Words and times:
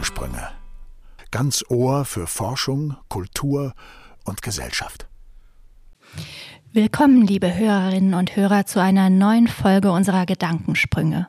Gedankensprünge. 0.00 0.48
Ganz 1.30 1.62
Ohr 1.68 2.06
für 2.06 2.26
Forschung, 2.26 2.96
Kultur 3.10 3.74
und 4.24 4.40
Gesellschaft. 4.40 5.06
Willkommen, 6.72 7.26
liebe 7.26 7.54
Hörerinnen 7.54 8.14
und 8.14 8.34
Hörer, 8.34 8.64
zu 8.64 8.80
einer 8.80 9.10
neuen 9.10 9.46
Folge 9.46 9.92
unserer 9.92 10.24
Gedankensprünge. 10.24 11.28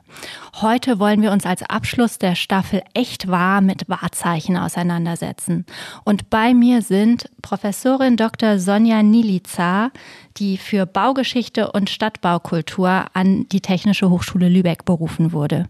Heute 0.60 0.98
wollen 0.98 1.22
wir 1.22 1.32
uns 1.32 1.46
als 1.46 1.62
Abschluss 1.62 2.18
der 2.18 2.34
Staffel 2.34 2.82
echt 2.92 3.26
wahr 3.26 3.62
mit 3.62 3.88
Wahrzeichen 3.88 4.58
auseinandersetzen. 4.58 5.64
Und 6.04 6.28
bei 6.28 6.52
mir 6.52 6.82
sind 6.82 7.30
Professorin 7.40 8.18
Dr. 8.18 8.58
Sonja 8.58 9.02
Niliza, 9.02 9.90
die 10.36 10.58
für 10.58 10.84
Baugeschichte 10.84 11.72
und 11.72 11.88
Stadtbaukultur 11.88 13.06
an 13.14 13.48
die 13.48 13.62
Technische 13.62 14.10
Hochschule 14.10 14.50
Lübeck 14.50 14.84
berufen 14.84 15.32
wurde. 15.32 15.68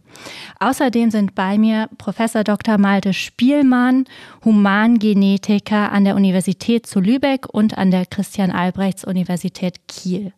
Außerdem 0.59 1.13
sind 1.13 1.37
bei 1.37 1.59
mir 1.59 1.89
Professor 1.97 2.43
Dr. 2.43 2.77
Malte 2.77 3.13
Spielmann, 3.13 4.05
Humangenetiker 4.45 5.93
an 5.93 6.05
der 6.05 6.17
Universität 6.17 6.87
zu 6.87 6.99
Lübeck 6.99 7.47
und 7.49 7.79
an 7.79 7.93
der 7.93 8.05
Christian 8.05 8.51
Albrechts 8.51 9.05
Universität 9.05 9.87
Kiel. 9.87 10.33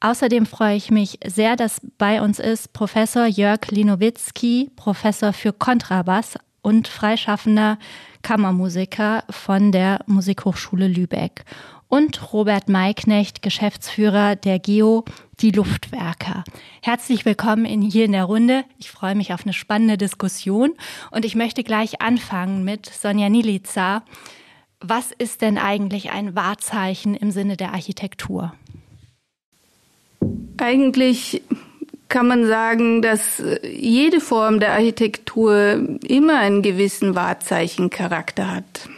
Außerdem 0.00 0.46
freue 0.46 0.76
ich 0.76 0.90
mich 0.90 1.18
sehr, 1.24 1.56
dass 1.56 1.80
bei 1.96 2.20
uns 2.20 2.38
ist 2.38 2.72
Professor 2.72 3.26
Jörg 3.26 3.60
Linowitzki, 3.70 4.70
Professor 4.76 5.32
für 5.32 5.52
Kontrabass 5.52 6.38
und 6.60 6.86
freischaffender 6.86 7.78
Kammermusiker 8.22 9.24
von 9.30 9.72
der 9.72 10.00
Musikhochschule 10.06 10.88
Lübeck 10.88 11.44
und 11.88 12.32
Robert 12.32 12.68
Maiknecht, 12.68 13.40
Geschäftsführer 13.40 14.36
der 14.36 14.58
GEO, 14.58 15.04
die 15.40 15.50
Luftwerker. 15.50 16.44
Herzlich 16.82 17.24
willkommen 17.24 17.64
in, 17.64 17.82
hier 17.82 18.04
in 18.04 18.12
der 18.12 18.24
Runde. 18.24 18.64
Ich 18.78 18.90
freue 18.90 19.14
mich 19.14 19.32
auf 19.32 19.44
eine 19.44 19.52
spannende 19.52 19.96
Diskussion 19.96 20.74
und 21.10 21.24
ich 21.24 21.34
möchte 21.34 21.62
gleich 21.62 22.02
anfangen 22.02 22.64
mit 22.64 22.86
Sonja 22.86 23.28
Nilica. 23.28 24.02
Was 24.80 25.12
ist 25.12 25.42
denn 25.42 25.58
eigentlich 25.58 26.10
ein 26.10 26.34
Wahrzeichen 26.34 27.14
im 27.14 27.30
Sinne 27.30 27.56
der 27.56 27.72
Architektur? 27.72 28.52
Eigentlich 30.58 31.42
kann 32.08 32.28
man 32.28 32.46
sagen, 32.46 33.02
dass 33.02 33.42
jede 33.62 34.20
Form 34.20 34.60
der 34.60 34.72
Architektur 34.72 35.98
immer 36.06 36.38
einen 36.38 36.62
gewissen 36.62 37.14
Wahrzeichencharakter 37.14 38.54
hat. 38.54 38.88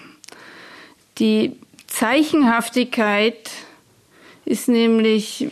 Die 1.19 1.53
Zeichenhaftigkeit 1.87 3.51
ist 4.45 4.69
nämlich 4.69 5.49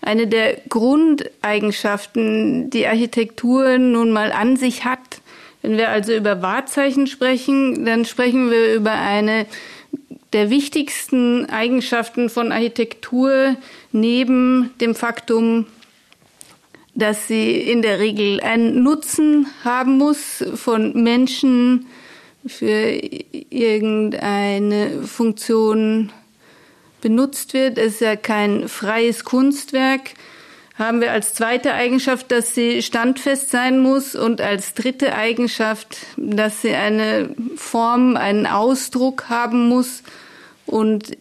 eine 0.00 0.26
der 0.26 0.58
Grundeigenschaften, 0.68 2.70
die 2.70 2.86
Architektur 2.86 3.78
nun 3.78 4.12
mal 4.12 4.32
an 4.32 4.56
sich 4.56 4.84
hat. 4.84 5.22
Wenn 5.62 5.78
wir 5.78 5.88
also 5.88 6.14
über 6.14 6.42
Wahrzeichen 6.42 7.06
sprechen, 7.06 7.86
dann 7.86 8.04
sprechen 8.04 8.50
wir 8.50 8.74
über 8.74 8.92
eine 8.92 9.46
der 10.34 10.50
wichtigsten 10.50 11.48
Eigenschaften 11.48 12.28
von 12.28 12.50
Architektur 12.50 13.56
neben 13.92 14.74
dem 14.80 14.96
Faktum, 14.96 15.66
dass 16.94 17.28
sie 17.28 17.52
in 17.52 17.82
der 17.82 18.00
Regel 18.00 18.40
einen 18.40 18.82
Nutzen 18.82 19.46
haben 19.64 19.96
muss 19.96 20.44
von 20.56 21.02
Menschen, 21.02 21.86
für 22.46 23.00
irgendeine 23.48 25.02
Funktion 25.02 26.12
benutzt 27.00 27.54
wird. 27.54 27.78
Es 27.78 27.94
ist 27.94 28.00
ja 28.00 28.16
kein 28.16 28.68
freies 28.68 29.24
Kunstwerk. 29.24 30.10
Haben 30.78 31.00
wir 31.00 31.12
als 31.12 31.32
zweite 31.32 31.72
Eigenschaft, 31.72 32.30
dass 32.32 32.54
sie 32.54 32.82
standfest 32.82 33.50
sein 33.50 33.78
muss 33.78 34.14
und 34.14 34.40
als 34.40 34.74
dritte 34.74 35.14
Eigenschaft, 35.14 35.96
dass 36.16 36.60
sie 36.60 36.74
eine 36.74 37.34
Form, 37.56 38.16
einen 38.16 38.46
Ausdruck 38.46 39.30
haben 39.30 39.68
muss 39.68 40.02
und 40.66 41.16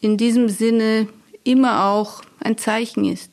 in 0.00 0.16
diesem 0.16 0.48
Sinne 0.48 1.08
immer 1.44 1.86
auch 1.86 2.22
ein 2.40 2.58
Zeichen 2.58 3.04
ist. 3.04 3.30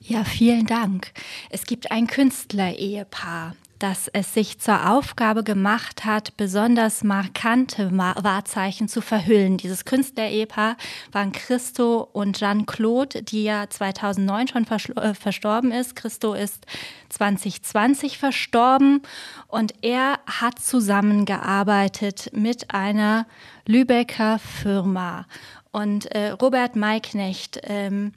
Ja, 0.00 0.24
vielen 0.24 0.66
Dank. 0.66 1.12
Es 1.50 1.66
gibt 1.66 1.90
ein 1.90 2.06
Künstler-Ehepaar, 2.06 3.54
dass 3.78 4.08
es 4.08 4.32
sich 4.32 4.58
zur 4.58 4.90
Aufgabe 4.90 5.44
gemacht 5.44 6.04
hat, 6.06 6.36
besonders 6.36 7.04
markante 7.04 7.90
Wahrzeichen 7.92 8.88
zu 8.88 9.00
verhüllen. 9.00 9.58
Dieses 9.58 9.84
Künstler-Ehepaar 9.84 10.76
waren 11.12 11.32
Christo 11.32 12.08
und 12.12 12.38
Jeanne-Claude, 12.38 13.22
die 13.22 13.44
ja 13.44 13.68
2009 13.68 14.48
schon 14.48 14.66
äh, 14.96 15.14
verstorben 15.14 15.72
ist. 15.72 15.94
Christo 15.94 16.32
ist 16.32 16.64
2020 17.10 18.18
verstorben 18.18 19.02
und 19.48 19.72
er 19.82 20.18
hat 20.26 20.58
zusammengearbeitet 20.60 22.30
mit 22.32 22.72
einer 22.72 23.26
Lübecker 23.66 24.38
Firma. 24.38 25.26
Und 25.72 26.06
äh, 26.14 26.30
Robert 26.30 26.76
Maiknecht, 26.76 27.60
ähm, 27.64 28.12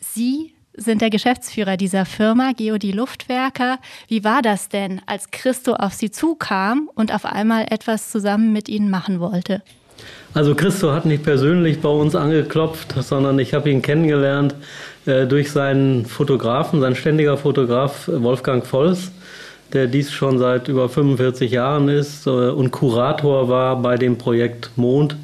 Sie 0.00 0.54
sind 0.74 1.02
der 1.02 1.10
Geschäftsführer 1.10 1.76
dieser 1.76 2.06
Firma, 2.06 2.52
Geodie 2.56 2.92
Luftwerker. 2.92 3.78
Wie 4.08 4.24
war 4.24 4.42
das 4.42 4.68
denn, 4.68 5.02
als 5.06 5.30
Christo 5.30 5.74
auf 5.74 5.92
Sie 5.92 6.10
zukam 6.10 6.90
und 6.94 7.14
auf 7.14 7.26
einmal 7.26 7.66
etwas 7.70 8.10
zusammen 8.10 8.52
mit 8.52 8.68
Ihnen 8.68 8.90
machen 8.90 9.20
wollte? 9.20 9.62
Also 10.34 10.54
Christo 10.54 10.92
hat 10.92 11.04
nicht 11.04 11.22
persönlich 11.22 11.80
bei 11.80 11.90
uns 11.90 12.14
angeklopft, 12.14 12.94
sondern 13.02 13.38
ich 13.38 13.52
habe 13.52 13.70
ihn 13.70 13.82
kennengelernt 13.82 14.54
äh, 15.04 15.26
durch 15.26 15.52
seinen 15.52 16.06
Fotografen, 16.06 16.80
sein 16.80 16.96
ständiger 16.96 17.36
Fotograf 17.36 18.08
Wolfgang 18.08 18.66
Volls, 18.66 19.12
der 19.72 19.86
dies 19.86 20.12
schon 20.12 20.38
seit 20.38 20.68
über 20.68 20.88
45 20.88 21.50
Jahren 21.50 21.88
ist 21.88 22.26
äh, 22.26 22.30
und 22.30 22.70
Kurator 22.70 23.48
war 23.48 23.80
bei 23.80 23.96
dem 23.96 24.18
Projekt 24.18 24.70
Mond 24.76 25.16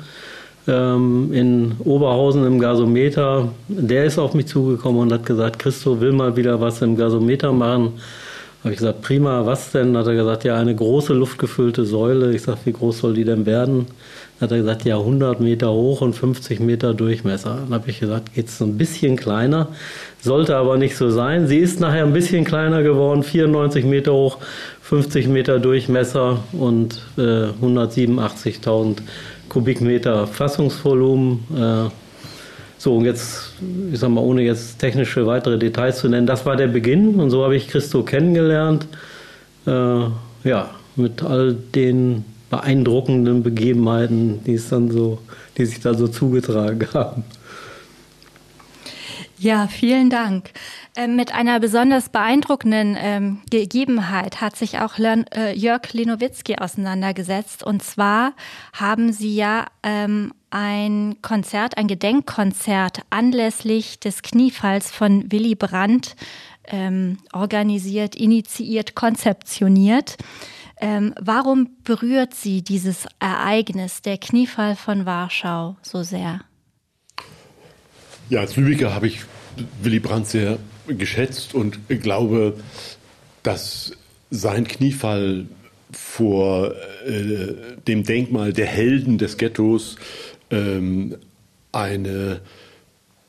ähm, 0.66 1.32
in 1.32 1.72
Oberhausen 1.84 2.46
im 2.46 2.58
Gasometer. 2.58 3.48
Der 3.68 4.04
ist 4.04 4.18
auf 4.18 4.34
mich 4.34 4.46
zugekommen 4.46 5.00
und 5.00 5.12
hat 5.12 5.26
gesagt, 5.26 5.58
Christo 5.58 6.00
will 6.00 6.12
mal 6.12 6.36
wieder 6.36 6.60
was 6.60 6.82
im 6.82 6.96
Gasometer 6.96 7.52
machen. 7.52 7.94
Habe 8.64 8.72
ich 8.72 8.78
gesagt, 8.78 9.02
prima, 9.02 9.46
was 9.46 9.70
denn? 9.70 9.96
Hat 9.96 10.06
er 10.08 10.14
gesagt, 10.14 10.44
ja, 10.44 10.56
eine 10.56 10.74
große 10.74 11.14
luftgefüllte 11.14 11.84
Säule. 11.84 12.34
Ich 12.34 12.42
sage, 12.42 12.58
wie 12.64 12.72
groß 12.72 12.98
soll 12.98 13.14
die 13.14 13.24
denn 13.24 13.46
werden? 13.46 13.86
Hat 14.40 14.50
er 14.50 14.58
gesagt, 14.58 14.84
ja, 14.84 14.98
100 14.98 15.40
Meter 15.40 15.72
hoch 15.72 16.00
und 16.00 16.14
50 16.14 16.60
Meter 16.60 16.92
Durchmesser. 16.92 17.60
Dann 17.64 17.72
habe 17.72 17.88
ich 17.88 18.00
gesagt, 18.00 18.34
geht 18.34 18.48
es 18.48 18.60
ein 18.60 18.76
bisschen 18.76 19.16
kleiner, 19.16 19.68
sollte 20.20 20.56
aber 20.56 20.76
nicht 20.76 20.96
so 20.96 21.10
sein. 21.10 21.46
Sie 21.46 21.58
ist 21.58 21.80
nachher 21.80 22.04
ein 22.04 22.12
bisschen 22.12 22.44
kleiner 22.44 22.82
geworden, 22.82 23.22
94 23.22 23.84
Meter 23.84 24.12
hoch, 24.12 24.38
50 24.82 25.28
Meter 25.28 25.58
Durchmesser 25.58 26.38
und 26.52 27.02
äh, 27.16 27.50
187.000 27.62 28.98
Kubikmeter 29.48 30.26
Fassungsvolumen. 30.26 31.44
Äh, 31.56 31.90
so, 32.78 32.96
und 32.96 33.04
jetzt, 33.04 33.54
ich 33.92 33.98
sag 33.98 34.10
mal, 34.10 34.20
ohne 34.20 34.42
jetzt 34.42 34.78
technische 34.78 35.26
weitere 35.26 35.58
Details 35.58 35.98
zu 35.98 36.08
nennen, 36.08 36.26
das 36.26 36.46
war 36.46 36.56
der 36.56 36.68
Beginn 36.68 37.16
und 37.16 37.30
so 37.30 37.42
habe 37.42 37.56
ich 37.56 37.68
Christo 37.68 38.02
kennengelernt. 38.02 38.86
Äh, 39.66 39.70
ja, 40.44 40.70
mit 40.96 41.22
all 41.22 41.54
den 41.54 42.24
beeindruckenden 42.50 43.42
Begebenheiten, 43.42 44.40
die 44.44 44.54
es 44.54 44.68
dann 44.68 44.90
so, 44.90 45.18
die 45.56 45.66
sich 45.66 45.80
da 45.80 45.94
so 45.94 46.08
zugetragen 46.08 46.86
haben. 46.94 47.24
Ja, 49.40 49.68
vielen 49.68 50.10
Dank. 50.10 50.50
Ähm, 50.96 51.14
mit 51.14 51.32
einer 51.32 51.60
besonders 51.60 52.08
beeindruckenden 52.08 52.96
ähm, 52.98 53.40
Gegebenheit 53.50 54.40
hat 54.40 54.56
sich 54.56 54.80
auch 54.80 54.98
Lern, 54.98 55.26
äh, 55.32 55.52
Jörg 55.52 55.92
Linowitzki 55.92 56.56
auseinandergesetzt. 56.56 57.62
Und 57.62 57.84
zwar 57.84 58.32
haben 58.72 59.12
Sie 59.12 59.36
ja 59.36 59.66
ähm, 59.84 60.32
ein 60.50 61.18
Konzert, 61.22 61.78
ein 61.78 61.86
Gedenkkonzert 61.86 63.02
anlässlich 63.10 64.00
des 64.00 64.22
Kniefalls 64.22 64.90
von 64.90 65.30
Willy 65.30 65.54
Brandt 65.54 66.16
ähm, 66.66 67.18
organisiert, 67.32 68.16
initiiert, 68.16 68.96
konzeptioniert. 68.96 70.16
Ähm, 70.80 71.14
warum 71.20 71.76
berührt 71.84 72.34
Sie 72.34 72.62
dieses 72.62 73.06
Ereignis, 73.20 74.02
der 74.02 74.18
Kniefall 74.18 74.74
von 74.74 75.06
Warschau, 75.06 75.76
so 75.82 76.02
sehr? 76.02 76.40
Ja, 78.30 78.40
als 78.40 78.56
Lübecker 78.56 78.94
habe 78.94 79.06
ich 79.06 79.20
Willy 79.82 80.00
Brandt 80.00 80.28
sehr 80.28 80.58
geschätzt 80.86 81.54
und 81.54 81.78
glaube, 81.88 82.54
dass 83.42 83.92
sein 84.30 84.66
Kniefall 84.66 85.46
vor 85.92 86.74
äh, 87.06 87.54
dem 87.86 88.04
Denkmal 88.04 88.52
der 88.52 88.66
Helden 88.66 89.18
des 89.18 89.38
Ghettos 89.38 89.96
ähm, 90.50 91.16
eine 91.72 92.40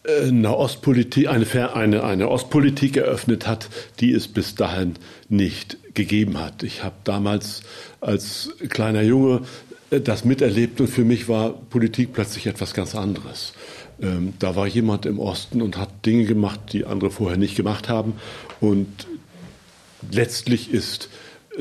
äh, 0.04 0.28
eine 0.28 0.56
Ostpolitik, 0.56 1.28
eine, 1.28 1.76
eine, 1.76 2.04
eine 2.04 2.30
Ostpolitik 2.30 2.98
eröffnet 2.98 3.48
hat, 3.48 3.70
die 4.00 4.14
es 4.14 4.28
bis 4.28 4.56
dahin 4.56 4.96
nicht 5.28 5.78
gegeben 5.94 6.40
hat. 6.40 6.64
Ich 6.64 6.84
habe 6.84 6.96
damals 7.04 7.62
als 8.02 8.52
kleiner 8.70 9.02
Junge 9.02 9.42
äh, 9.92 10.00
das 10.00 10.26
miterlebt 10.26 10.80
und 10.81 10.88
für 10.88 11.04
mich 11.04 11.28
war 11.28 11.52
Politik 11.52 12.14
plötzlich 12.14 12.48
etwas 12.48 12.74
ganz 12.74 12.96
anderes. 12.96 13.54
Ähm, 14.01 14.34
da 14.40 14.56
war 14.56 14.68
jemand 14.68 15.06
im 15.06 15.19
Osten 15.19 15.62
und 15.62 15.78
hat 15.78 16.06
Dinge 16.06 16.25
gemacht, 16.25 16.60
die 16.74 16.86
andere 16.86 17.12
vorher 17.12 17.38
nicht 17.38 17.56
gemacht 17.56 17.90
haben. 17.90 18.13
Und 18.60 19.07
letztlich 20.12 20.72
ist 20.72 21.10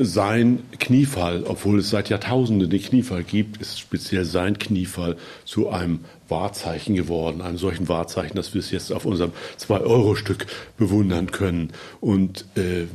sein 0.01 0.63
Kniefall, 0.79 1.43
obwohl 1.45 1.79
es 1.79 1.89
seit 1.89 2.09
Jahrtausenden 2.09 2.69
den 2.69 2.81
Kniefall 2.81 3.23
gibt, 3.23 3.57
ist 3.57 3.79
speziell 3.79 4.23
sein 4.23 4.57
Kniefall 4.57 5.17
zu 5.43 5.69
einem 5.69 5.99
Wahrzeichen 6.29 6.95
geworden, 6.95 7.41
einem 7.41 7.57
solchen 7.57 7.89
Wahrzeichen, 7.89 8.37
dass 8.37 8.53
wir 8.53 8.59
es 8.59 8.71
jetzt 8.71 8.93
auf 8.93 9.05
unserem 9.05 9.33
2-Euro-Stück 9.59 10.45
bewundern 10.77 11.31
können. 11.31 11.71
Und 11.99 12.45
äh, 12.55 12.85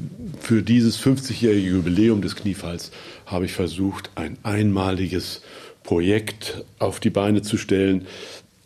für 0.41 0.63
dieses 0.63 0.99
50-jährige 0.99 1.69
Jubiläum 1.69 2.23
des 2.23 2.37
Kniefalls 2.37 2.91
habe 3.27 3.45
ich 3.45 3.53
versucht, 3.53 4.11
ein 4.15 4.39
einmaliges 4.43 5.43
Projekt 5.83 6.65
auf 6.79 7.01
die 7.01 7.11
Beine 7.11 7.43
zu 7.43 7.59
stellen, 7.59 8.07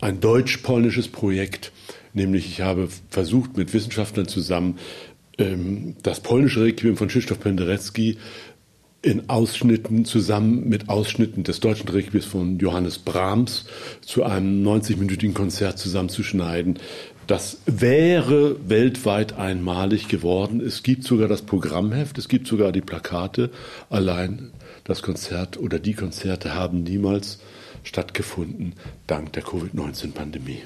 ein 0.01 0.21
deutsch-polnisches 0.21 1.09
Projekt, 1.09 1.73
nämlich 2.13 2.47
ich 2.47 2.61
habe 2.61 2.89
versucht, 3.11 3.57
mit 3.57 3.73
Wissenschaftlern 3.73 4.29
zusammen 4.29 4.79
ähm, 5.39 5.97
das 6.03 6.21
polnische 6.21 6.63
Requiem 6.63 6.97
von 6.97 7.09
Krzysztof 7.09 7.41
Penderecki 7.41 8.19
in 9.01 9.31
Ausschnitten 9.31 10.05
zusammen 10.05 10.69
mit 10.69 10.89
Ausschnitten 10.89 11.45
des 11.45 11.61
deutschen 11.61 11.89
Requiems 11.89 12.25
von 12.25 12.59
Johannes 12.59 12.99
Brahms 12.99 13.67
zu 14.01 14.25
einem 14.25 14.67
90-minütigen 14.67 15.35
Konzert 15.35 15.79
zusammenzuschneiden. 15.79 16.81
Das 17.29 17.59
wäre 17.67 18.57
weltweit 18.69 19.35
einmalig 19.35 20.09
geworden. 20.09 20.61
Es 20.61 20.83
gibt 20.83 21.05
sogar 21.05 21.29
das 21.29 21.43
Programmheft, 21.43 22.19
es 22.19 22.29
gibt 22.29 22.49
sogar 22.49 22.73
die 22.73 22.81
Plakate. 22.81 23.51
Allein 23.89 24.51
das 24.83 25.03
Konzert 25.03 25.59
oder 25.59 25.79
die 25.79 25.95
Konzerte 25.95 26.55
haben 26.55 26.83
niemals 26.83 27.39
stattgefunden 27.89 28.75
dank 29.07 29.33
der 29.33 29.43
Covid-19-Pandemie. 29.43 30.63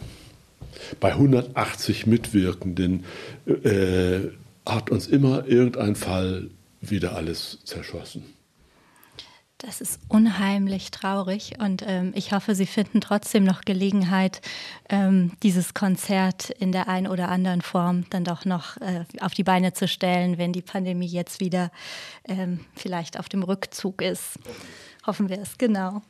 Bei 1.00 1.12
180 1.12 2.06
Mitwirkenden 2.06 3.04
äh, 3.46 4.20
hat 4.66 4.90
uns 4.90 5.06
immer 5.06 5.46
irgendein 5.46 5.96
Fall 5.96 6.50
wieder 6.80 7.14
alles 7.14 7.60
zerschossen. 7.64 8.24
Das 9.58 9.80
ist 9.80 10.00
unheimlich 10.08 10.90
traurig 10.90 11.52
und 11.60 11.84
ähm, 11.86 12.10
ich 12.16 12.32
hoffe, 12.32 12.56
Sie 12.56 12.66
finden 12.66 13.00
trotzdem 13.00 13.44
noch 13.44 13.60
Gelegenheit, 13.60 14.40
ähm, 14.88 15.34
dieses 15.44 15.72
Konzert 15.72 16.50
in 16.50 16.72
der 16.72 16.88
einen 16.88 17.06
oder 17.06 17.28
anderen 17.28 17.62
Form 17.62 18.04
dann 18.10 18.24
doch 18.24 18.44
noch 18.44 18.76
äh, 18.78 19.04
auf 19.20 19.34
die 19.34 19.44
Beine 19.44 19.72
zu 19.72 19.86
stellen, 19.86 20.36
wenn 20.36 20.52
die 20.52 20.62
Pandemie 20.62 21.06
jetzt 21.06 21.38
wieder 21.38 21.70
ähm, 22.26 22.58
vielleicht 22.74 23.20
auf 23.20 23.28
dem 23.28 23.44
Rückzug 23.44 24.02
ist. 24.02 24.40
Hoffen 25.06 25.28
wir 25.28 25.40
es, 25.40 25.58
genau. 25.58 26.02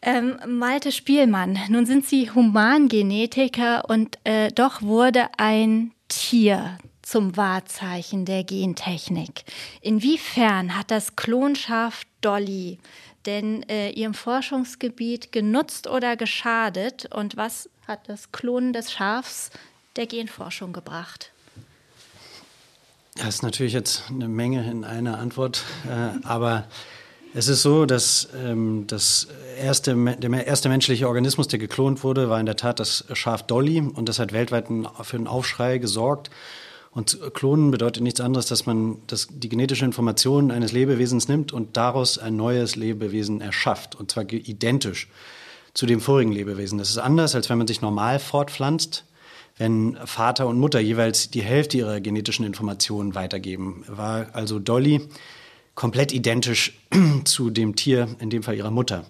Ähm, 0.00 0.36
Malte 0.46 0.92
Spielmann, 0.92 1.58
nun 1.68 1.86
sind 1.86 2.06
Sie 2.06 2.30
Humangenetiker 2.30 3.88
und 3.88 4.18
äh, 4.24 4.50
doch 4.52 4.82
wurde 4.82 5.26
ein 5.36 5.92
Tier 6.08 6.78
zum 7.02 7.36
Wahrzeichen 7.36 8.24
der 8.24 8.44
Gentechnik. 8.44 9.44
Inwiefern 9.80 10.76
hat 10.76 10.90
das 10.90 11.16
Klonschaf 11.16 12.02
Dolly 12.20 12.78
denn 13.26 13.62
äh, 13.68 13.90
ihrem 13.90 14.14
Forschungsgebiet 14.14 15.32
genutzt 15.32 15.86
oder 15.86 16.16
geschadet 16.16 17.12
und 17.14 17.36
was 17.36 17.68
hat 17.86 18.08
das 18.08 18.32
Klonen 18.32 18.72
des 18.72 18.92
Schafs 18.92 19.50
der 19.96 20.06
Genforschung 20.06 20.72
gebracht? 20.72 21.32
Das 23.16 23.36
ist 23.36 23.42
natürlich 23.42 23.72
jetzt 23.72 24.04
eine 24.08 24.28
Menge 24.28 24.70
in 24.70 24.84
einer 24.84 25.18
Antwort, 25.18 25.64
äh, 25.88 26.24
aber 26.24 26.68
es 27.34 27.48
ist 27.48 27.62
so, 27.62 27.86
dass 27.86 28.28
ähm, 28.36 28.84
das 28.86 29.28
erste, 29.60 29.94
der 29.94 30.46
erste 30.46 30.68
menschliche 30.68 31.08
Organismus, 31.08 31.48
der 31.48 31.58
geklont 31.58 32.02
wurde, 32.02 32.28
war 32.28 32.40
in 32.40 32.46
der 32.46 32.56
Tat 32.56 32.80
das 32.80 33.04
Schaf 33.12 33.42
Dolly 33.46 33.80
und 33.80 34.08
das 34.08 34.18
hat 34.18 34.32
weltweit 34.32 34.66
für 35.02 35.16
einen 35.16 35.26
Aufschrei 35.26 35.78
gesorgt. 35.78 36.30
Und 36.90 37.18
klonen 37.34 37.70
bedeutet 37.70 38.02
nichts 38.02 38.20
anderes, 38.20 38.46
dass 38.46 38.66
man 38.66 38.98
das, 39.06 39.28
die 39.30 39.48
genetische 39.48 39.84
Information 39.84 40.50
eines 40.50 40.72
Lebewesens 40.72 41.28
nimmt 41.28 41.52
und 41.52 41.76
daraus 41.76 42.18
ein 42.18 42.34
neues 42.34 42.76
Lebewesen 42.76 43.40
erschafft. 43.40 43.94
Und 43.94 44.10
zwar 44.10 44.24
identisch 44.32 45.08
zu 45.74 45.86
dem 45.86 46.00
vorigen 46.00 46.32
Lebewesen. 46.32 46.78
Das 46.78 46.90
ist 46.90 46.98
anders, 46.98 47.34
als 47.34 47.50
wenn 47.50 47.58
man 47.58 47.66
sich 47.66 47.82
normal 47.82 48.18
fortpflanzt, 48.18 49.04
wenn 49.58 49.98
Vater 50.06 50.46
und 50.46 50.58
Mutter 50.58 50.80
jeweils 50.80 51.30
die 51.30 51.42
Hälfte 51.42 51.76
ihrer 51.76 52.00
genetischen 52.00 52.46
Informationen 52.46 53.14
weitergeben. 53.14 53.84
War 53.86 54.28
also 54.32 54.58
Dolly 54.58 55.08
komplett 55.78 56.12
identisch 56.12 56.72
zu 57.24 57.50
dem 57.50 57.76
Tier, 57.76 58.08
in 58.18 58.30
dem 58.30 58.42
Fall 58.42 58.56
ihrer 58.56 58.72
Mutter. 58.72 59.04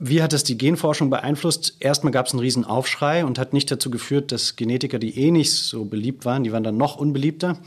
Wie 0.00 0.20
hat 0.20 0.32
es 0.32 0.42
die 0.42 0.58
Genforschung 0.58 1.08
beeinflusst? 1.08 1.76
Erstmal 1.78 2.12
gab 2.12 2.26
es 2.26 2.32
einen 2.32 2.40
riesen 2.40 2.64
Aufschrei 2.64 3.24
und 3.24 3.38
hat 3.38 3.52
nicht 3.52 3.70
dazu 3.70 3.88
geführt, 3.88 4.32
dass 4.32 4.56
Genetiker, 4.56 4.98
die 4.98 5.16
eh 5.16 5.30
nicht 5.30 5.52
so 5.52 5.84
beliebt 5.84 6.24
waren, 6.24 6.42
die 6.42 6.50
waren 6.50 6.64
dann 6.64 6.76
noch 6.76 6.96
unbeliebter. 6.96 7.58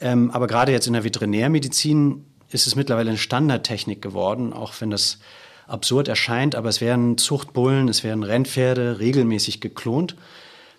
Ähm, 0.00 0.30
aber 0.30 0.46
gerade 0.46 0.72
jetzt 0.72 0.86
in 0.86 0.94
der 0.94 1.04
Veterinärmedizin 1.04 2.24
ist 2.50 2.66
es 2.66 2.74
mittlerweile 2.74 3.10
eine 3.10 3.18
Standardtechnik 3.18 4.00
geworden, 4.00 4.54
auch 4.54 4.72
wenn 4.80 4.88
das 4.88 5.18
absurd 5.66 6.08
erscheint. 6.08 6.54
Aber 6.54 6.70
es 6.70 6.80
werden 6.80 7.18
Zuchtbullen, 7.18 7.86
es 7.88 8.02
werden 8.02 8.22
Rennpferde 8.22 8.98
regelmäßig 8.98 9.60
geklont. 9.60 10.16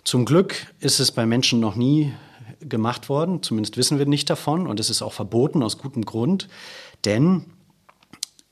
Zum 0.02 0.24
Glück 0.24 0.66
ist 0.80 0.98
es 0.98 1.12
bei 1.12 1.24
Menschen 1.24 1.60
noch 1.60 1.76
nie 1.76 2.12
gemacht 2.60 3.08
worden, 3.08 3.42
zumindest 3.42 3.76
wissen 3.76 3.98
wir 3.98 4.06
nicht 4.06 4.28
davon 4.30 4.66
und 4.66 4.80
es 4.80 4.90
ist 4.90 5.02
auch 5.02 5.12
verboten 5.12 5.62
aus 5.62 5.78
gutem 5.78 6.04
Grund, 6.04 6.48
denn 7.04 7.44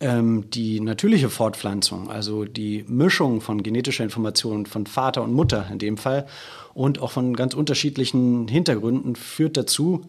ähm, 0.01 0.51
die 0.51 0.81
natürliche 0.81 1.31
Fortpflanzung, 1.31 2.11
also 2.11 2.45
die 2.45 2.85
Mischung 2.89 3.41
von 3.41 3.63
genetischer 3.63 4.05
Information 4.05 4.67
von 4.67 4.87
Vater 4.87 5.23
und 5.23 5.33
Mutter 5.33 5.67
in 5.71 5.79
dem 5.79 5.97
Fall 5.97 6.27
und 6.75 7.01
auch 7.01 7.13
von 7.13 7.37
ganz 7.37 7.55
unterschiedlichen 7.55 8.49
Hintergründen 8.49 9.15
führt 9.15 9.57
dazu, 9.57 10.07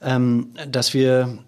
ähm, 0.00 0.50
dass 0.68 0.94
wir 0.94 1.38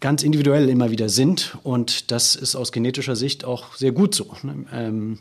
ganz 0.00 0.22
individuell 0.22 0.68
immer 0.68 0.90
wieder 0.90 1.08
sind 1.08 1.56
und 1.62 2.10
das 2.12 2.36
ist 2.36 2.54
aus 2.54 2.72
genetischer 2.72 3.16
Sicht 3.16 3.44
auch 3.44 3.74
sehr 3.74 3.92
gut 3.92 4.14
so, 4.14 4.26
ne? 4.42 4.64
ähm, 4.72 5.18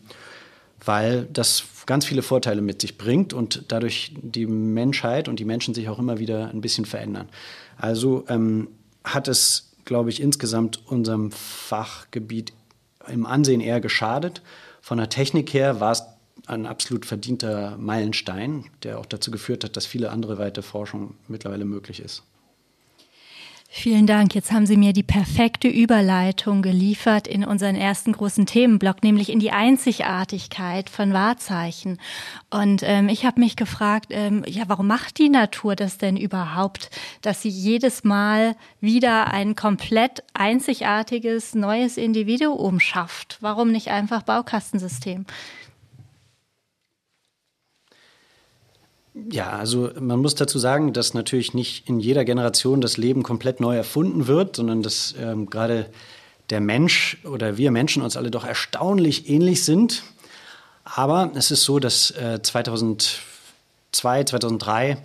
weil 0.86 1.26
das 1.32 1.64
ganz 1.86 2.06
viele 2.06 2.22
Vorteile 2.22 2.62
mit 2.62 2.82
sich 2.82 2.98
bringt 2.98 3.34
und 3.34 3.66
dadurch 3.68 4.14
die 4.22 4.46
Menschheit 4.46 5.28
und 5.28 5.40
die 5.40 5.46
Menschen 5.46 5.74
sich 5.74 5.90
auch 5.90 6.00
immer 6.00 6.20
wieder 6.20 6.50
ein 6.50 6.62
bisschen 6.62 6.86
verändern. 6.86 7.30
Also 7.78 8.26
ähm, 8.28 8.70
hat 9.04 9.28
es 9.28 9.74
glaube 9.86 10.10
ich, 10.10 10.22
insgesamt 10.22 10.82
unserem 10.88 11.32
Fachgebiet 11.32 12.54
im 13.08 13.26
Ansehen 13.26 13.62
eher 13.62 13.82
geschadet. 13.82 14.42
Von 14.82 14.98
der 14.98 15.10
Technik 15.10 15.54
her 15.54 15.80
war 15.80 15.92
es 15.92 16.04
ein 16.46 16.66
absolut 16.66 17.06
verdienter 17.06 17.78
Meilenstein, 17.78 18.66
der 18.84 19.00
auch 19.00 19.06
dazu 19.06 19.32
geführt 19.32 19.64
hat, 19.64 19.78
dass 19.78 19.86
viele 19.86 20.12
andere 20.12 20.38
weitere 20.38 20.64
Forschung 20.64 21.16
mittlerweile 21.28 21.66
möglich 21.66 22.00
ist. 22.00 22.24
Vielen 23.76 24.06
Dank. 24.06 24.36
Jetzt 24.36 24.52
haben 24.52 24.68
Sie 24.68 24.78
mir 24.78 24.94
die 24.94 25.02
perfekte 25.02 25.68
Überleitung 25.68 26.62
geliefert 26.62 27.28
in 27.28 27.44
unseren 27.44 27.76
ersten 27.76 28.12
großen 28.12 28.46
Themenblock, 28.46 29.02
nämlich 29.02 29.32
in 29.32 29.40
die 29.40 29.50
Einzigartigkeit 29.50 30.92
von 30.92 31.12
Wahrzeichen. 31.12 32.00
Und 32.52 32.84
ähm, 32.84 33.10
ich 33.10 33.26
habe 33.26 33.40
mich 33.40 33.56
gefragt, 33.56 34.10
ähm, 34.12 34.44
ja, 34.46 34.66
warum 34.68 34.86
macht 34.86 35.18
die 35.18 35.28
Natur 35.28 35.76
das 35.76 35.98
denn 35.98 36.18
überhaupt, 36.18 36.92
dass 37.24 37.42
sie 37.42 37.50
jedes 37.50 38.04
Mal 38.04 38.56
wieder 38.80 39.34
ein 39.34 39.56
komplett 39.56 40.24
einzigartiges 40.36 41.56
neues 41.56 41.98
Individuum 41.98 42.80
schafft? 42.80 43.40
Warum 43.42 43.72
nicht 43.72 43.88
einfach 43.88 44.22
Baukastensystem? 44.22 45.26
Ja, 49.14 49.52
also 49.52 49.92
man 50.00 50.20
muss 50.20 50.34
dazu 50.36 50.58
sagen, 50.58 50.92
dass 50.92 51.14
natürlich 51.14 51.54
nicht 51.54 51.88
in 51.88 52.00
jeder 52.00 52.26
Generation 52.26 52.82
das 52.82 52.98
Leben 52.98 53.22
komplett 53.22 53.60
neu 53.60 53.76
erfunden 53.76 54.28
wird, 54.28 54.56
sondern 54.56 54.82
dass 54.82 55.14
ähm, 55.20 55.50
gerade 55.50 55.88
der 56.50 56.62
Mensch 56.62 57.18
oder 57.24 57.58
wir 57.58 57.72
Menschen 57.72 58.02
uns 58.02 58.18
alle 58.18 58.32
doch 58.32 58.44
erstaunlich 58.44 59.30
ähnlich 59.30 59.64
sind. 59.64 60.04
Aber 60.84 61.32
es 61.36 61.52
ist 61.52 61.64
so, 61.64 61.80
dass 61.80 62.12
äh, 62.12 62.42
2002, 62.42 64.24
2003 64.26 64.98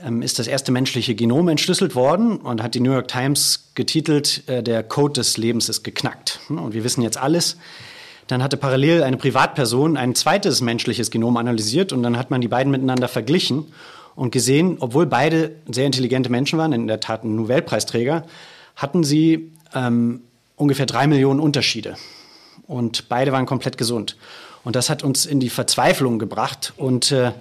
ähm, 0.00 0.22
ist 0.22 0.38
das 0.40 0.48
erste 0.48 0.72
menschliche 0.72 1.14
Genom 1.14 1.48
entschlüsselt 1.48 1.94
worden 1.94 2.38
und 2.38 2.62
hat 2.62 2.74
die 2.74 2.80
New 2.80 2.92
York 2.92 3.08
Times 3.08 3.70
getitelt, 3.76 4.42
äh, 4.48 4.62
der 4.62 4.82
Code 4.82 5.14
des 5.14 5.36
Lebens 5.36 5.68
ist 5.68 5.84
geknackt. 5.84 6.40
Und 6.48 6.74
wir 6.74 6.82
wissen 6.82 7.02
jetzt 7.02 7.18
alles 7.18 7.56
dann 8.26 8.42
hatte 8.42 8.56
parallel 8.56 9.02
eine 9.02 9.16
Privatperson 9.16 9.96
ein 9.96 10.14
zweites 10.14 10.60
menschliches 10.60 11.10
Genom 11.10 11.36
analysiert 11.36 11.92
und 11.92 12.02
dann 12.02 12.16
hat 12.16 12.30
man 12.30 12.40
die 12.40 12.48
beiden 12.48 12.70
miteinander 12.70 13.08
verglichen 13.08 13.66
und 14.14 14.30
gesehen, 14.30 14.76
obwohl 14.80 15.06
beide 15.06 15.56
sehr 15.70 15.86
intelligente 15.86 16.30
Menschen 16.30 16.58
waren, 16.58 16.72
in 16.72 16.86
der 16.86 17.00
Tat 17.00 17.24
ein 17.24 17.36
Nobelpreisträger, 17.36 18.24
hatten 18.76 19.04
sie 19.04 19.52
ähm, 19.74 20.22
ungefähr 20.56 20.86
drei 20.86 21.06
Millionen 21.06 21.40
Unterschiede. 21.40 21.96
Und 22.66 23.08
beide 23.08 23.32
waren 23.32 23.46
komplett 23.46 23.76
gesund. 23.76 24.16
Und 24.62 24.76
das 24.76 24.88
hat 24.88 25.02
uns 25.02 25.26
in 25.26 25.40
die 25.40 25.50
Verzweiflung 25.50 26.18
gebracht. 26.18 26.72
Und 26.76 27.12
äh, 27.12 27.32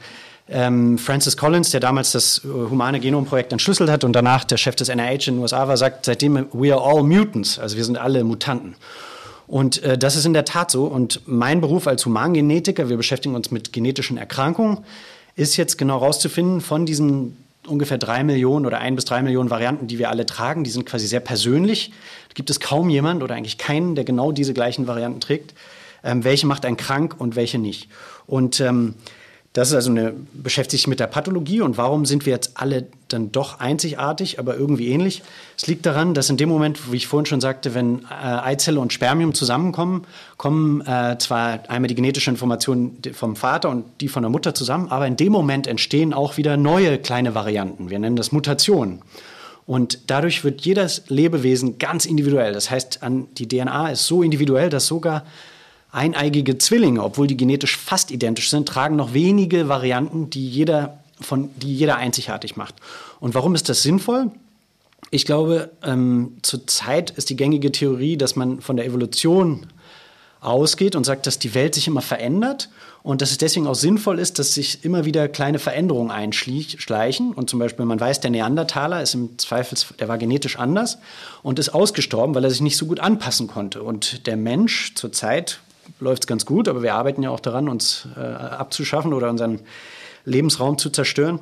ähm, 0.49 0.97
Francis 0.97 1.37
Collins, 1.37 1.69
der 1.71 1.79
damals 1.79 2.11
das 2.11 2.41
äh, 2.43 2.47
humane 2.47 2.99
Genomprojekt 2.99 3.53
entschlüsselt 3.53 3.89
hat 3.89 4.03
und 4.03 4.13
danach 4.13 4.43
der 4.43 4.57
Chef 4.57 4.75
des 4.75 4.89
NIH 4.89 5.27
in 5.27 5.35
den 5.35 5.39
USA 5.39 5.67
war, 5.67 5.77
sagt 5.77 6.05
seitdem, 6.05 6.47
we 6.51 6.73
are 6.73 6.83
all 6.83 7.03
mutants, 7.03 7.57
also 7.59 7.77
wir 7.77 7.85
sind 7.85 7.97
alle 7.97 8.23
Mutanten. 8.25 8.75
Und 9.53 9.83
äh, 9.83 9.99
das 9.99 10.15
ist 10.15 10.25
in 10.25 10.33
der 10.33 10.45
Tat 10.45 10.71
so. 10.71 10.85
Und 10.85 11.21
mein 11.27 11.61
Beruf 11.61 11.85
als 11.85 12.07
Humangenetiker, 12.07 12.89
wir 12.89 12.97
beschäftigen 12.97 13.35
uns 13.35 13.51
mit 13.51 13.71
genetischen 13.71 14.17
Erkrankungen, 14.17 14.79
ist 15.35 15.57
jetzt 15.57 15.77
genau 15.77 15.99
herauszufinden 15.99 16.59
von 16.59 16.87
diesen 16.87 17.37
ungefähr 17.67 17.99
drei 17.99 18.23
Millionen 18.23 18.65
oder 18.65 18.79
ein 18.79 18.95
bis 18.95 19.05
drei 19.05 19.21
Millionen 19.21 19.51
Varianten, 19.51 19.85
die 19.85 19.99
wir 19.99 20.09
alle 20.09 20.25
tragen. 20.25 20.63
Die 20.63 20.71
sind 20.71 20.87
quasi 20.87 21.05
sehr 21.05 21.19
persönlich. 21.19 21.91
Da 22.29 22.33
gibt 22.33 22.49
es 22.49 22.59
kaum 22.59 22.89
jemand 22.89 23.21
oder 23.21 23.35
eigentlich 23.35 23.59
keinen, 23.59 23.93
der 23.93 24.05
genau 24.05 24.31
diese 24.31 24.55
gleichen 24.55 24.87
Varianten 24.87 25.19
trägt. 25.19 25.53
Ähm, 26.03 26.23
welche 26.23 26.47
macht 26.47 26.65
einen 26.65 26.75
krank 26.75 27.13
und 27.19 27.35
welche 27.35 27.59
nicht? 27.59 27.89
Und 28.25 28.59
ähm, 28.59 28.95
das 29.53 29.69
ist 29.69 29.75
also 29.75 29.91
eine, 29.91 30.13
beschäftigt 30.33 30.81
sich 30.81 30.87
mit 30.87 30.99
der 30.99 31.05
Pathologie 31.05 31.61
und 31.61 31.77
warum 31.77 32.05
sind 32.05 32.25
wir 32.25 32.33
jetzt 32.33 32.53
alle 32.55 32.87
dann 33.07 33.31
doch 33.31 33.59
einzigartig, 33.59 34.39
aber 34.39 34.57
irgendwie 34.57 34.87
ähnlich? 34.87 35.21
Es 35.55 35.67
liegt 35.67 35.85
daran, 35.85 36.15
dass 36.15 36.31
in 36.31 36.37
dem 36.37 36.49
Moment, 36.49 36.91
wie 36.91 36.97
ich 36.97 37.05
vorhin 37.05 37.27
schon 37.27 37.39
sagte, 37.39 37.75
wenn 37.75 37.99
äh, 37.99 38.05
Eizelle 38.15 38.79
und 38.79 38.93
Spermium 38.93 39.35
zusammenkommen, 39.35 40.05
kommen 40.37 40.81
äh, 40.81 41.19
zwar 41.19 41.69
einmal 41.69 41.87
die 41.87 41.93
genetische 41.93 42.31
Information 42.31 42.97
vom 43.13 43.35
Vater 43.35 43.69
und 43.69 43.85
die 44.01 44.07
von 44.07 44.23
der 44.23 44.31
Mutter 44.31 44.55
zusammen, 44.55 44.89
aber 44.89 45.05
in 45.05 45.17
dem 45.17 45.31
Moment 45.31 45.67
entstehen 45.67 46.13
auch 46.13 46.37
wieder 46.37 46.57
neue 46.57 46.97
kleine 46.97 47.35
Varianten. 47.35 47.91
Wir 47.91 47.99
nennen 47.99 48.15
das 48.15 48.31
Mutationen. 48.31 49.03
Und 49.67 50.09
dadurch 50.09 50.43
wird 50.43 50.61
jedes 50.61 51.03
Lebewesen 51.09 51.77
ganz 51.77 52.05
individuell. 52.05 52.53
Das 52.53 52.71
heißt, 52.71 53.03
an, 53.03 53.27
die 53.37 53.47
DNA 53.47 53.91
ist 53.91 54.07
so 54.07 54.23
individuell, 54.23 54.69
dass 54.69 54.87
sogar 54.87 55.23
Eineigige 55.93 56.57
Zwillinge, 56.57 57.03
obwohl 57.03 57.27
die 57.27 57.37
genetisch 57.37 57.77
fast 57.77 58.09
identisch 58.09 58.49
sind, 58.49 58.67
tragen 58.67 58.95
noch 58.95 59.13
wenige 59.13 59.69
Varianten, 59.69 60.29
die 60.31 60.49
jeder, 60.49 60.97
von, 61.21 61.49
die 61.57 61.73
jeder 61.73 61.97
einzigartig 61.97 62.55
macht. 62.55 62.75
Und 63.19 63.35
warum 63.35 63.53
ist 63.53 63.69
das 63.69 63.83
sinnvoll? 63.83 64.31
Ich 65.11 65.25
glaube, 65.25 65.69
ähm, 65.83 66.37
zurzeit 66.41 67.11
ist 67.11 67.29
die 67.29 67.35
gängige 67.35 67.71
Theorie, 67.71 68.17
dass 68.17 68.35
man 68.35 68.61
von 68.61 68.75
der 68.75 68.87
Evolution 68.87 69.67
ausgeht 70.41 70.95
und 70.95 71.05
sagt, 71.05 71.27
dass 71.27 71.37
die 71.39 71.53
Welt 71.53 71.75
sich 71.75 71.87
immer 71.87 72.01
verändert 72.01 72.69
und 73.01 73.21
dass 73.21 73.31
es 73.31 73.37
deswegen 73.37 73.67
auch 73.67 73.75
sinnvoll 73.75 74.17
ist, 74.17 74.39
dass 74.39 74.53
sich 74.53 74.83
immer 74.83 75.05
wieder 75.05 75.27
kleine 75.27 75.59
Veränderungen 75.59 76.09
einschleichen. 76.09 77.33
Und 77.33 77.49
zum 77.49 77.59
Beispiel, 77.59 77.85
man 77.85 77.99
weiß, 77.99 78.19
der 78.21 78.31
Neandertaler 78.31 79.01
ist 79.01 79.13
im 79.13 79.37
Zweifel, 79.37 79.77
der 79.99 80.07
war 80.07 80.17
genetisch 80.17 80.57
anders 80.57 80.97
und 81.43 81.59
ist 81.59 81.69
ausgestorben, 81.69 82.33
weil 82.33 82.43
er 82.43 82.49
sich 82.49 82.61
nicht 82.61 82.77
so 82.77 82.85
gut 82.85 82.99
anpassen 82.99 83.47
konnte. 83.47 83.83
Und 83.83 84.25
der 84.25 84.37
Mensch 84.37 84.95
zurzeit 84.95 85.59
läuft 85.99 86.23
es 86.23 86.27
ganz 86.27 86.45
gut, 86.45 86.67
aber 86.67 86.83
wir 86.83 86.93
arbeiten 86.93 87.23
ja 87.23 87.29
auch 87.29 87.39
daran, 87.39 87.69
uns 87.69 88.07
äh, 88.15 88.19
abzuschaffen 88.19 89.13
oder 89.13 89.29
unseren 89.29 89.59
Lebensraum 90.25 90.77
zu 90.77 90.89
zerstören, 90.89 91.39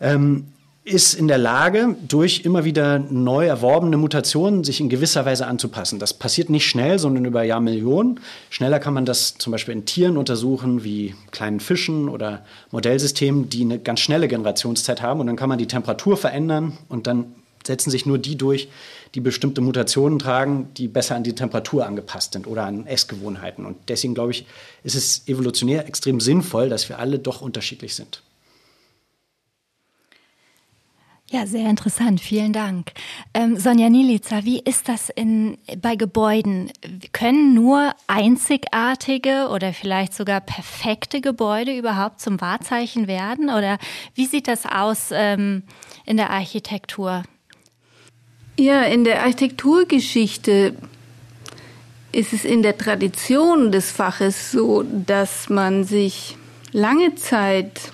ähm, 0.00 0.46
ist 0.84 1.14
in 1.14 1.28
der 1.28 1.38
Lage, 1.38 1.96
durch 2.06 2.42
immer 2.44 2.66
wieder 2.66 2.98
neu 2.98 3.46
erworbene 3.46 3.96
Mutationen 3.96 4.64
sich 4.64 4.80
in 4.80 4.90
gewisser 4.90 5.24
Weise 5.24 5.46
anzupassen. 5.46 5.98
Das 5.98 6.12
passiert 6.12 6.50
nicht 6.50 6.66
schnell, 6.66 6.98
sondern 6.98 7.24
über 7.24 7.42
Jahrmillionen. 7.42 8.20
Schneller 8.50 8.78
kann 8.80 8.92
man 8.92 9.06
das 9.06 9.38
zum 9.38 9.50
Beispiel 9.50 9.72
in 9.72 9.86
Tieren 9.86 10.18
untersuchen, 10.18 10.84
wie 10.84 11.14
kleinen 11.30 11.60
Fischen 11.60 12.10
oder 12.10 12.44
Modellsystemen, 12.70 13.48
die 13.48 13.62
eine 13.62 13.78
ganz 13.78 14.00
schnelle 14.00 14.28
Generationszeit 14.28 15.00
haben. 15.00 15.20
Und 15.20 15.26
dann 15.26 15.36
kann 15.36 15.48
man 15.48 15.58
die 15.58 15.66
Temperatur 15.66 16.18
verändern 16.18 16.76
und 16.90 17.06
dann 17.06 17.34
setzen 17.66 17.90
sich 17.90 18.04
nur 18.04 18.18
die 18.18 18.36
durch, 18.36 18.68
die 19.14 19.20
bestimmte 19.20 19.60
Mutationen 19.60 20.18
tragen, 20.18 20.68
die 20.76 20.88
besser 20.88 21.14
an 21.14 21.22
die 21.22 21.34
Temperatur 21.34 21.86
angepasst 21.86 22.32
sind 22.32 22.46
oder 22.46 22.64
an 22.64 22.86
Essgewohnheiten. 22.86 23.64
Und 23.64 23.76
deswegen 23.88 24.14
glaube 24.14 24.32
ich, 24.32 24.46
ist 24.82 24.96
es 24.96 25.28
evolutionär 25.28 25.86
extrem 25.86 26.20
sinnvoll, 26.20 26.68
dass 26.68 26.88
wir 26.88 26.98
alle 26.98 27.18
doch 27.18 27.40
unterschiedlich 27.40 27.94
sind. 27.94 28.22
Ja, 31.30 31.46
sehr 31.46 31.68
interessant. 31.70 32.20
Vielen 32.20 32.52
Dank. 32.52 32.92
Ähm, 33.32 33.56
Sonja 33.58 33.88
Nilica, 33.88 34.44
wie 34.44 34.60
ist 34.60 34.88
das 34.88 35.08
in, 35.08 35.58
bei 35.80 35.96
Gebäuden? 35.96 36.70
Können 37.12 37.54
nur 37.54 37.92
einzigartige 38.06 39.48
oder 39.50 39.72
vielleicht 39.72 40.14
sogar 40.14 40.40
perfekte 40.40 41.20
Gebäude 41.20 41.76
überhaupt 41.76 42.20
zum 42.20 42.40
Wahrzeichen 42.40 43.08
werden? 43.08 43.48
Oder 43.48 43.78
wie 44.14 44.26
sieht 44.26 44.48
das 44.48 44.66
aus 44.66 45.08
ähm, 45.12 45.62
in 46.04 46.18
der 46.18 46.30
Architektur? 46.30 47.24
Ja, 48.56 48.82
in 48.82 49.02
der 49.02 49.22
Architekturgeschichte 49.22 50.74
ist 52.12 52.32
es 52.32 52.44
in 52.44 52.62
der 52.62 52.78
Tradition 52.78 53.72
des 53.72 53.90
Faches 53.90 54.52
so, 54.52 54.84
dass 54.84 55.50
man 55.50 55.82
sich 55.82 56.36
lange 56.70 57.16
Zeit 57.16 57.92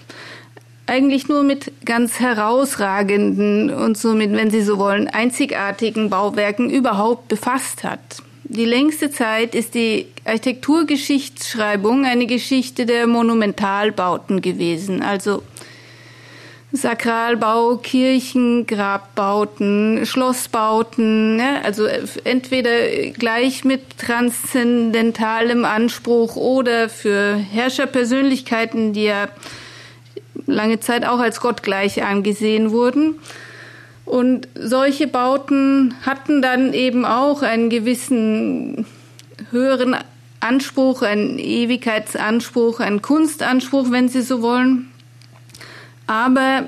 eigentlich 0.86 1.28
nur 1.28 1.44
mit 1.44 1.72
ganz 1.86 2.20
herausragenden 2.20 3.70
und 3.72 3.96
somit, 3.96 4.32
wenn 4.32 4.50
Sie 4.50 4.60
so 4.60 4.76
wollen, 4.76 5.08
einzigartigen 5.08 6.10
Bauwerken 6.10 6.68
überhaupt 6.68 7.28
befasst 7.28 7.82
hat. 7.82 8.00
Die 8.44 8.64
längste 8.64 9.10
Zeit 9.10 9.54
ist 9.54 9.74
die 9.74 10.08
Architekturgeschichtsschreibung 10.24 12.04
eine 12.04 12.26
Geschichte 12.26 12.84
der 12.84 13.06
Monumentalbauten 13.06 14.42
gewesen, 14.42 15.02
also 15.02 15.42
Sakralbau, 16.72 17.76
Kirchen, 17.78 18.64
Grabbauten, 18.66 20.06
Schlossbauten, 20.06 21.36
ne? 21.36 21.64
also 21.64 21.86
entweder 22.22 23.10
gleich 23.12 23.64
mit 23.64 23.98
transzendentalem 23.98 25.64
Anspruch 25.64 26.36
oder 26.36 26.88
für 26.88 27.34
Herrscherpersönlichkeiten, 27.34 28.92
die 28.92 29.04
ja 29.04 29.28
lange 30.46 30.78
Zeit 30.78 31.04
auch 31.04 31.18
als 31.18 31.40
gottgleich 31.40 32.04
angesehen 32.04 32.70
wurden. 32.70 33.16
Und 34.04 34.48
solche 34.54 35.08
Bauten 35.08 35.94
hatten 36.02 36.40
dann 36.40 36.72
eben 36.72 37.04
auch 37.04 37.42
einen 37.42 37.68
gewissen 37.68 38.86
höheren 39.50 39.96
Anspruch, 40.38 41.02
einen 41.02 41.38
Ewigkeitsanspruch, 41.38 42.80
einen 42.80 43.02
Kunstanspruch, 43.02 43.90
wenn 43.90 44.08
Sie 44.08 44.22
so 44.22 44.40
wollen. 44.40 44.89
Aber 46.10 46.64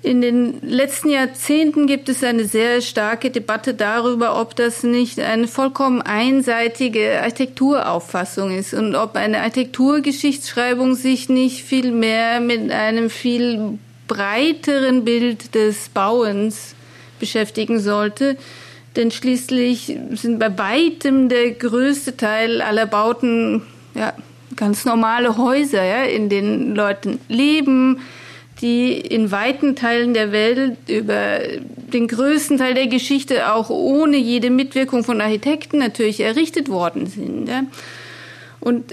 in 0.00 0.22
den 0.22 0.60
letzten 0.62 1.08
Jahrzehnten 1.08 1.88
gibt 1.88 2.08
es 2.08 2.22
eine 2.22 2.44
sehr 2.44 2.80
starke 2.80 3.32
Debatte 3.32 3.74
darüber, 3.74 4.40
ob 4.40 4.54
das 4.54 4.84
nicht 4.84 5.18
eine 5.18 5.48
vollkommen 5.48 6.00
einseitige 6.00 7.20
Architekturauffassung 7.22 8.56
ist 8.56 8.72
und 8.72 8.94
ob 8.94 9.16
eine 9.16 9.40
Architekturgeschichtsschreibung 9.40 10.94
sich 10.94 11.28
nicht 11.28 11.64
viel 11.64 11.90
mehr 11.90 12.38
mit 12.38 12.70
einem 12.70 13.10
viel 13.10 13.80
breiteren 14.06 15.04
Bild 15.04 15.56
des 15.56 15.88
Bauens 15.88 16.76
beschäftigen 17.18 17.80
sollte. 17.80 18.36
Denn 18.94 19.10
schließlich 19.10 19.98
sind 20.12 20.38
bei 20.38 20.56
weitem 20.56 21.28
der 21.28 21.50
größte 21.50 22.16
Teil 22.16 22.62
aller 22.62 22.86
Bauten 22.86 23.62
ja, 23.96 24.12
ganz 24.56 24.84
normale 24.84 25.36
Häuser, 25.36 25.84
ja, 25.84 26.02
in 26.04 26.28
denen 26.28 26.74
Leute 26.74 27.18
leben, 27.28 28.00
die 28.60 28.92
in 28.92 29.30
weiten 29.30 29.76
Teilen 29.76 30.14
der 30.14 30.32
Welt 30.32 30.76
über 30.88 31.40
den 31.92 32.08
größten 32.08 32.58
Teil 32.58 32.74
der 32.74 32.86
Geschichte 32.86 33.52
auch 33.52 33.68
ohne 33.70 34.16
jede 34.16 34.50
Mitwirkung 34.50 35.04
von 35.04 35.20
Architekten 35.20 35.78
natürlich 35.78 36.20
errichtet 36.20 36.68
worden 36.68 37.06
sind. 37.06 37.48
Ja. 37.48 37.64
Und 38.60 38.92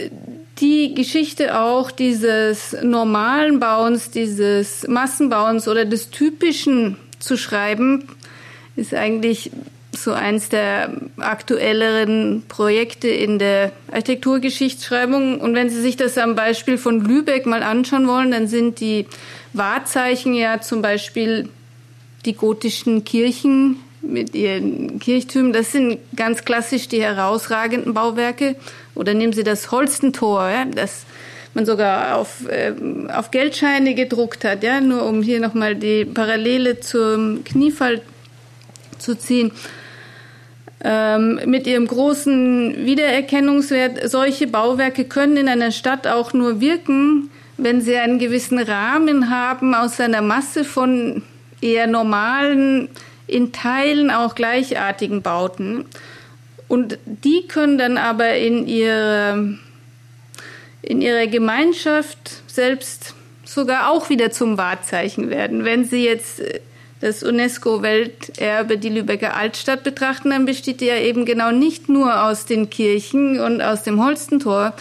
die 0.60 0.94
Geschichte 0.94 1.60
auch 1.60 1.92
dieses 1.92 2.76
normalen 2.84 3.60
Bauens, 3.60 4.12
dieses 4.12 4.88
Massenbauens 4.88 5.68
oder 5.68 5.86
des 5.86 6.12
typischen 6.12 6.98
zu 7.20 7.38
schreiben, 7.38 8.08
ist 8.76 8.94
eigentlich 8.94 9.52
so 10.04 10.12
eins 10.12 10.50
der 10.50 10.90
aktuelleren 11.18 12.44
Projekte 12.48 13.08
in 13.08 13.40
der 13.40 13.72
Architekturgeschichtsschreibung. 13.92 15.40
Und 15.40 15.56
wenn 15.56 15.70
Sie 15.70 15.82
sich 15.82 15.96
das 15.96 16.18
am 16.18 16.36
Beispiel 16.36 16.78
von 16.78 17.02
Lübeck 17.02 17.46
mal 17.46 17.64
anschauen 17.64 18.08
wollen, 18.08 18.32
dann 18.32 18.48
sind 18.48 18.80
die 18.80 19.08
Wahrzeichen 19.54 20.34
ja 20.34 20.62
zum 20.62 20.82
Beispiel 20.82 21.50
die 22.26 22.34
gotischen 22.34 23.04
Kirchen 23.04 23.78
mit 24.02 24.36
ihren 24.36 25.00
Kirchtürmen. 25.00 25.54
Das 25.54 25.72
sind 25.72 26.00
ganz 26.16 26.44
klassisch 26.44 26.88
die 26.88 27.02
herausragenden 27.02 27.94
Bauwerke. 27.94 28.56
Oder 28.96 29.14
nehmen 29.14 29.34
Sie 29.34 29.44
das 29.44 29.72
Holstentor, 29.72 30.50
ja, 30.50 30.66
das 30.66 31.06
man 31.54 31.66
sogar 31.66 32.18
auf, 32.18 32.48
äh, 32.50 32.74
auf 33.14 33.32
Geldscheine 33.32 33.94
gedruckt 33.94 34.44
hat, 34.44 34.64
ja, 34.64 34.82
nur 34.82 35.06
um 35.06 35.22
hier 35.22 35.40
nochmal 35.40 35.76
die 35.76 36.04
Parallele 36.04 36.80
zum 36.80 37.44
Kniefall 37.44 38.02
zu 38.98 39.16
ziehen 39.16 39.52
ähm, 40.84 41.40
mit 41.46 41.68
ihrem 41.68 41.88
großen 41.88 42.86
Wiedererkennungswert. 42.86 44.10
Solche 44.10 44.48
Bauwerke 44.48 45.06
können 45.06 45.38
in 45.38 45.48
einer 45.48 45.72
Stadt 45.72 46.08
auch 46.08 46.34
nur 46.34 46.60
wirken, 46.60 47.30
wenn 47.58 47.82
sie 47.82 47.96
einen 47.98 48.20
gewissen 48.20 48.60
Rahmen 48.60 49.30
haben 49.30 49.74
aus 49.74 50.00
einer 50.00 50.22
Masse 50.22 50.64
von 50.64 51.24
eher 51.62 51.88
normalen, 51.88 52.90
in 53.28 53.54
Teilen 53.54 54.12
auch 54.12 54.36
gleichartigen 54.36 55.22
Bauten. 55.22 55.86
Und 56.68 56.98
die 57.06 57.48
können 57.48 57.78
dann 57.78 57.98
aber 57.98 58.36
in 58.36 58.68
ihrer, 58.68 59.38
in 60.82 61.02
ihrer 61.02 61.28
Gemeinschaft 61.28 62.42
selbst 62.48 63.16
sogar 63.46 63.90
auch 63.92 64.10
wieder 64.10 64.32
zum 64.32 64.58
Wahrzeichen 64.58 65.30
werden. 65.30 65.66
Wenn 65.66 65.86
sie 65.86 66.04
jetzt 66.04 66.42
das 67.04 67.22
UNESCO-Welterbe, 67.22 68.78
die 68.78 68.88
Lübecker 68.88 69.36
Altstadt 69.36 69.84
betrachten, 69.84 70.30
dann 70.30 70.46
besteht 70.46 70.80
die 70.80 70.86
ja 70.86 70.96
eben 70.96 71.26
genau 71.26 71.52
nicht 71.52 71.90
nur 71.90 72.24
aus 72.24 72.46
den 72.46 72.70
Kirchen 72.70 73.42
und 73.42 73.62
aus 73.62 73.84
dem 73.84 74.02
Holstentor, 74.02 74.74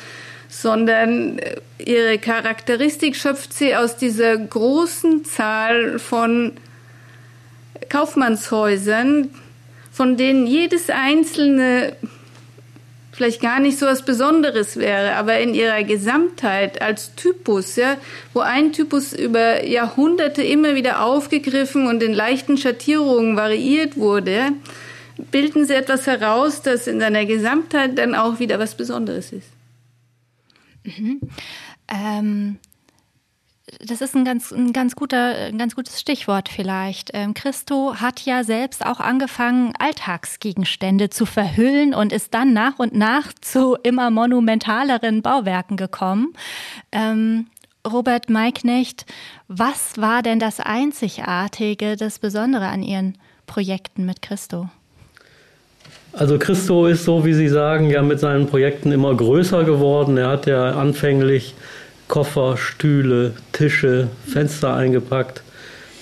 sondern 0.48 1.40
äh, 1.40 1.56
ihre 1.84 2.18
Charakteristik 2.18 3.16
schöpft 3.16 3.52
sie 3.52 3.74
aus 3.74 3.96
dieser 3.96 4.36
großen 4.36 5.24
Zahl 5.24 5.98
von 5.98 6.52
Kaufmannshäusern, 7.88 9.30
von 9.90 10.16
denen 10.16 10.46
jedes 10.46 10.90
einzelne 10.90 11.96
vielleicht 13.12 13.42
gar 13.42 13.60
nicht 13.60 13.78
so 13.78 13.86
was 13.86 14.04
Besonderes 14.04 14.76
wäre, 14.76 15.14
aber 15.16 15.38
in 15.38 15.54
ihrer 15.54 15.84
Gesamtheit 15.84 16.80
als 16.80 17.14
Typus, 17.14 17.76
ja, 17.76 17.98
wo 18.32 18.40
ein 18.40 18.72
Typus 18.72 19.12
über 19.12 19.64
Jahrhunderte 19.64 20.42
immer 20.42 20.74
wieder 20.74 21.04
aufgegriffen 21.04 21.86
und 21.86 22.02
in 22.02 22.14
leichten 22.14 22.56
Schattierungen 22.56 23.36
variiert 23.36 23.98
wurde, 23.98 24.52
bilden 25.30 25.66
sie 25.66 25.74
etwas 25.74 26.06
heraus, 26.06 26.62
das 26.62 26.86
in 26.86 27.00
seiner 27.00 27.26
Gesamtheit 27.26 27.98
dann 27.98 28.14
auch 28.14 28.40
wieder 28.40 28.58
was 28.58 28.74
Besonderes 28.74 29.30
ist. 29.32 29.48
Mhm. 30.84 31.20
Ähm, 31.88 32.56
das 33.80 34.00
ist 34.00 34.14
ein 34.14 34.24
ganz, 34.24 34.52
ein 34.52 34.72
ganz, 34.72 34.96
guter, 34.96 35.34
ein 35.34 35.58
ganz 35.58 35.74
gutes 35.74 36.00
Stichwort 36.00 36.48
vielleicht. 36.48 37.10
Ähm, 37.14 37.34
Christo 37.34 37.96
hat 37.96 38.20
ja 38.24 38.44
selbst 38.44 38.84
auch 38.84 39.00
angefangen, 39.00 39.72
Alltagsgegenstände 39.78 41.10
zu 41.10 41.26
verhüllen 41.26 41.94
und 41.94 42.12
ist 42.12 42.34
dann 42.34 42.52
nach 42.52 42.78
und 42.78 42.94
nach 42.94 43.32
zu 43.40 43.76
immer 43.82 44.10
monumentaleren 44.10 45.22
Bauwerken 45.22 45.76
gekommen. 45.76 46.34
Ähm, 46.92 47.46
Robert 47.90 48.30
Maiknecht, 48.30 49.06
was 49.48 49.94
war 49.96 50.22
denn 50.22 50.38
das 50.38 50.60
Einzigartige, 50.60 51.96
das 51.96 52.18
Besondere 52.18 52.66
an 52.66 52.82
Ihren 52.82 53.18
Projekten 53.46 54.06
mit 54.06 54.22
Christo? 54.22 54.68
Also 56.12 56.38
Christo 56.38 56.86
ist 56.86 57.04
so, 57.04 57.24
wie 57.24 57.32
Sie 57.32 57.48
sagen, 57.48 57.90
ja 57.90 58.02
mit 58.02 58.20
seinen 58.20 58.46
Projekten 58.46 58.92
immer 58.92 59.14
größer 59.14 59.64
geworden. 59.64 60.18
Er 60.18 60.28
hat 60.28 60.46
ja 60.46 60.72
anfänglich 60.72 61.54
Koffer, 62.12 62.58
Stühle, 62.58 63.32
Tische, 63.52 64.08
Fenster 64.30 64.74
eingepackt. 64.74 65.40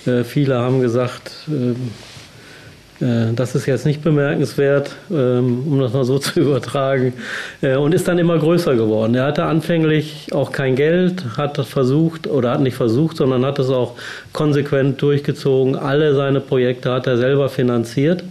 Äh, 0.07 0.25
viele 0.25 0.59
haben 0.59 0.81
gesagt, 0.81 1.31
äh, 1.47 3.05
äh, 3.05 3.33
das 3.33 3.55
ist 3.55 3.67
jetzt 3.67 3.87
nicht 3.87 4.03
bemerkenswert, 4.03 4.97
ähm, 5.09 5.63
um 5.71 5.79
das 5.79 5.93
mal 5.93 6.05
so 6.05 6.19
zu 6.19 6.41
übertragen, 6.41 7.13
äh, 7.63 7.77
und 7.77 7.95
ist 7.95 8.09
dann 8.09 8.19
immer 8.19 8.37
größer 8.41 8.75
geworden. 8.75 9.15
Er 9.15 9.27
hatte 9.27 9.45
anfänglich 9.45 10.33
auch 10.33 10.51
kein 10.51 10.75
Geld, 10.75 11.37
hat 11.37 11.59
das 11.59 11.69
versucht 11.69 12.27
oder 12.27 12.51
hat 12.51 12.61
nicht 12.61 12.75
versucht, 12.75 13.17
sondern 13.17 13.47
hat 13.47 13.61
es 13.61 13.71
auch 13.71 13.95
konsequent 14.33 15.01
durchgezogen. 15.01 15.77
Alle 15.77 16.17
seine 16.17 16.41
Projekte 16.41 16.91
hat 16.91 17.07
er 17.07 17.19
selber 17.19 17.49
finanziert 17.49 18.25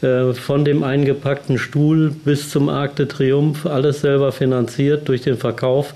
äh, 0.00 0.32
von 0.32 0.64
dem 0.64 0.84
eingepackten 0.84 1.58
Stuhl 1.58 2.14
bis 2.24 2.48
zum 2.48 2.70
Arc 2.70 2.96
de 2.96 3.04
Triomphe, 3.04 3.70
alles 3.70 4.00
selber 4.00 4.32
finanziert 4.32 5.06
durch 5.06 5.20
den 5.20 5.36
Verkauf 5.36 5.92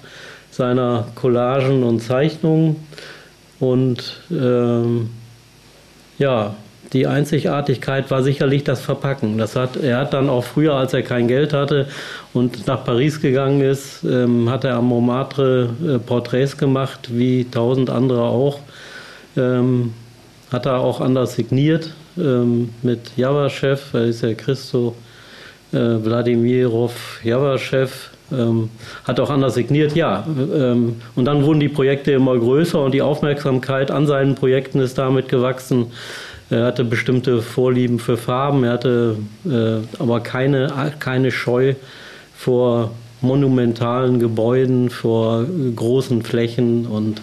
seiner 0.54 1.06
Collagen 1.14 1.82
und 1.82 2.00
Zeichnungen. 2.00 2.76
Und 3.60 4.20
ähm, 4.30 5.10
ja, 6.18 6.54
die 6.92 7.06
Einzigartigkeit 7.08 8.10
war 8.10 8.22
sicherlich 8.22 8.62
das 8.62 8.80
Verpacken. 8.80 9.36
Das 9.36 9.56
hat, 9.56 9.76
er 9.76 9.98
hat 9.98 10.12
dann 10.12 10.28
auch 10.28 10.44
früher, 10.44 10.74
als 10.74 10.92
er 10.92 11.02
kein 11.02 11.26
Geld 11.26 11.52
hatte 11.52 11.88
und 12.32 12.66
nach 12.68 12.84
Paris 12.84 13.20
gegangen 13.20 13.62
ist, 13.62 14.04
ähm, 14.04 14.48
hat 14.48 14.64
er 14.64 14.76
am 14.76 14.86
Montmartre 14.86 15.70
äh, 15.84 15.98
Porträts 15.98 16.56
gemacht, 16.56 17.08
wie 17.10 17.50
tausend 17.50 17.90
andere 17.90 18.22
auch. 18.22 18.60
Ähm, 19.36 19.92
hat 20.52 20.66
er 20.66 20.78
auch 20.78 21.00
anders 21.00 21.34
signiert 21.34 21.92
ähm, 22.16 22.70
mit 22.82 23.16
Javaschew, 23.16 23.76
er 23.92 24.04
ist 24.04 24.22
ja 24.22 24.34
Christo 24.34 24.94
äh, 25.72 25.76
Wladimirov 25.76 27.20
Javaschew, 27.24 27.88
ähm, 28.32 28.70
hat 29.04 29.20
auch 29.20 29.30
anders 29.30 29.54
signiert, 29.54 29.94
ja. 29.94 30.24
Ähm, 30.26 30.96
und 31.14 31.24
dann 31.24 31.44
wurden 31.44 31.60
die 31.60 31.68
Projekte 31.68 32.12
immer 32.12 32.38
größer 32.38 32.82
und 32.82 32.92
die 32.92 33.02
Aufmerksamkeit 33.02 33.90
an 33.90 34.06
seinen 34.06 34.34
Projekten 34.34 34.80
ist 34.80 34.98
damit 34.98 35.28
gewachsen. 35.28 35.86
Er 36.50 36.66
hatte 36.66 36.84
bestimmte 36.84 37.42
Vorlieben 37.42 37.98
für 37.98 38.16
Farben, 38.16 38.64
er 38.64 38.72
hatte 38.72 39.16
äh, 39.46 39.78
aber 39.98 40.20
keine, 40.20 40.92
keine 40.98 41.30
Scheu 41.30 41.74
vor 42.36 42.92
monumentalen 43.20 44.20
Gebäuden, 44.20 44.90
vor 44.90 45.44
großen 45.74 46.22
Flächen 46.22 46.86
und 46.86 47.22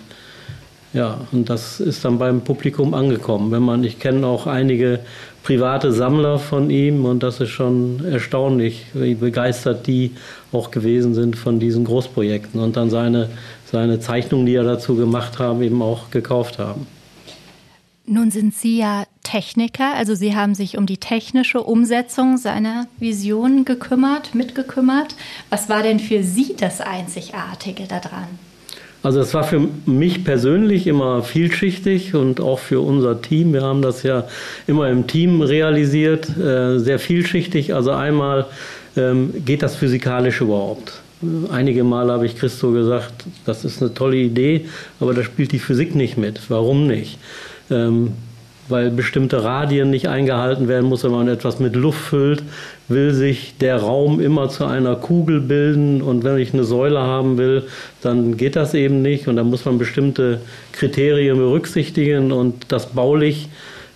ja, 0.93 1.21
und 1.31 1.49
das 1.49 1.79
ist 1.79 2.03
dann 2.03 2.17
beim 2.17 2.41
Publikum 2.41 2.93
angekommen. 2.93 3.51
Wenn 3.51 3.63
man, 3.63 3.81
ich 3.85 3.99
kenne 3.99 4.27
auch 4.27 4.45
einige 4.45 4.99
private 5.41 5.93
Sammler 5.93 6.37
von 6.37 6.69
ihm 6.69 7.05
und 7.05 7.23
das 7.23 7.39
ist 7.39 7.49
schon 7.49 8.03
erstaunlich, 8.05 8.87
wie 8.93 9.15
begeistert 9.15 9.87
die 9.87 10.11
auch 10.51 10.71
gewesen 10.71 11.13
sind 11.13 11.35
von 11.35 11.59
diesen 11.59 11.85
Großprojekten 11.85 12.59
und 12.59 12.75
dann 12.75 12.89
seine, 12.89 13.29
seine 13.65 13.99
Zeichnungen, 13.99 14.45
die 14.45 14.55
er 14.55 14.63
dazu 14.63 14.95
gemacht 14.95 15.39
haben, 15.39 15.61
eben 15.61 15.81
auch 15.81 16.11
gekauft 16.11 16.59
haben. 16.59 16.87
Nun 18.05 18.31
sind 18.31 18.53
Sie 18.55 18.79
ja 18.79 19.05
Techniker, 19.23 19.93
also 19.95 20.15
Sie 20.15 20.35
haben 20.35 20.55
sich 20.55 20.77
um 20.77 20.85
die 20.85 20.97
technische 20.97 21.61
Umsetzung 21.61 22.37
seiner 22.37 22.87
Vision 22.99 23.63
gekümmert, 23.63 24.35
mitgekümmert. 24.35 25.15
Was 25.49 25.69
war 25.69 25.83
denn 25.83 25.99
für 25.99 26.23
Sie 26.23 26.55
das 26.57 26.81
Einzigartige 26.81 27.83
daran? 27.87 28.27
Also 29.03 29.19
es 29.19 29.33
war 29.33 29.43
für 29.43 29.67
mich 29.85 30.23
persönlich 30.23 30.85
immer 30.85 31.23
vielschichtig 31.23 32.13
und 32.13 32.39
auch 32.39 32.59
für 32.59 32.81
unser 32.81 33.21
Team. 33.21 33.53
Wir 33.53 33.63
haben 33.63 33.81
das 33.81 34.03
ja 34.03 34.27
immer 34.67 34.89
im 34.89 35.07
Team 35.07 35.41
realisiert, 35.41 36.29
äh, 36.37 36.77
sehr 36.77 36.99
vielschichtig. 36.99 37.73
Also 37.73 37.91
einmal 37.91 38.45
ähm, 38.95 39.33
geht 39.45 39.63
das 39.63 39.75
physikalisch 39.75 40.41
überhaupt. 40.41 41.01
Einige 41.51 41.83
Mal 41.83 42.09
habe 42.09 42.25
ich 42.25 42.35
Christo 42.35 42.71
gesagt, 42.71 43.25
das 43.45 43.63
ist 43.63 43.81
eine 43.81 43.93
tolle 43.93 44.17
Idee, 44.17 44.65
aber 44.99 45.13
da 45.13 45.23
spielt 45.23 45.51
die 45.51 45.59
Physik 45.59 45.93
nicht 45.95 46.17
mit. 46.17 46.49
Warum 46.49 46.87
nicht? 46.87 47.19
Ähm, 47.69 48.13
weil 48.69 48.89
bestimmte 48.89 49.43
Radien 49.43 49.91
nicht 49.91 50.07
eingehalten 50.07 50.67
werden 50.67 50.89
muss, 50.89 51.03
wenn 51.03 51.11
man 51.11 51.27
etwas 51.27 51.59
mit 51.59 51.75
Luft 51.75 51.99
füllt, 51.99 52.41
will 52.87 53.13
sich 53.13 53.55
der 53.59 53.77
Raum 53.77 54.19
immer 54.19 54.49
zu 54.49 54.65
einer 54.65 54.95
Kugel 54.95 55.41
bilden 55.41 56.01
und 56.01 56.23
wenn 56.23 56.37
ich 56.39 56.53
eine 56.53 56.63
Säule 56.63 57.01
haben 57.01 57.37
will, 57.37 57.63
dann 58.01 58.37
geht 58.37 58.55
das 58.55 58.73
eben 58.73 59.01
nicht 59.01 59.27
und 59.27 59.35
da 59.35 59.43
muss 59.43 59.65
man 59.65 59.77
bestimmte 59.77 60.41
Kriterien 60.71 61.37
berücksichtigen 61.37 62.31
und 62.31 62.71
das 62.71 62.87
baulich 62.87 63.49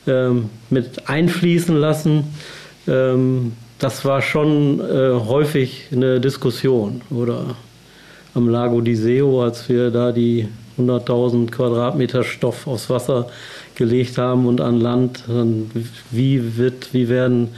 ähm, 0.08 0.49
mit 0.69 1.10
einfließen 1.10 1.75
lassen. 1.75 2.25
Ähm, 2.88 3.53
das 3.79 4.05
war 4.05 4.21
schon 4.21 4.79
äh, 4.79 5.11
häufig 5.27 5.88
eine 5.91 6.19
Diskussion 6.19 7.01
oder 7.09 7.55
am 8.33 8.49
Lago 8.49 8.81
di 8.81 8.95
Seo, 8.95 9.43
als 9.43 9.69
wir 9.69 9.91
da 9.91 10.11
die 10.11 10.47
100.000 10.77 11.51
Quadratmeter 11.51 12.23
Stoff 12.23 12.67
aufs 12.67 12.89
Wasser 12.89 13.27
gelegt 13.75 14.17
haben 14.17 14.45
und 14.45 14.61
an 14.61 14.79
Land. 14.79 15.23
Wie, 16.11 16.57
wird, 16.57 16.93
wie 16.93 17.07
werden 17.09 17.49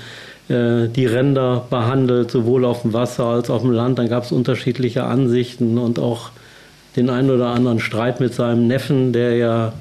äh, 0.49 0.87
die 0.87 1.05
Ränder 1.05 1.65
behandelt, 1.69 2.31
sowohl 2.31 2.65
auf 2.65 2.83
dem 2.83 2.93
Wasser 2.93 3.25
als 3.25 3.49
auch 3.49 3.55
auf 3.55 3.61
dem 3.63 3.71
Land? 3.71 3.97
Dann 3.97 4.09
gab 4.09 4.23
es 4.23 4.31
unterschiedliche 4.31 5.03
Ansichten 5.03 5.77
und 5.77 5.99
auch 5.99 6.29
den 6.95 7.09
einen 7.09 7.31
oder 7.31 7.47
anderen 7.47 7.79
Streit 7.79 8.19
mit 8.19 8.33
seinem 8.33 8.67
Neffen, 8.67 9.13
der 9.13 9.35
ja 9.35 9.73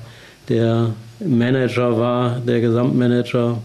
der 0.49 0.91
Manager 1.21 1.99
war, 1.99 2.41
der 2.47 2.61
Gesamtmanager. 2.61 3.59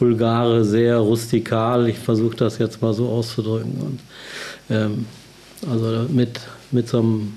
Bulgare, 0.00 0.64
sehr 0.64 0.96
rustikal. 0.96 1.88
Ich 1.88 1.98
versuche 1.98 2.34
das 2.34 2.58
jetzt 2.58 2.80
mal 2.80 2.94
so 2.94 3.08
auszudrücken. 3.10 3.80
Und, 3.80 4.00
ähm, 4.70 5.06
also 5.70 6.06
mit, 6.08 6.40
mit 6.70 6.88
so 6.88 7.00
einem 7.00 7.34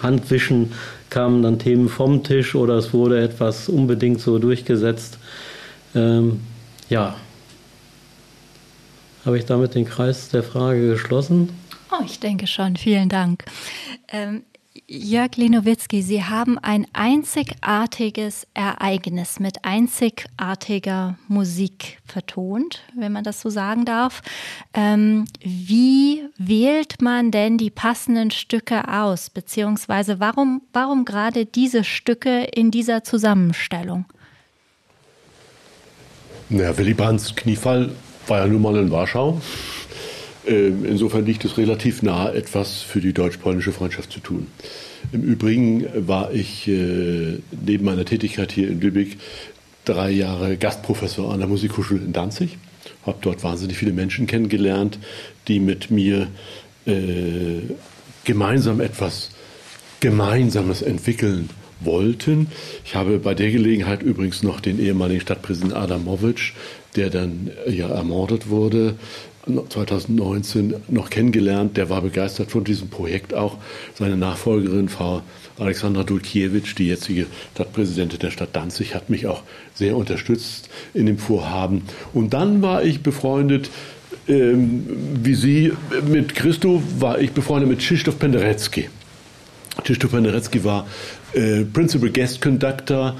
Handwischen 0.00 0.72
kamen 1.10 1.42
dann 1.42 1.58
Themen 1.58 1.88
vom 1.88 2.22
Tisch 2.22 2.54
oder 2.54 2.74
es 2.74 2.92
wurde 2.92 3.20
etwas 3.20 3.68
unbedingt 3.68 4.20
so 4.20 4.38
durchgesetzt. 4.38 5.18
Ähm, 5.96 6.40
ja, 6.88 7.16
habe 9.24 9.38
ich 9.38 9.44
damit 9.44 9.74
den 9.74 9.84
Kreis 9.84 10.28
der 10.28 10.44
Frage 10.44 10.90
geschlossen? 10.90 11.50
Oh, 11.90 12.04
ich 12.04 12.20
denke 12.20 12.46
schon. 12.46 12.76
Vielen 12.76 13.08
Dank. 13.08 13.44
Ähm, 14.08 14.44
Jörg 14.88 15.36
Lenowitzki, 15.36 16.02
Sie 16.02 16.24
haben 16.24 16.58
ein 16.58 16.86
einzigartiges 16.92 18.46
Ereignis 18.54 19.40
mit 19.40 19.64
einzigartiger 19.64 21.18
Musik 21.28 21.98
vertont, 22.04 22.82
wenn 22.94 23.12
man 23.12 23.24
das 23.24 23.40
so 23.40 23.48
sagen 23.48 23.84
darf. 23.84 24.22
Ähm, 24.74 25.26
wie 25.40 26.24
wählt 26.36 27.00
man 27.00 27.30
denn 27.30 27.58
die 27.58 27.70
passenden 27.70 28.30
Stücke 28.30 28.88
aus? 28.88 29.30
Beziehungsweise 29.30 30.20
warum, 30.20 30.62
warum 30.72 31.04
gerade 31.04 31.46
diese 31.46 31.84
Stücke 31.84 32.44
in 32.44 32.70
dieser 32.70 33.04
Zusammenstellung? 33.04 34.04
Naja, 36.48 36.76
Willy 36.76 36.94
Brandts 36.94 37.34
Kniefall 37.34 37.92
war 38.26 38.40
ja 38.40 38.46
nun 38.46 38.62
mal 38.62 38.76
in 38.76 38.90
Warschau. 38.90 39.40
Ähm, 40.46 40.84
insofern 40.84 41.26
liegt 41.26 41.44
es 41.44 41.58
relativ 41.58 42.02
nahe, 42.02 42.34
etwas 42.34 42.82
für 42.82 43.00
die 43.00 43.12
deutsch-polnische 43.12 43.72
Freundschaft 43.72 44.12
zu 44.12 44.20
tun. 44.20 44.46
Im 45.12 45.22
Übrigen 45.22 45.86
war 46.06 46.32
ich 46.32 46.68
äh, 46.68 47.38
neben 47.64 47.84
meiner 47.84 48.04
Tätigkeit 48.04 48.52
hier 48.52 48.68
in 48.68 48.80
Lübeck 48.80 49.16
drei 49.84 50.10
Jahre 50.10 50.56
Gastprofessor 50.56 51.32
an 51.32 51.40
der 51.40 51.48
Musikhochschule 51.48 52.00
in 52.00 52.12
Danzig. 52.12 52.58
Habe 53.04 53.18
dort 53.20 53.42
wahnsinnig 53.42 53.76
viele 53.76 53.92
Menschen 53.92 54.26
kennengelernt, 54.26 54.98
die 55.48 55.60
mit 55.60 55.90
mir 55.90 56.28
äh, 56.86 57.62
gemeinsam 58.24 58.80
etwas 58.80 59.30
Gemeinsames 60.00 60.82
entwickeln 60.82 61.48
wollten. 61.80 62.48
Ich 62.84 62.94
habe 62.94 63.18
bei 63.18 63.34
der 63.34 63.50
Gelegenheit 63.50 64.02
übrigens 64.02 64.42
noch 64.42 64.60
den 64.60 64.80
ehemaligen 64.80 65.20
Stadtpräsidenten 65.20 65.76
Adamovic, 65.76 66.52
der 66.96 67.10
dann 67.10 67.50
ja 67.68 67.88
ermordet 67.88 68.48
wurde, 68.48 68.96
2019 69.46 70.74
noch 70.88 71.10
kennengelernt. 71.10 71.76
Der 71.76 71.88
war 71.88 72.02
begeistert 72.02 72.50
von 72.50 72.64
diesem 72.64 72.88
Projekt 72.88 73.32
auch. 73.32 73.58
Seine 73.94 74.16
Nachfolgerin, 74.16 74.88
Frau 74.88 75.22
Alexandra 75.58 76.02
Dulkiewicz, 76.02 76.74
die 76.74 76.88
jetzige 76.88 77.26
Stadtpräsidentin 77.54 78.18
der 78.18 78.30
Stadt 78.30 78.50
Danzig, 78.52 78.94
hat 78.94 79.08
mich 79.08 79.26
auch 79.26 79.42
sehr 79.74 79.96
unterstützt 79.96 80.68
in 80.94 81.06
dem 81.06 81.18
Vorhaben. 81.18 81.82
Und 82.12 82.34
dann 82.34 82.60
war 82.62 82.82
ich 82.82 83.02
befreundet, 83.02 83.70
ähm, 84.28 84.84
wie 85.22 85.34
Sie, 85.34 85.72
mit 86.08 86.34
Christo 86.34 86.82
war 86.98 87.20
ich 87.20 87.30
befreundet 87.30 87.68
mit 87.70 87.78
Krzysztof 87.78 88.18
Penderecki. 88.18 88.88
Krzysztof 89.84 90.10
Penderecki 90.10 90.64
war 90.64 90.86
äh, 91.32 91.64
Principal 91.64 92.10
Guest 92.10 92.42
Conductor 92.42 93.14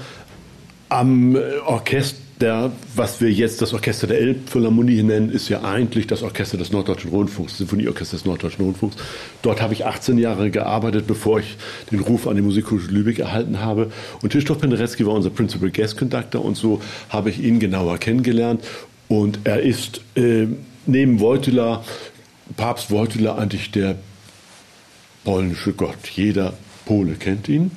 am 0.89 1.35
äh, 1.35 1.39
Orchester 1.65 2.26
der, 2.39 2.71
was 2.95 3.19
wir 3.19 3.31
jetzt 3.31 3.61
das 3.61 3.73
Orchester 3.73 4.05
der 4.05 4.19
Elbphilharmonie 4.19 5.01
nennen, 5.01 5.31
ist 5.31 5.49
ja 5.49 5.63
eigentlich 5.63 6.05
das 6.05 6.21
Orchester 6.21 6.57
des 6.57 6.71
Norddeutschen 6.71 7.09
Rundfunks, 7.09 7.53
das 7.53 7.57
Sinfonieorchester 7.59 8.17
des 8.17 8.25
Norddeutschen 8.25 8.63
Rundfunks. 8.63 8.95
Dort 9.41 9.61
habe 9.61 9.73
ich 9.73 9.85
18 9.85 10.19
Jahre 10.19 10.51
gearbeitet, 10.51 11.07
bevor 11.07 11.39
ich 11.39 11.57
den 11.91 11.99
Ruf 11.99 12.27
an 12.27 12.35
die 12.35 12.43
Musikhochschule 12.43 12.93
Lübeck 12.93 13.19
erhalten 13.19 13.59
habe. 13.59 13.91
Und 14.21 14.31
Christoph 14.31 14.59
Penderecki 14.59 15.05
war 15.05 15.13
unser 15.13 15.31
Principal 15.31 15.71
Guest 15.71 15.97
Conductor 15.97 16.45
und 16.45 16.55
so 16.55 16.81
habe 17.09 17.31
ich 17.31 17.39
ihn 17.39 17.59
genauer 17.59 17.97
kennengelernt. 17.97 18.63
Und 19.07 19.39
er 19.43 19.61
ist 19.61 20.01
äh, 20.15 20.47
neben 20.85 21.19
Wojtyla, 21.19 21.83
Papst 22.55 22.91
Wojtyla 22.91 23.35
eigentlich 23.35 23.71
der 23.71 23.95
polnische 25.23 25.73
Gott. 25.73 26.07
Jeder 26.15 26.53
Pole 26.85 27.13
kennt 27.13 27.49
ihn 27.49 27.71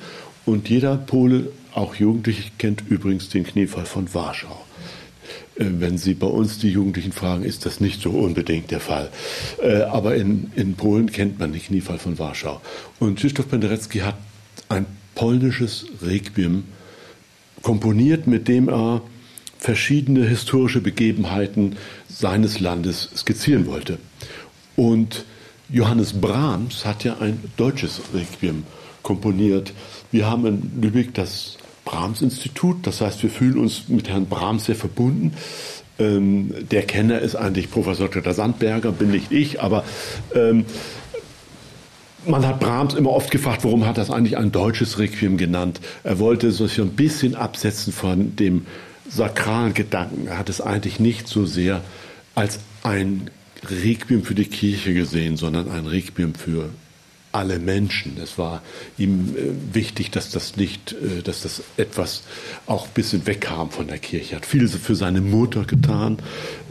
und 0.45 0.69
jeder 0.69 0.97
Pole 0.97 1.47
auch 1.73 1.95
Jugendliche 1.95 2.51
kennt 2.57 2.83
übrigens 2.87 3.29
den 3.29 3.45
Kniefall 3.45 3.85
von 3.85 4.13
Warschau. 4.13 4.65
Äh, 5.55 5.65
wenn 5.79 5.97
Sie 5.97 6.13
bei 6.13 6.27
uns 6.27 6.59
die 6.59 6.69
Jugendlichen 6.69 7.11
fragen, 7.11 7.43
ist 7.43 7.65
das 7.65 7.79
nicht 7.79 8.01
so 8.01 8.11
unbedingt 8.11 8.71
der 8.71 8.79
Fall. 8.79 9.09
Äh, 9.61 9.83
aber 9.83 10.15
in, 10.15 10.51
in 10.55 10.75
Polen 10.75 11.11
kennt 11.11 11.39
man 11.39 11.53
den 11.53 11.61
Kniefall 11.61 11.99
von 11.99 12.17
Warschau. 12.19 12.61
Und 12.99 13.17
Krzysztof 13.17 13.49
Penderecki 13.49 13.99
hat 13.99 14.15
ein 14.69 14.85
polnisches 15.15 15.85
Requiem 16.01 16.63
komponiert, 17.61 18.27
mit 18.27 18.47
dem 18.47 18.69
er 18.69 19.01
verschiedene 19.59 20.27
historische 20.27 20.81
Begebenheiten 20.81 21.75
seines 22.07 22.59
Landes 22.59 23.09
skizzieren 23.15 23.67
wollte. 23.67 23.99
Und 24.75 25.25
Johannes 25.69 26.13
Brahms 26.19 26.85
hat 26.85 27.03
ja 27.03 27.17
ein 27.19 27.39
deutsches 27.57 28.01
Requiem 28.13 28.63
komponiert. 29.03 29.73
Wir 30.11 30.29
haben 30.29 30.45
in 30.45 30.81
Lübeck 30.81 31.13
das 31.13 31.57
Brahms-Institut. 31.85 32.85
Das 32.87 33.01
heißt, 33.01 33.21
wir 33.23 33.29
fühlen 33.29 33.57
uns 33.57 33.89
mit 33.89 34.09
Herrn 34.09 34.27
Brahms 34.27 34.65
sehr 34.65 34.75
verbunden. 34.75 35.33
Ähm, 35.99 36.53
der 36.71 36.83
Kenner 36.83 37.19
ist 37.19 37.35
eigentlich 37.35 37.69
Professor 37.69 38.07
Dr. 38.07 38.33
Sandberger, 38.33 38.91
bin 38.91 39.11
nicht 39.11 39.31
ich, 39.31 39.61
aber 39.61 39.83
ähm, 40.33 40.65
man 42.25 42.45
hat 42.45 42.59
Brahms 42.59 42.93
immer 42.93 43.11
oft 43.11 43.31
gefragt, 43.31 43.63
warum 43.63 43.85
hat 43.85 43.97
das 43.97 44.11
eigentlich 44.11 44.37
ein 44.37 44.51
deutsches 44.51 44.99
Requiem 44.99 45.37
genannt? 45.37 45.81
Er 46.03 46.19
wollte 46.19 46.51
sich 46.51 46.79
ein 46.79 46.91
bisschen 46.91 47.35
absetzen 47.35 47.93
von 47.93 48.35
dem 48.35 48.65
sakralen 49.09 49.73
Gedanken. 49.73 50.27
Er 50.27 50.37
hat 50.37 50.49
es 50.49 50.61
eigentlich 50.61 50.99
nicht 50.99 51.27
so 51.27 51.45
sehr 51.45 51.81
als 52.35 52.59
ein 52.83 53.29
Requiem 53.63 54.23
für 54.23 54.35
die 54.35 54.45
Kirche 54.45 54.93
gesehen, 54.93 55.37
sondern 55.37 55.69
ein 55.69 55.85
Requiem 55.85 56.33
für 56.33 56.69
alle 57.31 57.59
Menschen. 57.59 58.17
Es 58.21 58.37
war 58.37 58.61
ihm 58.97 59.35
äh, 59.35 59.75
wichtig, 59.75 60.11
dass 60.11 60.31
das 60.31 60.57
nicht, 60.57 60.93
äh, 60.93 61.21
dass 61.21 61.43
das 61.43 61.63
etwas 61.77 62.23
auch 62.65 62.85
ein 62.85 62.93
bisschen 62.93 63.25
wegkam 63.25 63.71
von 63.71 63.87
der 63.87 63.99
Kirche. 63.99 64.33
Er 64.33 64.37
hat 64.37 64.45
viel 64.45 64.67
für 64.67 64.95
seine 64.95 65.21
Mutter 65.21 65.63
getan 65.65 66.17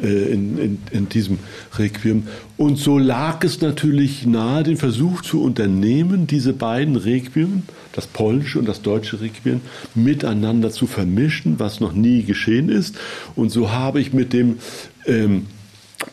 äh, 0.02 0.32
in, 0.32 0.58
in, 0.58 0.78
in 0.90 1.08
diesem 1.08 1.38
Requiem. 1.78 2.28
Und 2.56 2.76
so 2.78 2.98
lag 2.98 3.42
es 3.44 3.60
natürlich 3.60 4.26
nahe, 4.26 4.62
den 4.62 4.76
Versuch 4.76 5.22
zu 5.22 5.42
unternehmen, 5.42 6.26
diese 6.26 6.52
beiden 6.52 6.96
Requiem, 6.96 7.62
das 7.92 8.06
polnische 8.06 8.58
und 8.58 8.66
das 8.66 8.82
deutsche 8.82 9.20
Requiem, 9.20 9.60
miteinander 9.94 10.70
zu 10.70 10.86
vermischen, 10.86 11.58
was 11.58 11.80
noch 11.80 11.92
nie 11.92 12.22
geschehen 12.22 12.68
ist. 12.68 12.96
Und 13.34 13.50
so 13.50 13.70
habe 13.72 14.00
ich 14.00 14.12
mit 14.12 14.32
dem 14.32 14.58
ähm, 15.06 15.46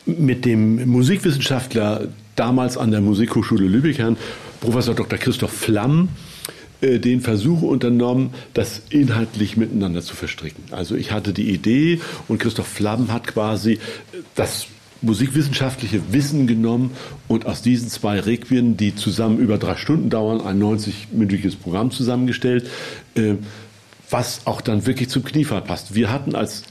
mit 0.05 0.45
dem 0.45 0.89
Musikwissenschaftler 0.89 2.09
damals 2.37 2.77
an 2.77 2.91
der 2.91 3.01
Musikhochschule 3.01 3.67
Lübeck, 3.67 3.97
Herrn 3.97 4.17
Professor 4.61 4.95
Dr. 4.95 5.19
Christoph 5.19 5.51
Flamm, 5.51 6.09
äh, 6.79 6.99
den 6.99 7.21
Versuch 7.21 7.61
unternommen, 7.61 8.33
das 8.53 8.81
inhaltlich 8.89 9.57
miteinander 9.57 10.01
zu 10.01 10.15
verstricken. 10.15 10.63
Also 10.71 10.95
ich 10.95 11.11
hatte 11.11 11.33
die 11.33 11.51
Idee 11.51 11.99
und 12.27 12.39
Christoph 12.39 12.67
Flamm 12.67 13.11
hat 13.11 13.27
quasi 13.27 13.79
das 14.35 14.67
musikwissenschaftliche 15.01 16.01
Wissen 16.11 16.47
genommen 16.47 16.91
und 17.27 17.45
aus 17.45 17.61
diesen 17.61 17.89
zwei 17.89 18.19
Requien, 18.19 18.77
die 18.77 18.95
zusammen 18.95 19.39
über 19.39 19.57
drei 19.57 19.75
Stunden 19.75 20.09
dauern, 20.09 20.41
ein 20.41 20.61
90-minütiges 20.61 21.55
Programm 21.55 21.91
zusammengestellt, 21.91 22.69
äh, 23.15 23.35
was 24.09 24.41
auch 24.45 24.61
dann 24.61 24.85
wirklich 24.85 25.09
zum 25.09 25.23
Kniefall 25.23 25.61
passt. 25.61 25.93
Wir 25.93 26.11
hatten 26.11 26.35
als 26.35 26.63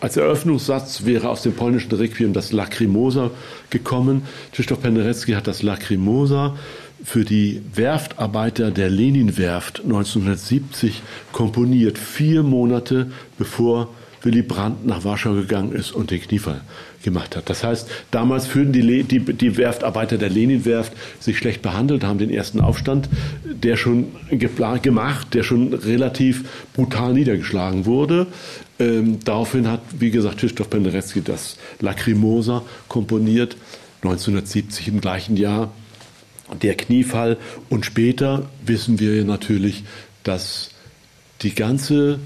als 0.00 0.16
Eröffnungssatz 0.16 1.04
wäre 1.04 1.28
aus 1.28 1.42
dem 1.42 1.54
polnischen 1.54 1.92
Requiem 1.92 2.32
das 2.32 2.52
Lacrimosa 2.52 3.30
gekommen. 3.70 4.22
Krzysztof 4.52 4.80
Penderecki 4.80 5.32
hat 5.32 5.46
das 5.46 5.62
Lacrimosa 5.62 6.56
für 7.04 7.24
die 7.24 7.62
Werftarbeiter 7.74 8.70
der 8.70 8.90
Lenin-Werft 8.90 9.80
1970 9.80 11.02
komponiert, 11.32 11.98
vier 11.98 12.42
Monate 12.42 13.10
bevor 13.38 13.88
Willy 14.22 14.42
Brandt 14.42 14.86
nach 14.86 15.02
Warschau 15.02 15.34
gegangen 15.34 15.72
ist 15.72 15.90
und 15.92 16.12
den 16.12 16.20
Kniefall 16.20 16.60
gemacht 17.02 17.36
hat. 17.36 17.48
Das 17.50 17.64
heißt, 17.64 17.88
damals 18.10 18.46
führten 18.46 18.72
die, 18.72 19.02
die, 19.02 19.20
die 19.20 19.56
Werftarbeiter 19.56 20.18
der 20.18 20.30
Lenin-Werft 20.30 20.92
sich 21.20 21.38
schlecht 21.38 21.62
behandelt, 21.62 22.04
haben 22.04 22.18
den 22.18 22.30
ersten 22.30 22.60
Aufstand, 22.60 23.08
der 23.44 23.76
schon 23.76 24.08
gemacht, 24.38 25.34
der 25.34 25.42
schon 25.42 25.74
relativ 25.74 26.44
brutal 26.74 27.12
niedergeschlagen 27.14 27.86
wurde. 27.86 28.26
Ähm, 28.78 29.18
daraufhin 29.24 29.68
hat, 29.68 29.80
wie 29.98 30.10
gesagt, 30.10 30.38
Krzysztof 30.38 30.70
Penderecki 30.70 31.22
das 31.22 31.56
Lacrimosa 31.80 32.62
komponiert, 32.88 33.56
1970 34.02 34.88
im 34.88 35.00
gleichen 35.00 35.36
Jahr. 35.36 35.72
Der 36.60 36.74
Kniefall 36.74 37.38
und 37.70 37.86
später 37.86 38.50
wissen 38.66 38.98
wir 38.98 39.24
natürlich, 39.24 39.84
dass 40.24 40.70
die 41.42 41.54
ganze 41.54 42.18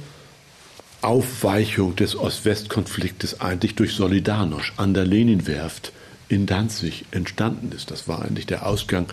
Aufweichung 1.06 1.94
des 1.94 2.16
Ost-West-Konfliktes 2.16 3.40
eigentlich 3.40 3.76
durch 3.76 3.92
Solidarność 3.92 4.72
an 4.76 4.92
der 4.92 5.04
Leninwerft 5.04 5.92
in 6.28 6.46
Danzig 6.46 7.04
entstanden 7.12 7.70
ist. 7.74 7.92
Das 7.92 8.08
war 8.08 8.22
eigentlich 8.22 8.46
der 8.46 8.66
Ausgang. 8.66 9.06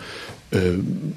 Ähm, 0.51 1.13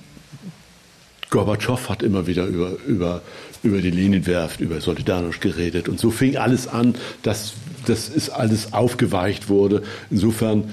Gorbatschow 1.31 1.89
hat 1.89 2.03
immer 2.03 2.27
wieder 2.27 2.45
über, 2.45 2.77
über, 2.87 3.23
über 3.62 3.81
die 3.81 3.91
Leninwerft, 3.91 4.61
über 4.61 4.77
Solidarność 4.77 5.41
geredet. 5.41 5.89
Und 5.89 5.99
so 5.99 6.11
fing 6.11 6.37
alles 6.37 6.69
an, 6.69 6.95
dass 7.23 7.55
das 7.87 8.09
ist 8.09 8.31
alles 8.31 8.73
aufgeweicht 8.73 9.49
wurde. 9.49 9.83
Insofern 10.11 10.71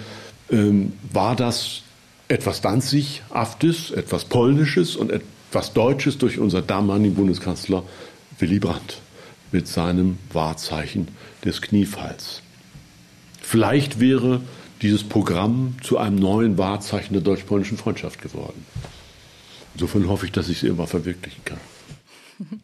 ähm, 0.52 0.94
war 1.12 1.36
das 1.36 1.82
etwas 2.28 2.60
Danzighaftes, 2.62 3.92
etwas 3.92 4.26
Polnisches 4.26 4.96
und 4.96 5.12
etwas 5.12 5.74
Deutsches 5.74 6.18
durch 6.18 6.40
unser 6.40 6.62
damaligen 6.62 7.16
Bundeskanzler 7.16 7.84
Willy 8.40 8.60
Brandt 8.60 9.03
mit 9.54 9.68
seinem 9.68 10.18
Wahrzeichen 10.32 11.08
des 11.46 11.62
Kniefalls. 11.62 12.42
Vielleicht 13.42 14.00
wäre 14.00 14.42
dieses 14.82 15.04
Programm 15.04 15.76
zu 15.82 15.98
einem 15.98 16.18
neuen 16.18 16.58
Wahrzeichen 16.58 17.14
der 17.14 17.22
deutsch-polnischen 17.22 17.78
Freundschaft 17.78 18.22
geworden. 18.22 18.66
Insofern 19.76 20.08
hoffe 20.10 20.26
ich, 20.26 20.32
dass 20.32 20.50
ich 20.50 20.58
es 20.58 20.64
immer 20.64 20.88
verwirklichen 20.88 21.44
kann. 21.46 21.60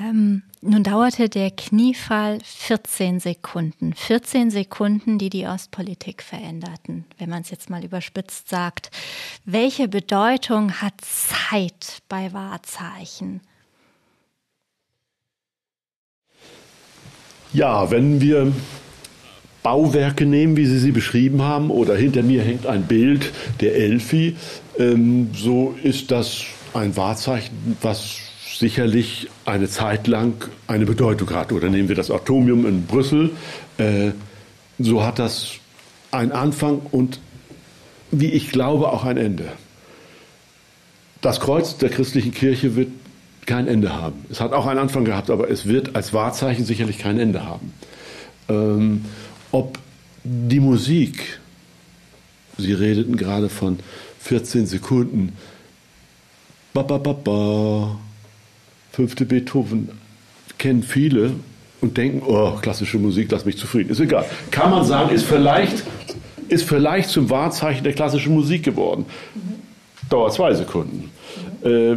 Ähm, 0.00 0.42
nun 0.62 0.84
dauerte 0.84 1.28
der 1.28 1.50
Kniefall 1.50 2.38
14 2.42 3.20
Sekunden. 3.20 3.92
14 3.92 4.50
Sekunden, 4.50 5.18
die 5.18 5.28
die 5.28 5.46
Ostpolitik 5.46 6.22
veränderten, 6.22 7.04
wenn 7.18 7.28
man 7.28 7.42
es 7.42 7.50
jetzt 7.50 7.68
mal 7.68 7.84
überspitzt 7.84 8.48
sagt. 8.48 8.90
Welche 9.44 9.88
Bedeutung 9.88 10.80
hat 10.80 10.94
Zeit 11.02 11.98
bei 12.08 12.32
Wahrzeichen? 12.32 13.42
Ja, 17.52 17.90
wenn 17.90 18.20
wir 18.20 18.50
Bauwerke 19.62 20.24
nehmen, 20.24 20.56
wie 20.56 20.66
Sie 20.66 20.78
sie 20.78 20.90
beschrieben 20.90 21.42
haben, 21.42 21.70
oder 21.70 21.94
hinter 21.94 22.22
mir 22.22 22.42
hängt 22.42 22.66
ein 22.66 22.84
Bild 22.84 23.30
der 23.60 23.76
Elfi, 23.76 24.36
ähm, 24.78 25.28
so 25.34 25.74
ist 25.82 26.10
das 26.10 26.44
ein 26.72 26.96
Wahrzeichen, 26.96 27.76
was 27.82 28.16
sicherlich 28.56 29.28
eine 29.44 29.68
Zeit 29.68 30.06
lang 30.06 30.48
eine 30.66 30.86
Bedeutung 30.86 31.30
hat. 31.30 31.52
Oder 31.52 31.68
nehmen 31.68 31.88
wir 31.88 31.96
das 31.96 32.10
Atomium 32.10 32.66
in 32.66 32.86
Brüssel, 32.86 33.30
äh, 33.76 34.12
so 34.78 35.04
hat 35.04 35.18
das 35.18 35.52
einen 36.10 36.32
Anfang 36.32 36.80
und, 36.90 37.20
wie 38.10 38.30
ich 38.30 38.50
glaube, 38.50 38.90
auch 38.90 39.04
ein 39.04 39.18
Ende. 39.18 39.52
Das 41.20 41.38
Kreuz 41.38 41.76
der 41.76 41.90
christlichen 41.90 42.32
Kirche 42.32 42.76
wird 42.76 42.88
kein 43.46 43.66
Ende 43.66 43.94
haben. 43.94 44.24
Es 44.30 44.40
hat 44.40 44.52
auch 44.52 44.66
einen 44.66 44.78
Anfang 44.78 45.04
gehabt, 45.04 45.30
aber 45.30 45.50
es 45.50 45.66
wird 45.66 45.96
als 45.96 46.12
Wahrzeichen 46.12 46.64
sicherlich 46.64 46.98
kein 46.98 47.18
Ende 47.18 47.44
haben. 47.44 47.72
Ähm, 48.48 49.04
ob 49.50 49.78
die 50.24 50.60
Musik, 50.60 51.40
Sie 52.58 52.72
redeten 52.72 53.16
gerade 53.16 53.48
von 53.48 53.78
14 54.20 54.66
Sekunden, 54.66 55.32
ba, 56.72 56.82
ba, 56.82 56.98
ba, 56.98 57.12
ba, 57.12 57.98
fünfte 58.92 59.24
Beethoven, 59.24 59.90
kennen 60.58 60.82
viele 60.82 61.32
und 61.80 61.96
denken, 61.96 62.22
oh, 62.24 62.52
klassische 62.62 62.98
Musik, 62.98 63.30
lass 63.30 63.44
mich 63.44 63.58
zufrieden. 63.58 63.90
Ist 63.90 64.00
egal. 64.00 64.24
Kann 64.50 64.70
man 64.70 64.84
sagen, 64.84 65.10
ist 65.14 65.24
vielleicht, 65.24 65.82
ist 66.48 66.68
vielleicht 66.68 67.10
zum 67.10 67.28
Wahrzeichen 67.30 67.82
der 67.82 67.94
klassischen 67.94 68.34
Musik 68.34 68.62
geworden. 68.62 69.06
Dauert 70.08 70.34
zwei 70.34 70.54
Sekunden. 70.54 71.10
Äh, 71.64 71.96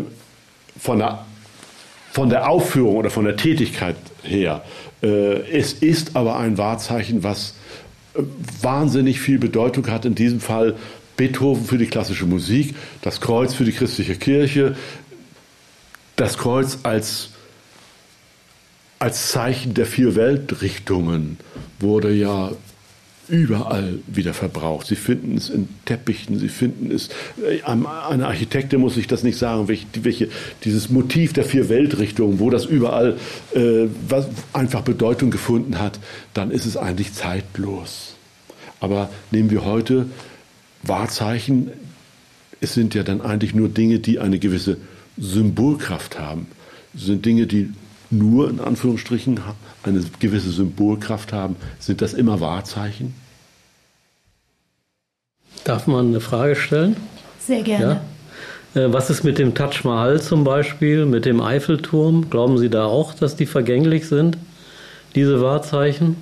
von, 0.79 0.99
der, 0.99 1.25
von 2.15 2.29
der 2.29 2.49
Aufführung 2.49 2.95
oder 2.95 3.09
von 3.09 3.25
der 3.25 3.35
Tätigkeit 3.35 3.97
her. 4.23 4.63
Äh, 5.03 5.51
es 5.51 5.73
ist 5.73 6.15
aber 6.15 6.37
ein 6.39 6.57
Wahrzeichen, 6.57 7.23
was 7.23 7.55
äh, 8.13 8.21
wahnsinnig 8.61 9.19
viel 9.19 9.37
Bedeutung 9.37 9.85
hat. 9.87 10.05
In 10.05 10.15
diesem 10.15 10.39
Fall 10.39 10.77
Beethoven 11.17 11.65
für 11.65 11.77
die 11.77 11.87
klassische 11.87 12.25
Musik, 12.25 12.73
das 13.01 13.19
Kreuz 13.19 13.53
für 13.53 13.65
die 13.65 13.73
christliche 13.73 14.15
Kirche, 14.15 14.77
das 16.15 16.37
Kreuz 16.37 16.77
als, 16.83 17.31
als 18.97 19.31
Zeichen 19.31 19.73
der 19.73 19.85
vier 19.85 20.15
Weltrichtungen 20.15 21.37
wurde 21.81 22.13
ja 22.13 22.53
überall 23.27 23.99
wieder 24.07 24.33
verbraucht. 24.33 24.87
Sie 24.87 24.95
finden 24.95 25.37
es 25.37 25.49
in 25.49 25.67
Teppichen, 25.85 26.39
Sie 26.39 26.49
finden 26.49 26.91
es, 26.91 27.09
äh, 27.41 27.61
eine 27.63 28.27
Architektin 28.27 28.79
muss 28.79 28.97
ich 28.97 29.07
das 29.07 29.23
nicht 29.23 29.37
sagen, 29.37 29.67
welche, 29.67 29.85
welche 30.01 30.29
dieses 30.63 30.89
Motiv 30.89 31.33
der 31.33 31.43
vier 31.43 31.69
Weltrichtungen, 31.69 32.39
wo 32.39 32.49
das 32.49 32.65
überall 32.65 33.17
äh, 33.53 33.87
was 34.07 34.27
einfach 34.53 34.81
Bedeutung 34.81 35.31
gefunden 35.31 35.79
hat, 35.79 35.99
dann 36.33 36.51
ist 36.51 36.65
es 36.65 36.77
eigentlich 36.77 37.13
zeitlos. 37.13 38.15
Aber 38.79 39.09
nehmen 39.31 39.49
wir 39.49 39.65
heute 39.65 40.07
Wahrzeichen, 40.83 41.71
es 42.61 42.73
sind 42.73 42.95
ja 42.95 43.03
dann 43.03 43.21
eigentlich 43.21 43.53
nur 43.53 43.69
Dinge, 43.69 43.99
die 43.99 44.19
eine 44.19 44.39
gewisse 44.39 44.77
Symbolkraft 45.17 46.19
haben. 46.19 46.47
Es 46.93 47.05
sind 47.05 47.25
Dinge, 47.25 47.47
die 47.47 47.71
nur 48.17 48.49
in 48.49 48.59
Anführungsstrichen 48.59 49.39
eine 49.83 50.03
gewisse 50.19 50.51
Symbolkraft 50.51 51.33
haben, 51.33 51.55
sind 51.79 52.01
das 52.01 52.13
immer 52.13 52.39
Wahrzeichen? 52.39 53.13
Darf 55.63 55.87
man 55.87 56.07
eine 56.07 56.19
Frage 56.19 56.55
stellen? 56.55 56.95
Sehr 57.39 57.63
gerne. 57.63 58.01
Ja? 58.73 58.81
Äh, 58.81 58.93
was 58.93 59.09
ist 59.09 59.23
mit 59.23 59.37
dem 59.37 59.55
Taj 59.55 59.83
Mahal 59.83 60.21
zum 60.21 60.43
Beispiel, 60.43 61.05
mit 61.05 61.25
dem 61.25 61.41
Eiffelturm? 61.41 62.29
Glauben 62.29 62.57
Sie 62.57 62.69
da 62.69 62.85
auch, 62.85 63.13
dass 63.13 63.35
die 63.35 63.45
vergänglich 63.45 64.07
sind, 64.07 64.37
diese 65.15 65.41
Wahrzeichen? 65.41 66.17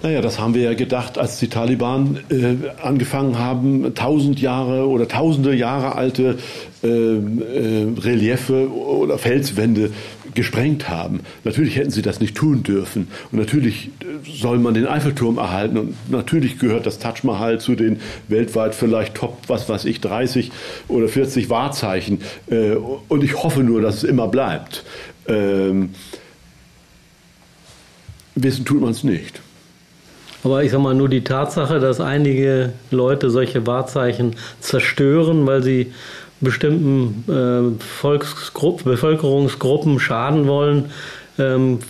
Naja, 0.00 0.20
das 0.20 0.38
haben 0.38 0.54
wir 0.54 0.62
ja 0.62 0.74
gedacht, 0.74 1.18
als 1.18 1.38
die 1.38 1.48
Taliban 1.48 2.20
äh, 2.30 2.54
angefangen 2.80 3.36
haben, 3.36 3.94
tausend 3.96 4.40
Jahre 4.40 4.86
oder 4.86 5.08
tausende 5.08 5.54
Jahre 5.54 5.96
alte 5.96 6.38
äh, 6.84 6.88
äh, 6.88 7.92
Reliefe 7.98 8.70
oder 8.70 9.18
Felswände 9.18 9.90
gesprengt 10.34 10.88
haben. 10.88 11.20
Natürlich 11.42 11.74
hätten 11.74 11.90
sie 11.90 12.02
das 12.02 12.20
nicht 12.20 12.36
tun 12.36 12.62
dürfen. 12.62 13.08
Und 13.32 13.40
natürlich 13.40 13.88
äh, 14.00 14.30
soll 14.40 14.60
man 14.60 14.74
den 14.74 14.86
Eiffelturm 14.86 15.36
erhalten. 15.38 15.76
Und 15.76 16.10
natürlich 16.12 16.60
gehört 16.60 16.86
das 16.86 17.00
Taj 17.00 17.24
Mahal 17.24 17.58
zu 17.58 17.74
den 17.74 17.98
weltweit 18.28 18.76
vielleicht 18.76 19.16
Top, 19.16 19.36
was 19.48 19.68
weiß 19.68 19.84
ich, 19.84 20.00
30 20.00 20.52
oder 20.86 21.08
40 21.08 21.50
Wahrzeichen. 21.50 22.20
Äh, 22.48 22.76
und 22.76 23.24
ich 23.24 23.42
hoffe 23.42 23.64
nur, 23.64 23.80
dass 23.80 23.96
es 23.96 24.04
immer 24.04 24.28
bleibt. 24.28 24.84
Ähm, 25.26 25.90
wissen 28.36 28.64
tut 28.64 28.80
man 28.80 28.92
es 28.92 29.02
nicht. 29.02 29.40
Aber 30.48 30.64
ich 30.64 30.70
sag 30.70 30.80
mal, 30.80 30.94
nur 30.94 31.08
die 31.08 31.22
Tatsache, 31.22 31.78
dass 31.78 32.00
einige 32.00 32.72
Leute 32.90 33.28
solche 33.30 33.66
Wahrzeichen 33.66 34.34
zerstören, 34.60 35.46
weil 35.46 35.62
sie 35.62 35.92
bestimmten 36.40 37.24
äh, 37.28 37.62
Bevölkerungsgruppen 38.84 40.00
schaden 40.00 40.46
wollen, 40.46 40.86
ähm, 41.38 41.80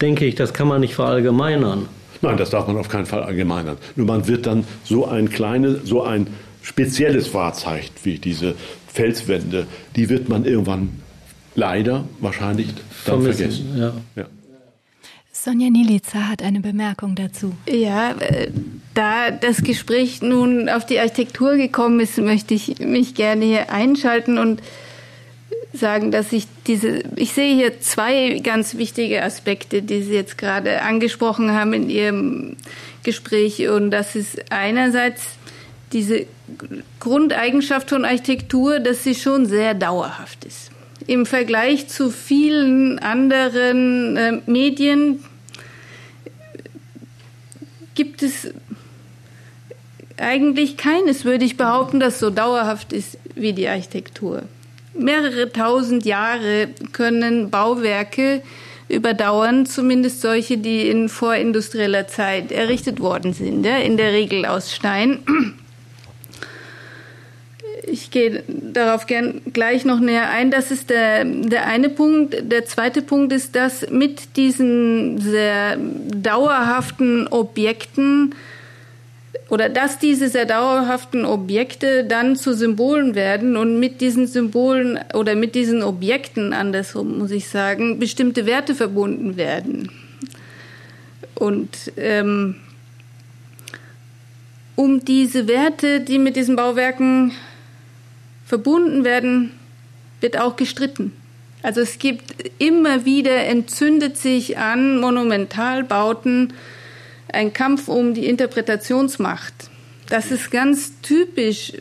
denke 0.00 0.26
ich, 0.26 0.34
das 0.34 0.52
kann 0.52 0.68
man 0.68 0.80
nicht 0.80 0.94
verallgemeinern. 0.94 1.88
Nein, 2.20 2.36
das 2.36 2.50
darf 2.50 2.66
man 2.66 2.76
auf 2.76 2.88
keinen 2.88 3.06
Fall 3.06 3.22
allgemeinern. 3.22 3.78
Nur 3.96 4.06
man 4.06 4.28
wird 4.28 4.46
dann 4.46 4.64
so 4.84 5.06
ein 5.06 5.30
kleines, 5.30 5.88
so 5.88 6.02
ein 6.02 6.28
spezielles 6.62 7.32
Wahrzeichen 7.34 7.92
wie 8.02 8.18
diese 8.18 8.54
Felswände, 8.86 9.66
die 9.96 10.08
wird 10.08 10.28
man 10.28 10.44
irgendwann 10.44 11.00
leider 11.54 12.04
wahrscheinlich 12.20 12.68
dann 13.06 13.22
Vermissen, 13.22 13.50
vergessen. 13.50 13.78
Ja. 13.78 13.92
Ja. 14.16 14.26
Sonja 15.44 15.70
Nilica 15.70 16.28
hat 16.28 16.40
eine 16.40 16.60
Bemerkung 16.60 17.16
dazu. 17.16 17.52
Ja, 17.68 18.12
äh, 18.12 18.52
da 18.94 19.32
das 19.32 19.64
Gespräch 19.64 20.22
nun 20.22 20.68
auf 20.68 20.86
die 20.86 21.00
Architektur 21.00 21.56
gekommen 21.56 21.98
ist, 21.98 22.16
möchte 22.18 22.54
ich 22.54 22.78
mich 22.78 23.16
gerne 23.16 23.44
hier 23.44 23.72
einschalten 23.72 24.38
und 24.38 24.62
sagen, 25.72 26.12
dass 26.12 26.32
ich 26.32 26.46
diese, 26.68 27.02
ich 27.16 27.32
sehe 27.32 27.56
hier 27.56 27.80
zwei 27.80 28.38
ganz 28.38 28.76
wichtige 28.76 29.24
Aspekte, 29.24 29.82
die 29.82 30.02
Sie 30.02 30.12
jetzt 30.12 30.38
gerade 30.38 30.82
angesprochen 30.82 31.50
haben 31.50 31.72
in 31.72 31.90
Ihrem 31.90 32.56
Gespräch. 33.02 33.68
Und 33.68 33.90
das 33.90 34.14
ist 34.14 34.52
einerseits 34.52 35.24
diese 35.92 36.26
Grundeigenschaft 37.00 37.90
von 37.90 38.04
Architektur, 38.04 38.78
dass 38.78 39.02
sie 39.02 39.16
schon 39.16 39.46
sehr 39.46 39.74
dauerhaft 39.74 40.44
ist. 40.44 40.70
Im 41.08 41.26
Vergleich 41.26 41.88
zu 41.88 42.10
vielen 42.10 43.00
anderen 43.00 44.16
äh, 44.16 44.40
Medien, 44.46 45.24
gibt 47.94 48.22
es 48.22 48.52
eigentlich 50.16 50.76
keines, 50.76 51.24
würde 51.24 51.44
ich 51.44 51.56
behaupten, 51.56 52.00
das 52.00 52.18
so 52.18 52.30
dauerhaft 52.30 52.92
ist 52.92 53.18
wie 53.34 53.52
die 53.52 53.68
Architektur. 53.68 54.42
Mehrere 54.94 55.50
tausend 55.50 56.04
Jahre 56.04 56.68
können 56.92 57.50
Bauwerke 57.50 58.42
überdauern, 58.88 59.64
zumindest 59.64 60.20
solche, 60.20 60.58
die 60.58 60.88
in 60.88 61.08
vorindustrieller 61.08 62.08
Zeit 62.08 62.52
errichtet 62.52 63.00
worden 63.00 63.32
sind, 63.32 63.64
ja, 63.64 63.78
in 63.78 63.96
der 63.96 64.12
Regel 64.12 64.44
aus 64.44 64.72
Stein. 64.74 65.20
Ich 67.84 68.10
gehe 68.10 68.44
darauf 68.46 69.06
gern 69.06 69.40
gleich 69.52 69.84
noch 69.84 69.98
näher 69.98 70.30
ein. 70.30 70.50
Das 70.50 70.70
ist 70.70 70.90
der, 70.90 71.24
der 71.24 71.66
eine 71.66 71.88
Punkt. 71.88 72.50
Der 72.50 72.64
zweite 72.64 73.02
Punkt 73.02 73.32
ist, 73.32 73.56
dass 73.56 73.90
mit 73.90 74.36
diesen 74.36 75.18
sehr 75.18 75.76
dauerhaften 75.76 77.26
Objekten 77.28 78.34
oder 79.48 79.68
dass 79.68 79.98
diese 79.98 80.28
sehr 80.28 80.46
dauerhaften 80.46 81.26
Objekte 81.26 82.04
dann 82.04 82.36
zu 82.36 82.54
Symbolen 82.54 83.14
werden 83.14 83.56
und 83.56 83.78
mit 83.80 84.00
diesen 84.00 84.26
Symbolen 84.26 84.98
oder 85.12 85.34
mit 85.34 85.54
diesen 85.54 85.82
Objekten, 85.82 86.52
andersrum 86.52 87.18
muss 87.18 87.30
ich 87.32 87.48
sagen, 87.48 87.98
bestimmte 87.98 88.46
Werte 88.46 88.74
verbunden 88.74 89.36
werden. 89.36 89.90
Und 91.34 91.92
ähm, 91.96 92.56
um 94.74 95.04
diese 95.04 95.48
Werte, 95.48 96.00
die 96.00 96.18
mit 96.18 96.36
diesen 96.36 96.56
Bauwerken 96.56 97.32
verbunden 98.52 99.02
werden, 99.02 99.50
wird 100.20 100.38
auch 100.38 100.56
gestritten. 100.56 101.14
Also 101.62 101.80
es 101.80 101.98
gibt 101.98 102.34
immer 102.58 103.06
wieder 103.06 103.46
entzündet 103.46 104.18
sich 104.18 104.58
an 104.58 105.00
Monumentalbauten 105.00 106.52
ein 107.32 107.54
Kampf 107.54 107.88
um 107.88 108.12
die 108.12 108.26
Interpretationsmacht. 108.26 109.54
Das 110.10 110.30
ist 110.30 110.50
ganz 110.50 111.00
typisch 111.00 111.72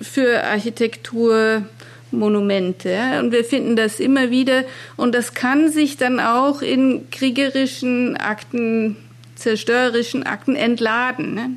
für 0.00 0.44
Architekturmonumente. 0.44 2.96
Und 3.20 3.32
wir 3.32 3.44
finden 3.44 3.76
das 3.76 4.00
immer 4.00 4.30
wieder. 4.30 4.64
Und 4.96 5.14
das 5.14 5.34
kann 5.34 5.70
sich 5.70 5.98
dann 5.98 6.20
auch 6.20 6.62
in 6.62 7.10
kriegerischen 7.10 8.16
Akten, 8.16 8.96
zerstörerischen 9.34 10.22
Akten 10.22 10.56
entladen. 10.56 11.34
Ne? 11.34 11.50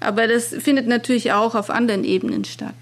Aber 0.00 0.26
das 0.26 0.48
findet 0.48 0.88
natürlich 0.88 1.30
auch 1.30 1.54
auf 1.54 1.70
anderen 1.70 2.02
Ebenen 2.02 2.44
statt. 2.44 2.74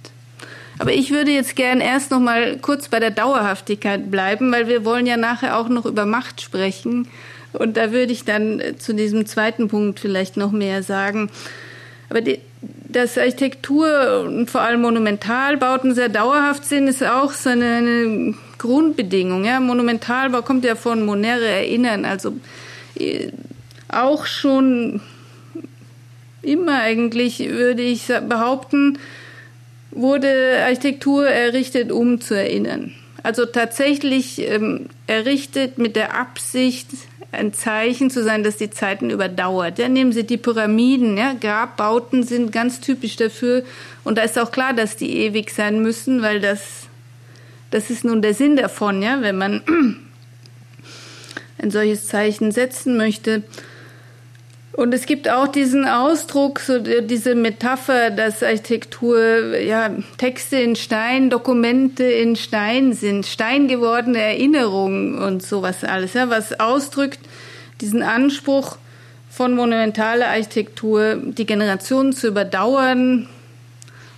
Aber 0.79 0.93
ich 0.93 1.11
würde 1.11 1.31
jetzt 1.31 1.57
gern 1.57 1.81
erst 1.81 2.11
noch 2.11 2.21
mal 2.21 2.59
kurz 2.59 2.89
bei 2.89 3.01
der 3.01 3.11
Dauerhaftigkeit 3.11 4.11
bleiben, 4.11 4.53
weil 4.53 4.69
wir 4.69 4.85
wollen 4.85 5.07
ja 5.07 5.17
nachher 5.17 5.59
auch 5.59 5.69
noch 5.69 5.87
über 5.87 6.05
Macht 6.05 6.41
sprechen. 6.41 7.09
Und 7.53 7.77
da 7.77 7.93
würde 7.93 8.13
ich 8.13 8.25
dann 8.25 8.61
äh, 8.61 8.77
zu 8.77 8.95
diesem 8.95 9.27
zweiten 9.27 9.69
Punkt 9.69 10.01
vielleicht 10.01 10.37
noch 10.37 10.53
mehr 10.53 10.83
sagen. 10.83 11.31
Aber 12.11 12.21
die, 12.21 12.39
dass 12.89 13.19
Architektur 13.19 14.25
und 14.27 14.51
vor 14.51 14.61
allem 14.61 14.83
Monumentalbauten 14.83 15.95
sehr 15.95 16.09
dauerhaft 16.09 16.65
sind, 16.65 16.89
ist 16.89 17.03
auch 17.03 17.33
so 17.33 17.51
eine, 17.51 17.77
eine 17.77 18.35
Grundbedingung. 18.59 19.45
Ja? 19.45 19.61
Monumentalbau 19.61 20.43
kommt 20.43 20.65
ja 20.65 20.75
von 20.75 21.05
Monere 21.05 21.47
erinnern, 21.47 22.05
also 22.05 22.35
äh, 22.99 23.31
auch 23.89 24.27
schon 24.27 25.01
immer 26.43 26.81
eigentlich 26.81 27.39
würde 27.49 27.83
ich 27.83 28.07
behaupten, 28.07 28.99
wurde 29.97 30.63
Architektur 30.65 31.27
errichtet, 31.27 31.91
um 31.91 32.21
zu 32.21 32.35
erinnern. 32.35 32.95
Also 33.23 33.47
tatsächlich 33.47 34.41
ähm, 34.41 34.87
errichtet 35.07 35.79
mit 35.79 35.97
der 35.97 36.15
Absicht, 36.15 36.89
ein 37.33 37.53
Zeichen 37.53 38.11
zu 38.11 38.23
sein, 38.23 38.45
dass 38.45 38.57
die 38.57 38.71
Zeiten 38.71 39.11
überdauert. 39.11 39.79
Ja, 39.79 39.89
nehmen 39.89 40.13
Sie 40.13 40.25
die 40.25 40.37
Pyramiden, 40.37 41.17
ja, 41.17 41.35
Grabbauten 41.35 42.23
sind 42.23 42.53
ganz 42.53 42.81
typisch 42.81 43.17
dafür. 43.17 43.63
Und 44.05 44.19
da 44.19 44.23
ist 44.23 44.39
auch 44.39 44.53
klar, 44.53 44.73
dass 44.75 44.97
die 44.97 45.11
ewig 45.19 45.51
sein 45.51 45.83
müssen, 45.83 46.23
weil 46.23 46.41
das, 46.41 46.87
das 47.71 47.91
ist 47.91 48.05
nun 48.05 48.23
der 48.23 48.35
Sinn 48.35 48.57
davon, 48.57 49.03
ja, 49.03 49.21
wenn 49.23 49.37
man 49.37 49.63
ein 51.59 51.71
solches 51.71 52.07
Zeichen 52.07 52.53
setzen 52.53 52.97
möchte. 52.97 53.43
Und 54.77 54.93
es 54.93 55.07
gibt 55.07 55.27
auch 55.31 55.49
diesen 55.49 55.87
Ausdruck, 55.87 56.61
so 56.61 56.79
diese 56.79 57.35
Metapher, 57.35 58.11
dass 58.11 58.43
Architektur 58.43 59.57
ja 59.57 59.91
Texte 60.19 60.59
in 60.59 60.77
Stein, 60.77 61.31
Dokumente 61.31 62.05
in 62.05 62.37
Stein 62.37 62.93
sind, 62.93 63.25
steingewordene 63.25 64.21
Erinnerungen 64.21 65.17
und 65.17 65.43
sowas 65.43 65.83
alles, 65.83 66.13
ja, 66.13 66.29
was 66.29 66.61
ausdrückt 66.61 67.21
diesen 67.81 68.03
Anspruch 68.03 68.77
von 69.31 69.55
monumentaler 69.55 70.29
Architektur, 70.29 71.17
die 71.25 71.47
Generationen 71.47 72.13
zu 72.13 72.29
überdauern 72.29 73.31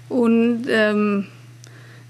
und 0.08 0.66
ähm, 0.68 1.28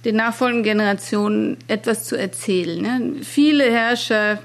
den 0.06 0.16
nachfolgenden 0.16 0.64
Generationen 0.64 1.58
etwas 1.68 2.04
zu 2.04 2.16
erzählen. 2.16 2.80
Ne? 2.80 3.12
Viele 3.24 3.70
Herrscher 3.70 4.38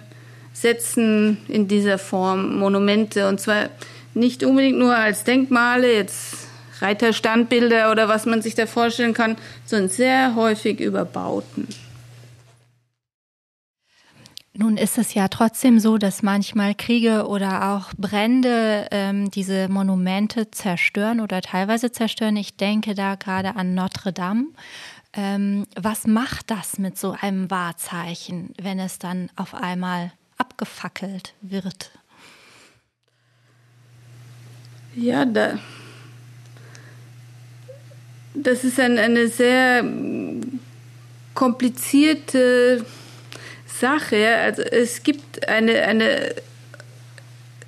setzen 0.51 1.37
in 1.47 1.69
dieser 1.69 1.97
Form 1.97 2.59
Monumente 2.59 3.29
und 3.29 3.39
zwar 3.39 3.69
nicht 4.13 4.43
unbedingt 4.43 4.77
nur 4.77 4.95
als 4.95 5.23
Denkmale, 5.23 5.93
jetzt 5.93 6.47
Reiterstandbilder 6.79 7.91
oder 7.91 8.07
was 8.07 8.25
man 8.25 8.41
sich 8.41 8.55
da 8.55 8.65
vorstellen 8.65 9.13
kann, 9.13 9.37
sondern 9.65 9.89
sehr 9.89 10.35
häufig 10.35 10.79
über 10.79 11.05
Bauten. 11.05 11.67
Nun 14.55 14.77
ist 14.77 14.99
es 14.99 15.15
ja 15.15 15.29
trotzdem 15.29 15.79
so, 15.79 15.97
dass 15.97 16.21
manchmal 16.21 16.75
Kriege 16.75 17.25
oder 17.27 17.73
auch 17.73 17.91
Brände 17.97 18.87
ähm, 18.91 19.31
diese 19.31 19.67
Monumente 19.67 20.51
zerstören 20.51 21.21
oder 21.21 21.41
teilweise 21.41 21.91
zerstören. 21.91 22.35
Ich 22.37 22.55
denke 22.55 22.93
da 22.93 23.15
gerade 23.15 23.55
an 23.55 23.73
Notre 23.73 24.13
Dame. 24.13 24.45
Ähm, 25.13 25.65
was 25.75 26.05
macht 26.05 26.51
das 26.51 26.77
mit 26.77 26.99
so 26.99 27.15
einem 27.19 27.49
Wahrzeichen, 27.49 28.53
wenn 28.61 28.77
es 28.77 28.99
dann 28.99 29.31
auf 29.35 29.55
einmal 29.55 30.11
abgefackelt 30.37 31.33
wird? 31.41 31.89
Ja, 34.95 35.25
da, 35.25 35.57
das 38.35 38.63
ist 38.63 38.79
ein, 38.79 38.99
eine 38.99 39.27
sehr 39.27 39.83
komplizierte 41.33 42.85
Sache. 43.65 44.37
Also 44.37 44.61
es 44.61 45.01
gibt 45.01 45.47
eine, 45.47 45.81
eine 45.81 46.35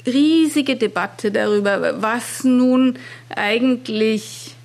riesige 0.06 0.76
Debatte 0.76 1.32
darüber, 1.32 2.02
was 2.02 2.44
nun 2.44 3.00
eigentlich 3.30 4.56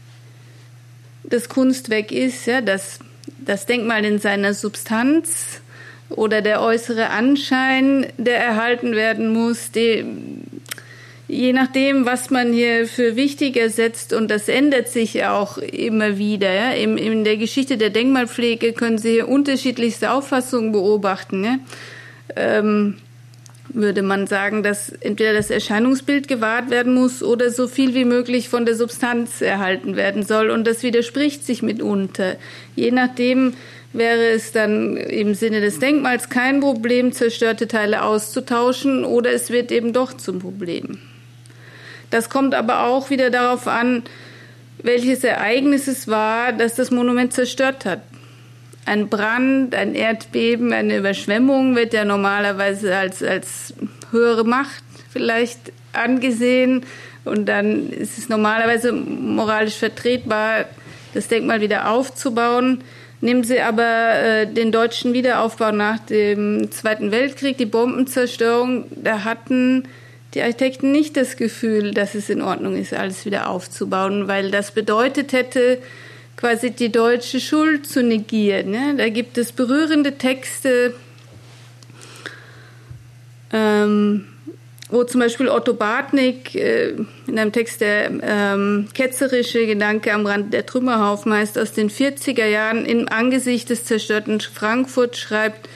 das 1.25 1.49
Kunstwerk 1.49 2.12
ist, 2.12 2.46
ja, 2.46 2.61
das, 2.61 2.99
das 3.38 3.64
Denkmal 3.64 4.05
in 4.05 4.18
seiner 4.18 4.53
Substanz 4.53 5.62
oder 6.11 6.42
der 6.42 6.61
äußere 6.61 7.09
Anschein, 7.11 8.07
der 8.18 8.38
erhalten 8.38 8.92
werden 8.92 9.33
muss, 9.33 9.70
die, 9.70 10.05
je 11.30 11.52
nachdem, 11.52 12.06
was 12.06 12.30
man 12.30 12.52
hier 12.52 12.86
für 12.86 13.14
wichtiger 13.16 13.70
setzt, 13.70 14.12
und 14.12 14.30
das 14.30 14.48
ändert 14.48 14.88
sich 14.88 15.24
auch 15.24 15.58
immer 15.58 16.18
wieder. 16.18 16.52
Ja? 16.52 16.72
In, 16.72 16.98
in 16.98 17.24
der 17.24 17.36
Geschichte 17.36 17.76
der 17.76 17.90
Denkmalpflege 17.90 18.72
können 18.72 18.98
Sie 18.98 19.12
hier 19.12 19.28
unterschiedlichste 19.28 20.10
Auffassungen 20.10 20.72
beobachten. 20.72 21.44
Ja? 21.44 21.58
Ähm, 22.36 22.96
würde 23.72 24.02
man 24.02 24.26
sagen, 24.26 24.64
dass 24.64 24.88
entweder 24.88 25.32
das 25.32 25.48
Erscheinungsbild 25.48 26.26
gewahrt 26.26 26.70
werden 26.70 26.92
muss 26.92 27.22
oder 27.22 27.50
so 27.50 27.68
viel 27.68 27.94
wie 27.94 28.04
möglich 28.04 28.48
von 28.48 28.66
der 28.66 28.74
Substanz 28.74 29.40
erhalten 29.40 29.94
werden 29.94 30.24
soll. 30.24 30.50
Und 30.50 30.66
das 30.66 30.82
widerspricht 30.82 31.46
sich 31.46 31.62
mitunter. 31.62 32.34
Je 32.74 32.90
nachdem 32.90 33.54
wäre 33.92 34.30
es 34.30 34.50
dann 34.50 34.96
im 34.96 35.34
Sinne 35.34 35.60
des 35.60 35.78
Denkmals 35.78 36.28
kein 36.30 36.58
Problem, 36.58 37.12
zerstörte 37.12 37.68
Teile 37.68 38.02
auszutauschen 38.02 39.04
oder 39.04 39.32
es 39.32 39.50
wird 39.50 39.70
eben 39.70 39.92
doch 39.92 40.12
zum 40.14 40.40
Problem. 40.40 40.98
Das 42.11 42.29
kommt 42.29 42.55
aber 42.55 42.85
auch 42.85 43.11
wieder 43.11 43.31
darauf 43.31 43.66
an, 43.66 44.03
welches 44.83 45.25
Ereignis 45.25 45.87
es 45.88 46.09
war, 46.09 46.53
das 46.53 46.75
das 46.75 46.90
Monument 46.90 47.33
zerstört 47.33 47.85
hat. 47.85 48.01
Ein 48.87 49.09
Brand, 49.09 49.75
ein 49.75 49.94
Erdbeben, 49.94 50.73
eine 50.73 50.99
Überschwemmung 50.99 51.77
wird 51.77 51.92
ja 51.92 52.05
normalerweise 52.05 52.96
als, 52.96 53.23
als 53.23 53.75
höhere 54.11 54.44
Macht 54.44 54.83
vielleicht 55.12 55.73
angesehen. 55.92 56.85
Und 57.25 57.46
dann 57.46 57.90
ist 57.90 58.18
es 58.18 58.29
normalerweise 58.29 58.92
moralisch 58.92 59.77
vertretbar, 59.77 60.64
das 61.14 61.29
Denkmal 61.29 61.61
wieder 61.61 61.90
aufzubauen. 61.90 62.83
Nehmen 63.20 63.44
Sie 63.44 63.61
aber 63.61 64.14
äh, 64.14 64.46
den 64.46 64.73
deutschen 64.73 65.12
Wiederaufbau 65.12 65.73
nach 65.73 65.99
dem 65.99 66.70
Zweiten 66.70 67.11
Weltkrieg, 67.11 67.59
die 67.59 67.66
Bombenzerstörung, 67.66 68.87
da 68.90 69.25
hatten 69.25 69.85
die 70.34 70.42
Architekten 70.42 70.92
nicht 70.92 71.16
das 71.16 71.36
Gefühl, 71.36 71.92
dass 71.92 72.14
es 72.14 72.30
in 72.30 72.40
Ordnung 72.40 72.76
ist, 72.76 72.94
alles 72.94 73.24
wieder 73.24 73.48
aufzubauen, 73.48 74.28
weil 74.28 74.50
das 74.50 74.72
bedeutet 74.72 75.32
hätte, 75.32 75.78
quasi 76.36 76.70
die 76.70 76.90
deutsche 76.90 77.40
Schuld 77.40 77.86
zu 77.86 78.02
negieren. 78.02 78.70
Ne? 78.70 78.94
Da 78.96 79.08
gibt 79.08 79.36
es 79.36 79.52
berührende 79.52 80.16
Texte, 80.16 80.94
ähm, 83.52 84.26
wo 84.88 85.04
zum 85.04 85.20
Beispiel 85.20 85.48
Otto 85.48 85.74
Bartnick 85.74 86.54
äh, 86.54 86.94
in 87.26 87.38
einem 87.38 87.52
Text 87.52 87.80
der 87.80 88.10
ähm, 88.22 88.88
ketzerische 88.94 89.66
Gedanke 89.66 90.12
am 90.12 90.26
Rand 90.26 90.52
der 90.54 90.64
Trümmerhaufen 90.64 91.32
heißt, 91.32 91.58
aus 91.58 91.72
den 91.72 91.90
40er 91.90 92.46
Jahren 92.46 92.86
im 92.86 93.08
Angesicht 93.08 93.68
des 93.68 93.84
zerstörten 93.84 94.40
Frankfurt 94.40 95.16
schreibt, 95.16 95.68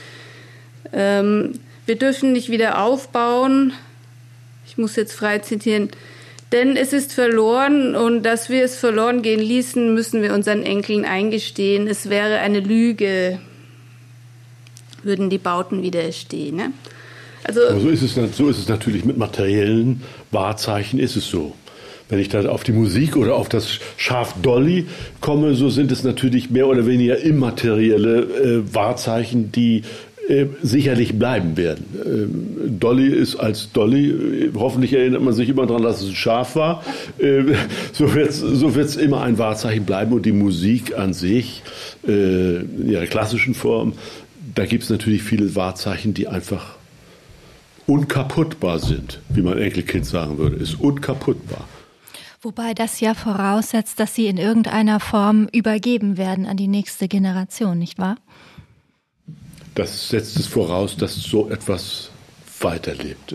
ähm, 0.92 1.60
wir 1.86 1.96
dürfen 1.96 2.32
nicht 2.32 2.50
wieder 2.50 2.82
aufbauen, 2.82 3.74
ich 4.74 4.78
muss 4.78 4.96
jetzt 4.96 5.12
frei 5.12 5.38
zitieren, 5.38 5.88
denn 6.50 6.76
es 6.76 6.92
ist 6.92 7.12
verloren 7.12 7.94
und 7.94 8.24
dass 8.24 8.50
wir 8.50 8.64
es 8.64 8.76
verloren 8.76 9.22
gehen 9.22 9.38
ließen, 9.38 9.94
müssen 9.94 10.20
wir 10.20 10.34
unseren 10.34 10.64
Enkeln 10.64 11.04
eingestehen. 11.04 11.86
Es 11.86 12.10
wäre 12.10 12.38
eine 12.38 12.58
Lüge, 12.58 13.38
würden 15.04 15.30
die 15.30 15.38
Bauten 15.38 15.82
wieder 15.82 16.10
stehen. 16.10 16.56
Ne? 16.56 16.72
Also, 17.44 17.60
so, 17.78 17.88
ist 17.88 18.02
es, 18.02 18.14
so 18.36 18.48
ist 18.48 18.58
es 18.58 18.68
natürlich 18.68 19.04
mit 19.04 19.16
materiellen 19.16 20.02
Wahrzeichen, 20.32 20.98
ist 20.98 21.14
es 21.14 21.28
so. 21.28 21.54
Wenn 22.08 22.18
ich 22.18 22.28
da 22.30 22.44
auf 22.48 22.64
die 22.64 22.72
Musik 22.72 23.16
oder 23.16 23.36
auf 23.36 23.48
das 23.48 23.78
Schaf 23.96 24.34
Dolly 24.42 24.86
komme, 25.20 25.54
so 25.54 25.70
sind 25.70 25.92
es 25.92 26.02
natürlich 26.02 26.50
mehr 26.50 26.66
oder 26.66 26.84
weniger 26.84 27.18
immaterielle 27.18 28.22
äh, 28.22 28.74
Wahrzeichen, 28.74 29.52
die 29.52 29.82
äh, 30.28 30.46
sicherlich 30.62 31.18
bleiben 31.18 31.56
werden. 31.56 31.84
Ähm, 32.04 32.78
Dolly 32.80 33.08
ist 33.08 33.36
als 33.36 33.72
Dolly, 33.72 34.50
hoffentlich 34.54 34.92
erinnert 34.92 35.22
man 35.22 35.34
sich 35.34 35.48
immer 35.48 35.66
daran, 35.66 35.82
dass 35.82 36.02
es 36.02 36.10
ein 36.10 36.14
Schaf 36.14 36.56
war. 36.56 36.82
Äh, 37.18 37.42
so 37.92 38.14
wird 38.14 38.30
es 38.30 38.40
so 38.40 38.74
wird's 38.74 38.96
immer 38.96 39.22
ein 39.22 39.38
Wahrzeichen 39.38 39.84
bleiben 39.84 40.12
und 40.12 40.24
die 40.26 40.32
Musik 40.32 40.96
an 40.96 41.12
sich, 41.12 41.62
äh, 42.06 42.56
in 42.60 42.90
ihrer 42.90 43.06
klassischen 43.06 43.54
Form, 43.54 43.92
da 44.54 44.66
gibt 44.66 44.84
es 44.84 44.90
natürlich 44.90 45.22
viele 45.22 45.54
Wahrzeichen, 45.56 46.14
die 46.14 46.28
einfach 46.28 46.76
unkaputtbar 47.86 48.78
sind, 48.78 49.20
wie 49.28 49.42
mein 49.42 49.58
Enkelkind 49.58 50.06
sagen 50.06 50.38
würde, 50.38 50.56
ist 50.56 50.80
unkaputtbar. 50.80 51.68
Wobei 52.40 52.74
das 52.74 53.00
ja 53.00 53.14
voraussetzt, 53.14 54.00
dass 54.00 54.14
sie 54.14 54.26
in 54.26 54.36
irgendeiner 54.36 55.00
Form 55.00 55.48
übergeben 55.52 56.18
werden 56.18 56.46
an 56.46 56.56
die 56.56 56.68
nächste 56.68 57.08
Generation, 57.08 57.78
nicht 57.78 57.98
wahr? 57.98 58.16
Das 59.74 60.08
setzt 60.08 60.38
es 60.38 60.46
voraus, 60.46 60.96
dass 60.96 61.14
so 61.14 61.50
etwas 61.50 62.10
weiterlebt. 62.60 63.34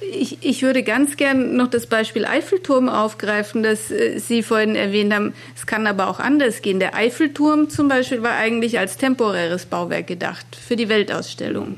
Ich, 0.00 0.38
ich 0.40 0.62
würde 0.62 0.82
ganz 0.82 1.18
gern 1.18 1.56
noch 1.56 1.68
das 1.68 1.86
Beispiel 1.86 2.24
Eiffelturm 2.24 2.88
aufgreifen, 2.88 3.62
das 3.62 3.90
äh, 3.90 4.18
Sie 4.18 4.42
vorhin 4.42 4.74
erwähnt 4.74 5.12
haben. 5.12 5.34
Es 5.54 5.66
kann 5.66 5.86
aber 5.86 6.08
auch 6.08 6.18
anders 6.18 6.62
gehen. 6.62 6.80
Der 6.80 6.94
Eiffelturm 6.94 7.68
zum 7.68 7.88
Beispiel 7.88 8.22
war 8.22 8.36
eigentlich 8.36 8.78
als 8.78 8.96
temporäres 8.96 9.66
Bauwerk 9.66 10.06
gedacht 10.06 10.46
für 10.56 10.76
die 10.76 10.88
Weltausstellung. 10.88 11.76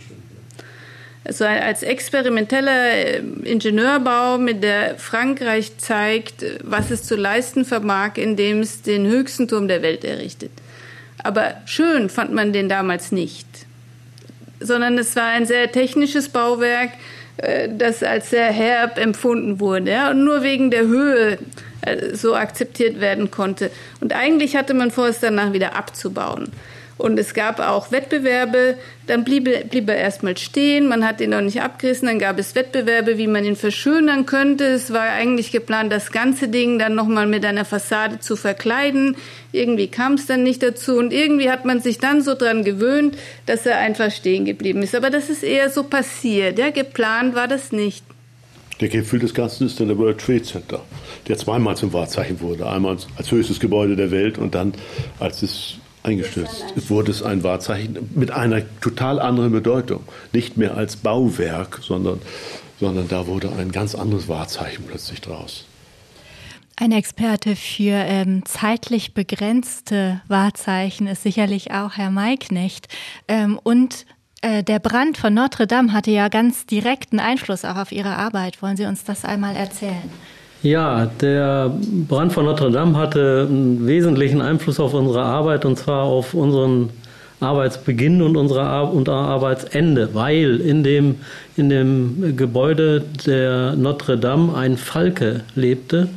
Also 1.24 1.44
als 1.44 1.82
experimenteller 1.82 2.90
äh, 2.90 3.18
Ingenieurbau, 3.42 4.38
mit 4.38 4.62
der 4.62 4.96
Frankreich 4.96 5.76
zeigt, 5.78 6.44
was 6.62 6.92
es 6.92 7.02
zu 7.02 7.16
leisten 7.16 7.64
vermag, 7.64 8.12
indem 8.14 8.60
es 8.60 8.82
den 8.82 9.06
höchsten 9.06 9.48
Turm 9.48 9.66
der 9.66 9.82
Welt 9.82 10.04
errichtet. 10.04 10.52
Aber 11.22 11.54
schön 11.66 12.08
fand 12.08 12.32
man 12.32 12.52
den 12.52 12.68
damals 12.68 13.12
nicht, 13.12 13.46
sondern 14.60 14.98
es 14.98 15.16
war 15.16 15.28
ein 15.28 15.46
sehr 15.46 15.70
technisches 15.72 16.28
Bauwerk, 16.28 16.90
äh, 17.38 17.68
das 17.76 18.02
als 18.02 18.30
sehr 18.30 18.50
herb 18.52 18.98
empfunden 18.98 19.60
wurde. 19.60 20.10
Und 20.10 20.24
nur 20.24 20.42
wegen 20.42 20.70
der 20.70 20.86
Höhe 20.86 21.38
äh, 21.82 22.14
so 22.14 22.34
akzeptiert 22.34 23.00
werden 23.00 23.30
konnte. 23.30 23.70
Und 24.00 24.12
eigentlich 24.12 24.56
hatte 24.56 24.74
man 24.74 24.90
vor, 24.90 25.08
es 25.08 25.20
danach 25.20 25.52
wieder 25.52 25.76
abzubauen. 25.76 26.50
Und 26.98 27.16
es 27.16 27.32
gab 27.32 27.60
auch 27.60 27.92
Wettbewerbe, 27.92 28.74
dann 29.06 29.22
blieb, 29.22 29.70
blieb 29.70 29.88
er 29.88 29.96
erstmal 29.96 30.36
stehen, 30.36 30.88
man 30.88 31.06
hat 31.06 31.20
ihn 31.20 31.30
noch 31.30 31.40
nicht 31.40 31.62
abgerissen, 31.62 32.08
dann 32.08 32.18
gab 32.18 32.40
es 32.40 32.56
Wettbewerbe, 32.56 33.18
wie 33.18 33.28
man 33.28 33.44
ihn 33.44 33.54
verschönern 33.54 34.26
könnte. 34.26 34.64
Es 34.64 34.92
war 34.92 35.02
eigentlich 35.02 35.52
geplant, 35.52 35.92
das 35.92 36.10
ganze 36.10 36.48
Ding 36.48 36.80
dann 36.80 36.96
nochmal 36.96 37.28
mit 37.28 37.44
einer 37.44 37.64
Fassade 37.64 38.18
zu 38.18 38.34
verkleiden. 38.34 39.16
Irgendwie 39.52 39.86
kam 39.86 40.14
es 40.14 40.26
dann 40.26 40.42
nicht 40.42 40.60
dazu 40.60 40.96
und 40.98 41.12
irgendwie 41.12 41.50
hat 41.50 41.64
man 41.64 41.80
sich 41.80 41.98
dann 41.98 42.20
so 42.20 42.34
dran 42.34 42.64
gewöhnt, 42.64 43.16
dass 43.46 43.64
er 43.64 43.78
einfach 43.78 44.10
stehen 44.10 44.44
geblieben 44.44 44.82
ist. 44.82 44.96
Aber 44.96 45.10
das 45.10 45.30
ist 45.30 45.44
eher 45.44 45.70
so 45.70 45.84
passiert, 45.84 46.58
ja, 46.58 46.70
geplant 46.70 47.36
war 47.36 47.46
das 47.46 47.70
nicht. 47.70 48.04
Der 48.80 48.88
Gipfel 48.88 49.18
des 49.18 49.34
Ganzen 49.34 49.66
ist 49.66 49.80
dann 49.80 49.88
der 49.88 49.98
World 49.98 50.18
Trade 50.18 50.42
Center, 50.42 50.84
der 51.26 51.36
zweimal 51.36 51.76
zum 51.76 51.92
Wahrzeichen 51.92 52.40
wurde. 52.40 52.68
Einmal 52.68 52.96
als 53.16 53.30
höchstes 53.30 53.58
Gebäude 53.58 53.96
der 53.96 54.10
Welt 54.10 54.38
und 54.38 54.54
dann 54.54 54.74
als 55.18 55.42
es 55.42 55.78
eingestürzt 56.08 56.64
wurde 56.88 57.10
es 57.10 57.22
ein 57.22 57.42
Wahrzeichen 57.42 58.10
mit 58.14 58.30
einer 58.30 58.62
total 58.80 59.20
anderen 59.20 59.52
Bedeutung. 59.52 60.00
Nicht 60.32 60.56
mehr 60.56 60.76
als 60.76 60.96
Bauwerk, 60.96 61.80
sondern, 61.82 62.20
sondern 62.80 63.08
da 63.08 63.26
wurde 63.26 63.52
ein 63.52 63.72
ganz 63.72 63.94
anderes 63.94 64.28
Wahrzeichen 64.28 64.84
plötzlich 64.86 65.20
draus. 65.20 65.64
Ein 66.76 66.92
Experte 66.92 67.56
für 67.56 67.92
ähm, 67.92 68.44
zeitlich 68.44 69.12
begrenzte 69.12 70.20
Wahrzeichen 70.28 71.08
ist 71.08 71.24
sicherlich 71.24 71.72
auch 71.72 71.96
Herr 71.96 72.10
Maiknecht. 72.10 72.86
Ähm, 73.26 73.58
und 73.62 74.06
äh, 74.42 74.62
der 74.62 74.78
Brand 74.78 75.18
von 75.18 75.34
Notre 75.34 75.66
Dame 75.66 75.92
hatte 75.92 76.12
ja 76.12 76.28
ganz 76.28 76.66
direkten 76.66 77.18
Einfluss 77.18 77.64
auch 77.64 77.76
auf 77.76 77.90
Ihre 77.90 78.16
Arbeit. 78.16 78.62
Wollen 78.62 78.76
Sie 78.76 78.86
uns 78.86 79.02
das 79.02 79.24
einmal 79.24 79.56
erzählen? 79.56 80.08
Ja, 80.62 81.06
der 81.20 81.72
Brand 82.08 82.32
von 82.32 82.44
Notre 82.44 82.72
Dame 82.72 82.98
hatte 82.98 83.46
einen 83.48 83.86
wesentlichen 83.86 84.40
Einfluss 84.40 84.80
auf 84.80 84.92
unsere 84.92 85.22
Arbeit 85.22 85.64
und 85.64 85.78
zwar 85.78 86.02
auf 86.02 86.34
unseren 86.34 86.90
Arbeitsbeginn 87.38 88.20
und 88.22 88.36
unsere 88.36 88.62
Ar 88.62 88.92
und 88.92 89.08
Arbeitsende, 89.08 90.08
weil 90.14 90.60
in 90.60 90.82
dem, 90.82 91.16
in 91.56 91.68
dem 91.68 92.36
Gebäude 92.36 93.04
der 93.24 93.76
Notre 93.76 94.18
Dame 94.18 94.56
ein 94.56 94.76
Falke 94.76 95.42
lebte 95.54 96.08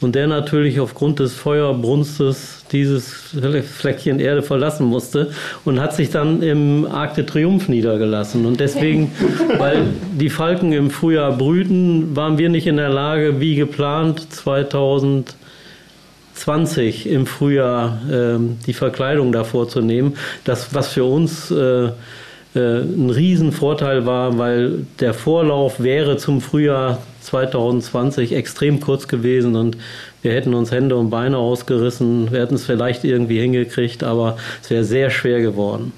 und 0.00 0.14
der 0.14 0.26
natürlich 0.26 0.80
aufgrund 0.80 1.18
des 1.18 1.34
Feuerbrunstes 1.34 2.61
dieses 2.72 3.36
Fleckchen 3.78 4.18
Erde 4.18 4.42
verlassen 4.42 4.86
musste 4.86 5.30
und 5.64 5.80
hat 5.80 5.94
sich 5.94 6.10
dann 6.10 6.42
im 6.42 6.86
Arc 6.86 7.14
de 7.14 7.24
Triomphe 7.24 7.70
niedergelassen. 7.70 8.44
Und 8.46 8.58
deswegen, 8.60 9.12
weil 9.58 9.84
die 10.18 10.30
Falken 10.30 10.72
im 10.72 10.90
Frühjahr 10.90 11.36
brüten, 11.36 12.16
waren 12.16 12.38
wir 12.38 12.48
nicht 12.48 12.66
in 12.66 12.78
der 12.78 12.88
Lage, 12.88 13.40
wie 13.40 13.54
geplant, 13.54 14.32
2020 14.32 17.08
im 17.08 17.26
Frühjahr 17.26 18.00
äh, 18.10 18.38
die 18.66 18.74
Verkleidung 18.74 19.30
davor 19.32 19.68
zu 19.68 19.80
nehmen. 19.80 20.16
Das, 20.44 20.74
was 20.74 20.88
für 20.88 21.04
uns 21.04 21.50
äh, 21.50 21.90
äh, 22.54 22.80
ein 22.80 23.10
Riesenvorteil 23.10 24.04
war, 24.04 24.36
weil 24.36 24.86
der 25.00 25.14
Vorlauf 25.14 25.82
wäre 25.82 26.18
zum 26.18 26.40
Frühjahr 26.40 26.98
2020 27.22 28.34
extrem 28.34 28.80
kurz 28.80 29.08
gewesen 29.08 29.56
und 29.56 29.76
wir 30.22 30.32
hätten 30.32 30.54
uns 30.54 30.70
Hände 30.70 30.96
und 30.96 31.10
Beine 31.10 31.36
ausgerissen, 31.36 32.30
wir 32.30 32.40
hätten 32.40 32.54
es 32.54 32.64
vielleicht 32.64 33.04
irgendwie 33.04 33.40
hingekriegt, 33.40 34.04
aber 34.04 34.36
es 34.62 34.70
wäre 34.70 34.84
sehr 34.84 35.10
schwer 35.10 35.40
geworden. 35.40 35.92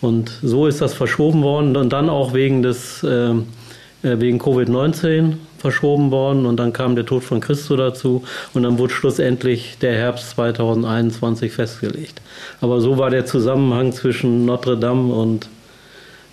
Und 0.00 0.32
so 0.42 0.66
ist 0.66 0.80
das 0.80 0.94
verschoben 0.94 1.42
worden 1.42 1.76
und 1.76 1.92
dann 1.92 2.08
auch 2.08 2.34
wegen 2.34 2.62
des 2.62 3.02
äh, 3.04 3.30
äh 3.30 4.20
wegen 4.20 4.40
Covid-19 4.40 5.34
verschoben 5.58 6.10
worden 6.10 6.44
und 6.44 6.56
dann 6.56 6.72
kam 6.72 6.96
der 6.96 7.06
Tod 7.06 7.22
von 7.22 7.40
Christo 7.40 7.76
dazu 7.76 8.24
und 8.52 8.64
dann 8.64 8.78
wurde 8.78 8.92
schlussendlich 8.92 9.78
der 9.80 9.94
Herbst 9.94 10.30
2021 10.30 11.52
festgelegt. 11.52 12.20
Aber 12.60 12.80
so 12.80 12.98
war 12.98 13.10
der 13.10 13.26
Zusammenhang 13.26 13.92
zwischen 13.92 14.44
Notre 14.44 14.76
Dame 14.76 15.14
und 15.14 15.48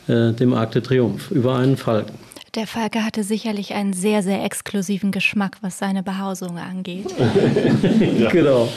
äh, 0.07 0.33
dem 0.33 0.53
Arc 0.53 0.71
de 0.71 0.81
Triomphe 0.81 1.33
über 1.33 1.55
einen 1.55 1.77
Falken. 1.77 2.28
Der 2.55 2.65
Falke 2.65 3.03
hatte 3.03 3.23
sicherlich 3.23 3.73
einen 3.73 3.93
sehr, 3.93 4.23
sehr 4.23 4.43
exklusiven 4.43 5.11
Geschmack, 5.11 5.57
was 5.61 5.77
seine 5.77 6.01
Behausung 6.01 6.57
angeht. 6.57 7.05
ja. 8.17 8.29
Genau. 8.29 8.69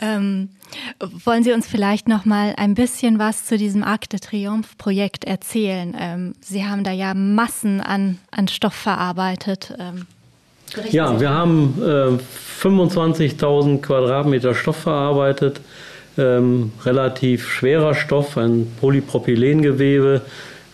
ähm, 0.00 0.50
wollen 1.24 1.42
Sie 1.42 1.52
uns 1.52 1.66
vielleicht 1.66 2.06
noch 2.06 2.24
mal 2.24 2.54
ein 2.56 2.74
bisschen 2.74 3.18
was 3.18 3.44
zu 3.44 3.56
diesem 3.56 3.82
Arc 3.82 4.08
de 4.10 4.20
Triomphe 4.20 4.76
Projekt 4.78 5.24
erzählen? 5.24 5.96
Ähm, 5.98 6.34
Sie 6.40 6.64
haben 6.64 6.84
da 6.84 6.92
ja 6.92 7.14
Massen 7.14 7.80
an, 7.80 8.18
an 8.30 8.46
Stoff 8.46 8.74
verarbeitet. 8.74 9.74
Ähm, 9.78 10.06
ja, 10.90 11.20
wir 11.20 11.30
haben 11.30 11.74
äh, 11.80 12.62
25.000 12.62 13.80
Quadratmeter 13.80 14.54
Stoff 14.54 14.76
verarbeitet. 14.76 15.60
Ähm, 16.16 16.72
relativ 16.84 17.48
schwerer 17.48 17.94
Stoff, 17.94 18.36
ein 18.36 18.72
Polypropylengewebe 18.80 20.22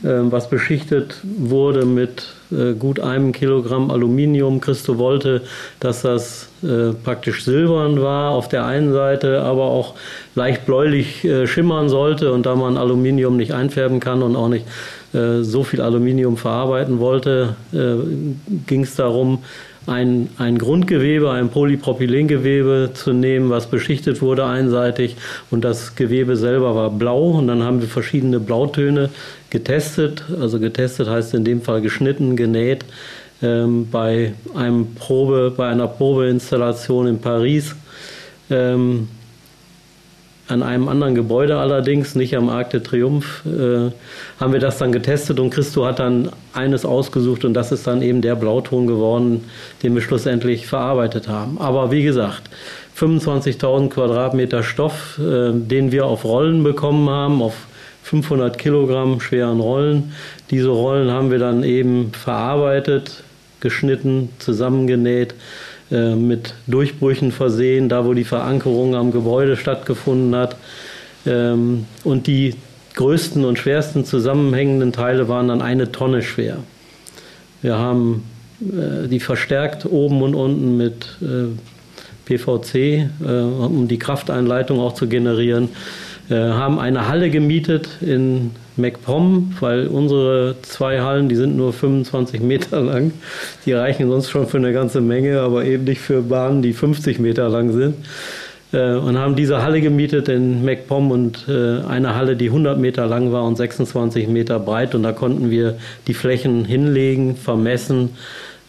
was 0.02 0.48
beschichtet 0.48 1.20
wurde 1.22 1.84
mit 1.84 2.32
äh, 2.50 2.74
gut 2.74 3.00
einem 3.00 3.32
Kilogramm 3.32 3.90
Aluminium. 3.90 4.60
Christo 4.60 4.98
wollte, 4.98 5.42
dass 5.78 6.02
das 6.02 6.48
äh, 6.62 6.92
praktisch 6.92 7.44
silbern 7.44 8.00
war 8.00 8.30
auf 8.30 8.48
der 8.48 8.64
einen 8.66 8.92
Seite, 8.92 9.42
aber 9.42 9.64
auch 9.64 9.94
leicht 10.34 10.66
bläulich 10.66 11.24
äh, 11.24 11.46
schimmern 11.46 11.88
sollte. 11.88 12.32
Und 12.32 12.46
da 12.46 12.54
man 12.56 12.76
Aluminium 12.76 13.36
nicht 13.36 13.52
einfärben 13.52 14.00
kann 14.00 14.22
und 14.22 14.36
auch 14.36 14.48
nicht 14.48 14.66
so 15.12 15.64
viel 15.64 15.80
Aluminium 15.80 16.36
verarbeiten 16.36 17.00
wollte, 17.00 17.56
ging 17.72 18.82
es 18.84 18.94
darum, 18.94 19.40
ein, 19.86 20.28
ein 20.38 20.58
Grundgewebe, 20.58 21.30
ein 21.30 21.48
Polypropylengewebe 21.48 22.90
zu 22.94 23.12
nehmen, 23.12 23.50
was 23.50 23.68
beschichtet 23.68 24.20
wurde 24.22 24.44
einseitig. 24.44 25.16
Und 25.50 25.64
das 25.64 25.96
Gewebe 25.96 26.36
selber 26.36 26.74
war 26.74 26.90
blau. 26.90 27.30
Und 27.30 27.48
dann 27.48 27.62
haben 27.62 27.80
wir 27.80 27.88
verschiedene 27.88 28.40
Blautöne 28.40 29.10
getestet, 29.50 30.24
also 30.40 30.60
getestet 30.60 31.08
heißt 31.08 31.34
in 31.34 31.44
dem 31.44 31.62
Fall 31.62 31.80
geschnitten, 31.80 32.36
genäht 32.36 32.84
ähm, 33.42 33.88
bei 33.90 34.34
einem 34.54 34.94
Probe, 34.94 35.52
bei 35.56 35.68
einer 35.68 35.88
Probeinstallation 35.88 37.06
in 37.06 37.18
Paris. 37.20 37.74
Ähm, 38.50 39.08
an 40.50 40.62
einem 40.62 40.88
anderen 40.88 41.14
Gebäude 41.14 41.58
allerdings, 41.58 42.14
nicht 42.14 42.36
am 42.36 42.48
Arc 42.48 42.70
de 42.70 42.80
Triomphe, 42.80 43.92
äh, 44.38 44.40
haben 44.40 44.52
wir 44.52 44.60
das 44.60 44.78
dann 44.78 44.92
getestet 44.92 45.38
und 45.38 45.50
Christo 45.50 45.86
hat 45.86 45.98
dann 45.98 46.30
eines 46.52 46.84
ausgesucht 46.84 47.44
und 47.44 47.54
das 47.54 47.72
ist 47.72 47.86
dann 47.86 48.02
eben 48.02 48.20
der 48.20 48.34
Blauton 48.34 48.86
geworden, 48.86 49.44
den 49.82 49.94
wir 49.94 50.02
schlussendlich 50.02 50.66
verarbeitet 50.66 51.28
haben. 51.28 51.58
Aber 51.58 51.90
wie 51.90 52.02
gesagt, 52.02 52.42
25.000 52.98 53.90
Quadratmeter 53.90 54.62
Stoff, 54.62 55.18
äh, 55.18 55.52
den 55.52 55.92
wir 55.92 56.06
auf 56.06 56.24
Rollen 56.24 56.62
bekommen 56.62 57.08
haben, 57.08 57.42
auf 57.42 57.66
500 58.02 58.58
Kilogramm 58.58 59.20
schweren 59.20 59.60
Rollen. 59.60 60.12
Diese 60.50 60.70
Rollen 60.70 61.10
haben 61.10 61.30
wir 61.30 61.38
dann 61.38 61.62
eben 61.62 62.12
verarbeitet, 62.12 63.22
geschnitten, 63.60 64.30
zusammengenäht 64.38 65.34
äh, 65.90 66.14
mit 66.14 66.54
Durchbrüchen 66.66 67.32
versehen, 67.32 67.88
da 67.88 68.04
wo 68.04 68.14
die 68.14 68.24
Verankerung 68.24 68.94
am 68.94 69.10
Gebäude 69.10 69.56
stattgefunden 69.56 70.36
hat. 70.36 70.56
Ähm, 71.26 71.86
und 72.04 72.26
die 72.26 72.54
größten 72.94 73.44
und 73.44 73.58
schwersten 73.58 74.04
zusammenhängenden 74.04 74.92
Teile 74.92 75.28
waren 75.28 75.48
dann 75.48 75.62
eine 75.62 75.92
Tonne 75.92 76.22
schwer. 76.22 76.58
Wir 77.62 77.76
haben 77.76 78.24
äh, 78.60 79.08
die 79.08 79.20
verstärkt 79.20 79.86
oben 79.86 80.22
und 80.22 80.34
unten 80.34 80.76
mit 80.76 81.06
äh, 81.22 81.48
PVC, 82.24 83.10
um 83.20 83.88
die 83.88 83.98
Krafteinleitung 83.98 84.78
auch 84.78 84.94
zu 84.94 85.08
generieren. 85.08 85.70
Haben 86.30 86.78
eine 86.78 87.08
Halle 87.08 87.30
gemietet 87.30 87.88
in 88.00 88.52
MacPom, 88.76 89.54
weil 89.60 89.86
unsere 89.88 90.56
zwei 90.62 91.00
Hallen, 91.00 91.28
die 91.28 91.34
sind 91.34 91.56
nur 91.56 91.72
25 91.72 92.40
Meter 92.40 92.80
lang. 92.80 93.12
Die 93.66 93.72
reichen 93.72 94.08
sonst 94.08 94.30
schon 94.30 94.46
für 94.46 94.58
eine 94.58 94.72
ganze 94.72 95.00
Menge, 95.00 95.40
aber 95.40 95.64
eben 95.64 95.84
nicht 95.84 96.00
für 96.00 96.22
Bahnen, 96.22 96.62
die 96.62 96.72
50 96.72 97.18
Meter 97.18 97.48
lang 97.48 97.72
sind. 97.72 97.96
Äh, 98.72 98.94
und 98.94 99.18
haben 99.18 99.36
diese 99.36 99.62
Halle 99.62 99.80
gemietet 99.80 100.28
in 100.28 100.64
MacPom 100.64 101.10
und 101.10 101.46
äh, 101.48 101.80
eine 101.86 102.14
Halle, 102.14 102.36
die 102.36 102.46
100 102.46 102.78
Meter 102.78 103.06
lang 103.06 103.32
war 103.32 103.44
und 103.44 103.56
26 103.56 104.28
Meter 104.28 104.58
breit. 104.58 104.94
Und 104.94 105.02
da 105.02 105.12
konnten 105.12 105.50
wir 105.50 105.76
die 106.06 106.14
Flächen 106.14 106.64
hinlegen, 106.64 107.36
vermessen 107.36 108.10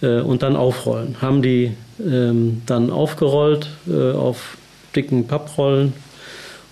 äh, 0.02 0.20
und 0.20 0.44
dann 0.44 0.56
aufrollen. 0.56 1.18
Haben 1.22 1.42
die 1.42 1.72
ähm, 2.04 2.64
dann 2.66 2.90
aufgerollt 2.90 3.68
auf 3.88 4.58
dicken 4.96 5.28
Papprollen 5.28 5.94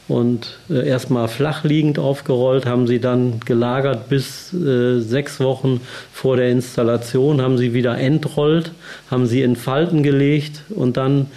und 0.10 0.57
äh, 0.70 0.86
erstmal 0.86 1.30
flach 1.30 1.64
liegend 1.64 1.97
aufgerollt, 1.99 2.66
haben 2.66 2.88
sie 2.88 2.99
dann 2.99 3.39
gelagert 3.45 4.10
bis 4.10 4.53
äh, 4.53 4.99
sechs 4.99 5.39
Wochen 5.39 5.80
vor 6.12 6.36
der 6.36 6.49
Installation, 6.49 7.41
haben 7.41 7.57
sie 7.57 7.74
wieder 7.74 7.97
entrollt, 7.97 8.72
haben 9.10 9.26
sie 9.26 9.41
in 9.41 9.55
Falten 9.55 10.03
gelegt 10.03 10.64
und 10.70 10.97
dann 10.97 11.28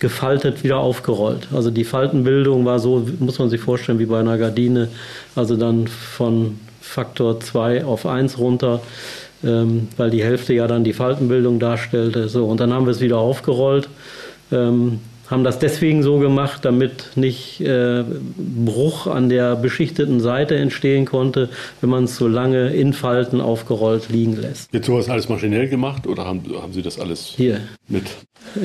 gefaltet 0.00 0.64
wieder 0.64 0.78
aufgerollt. 0.78 1.46
Also 1.54 1.70
die 1.70 1.84
Faltenbildung 1.84 2.64
war 2.64 2.80
so, 2.80 3.06
muss 3.20 3.38
man 3.38 3.50
sich 3.50 3.60
vorstellen, 3.60 4.00
wie 4.00 4.06
bei 4.06 4.18
einer 4.18 4.38
Gardine, 4.38 4.88
also 5.36 5.56
dann 5.56 5.86
von 5.86 6.58
Faktor 6.80 7.38
2 7.38 7.84
auf 7.84 8.06
1 8.06 8.38
runter. 8.38 8.80
ähm, 9.44 9.88
weil 9.96 10.10
die 10.10 10.22
Hälfte 10.22 10.54
ja 10.54 10.66
dann 10.66 10.84
die 10.84 10.92
Faltenbildung 10.92 11.58
darstellte. 11.58 12.28
So, 12.28 12.46
und 12.46 12.60
dann 12.60 12.72
haben 12.72 12.86
wir 12.86 12.92
es 12.92 13.00
wieder 13.00 13.18
aufgerollt. 13.18 13.88
Ähm, 14.50 15.00
haben 15.32 15.44
das 15.44 15.58
deswegen 15.58 16.02
so 16.02 16.18
gemacht, 16.18 16.64
damit 16.64 17.16
nicht 17.16 17.60
äh, 17.60 18.04
Bruch 18.36 19.06
an 19.06 19.28
der 19.28 19.56
beschichteten 19.56 20.20
Seite 20.20 20.56
entstehen 20.56 21.06
konnte, 21.06 21.48
wenn 21.80 21.90
man 21.90 22.04
es 22.04 22.16
so 22.16 22.28
lange 22.28 22.68
in 22.68 22.92
Falten 22.92 23.40
aufgerollt 23.40 24.10
liegen 24.10 24.36
lässt. 24.36 24.72
Wird 24.72 24.84
sowas 24.84 25.08
alles 25.08 25.28
maschinell 25.28 25.68
gemacht 25.68 26.06
oder 26.06 26.26
haben, 26.26 26.42
haben 26.60 26.72
Sie 26.72 26.82
das 26.82 27.00
alles 27.00 27.32
Hier. 27.36 27.60
mit? 27.88 28.04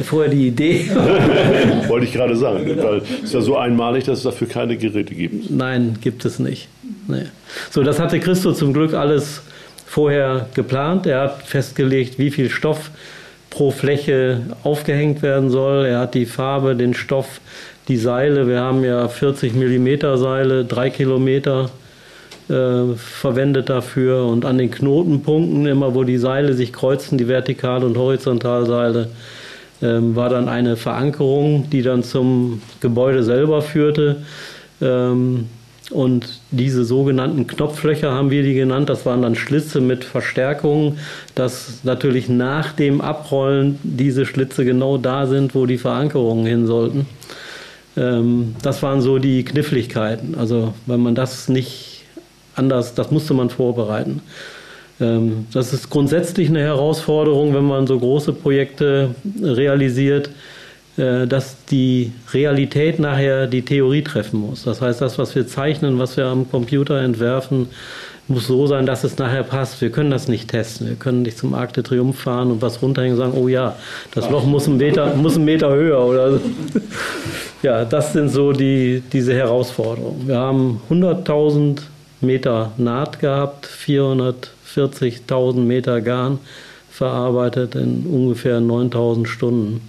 Vorher 0.04 0.30
die 0.30 0.48
Idee. 0.48 0.90
Wollte 1.88 2.06
ich 2.06 2.14
gerade 2.14 2.36
sagen, 2.36 2.68
weil 2.78 2.98
es 2.98 3.24
ist 3.24 3.34
ja 3.34 3.42
so 3.42 3.58
einmalig, 3.58 4.04
dass 4.04 4.20
es 4.20 4.24
dafür 4.24 4.48
keine 4.48 4.78
Geräte 4.78 5.16
gibt. 5.16 5.50
Nein, 5.50 5.98
gibt 6.02 6.26
es 6.26 6.40
nicht. 6.40 6.68
Nee. 7.08 7.28
So, 7.72 7.82
das 7.84 8.00
hatte 8.00 8.20
Christo 8.20 8.52
zum 8.54 8.74
Glück 8.74 8.94
alles 8.94 9.42
vorher 9.86 10.50
geplant. 10.54 11.08
Er 11.08 11.22
hat 11.22 11.44
festgelegt, 11.44 12.20
wie 12.20 12.30
viel 12.30 12.50
Stoff 12.50 12.92
pro 13.50 13.72
Fläche 13.72 14.42
aufgehängt 14.64 15.22
werden 15.22 15.50
soll. 15.50 15.86
Er 15.86 16.00
hat 16.00 16.14
die 16.14 16.26
Farbe, 16.26 16.76
den 16.76 16.94
Stoff, 16.94 17.40
die 17.88 17.98
Seile. 17.98 18.48
Wir 18.48 18.62
haben 18.62 18.84
ja 18.84 19.08
40 19.08 19.54
mm 19.54 20.18
Seile, 20.18 20.66
drei 20.66 20.90
Kilometer 20.90 21.70
äh, 22.50 22.96
verwendet 22.96 23.70
dafür. 23.70 24.26
Und 24.26 24.46
an 24.46 24.58
den 24.58 24.72
Knotenpunkten, 24.72 25.66
immer 25.66 25.96
wo 25.96 26.04
die 26.04 26.18
Seile 26.18 26.54
sich 26.54 26.74
kreuzen, 26.74 27.18
die 27.18 27.28
Vertikal- 27.28 27.84
und 27.84 27.98
Horizontalseile, 27.98 29.10
äh, 29.82 29.86
war 30.00 30.30
dann 30.30 30.50
eine 30.50 30.76
Verankerung, 30.76 31.70
die 31.70 31.82
dann 31.82 32.04
zum 32.04 32.62
Gebäude 32.82 33.24
selber 33.24 33.62
führte. 33.62 34.18
Ähm, 34.82 35.48
und 35.90 36.42
diese 36.52 36.84
sogenannten 36.84 37.48
Knopflöcher 37.48 38.12
haben 38.12 38.30
wir 38.30 38.44
die 38.44 38.54
genannt. 38.54 38.90
Das 38.90 39.06
waren 39.06 39.22
dann 39.22 39.36
Schlitze 39.36 39.80
mit 39.80 40.04
Verstärkungen, 40.04 41.00
dass 41.34 41.80
natürlich 41.84 42.28
nach 42.28 42.74
dem 42.74 43.00
Abrollen 43.00 43.80
diese 43.84 44.26
Schlitze 44.26 44.66
genau 44.66 44.98
da 44.98 45.28
sind, 45.28 45.56
wo 45.56 45.66
die 45.66 45.78
Verankerungen 45.78 46.46
hin 46.46 46.68
sollten. 46.68 47.06
Ähm, 47.96 48.56
das 48.62 48.84
waren 48.84 49.02
so 49.02 49.18
die 49.18 49.46
Kniffligkeiten. 49.46 50.36
Also, 50.36 50.74
wenn 50.86 51.00
man 51.00 51.16
das 51.16 51.48
nicht 51.48 52.04
anders, 52.56 52.94
das 52.94 53.10
musste 53.10 53.34
man 53.34 53.50
vorbereiten. 53.50 54.22
Ähm, 55.00 55.48
das 55.54 55.72
ist 55.72 55.90
grundsätzlich 55.90 56.50
eine 56.50 56.62
Herausforderung, 56.62 57.54
wenn 57.54 57.66
man 57.66 57.88
so 57.88 57.98
große 57.98 58.34
Projekte 58.34 59.16
realisiert 59.42 60.30
dass 60.98 61.64
die 61.66 62.12
Realität 62.34 63.00
nachher 63.00 63.46
die 63.46 63.64
Theorie 63.64 64.04
treffen 64.04 64.40
muss. 64.40 64.64
Das 64.64 64.82
heißt, 64.82 65.00
das, 65.00 65.20
was 65.20 65.36
wir 65.36 65.48
zeichnen, 65.48 66.00
was 66.00 66.18
wir 66.18 66.26
am 66.26 66.50
Computer 66.50 67.00
entwerfen, 67.02 67.68
muss 68.28 68.48
so 68.48 68.68
sein, 68.68 68.86
dass 68.86 69.04
es 69.04 69.18
nachher 69.18 69.44
passt. 69.44 69.80
Wir 69.82 69.90
können 69.90 70.12
das 70.12 70.28
nicht 70.28 70.50
testen. 70.50 70.88
Wir 70.88 70.96
können 70.96 71.22
nicht 71.22 71.38
zum 71.38 71.54
Arc 71.54 71.74
de 71.74 71.84
Triomphe 71.84 72.20
fahren 72.22 72.52
und 72.52 72.62
was 72.62 72.82
runterhängen 72.82 73.18
und 73.18 73.24
sagen, 73.24 73.38
oh 73.38 73.48
ja, 73.48 73.76
das 74.14 74.30
Loch 74.30 74.46
muss 74.46 74.68
einen 74.68 74.78
Meter, 74.78 75.16
muss 75.16 75.36
einen 75.36 75.46
Meter 75.46 75.70
höher 75.70 76.00
oder 76.00 76.34
so. 76.34 76.42
Ja, 77.64 77.86
das 77.86 78.14
sind 78.14 78.30
so 78.30 78.54
die, 78.54 79.02
diese 79.12 79.34
Herausforderungen. 79.34 80.28
Wir 80.28 80.38
haben 80.38 80.80
100.000 80.92 81.80
Meter 82.22 82.72
Naht 82.78 83.20
gehabt, 83.20 83.68
440.000 83.68 85.56
Meter 85.62 86.02
Garn 86.02 86.38
verarbeitet 86.92 87.74
in 87.74 88.06
ungefähr 88.06 88.60
9.000 88.60 89.26
Stunden. 89.26 89.82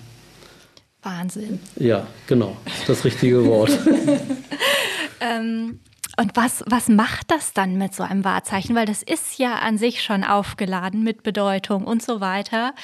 Wahnsinn. 1.09 1.61
Ja, 1.77 2.07
genau, 2.27 2.57
das 2.87 3.05
richtige 3.05 3.45
Wort. 3.47 3.71
ähm, 5.21 5.81
und 6.21 6.37
was, 6.37 6.65
was 6.67 6.89
macht 6.89 7.31
das 7.31 7.53
dann 7.55 7.79
mit 7.79 7.95
so 7.95 8.03
einem 8.03 8.25
Wahrzeichen? 8.25 8.75
Weil 8.77 8.87
das 8.87 9.03
ist 9.03 9.39
ja 9.39 9.57
an 9.57 9.79
sich 9.79 10.03
schon 10.03 10.25
aufgeladen 10.25 11.03
mit 11.03 11.23
Bedeutung 11.23 11.85
und 11.85 12.03
so 12.03 12.21
weiter. 12.21 12.75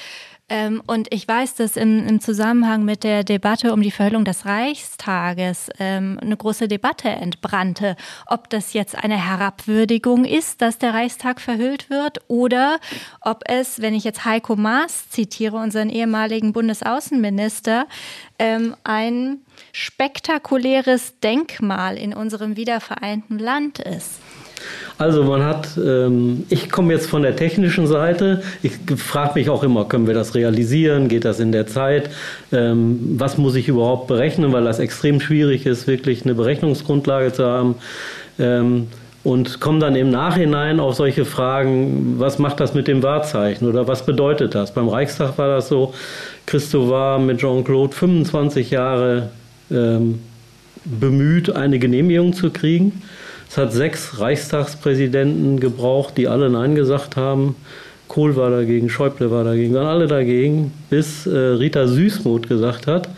Ähm, 0.47 0.83
und 0.85 1.11
ich 1.11 1.27
weiß, 1.27 1.55
dass 1.55 1.75
im, 1.75 2.05
im, 2.07 2.21
Zusammenhang 2.21 2.85
mit 2.85 3.03
der 3.03 3.23
Debatte 3.23 3.73
um 3.73 3.81
die 3.81 3.89
Verhüllung 3.89 4.25
des 4.25 4.45
Reichstages 4.45 5.71
ähm, 5.79 6.19
eine 6.21 6.37
große 6.37 6.67
Debatte 6.67 7.09
entbrannte, 7.09 7.95
ob 8.27 8.51
das 8.51 8.73
jetzt 8.73 8.95
eine 8.95 9.17
Herabwürdigung 9.17 10.23
ist, 10.23 10.61
dass 10.61 10.77
der 10.77 10.93
Reichstag 10.93 11.41
verhüllt 11.41 11.89
wird, 11.89 12.19
oder 12.27 12.79
ob 13.21 13.41
es, 13.47 13.81
wenn 13.81 13.95
ich 13.95 14.03
jetzt 14.03 14.23
Heiko 14.23 14.55
Maas 14.55 15.09
zitiere, 15.09 15.57
unseren 15.57 15.89
ehemaligen 15.89 16.53
Bundesaußenminister, 16.53 17.87
ähm, 18.37 18.75
ein 18.83 19.39
spektakuläres 19.71 21.19
Denkmal 21.21 21.97
in 21.97 22.13
unserem 22.13 22.55
wiedervereinten 22.55 23.39
Land 23.39 23.79
ist. 23.79 24.19
Also 24.97 25.23
man 25.23 25.43
hat, 25.43 25.77
ähm, 25.77 26.45
ich 26.49 26.69
komme 26.69 26.93
jetzt 26.93 27.09
von 27.09 27.21
der 27.21 27.35
technischen 27.35 27.85
Seite, 27.85 28.41
ich 28.63 28.73
frage 28.95 29.33
mich 29.35 29.49
auch 29.49 29.63
immer, 29.63 29.85
können 29.85 30.07
wir 30.07 30.13
das 30.13 30.35
realisieren, 30.35 31.09
geht 31.09 31.25
das 31.25 31.41
in 31.41 31.51
der 31.51 31.67
Zeit, 31.67 32.09
ähm, 32.53 33.15
was 33.17 33.37
muss 33.37 33.55
ich 33.55 33.67
überhaupt 33.67 34.07
berechnen, 34.07 34.53
weil 34.53 34.63
das 34.63 34.79
extrem 34.79 35.19
schwierig 35.19 35.65
ist, 35.65 35.85
wirklich 35.87 36.23
eine 36.23 36.33
Berechnungsgrundlage 36.33 37.33
zu 37.33 37.45
haben. 37.45 37.75
Ähm, 38.39 38.87
und 39.25 39.59
komme 39.59 39.79
dann 39.79 39.95
im 39.95 40.11
Nachhinein 40.11 40.79
auf 40.79 40.93
solche 40.93 41.25
Fragen, 41.25 42.19
was 42.19 42.37
macht 42.37 42.59
das 42.59 42.75
mit 42.75 42.87
dem 42.87 43.01
Wahrzeichen 43.01 43.67
oder 43.67 43.87
was 43.87 44.05
bedeutet 44.05 44.53
das? 44.53 44.71
Beim 44.71 44.87
Reichstag 44.87 45.39
war 45.39 45.47
das 45.47 45.67
so, 45.67 45.95
Christo 46.45 46.91
war 46.91 47.17
mit 47.17 47.39
Jean-Claude 47.39 47.95
25 47.95 48.69
Jahre 48.69 49.29
ähm, 49.71 50.19
bemüht, 50.85 51.55
eine 51.55 51.79
Genehmigung 51.79 52.33
zu 52.33 52.51
kriegen. 52.51 53.01
Es 53.49 53.57
hat 53.57 53.73
sechs 53.73 54.19
Reichstagspräsidenten 54.19 55.59
gebraucht, 55.59 56.17
die 56.17 56.27
alle 56.27 56.49
Nein 56.49 56.75
gesagt 56.75 57.15
haben. 57.15 57.55
Kohl 58.07 58.35
war 58.35 58.49
dagegen, 58.49 58.89
Schäuble 58.89 59.31
war 59.31 59.43
dagegen, 59.43 59.73
waren 59.73 59.87
alle 59.87 60.07
dagegen, 60.07 60.71
bis 60.89 61.25
äh, 61.25 61.35
Rita 61.35 61.87
Süßmuth 61.87 62.47
gesagt 62.47 62.87
hat, 62.87 63.09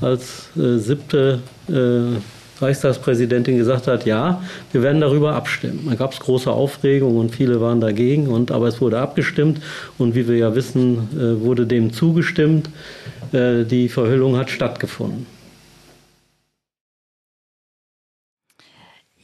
als 0.00 0.50
äh, 0.56 0.78
siebte 0.78 1.40
äh, 1.68 2.18
Reichstagspräsidentin 2.60 3.56
gesagt 3.56 3.86
hat, 3.86 4.04
ja, 4.04 4.42
wir 4.72 4.82
werden 4.82 5.00
darüber 5.00 5.34
abstimmen. 5.34 5.86
Da 5.88 5.94
gab 5.94 6.12
es 6.12 6.20
große 6.20 6.50
Aufregung 6.50 7.16
und 7.16 7.34
viele 7.34 7.60
waren 7.60 7.80
dagegen, 7.80 8.28
und, 8.28 8.50
aber 8.50 8.68
es 8.68 8.80
wurde 8.80 8.98
abgestimmt 8.98 9.60
und 9.96 10.14
wie 10.14 10.28
wir 10.28 10.36
ja 10.36 10.54
wissen, 10.54 11.08
äh, 11.14 11.44
wurde 11.44 11.66
dem 11.66 11.92
zugestimmt. 11.92 12.70
Äh, 13.32 13.64
die 13.64 13.88
Verhüllung 13.88 14.36
hat 14.36 14.50
stattgefunden. 14.50 15.37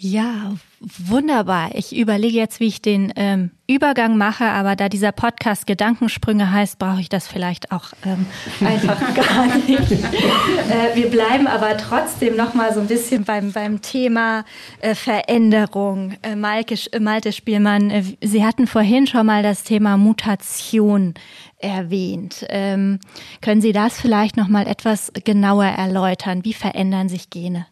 Ja, 0.07 0.53
wunderbar. 0.81 1.71
Ich 1.73 1.97
überlege 1.97 2.37
jetzt, 2.37 2.61
wie 2.61 2.67
ich 2.67 2.83
den 2.83 3.11
ähm, 3.17 3.53
Übergang 3.67 4.19
mache, 4.19 4.45
aber 4.45 4.77
da 4.77 4.91
dieser 4.91 5.13
Podcast 5.13 5.67
Gedankensprünge 5.67 6.53
heißt, 6.53 6.79
brauche 6.79 7.01
ich 7.01 7.09
das 7.09 7.27
vielleicht 7.27 7.73
auch 7.73 7.95
ähm, 8.05 8.27
einfach 8.61 9.01
gar 9.15 9.47
nicht. 9.47 9.93
Äh, 9.93 10.95
wir 10.95 11.09
bleiben 11.09 11.47
aber 11.47 11.79
trotzdem 11.79 12.37
noch 12.37 12.53
mal 12.53 12.75
so 12.75 12.81
ein 12.81 12.87
bisschen 12.87 13.25
beim, 13.25 13.53
beim 13.53 13.81
Thema 13.81 14.45
äh, 14.83 14.95
Veränderung. 14.95 16.17
Äh, 16.21 16.37
Malte, 16.37 16.77
Malte 17.01 17.33
Spielmann, 17.33 17.89
äh, 17.89 18.05
Sie 18.21 18.45
hatten 18.45 18.67
vorhin 18.67 19.07
schon 19.07 19.25
mal 19.25 19.43
das 19.43 19.65
Thema 19.65 19.97
Mutation 19.97 21.15
erwähnt. 21.57 22.45
Ähm, 22.51 23.01
können 23.41 23.63
Sie 23.63 23.73
das 23.73 23.99
vielleicht 23.99 24.37
noch 24.37 24.49
mal 24.49 24.67
etwas 24.67 25.11
genauer 25.25 25.65
erläutern? 25.65 26.45
Wie 26.45 26.53
verändern 26.53 27.09
sich 27.09 27.31
Gene? 27.31 27.65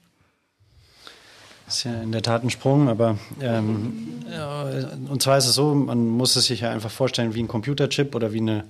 Das 1.67 1.79
ist 1.79 1.85
ja 1.85 2.03
in 2.03 2.13
der 2.13 2.23
Tat 2.23 2.43
ein 2.43 2.51
Sprung, 2.51 2.89
aber 2.89 3.19
ähm, 3.41 4.25
ja, 4.31 4.65
und 5.09 5.23
zwar 5.23 5.39
ist 5.39 5.47
es 5.47 5.55
so, 5.55 5.75
man 5.75 6.07
muss 6.07 6.37
es 6.37 6.47
sich 6.47 6.61
ja 6.61 6.71
einfach 6.71 6.91
vorstellen 6.91 7.35
wie 7.35 7.43
ein 7.43 7.49
Computerchip 7.49 8.15
oder 8.15 8.33
wie 8.33 8.41
eine, 8.41 8.65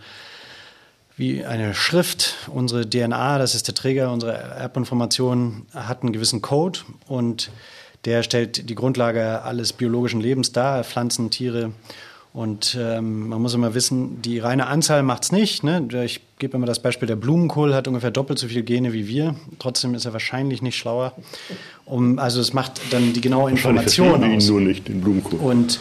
wie 1.17 1.45
eine 1.45 1.75
Schrift. 1.75 2.35
Unsere 2.49 2.89
DNA, 2.89 3.39
das 3.39 3.55
ist 3.55 3.67
der 3.67 3.75
Träger 3.75 4.13
unserer 4.13 4.35
Erbinformation, 4.35 5.67
hat 5.75 6.03
einen 6.03 6.13
gewissen 6.13 6.43
Code 6.43 6.81
und 7.09 7.51
der 8.05 8.23
stellt 8.23 8.69
die 8.69 8.75
Grundlage 8.75 9.43
alles 9.43 9.73
biologischen 9.73 10.21
Lebens 10.21 10.53
dar, 10.53 10.85
Pflanzen, 10.85 11.31
Tiere 11.31 11.73
und 12.33 12.79
ähm, 12.81 13.29
man 13.29 13.43
muss 13.43 13.53
immer 13.53 13.75
wissen, 13.75 14.23
die 14.23 14.39
reine 14.39 14.67
Anzahl 14.67 15.03
macht 15.03 15.25
es 15.25 15.33
nicht. 15.33 15.65
Ne? 15.65 15.87
Ich 16.05 16.23
gebe 16.39 16.57
immer 16.57 16.65
das 16.65 16.81
Beispiel, 16.81 17.07
der 17.07 17.17
Blumenkohl 17.17 17.75
hat 17.75 17.89
ungefähr 17.89 18.11
doppelt 18.11 18.39
so 18.39 18.49
viele 18.49 18.63
Gene 18.63 18.95
wie 18.95 19.07
wir. 19.07 19.35
Trotzdem 19.59 19.95
ist 19.95 20.07
er 20.07 20.15
wahrscheinlich 20.15 20.63
nicht 20.63 20.79
schlauer. 20.79 21.13
Um, 21.85 22.19
also 22.19 22.41
es 22.41 22.55
macht 22.55 22.81
dann 22.91 23.13
die 23.13 23.21
genaue 23.21 23.51
Information 23.51 24.25
aus. 24.25 24.49
nur 24.49 24.63
nicht, 24.63 24.89
den 24.89 25.03
Blumenkohl. 25.03 25.41
Und 25.41 25.79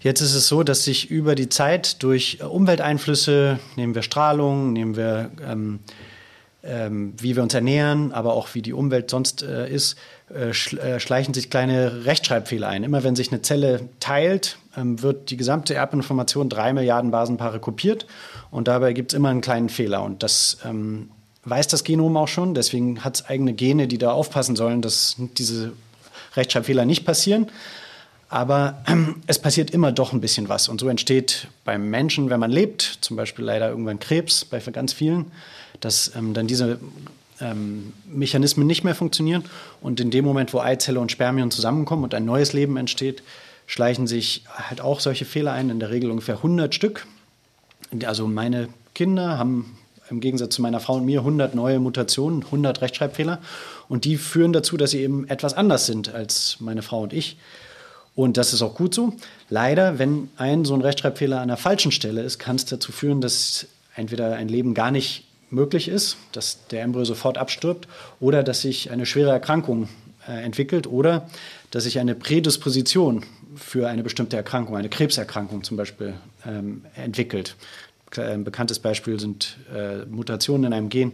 jetzt 0.00 0.22
ist 0.22 0.34
es 0.34 0.48
so, 0.48 0.62
dass 0.62 0.84
sich 0.84 1.10
über 1.10 1.34
die 1.34 1.50
Zeit 1.50 2.02
durch 2.02 2.42
Umwelteinflüsse, 2.42 3.58
nehmen 3.76 3.94
wir 3.94 4.02
Strahlung, 4.02 4.72
nehmen 4.72 4.96
wir... 4.96 5.30
Ähm, 5.46 5.80
ähm, 6.64 7.14
wie 7.16 7.36
wir 7.36 7.42
uns 7.42 7.54
ernähren, 7.54 8.12
aber 8.12 8.34
auch 8.34 8.48
wie 8.54 8.62
die 8.62 8.72
Umwelt 8.72 9.10
sonst 9.10 9.42
äh, 9.42 9.72
ist, 9.72 9.96
äh, 10.34 10.50
äh, 10.50 11.00
schleichen 11.00 11.32
sich 11.32 11.50
kleine 11.50 12.04
Rechtschreibfehler 12.04 12.68
ein. 12.68 12.82
Immer 12.82 13.04
wenn 13.04 13.14
sich 13.14 13.30
eine 13.30 13.42
Zelle 13.42 13.88
teilt, 14.00 14.58
wird 14.82 15.30
die 15.30 15.36
gesamte 15.36 15.74
Erbinformation 15.74 16.48
drei 16.48 16.72
Milliarden 16.72 17.10
Basenpaare 17.10 17.60
kopiert 17.60 18.06
und 18.50 18.68
dabei 18.68 18.92
gibt 18.92 19.12
es 19.12 19.16
immer 19.16 19.28
einen 19.28 19.40
kleinen 19.40 19.68
Fehler. 19.68 20.02
Und 20.02 20.22
das 20.22 20.58
ähm, 20.64 21.10
weiß 21.44 21.68
das 21.68 21.84
Genom 21.84 22.16
auch 22.16 22.28
schon, 22.28 22.54
deswegen 22.54 23.04
hat 23.04 23.16
es 23.16 23.26
eigene 23.26 23.52
Gene, 23.52 23.88
die 23.88 23.98
da 23.98 24.12
aufpassen 24.12 24.56
sollen, 24.56 24.82
dass 24.82 25.16
diese 25.18 25.72
Rechtschreibfehler 26.36 26.84
nicht 26.84 27.04
passieren. 27.04 27.48
Aber 28.30 28.82
es 29.26 29.38
passiert 29.38 29.70
immer 29.70 29.90
doch 29.90 30.12
ein 30.12 30.20
bisschen 30.20 30.50
was. 30.50 30.68
Und 30.68 30.80
so 30.80 30.88
entsteht 30.88 31.48
beim 31.64 31.88
Menschen, 31.88 32.28
wenn 32.28 32.40
man 32.40 32.50
lebt, 32.50 32.98
zum 33.00 33.16
Beispiel 33.16 33.44
leider 33.44 33.70
irgendwann 33.70 33.98
Krebs 33.98 34.44
bei 34.44 34.60
ganz 34.60 34.92
vielen, 34.92 35.32
dass 35.80 36.14
ähm, 36.14 36.34
dann 36.34 36.46
diese 36.46 36.78
ähm, 37.40 37.94
Mechanismen 38.06 38.66
nicht 38.66 38.84
mehr 38.84 38.94
funktionieren. 38.94 39.44
Und 39.80 40.00
in 40.00 40.10
dem 40.10 40.26
Moment, 40.26 40.52
wo 40.52 40.60
Eizelle 40.60 41.00
und 41.00 41.10
Spermion 41.10 41.50
zusammenkommen 41.50 42.04
und 42.04 42.14
ein 42.14 42.26
neues 42.26 42.52
Leben 42.52 42.76
entsteht, 42.76 43.22
schleichen 43.68 44.06
sich 44.06 44.42
halt 44.48 44.80
auch 44.80 44.98
solche 44.98 45.26
Fehler 45.26 45.52
ein, 45.52 45.70
in 45.70 45.78
der 45.78 45.90
Regel 45.90 46.10
ungefähr 46.10 46.36
100 46.36 46.74
Stück. 46.74 47.06
Also 48.04 48.26
meine 48.26 48.68
Kinder 48.94 49.38
haben 49.38 49.76
im 50.10 50.20
Gegensatz 50.20 50.54
zu 50.54 50.62
meiner 50.62 50.80
Frau 50.80 50.94
und 50.94 51.04
mir 51.04 51.20
100 51.20 51.54
neue 51.54 51.78
Mutationen, 51.78 52.42
100 52.44 52.80
Rechtschreibfehler. 52.80 53.40
Und 53.88 54.06
die 54.06 54.16
führen 54.16 54.54
dazu, 54.54 54.78
dass 54.78 54.90
sie 54.90 55.02
eben 55.02 55.28
etwas 55.28 55.52
anders 55.52 55.84
sind 55.84 56.12
als 56.12 56.56
meine 56.60 56.80
Frau 56.80 57.02
und 57.02 57.12
ich. 57.12 57.36
Und 58.14 58.38
das 58.38 58.54
ist 58.54 58.62
auch 58.62 58.74
gut 58.74 58.94
so. 58.94 59.12
Leider, 59.50 59.98
wenn 59.98 60.30
ein 60.38 60.64
so 60.64 60.72
ein 60.72 60.80
Rechtschreibfehler 60.80 61.40
an 61.40 61.48
der 61.48 61.58
falschen 61.58 61.92
Stelle 61.92 62.22
ist, 62.22 62.38
kann 62.38 62.56
es 62.56 62.64
dazu 62.64 62.90
führen, 62.90 63.20
dass 63.20 63.66
entweder 63.94 64.34
ein 64.34 64.48
Leben 64.48 64.72
gar 64.72 64.90
nicht 64.90 65.24
möglich 65.50 65.88
ist, 65.88 66.16
dass 66.32 66.66
der 66.68 66.82
Embryo 66.82 67.04
sofort 67.04 67.36
abstirbt 67.36 67.86
oder 68.18 68.42
dass 68.42 68.62
sich 68.62 68.90
eine 68.90 69.04
schwere 69.04 69.30
Erkrankung 69.30 69.88
äh, 70.26 70.42
entwickelt 70.42 70.86
oder 70.86 71.28
dass 71.70 71.84
sich 71.84 71.98
eine 71.98 72.14
Prädisposition 72.14 73.24
für 73.58 73.88
eine 73.88 74.02
bestimmte 74.02 74.36
Erkrankung, 74.36 74.76
eine 74.76 74.88
Krebserkrankung 74.88 75.64
zum 75.64 75.76
Beispiel, 75.76 76.14
ähm, 76.46 76.84
entwickelt. 76.94 77.56
Ein 78.16 78.44
bekanntes 78.44 78.78
Beispiel 78.78 79.20
sind 79.20 79.58
äh, 79.74 80.06
Mutationen 80.06 80.68
in 80.68 80.72
einem 80.72 80.88
Gen, 80.88 81.12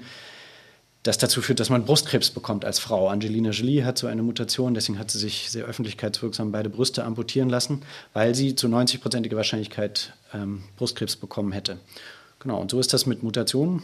das 1.04 1.18
dazu 1.18 1.42
führt, 1.42 1.60
dass 1.60 1.68
man 1.68 1.84
Brustkrebs 1.84 2.30
bekommt 2.30 2.64
als 2.64 2.78
Frau. 2.78 3.08
Angelina 3.08 3.50
Jolie 3.50 3.84
hat 3.84 3.98
so 3.98 4.06
eine 4.06 4.22
Mutation, 4.22 4.72
deswegen 4.72 4.98
hat 4.98 5.10
sie 5.10 5.18
sich 5.18 5.50
sehr 5.50 5.66
öffentlichkeitswirksam 5.66 6.50
beide 6.50 6.70
Brüste 6.70 7.04
amputieren 7.04 7.50
lassen, 7.50 7.82
weil 8.14 8.34
sie 8.34 8.54
zu 8.54 8.68
90-prozentiger 8.68 9.36
Wahrscheinlichkeit 9.36 10.14
ähm, 10.32 10.62
Brustkrebs 10.76 11.16
bekommen 11.16 11.52
hätte. 11.52 11.78
Genau, 12.38 12.58
und 12.58 12.70
so 12.70 12.80
ist 12.80 12.94
das 12.94 13.04
mit 13.04 13.22
Mutationen. 13.22 13.82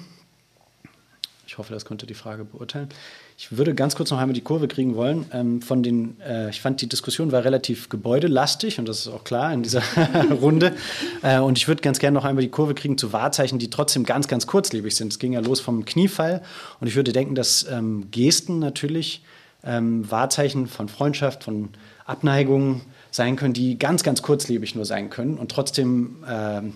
Ich 1.51 1.59
hoffe, 1.59 1.73
das 1.73 1.85
konnte 1.85 2.07
die 2.07 2.15
Frage 2.15 2.45
beurteilen. 2.45 2.89
Ich 3.37 3.57
würde 3.57 3.75
ganz 3.75 3.97
kurz 3.97 4.13
noch 4.13 4.19
einmal 4.19 4.35
die 4.35 4.41
Kurve 4.41 4.69
kriegen 4.69 4.95
wollen. 4.95 5.27
Ähm, 5.33 5.61
von 5.61 5.83
den, 5.83 6.21
äh, 6.21 6.49
ich 6.49 6.61
fand, 6.61 6.81
die 6.81 6.89
Diskussion 6.89 7.33
war 7.33 7.45
relativ 7.45 7.89
gebäudelastig 7.89 8.79
und 8.79 8.87
das 8.87 9.01
ist 9.01 9.09
auch 9.09 9.25
klar 9.25 9.53
in 9.53 9.65
dieser 9.65 9.83
Runde. 10.41 10.77
Äh, 11.23 11.41
und 11.41 11.59
ich 11.59 11.67
würde 11.67 11.83
ganz 11.83 11.99
gerne 11.99 12.15
noch 12.15 12.25
einmal 12.25 12.43
die 12.43 12.51
Kurve 12.51 12.77
kriegen 12.77 12.97
zu 12.97 13.13
Wahrzeichen, 13.13 13.59
die 13.59 13.69
trotzdem 13.69 14.05
ganz, 14.05 14.29
ganz 14.29 14.47
kurzlebig 14.47 14.95
sind. 14.95 15.13
Es 15.13 15.19
ging 15.19 15.33
ja 15.33 15.41
los 15.41 15.59
vom 15.59 15.85
Kniefall 15.85 16.41
und 16.79 16.87
ich 16.87 16.95
würde 16.95 17.13
denken, 17.13 17.35
dass 17.35 17.67
ähm, 17.69 18.13
Gesten 18.13 18.61
natürlich 18.61 19.25
ähm, 19.65 20.09
Wahrzeichen 20.09 20.69
von 20.69 20.89
Freundschaft, 20.89 21.43
von 21.43 21.71
Abneigung 22.05 22.83
sein 23.11 23.35
können, 23.35 23.55
die 23.55 23.77
ganz, 23.77 24.05
ganz 24.05 24.23
kurzlebig 24.23 24.77
nur 24.77 24.85
sein 24.85 25.11
können 25.11 25.37
und 25.37 25.51
trotzdem 25.51 26.23
ähm, 26.29 26.75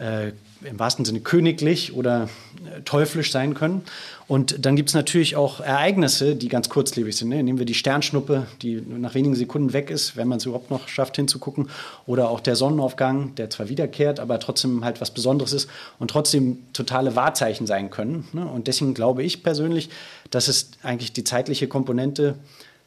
äh, 0.00 0.32
im 0.62 0.78
wahrsten 0.78 1.04
Sinne 1.04 1.20
königlich 1.20 1.94
oder 1.94 2.28
äh, 2.64 2.82
teuflisch 2.82 3.32
sein 3.32 3.54
können. 3.54 3.82
Und 4.26 4.64
dann 4.64 4.76
gibt 4.76 4.90
es 4.90 4.94
natürlich 4.94 5.34
auch 5.36 5.60
Ereignisse, 5.60 6.36
die 6.36 6.48
ganz 6.48 6.68
kurzlebig 6.68 7.16
sind. 7.16 7.30
Ne? 7.30 7.42
Nehmen 7.42 7.58
wir 7.58 7.66
die 7.66 7.74
Sternschnuppe, 7.74 8.46
die 8.62 8.80
nach 8.80 9.14
wenigen 9.14 9.34
Sekunden 9.34 9.72
weg 9.72 9.90
ist, 9.90 10.16
wenn 10.16 10.28
man 10.28 10.38
es 10.38 10.46
überhaupt 10.46 10.70
noch 10.70 10.86
schafft 10.88 11.16
hinzugucken. 11.16 11.68
Oder 12.06 12.28
auch 12.28 12.40
der 12.40 12.56
Sonnenaufgang, 12.56 13.34
der 13.34 13.50
zwar 13.50 13.68
wiederkehrt, 13.68 14.20
aber 14.20 14.38
trotzdem 14.38 14.84
halt 14.84 15.00
was 15.00 15.10
Besonderes 15.10 15.52
ist 15.52 15.68
und 15.98 16.10
trotzdem 16.10 16.58
totale 16.72 17.16
Wahrzeichen 17.16 17.66
sein 17.66 17.90
können. 17.90 18.28
Ne? 18.32 18.46
Und 18.46 18.68
deswegen 18.68 18.94
glaube 18.94 19.22
ich 19.22 19.42
persönlich, 19.42 19.88
dass 20.30 20.48
es 20.48 20.70
eigentlich 20.82 21.12
die 21.12 21.24
zeitliche 21.24 21.66
Komponente 21.66 22.36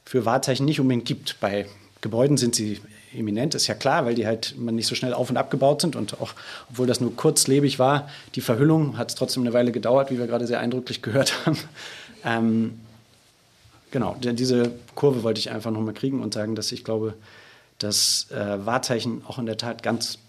für 0.06 0.26
Wahrzeichen 0.26 0.66
nicht 0.66 0.80
unbedingt 0.80 1.06
gibt. 1.06 1.40
Bei 1.40 1.66
Gebäuden 2.02 2.38
sind 2.38 2.56
sie 2.56 2.80
eminent, 3.16 3.56
ist 3.56 3.68
ja 3.68 3.76
klar, 3.76 4.06
weil 4.06 4.16
die 4.16 4.26
halt 4.26 4.56
man 4.58 4.76
nicht 4.76 4.88
so 4.88 4.96
schnell 4.96 5.14
auf 5.14 5.30
und 5.30 5.38
abgebaut 5.38 5.82
sind 5.82 5.96
und 5.96 6.20
auch, 6.22 6.34
obwohl 6.70 6.88
das 6.88 7.02
nur 7.02 7.16
kurzlebig 7.16 7.80
war, 7.80 8.10
die 8.36 8.42
Verhüllung 8.42 8.98
hat 8.98 9.10
es 9.10 9.16
trotzdem 9.16 9.44
eine 9.44 9.54
Weile 9.54 9.72
gedauert, 9.72 10.12
wie 10.12 10.18
wir 10.18 10.28
gerade 10.28 10.48
sehr 10.48 10.60
eindrücklich 10.60 11.02
gehört 11.02 11.46
haben. 11.46 11.58
Ähm, 12.26 12.80
genau, 13.92 14.16
diese 14.22 14.72
Kurve 14.96 15.24
wollte 15.24 15.40
ich 15.40 15.52
einfach 15.52 15.72
nochmal 15.72 15.94
kriegen 15.94 16.22
und 16.22 16.34
sagen, 16.34 16.56
dass 16.56 16.72
ich 16.72 16.86
glaube, 16.86 17.16
dass 17.80 18.28
äh, 18.32 18.66
Wahrzeichen 18.66 19.24
auch 19.28 19.40
in 19.40 19.46
der 19.46 19.58
Tat 19.58 19.84
ganz, 19.84 20.20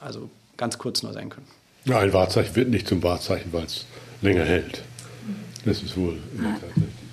also 0.00 0.28
ganz 0.56 0.76
kurz 0.78 1.04
nur 1.04 1.12
sein 1.12 1.30
können. 1.30 1.46
Ja, 1.84 2.00
ein 2.00 2.12
Wahrzeichen 2.12 2.56
wird 2.56 2.68
nicht 2.68 2.88
zum 2.88 3.00
Wahrzeichen, 3.04 3.52
weil 3.52 3.66
es 3.66 3.86
länger 4.22 4.42
hält. 4.42 4.82
Das 5.64 5.84
ist 5.84 5.96
wohl 5.96 6.18
in 6.36 6.42
der 6.42 6.54
Tat 6.54 6.62
richtig. 6.76 7.06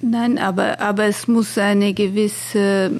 Nein, 0.00 0.38
aber, 0.38 0.80
aber 0.80 1.04
es 1.04 1.28
muss 1.28 1.58
eine 1.58 1.92
gewisse 1.92 2.90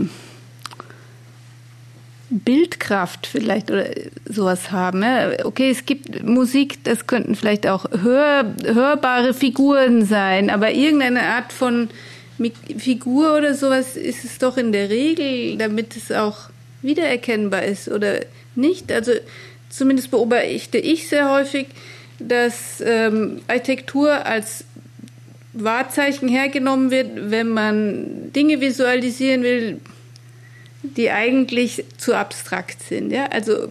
Bildkraft 2.29 3.27
vielleicht 3.27 3.71
oder 3.71 3.87
sowas 4.25 4.73
haben. 4.73 5.03
Ja? 5.03 5.45
Okay, 5.45 5.71
es 5.71 5.87
gibt 5.87 6.25
Musik, 6.25 6.83
das 6.85 7.07
könnten 7.07 7.35
vielleicht 7.35 7.67
auch 7.67 7.87
hör, 8.03 8.55
hörbare 8.65 9.33
Figuren 9.33 10.05
sein, 10.05 10.51
aber 10.51 10.73
irgendeine 10.73 11.23
Art 11.23 11.53
von 11.53 11.89
Figur 12.77 13.37
oder 13.37 13.55
sowas 13.55 13.97
ist 13.97 14.25
es 14.25 14.39
doch 14.39 14.57
in 14.57 14.73
der 14.73 14.91
Regel, 14.91 15.57
damit 15.57 15.97
es 15.97 16.13
auch 16.13 16.51
wiedererkennbar 16.83 17.63
ist 17.65 17.89
oder 17.89 18.21
nicht. 18.55 18.93
Also 18.93 19.13
zumindest 19.71 20.11
beobachte 20.11 20.79
ich 20.79 21.09
sehr 21.09 21.31
häufig, 21.31 21.69
dass 22.19 22.83
ähm, 22.85 23.41
Architektur 23.47 24.27
als 24.27 24.65
Wahrzeichen 25.53 26.29
hergenommen 26.29 26.91
wird, 26.91 27.31
wenn 27.31 27.49
man 27.49 28.33
Dinge 28.33 28.61
visualisieren 28.61 29.43
will, 29.43 29.81
die 30.95 31.11
eigentlich 31.11 31.85
zu 31.97 32.15
abstrakt 32.15 32.83
sind. 32.83 33.11
Ja? 33.11 33.27
Also 33.27 33.69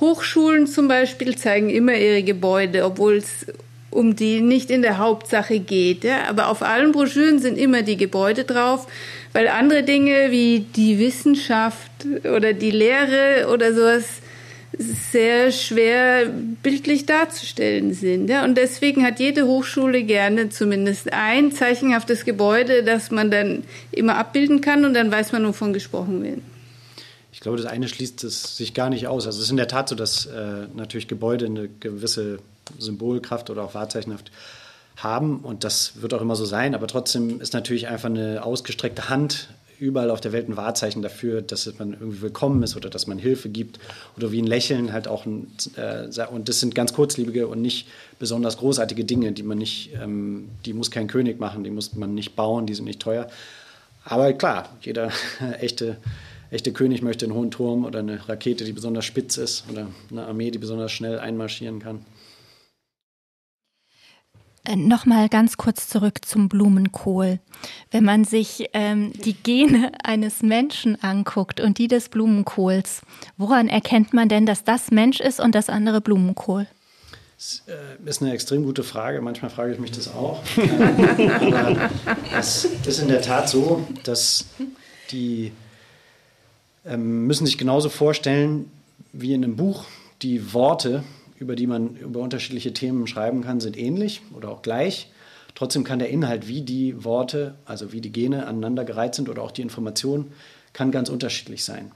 Hochschulen 0.00 0.66
zum 0.66 0.88
Beispiel 0.88 1.36
zeigen 1.36 1.70
immer 1.70 1.94
ihre 1.94 2.22
Gebäude, 2.22 2.84
obwohl 2.84 3.16
es 3.16 3.46
um 3.90 4.16
die 4.16 4.40
nicht 4.40 4.70
in 4.70 4.82
der 4.82 4.98
Hauptsache 4.98 5.60
geht. 5.60 6.04
Ja? 6.04 6.28
Aber 6.28 6.48
auf 6.48 6.62
allen 6.62 6.92
Broschüren 6.92 7.38
sind 7.38 7.58
immer 7.58 7.82
die 7.82 7.96
Gebäude 7.96 8.44
drauf, 8.44 8.86
weil 9.32 9.48
andere 9.48 9.82
Dinge 9.82 10.30
wie 10.30 10.66
die 10.74 10.98
Wissenschaft 10.98 11.90
oder 12.24 12.52
die 12.52 12.70
Lehre 12.70 13.48
oder 13.52 13.72
sowas 13.74 14.04
sehr 14.78 15.52
schwer 15.52 16.26
bildlich 16.62 17.06
darzustellen 17.06 17.94
sind. 17.94 18.28
Ja? 18.28 18.44
Und 18.44 18.56
deswegen 18.56 19.04
hat 19.04 19.20
jede 19.20 19.46
Hochschule 19.46 20.02
gerne 20.02 20.50
zumindest 20.50 21.12
ein 21.12 21.52
zeichenhaftes 21.52 22.24
Gebäude, 22.24 22.82
das 22.82 23.10
man 23.10 23.30
dann 23.30 23.64
immer 23.92 24.16
abbilden 24.16 24.60
kann 24.60 24.84
und 24.84 24.94
dann 24.94 25.10
weiß 25.10 25.32
man, 25.32 25.46
wovon 25.46 25.72
gesprochen 25.72 26.22
wird. 26.22 26.40
Ich 27.32 27.40
glaube, 27.40 27.58
das 27.58 27.66
eine 27.66 27.88
schließt 27.88 28.24
es 28.24 28.56
sich 28.56 28.74
gar 28.74 28.90
nicht 28.90 29.06
aus. 29.06 29.26
Also 29.26 29.38
es 29.38 29.46
ist 29.46 29.50
in 29.50 29.56
der 29.56 29.68
Tat 29.68 29.88
so, 29.88 29.94
dass 29.94 30.26
äh, 30.26 30.66
natürlich 30.74 31.08
Gebäude 31.08 31.46
eine 31.46 31.68
gewisse 31.68 32.38
Symbolkraft 32.78 33.50
oder 33.50 33.64
auch 33.64 33.74
Wahrzeichenschaft 33.74 34.30
haben 34.96 35.40
und 35.40 35.64
das 35.64 36.00
wird 36.02 36.14
auch 36.14 36.20
immer 36.20 36.36
so 36.36 36.44
sein, 36.44 36.74
aber 36.74 36.86
trotzdem 36.86 37.40
ist 37.40 37.52
natürlich 37.52 37.88
einfach 37.88 38.08
eine 38.08 38.44
ausgestreckte 38.44 39.08
Hand 39.08 39.48
überall 39.78 40.10
auf 40.10 40.20
der 40.20 40.32
Welt 40.32 40.48
ein 40.48 40.56
Wahrzeichen 40.56 41.02
dafür, 41.02 41.42
dass 41.42 41.66
man 41.78 41.92
irgendwie 41.92 42.22
willkommen 42.22 42.62
ist 42.62 42.76
oder 42.76 42.90
dass 42.90 43.06
man 43.06 43.18
Hilfe 43.18 43.48
gibt 43.48 43.78
oder 44.16 44.32
wie 44.32 44.40
ein 44.40 44.46
Lächeln 44.46 44.92
halt 44.92 45.08
auch 45.08 45.26
ein, 45.26 45.52
äh, 45.76 46.08
und 46.30 46.48
das 46.48 46.60
sind 46.60 46.74
ganz 46.74 46.92
kurzlebige 46.92 47.48
und 47.48 47.60
nicht 47.60 47.88
besonders 48.18 48.58
großartige 48.58 49.04
Dinge, 49.04 49.32
die 49.32 49.42
man 49.42 49.58
nicht, 49.58 49.90
ähm, 50.00 50.48
die 50.64 50.72
muss 50.72 50.90
kein 50.90 51.06
König 51.06 51.40
machen, 51.40 51.64
die 51.64 51.70
muss 51.70 51.94
man 51.94 52.14
nicht 52.14 52.36
bauen, 52.36 52.66
die 52.66 52.74
sind 52.74 52.84
nicht 52.84 53.00
teuer. 53.00 53.28
Aber 54.04 54.32
klar, 54.32 54.68
jeder 54.80 55.10
echte, 55.60 55.96
echte 56.50 56.72
König 56.72 57.02
möchte 57.02 57.24
einen 57.26 57.34
hohen 57.34 57.50
Turm 57.50 57.84
oder 57.84 58.00
eine 58.00 58.28
Rakete, 58.28 58.64
die 58.64 58.72
besonders 58.72 59.04
spitz 59.04 59.36
ist 59.36 59.64
oder 59.70 59.88
eine 60.10 60.26
Armee, 60.26 60.50
die 60.50 60.58
besonders 60.58 60.92
schnell 60.92 61.18
einmarschieren 61.18 61.80
kann. 61.80 62.04
Äh, 64.64 64.76
Nochmal 64.76 65.28
ganz 65.28 65.56
kurz 65.56 65.88
zurück 65.88 66.24
zum 66.24 66.48
Blumenkohl. 66.48 67.38
Wenn 67.90 68.04
man 68.04 68.24
sich 68.24 68.68
ähm, 68.72 69.12
die 69.12 69.34
Gene 69.34 69.92
eines 70.02 70.42
Menschen 70.42 71.02
anguckt 71.02 71.60
und 71.60 71.78
die 71.78 71.88
des 71.88 72.08
Blumenkohls, 72.08 73.02
woran 73.36 73.68
erkennt 73.68 74.12
man 74.12 74.28
denn, 74.28 74.46
dass 74.46 74.64
das 74.64 74.90
Mensch 74.90 75.20
ist 75.20 75.40
und 75.40 75.54
das 75.54 75.68
andere 75.68 76.00
Blumenkohl? 76.00 76.66
Das 77.36 77.62
äh, 77.66 78.08
ist 78.08 78.22
eine 78.22 78.32
extrem 78.32 78.64
gute 78.64 78.84
Frage. 78.84 79.20
Manchmal 79.20 79.50
frage 79.50 79.72
ich 79.72 79.78
mich 79.78 79.90
das 79.90 80.08
auch. 80.08 80.42
Aber 80.56 81.90
es 82.38 82.64
ist 82.64 82.98
in 83.00 83.08
der 83.08 83.22
Tat 83.22 83.48
so, 83.48 83.86
dass 84.04 84.46
die 85.10 85.52
ähm, 86.86 87.26
müssen 87.26 87.46
sich 87.46 87.58
genauso 87.58 87.88
vorstellen 87.88 88.70
wie 89.12 89.34
in 89.34 89.44
einem 89.44 89.56
Buch 89.56 89.84
die 90.22 90.52
Worte 90.54 91.04
über 91.38 91.56
die 91.56 91.66
man 91.66 91.96
über 91.96 92.20
unterschiedliche 92.20 92.72
Themen 92.72 93.06
schreiben 93.06 93.42
kann, 93.42 93.60
sind 93.60 93.76
ähnlich 93.76 94.22
oder 94.34 94.48
auch 94.48 94.62
gleich. 94.62 95.10
Trotzdem 95.54 95.84
kann 95.84 95.98
der 95.98 96.10
Inhalt, 96.10 96.48
wie 96.48 96.62
die 96.62 97.04
Worte, 97.04 97.54
also 97.64 97.92
wie 97.92 98.00
die 98.00 98.12
Gene 98.12 98.46
aneinandergereiht 98.46 99.14
sind 99.14 99.28
oder 99.28 99.42
auch 99.42 99.52
die 99.52 99.62
Information, 99.62 100.32
kann 100.72 100.90
ganz 100.90 101.08
unterschiedlich 101.08 101.64
sein. 101.64 101.92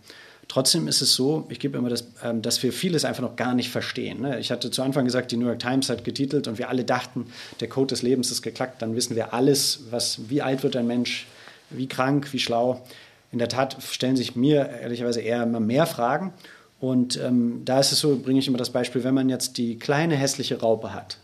Trotzdem 0.49 0.89
ist 0.89 1.03
es 1.03 1.15
so, 1.15 1.47
ich 1.51 1.61
gebe 1.61 1.77
immer 1.77 1.91
das, 1.91 2.07
ähm, 2.25 2.41
dass 2.41 2.63
wir 2.63 2.73
vieles 2.73 3.05
einfach 3.05 3.23
noch 3.23 3.37
gar 3.37 3.55
nicht 3.55 3.71
verstehen. 3.71 4.23
Ne? 4.23 4.39
Ich 4.39 4.51
hatte 4.51 4.71
zu 4.71 4.83
Anfang 4.83 5.05
gesagt, 5.05 5.31
die 5.31 5.37
New 5.37 5.47
York 5.47 5.59
Times 5.59 5.91
hat 5.91 6.05
getitelt 6.05 6.49
und 6.49 6.57
wir 6.57 6.71
alle 6.71 6.85
dachten, 6.85 7.27
der 7.61 7.69
Code 7.69 7.89
des 7.89 8.01
Lebens 8.01 8.31
ist 8.31 8.41
geklackt. 8.41 8.81
Dann 8.81 8.97
wissen 8.97 9.15
wir 9.15 9.35
alles, 9.35 9.81
was, 9.91 10.31
wie 10.31 10.41
alt 10.41 10.63
wird 10.63 10.75
ein 10.77 10.87
Mensch, 10.87 11.27
wie 11.69 11.87
krank, 11.87 12.33
wie 12.33 12.39
schlau. 12.39 12.83
in 13.31 13.39
der 13.39 13.49
Tat 13.49 13.77
stellen 13.83 14.17
sich 14.17 14.37
mir 14.37 14.71
ehrlicherweise 14.81 15.21
eher 15.21 15.43
immer 15.43 15.61
mehr 15.61 15.85
Fragen. 15.85 16.33
Und 16.81 17.19
ähm, 17.21 17.63
da 17.65 17.81
ist 17.81 17.93
es 17.93 18.01
so, 18.01 18.17
bringe 18.19 18.39
ich 18.39 18.49
immer 18.49 18.59
das 18.59 18.71
Beispiel, 18.71 19.03
wenn 19.05 19.15
man 19.15 19.29
jetzt 19.29 19.59
die 19.59 19.79
kleine 19.79 20.17
hässliche 20.17 20.61
Raupe 20.61 20.95
hat 20.95 21.19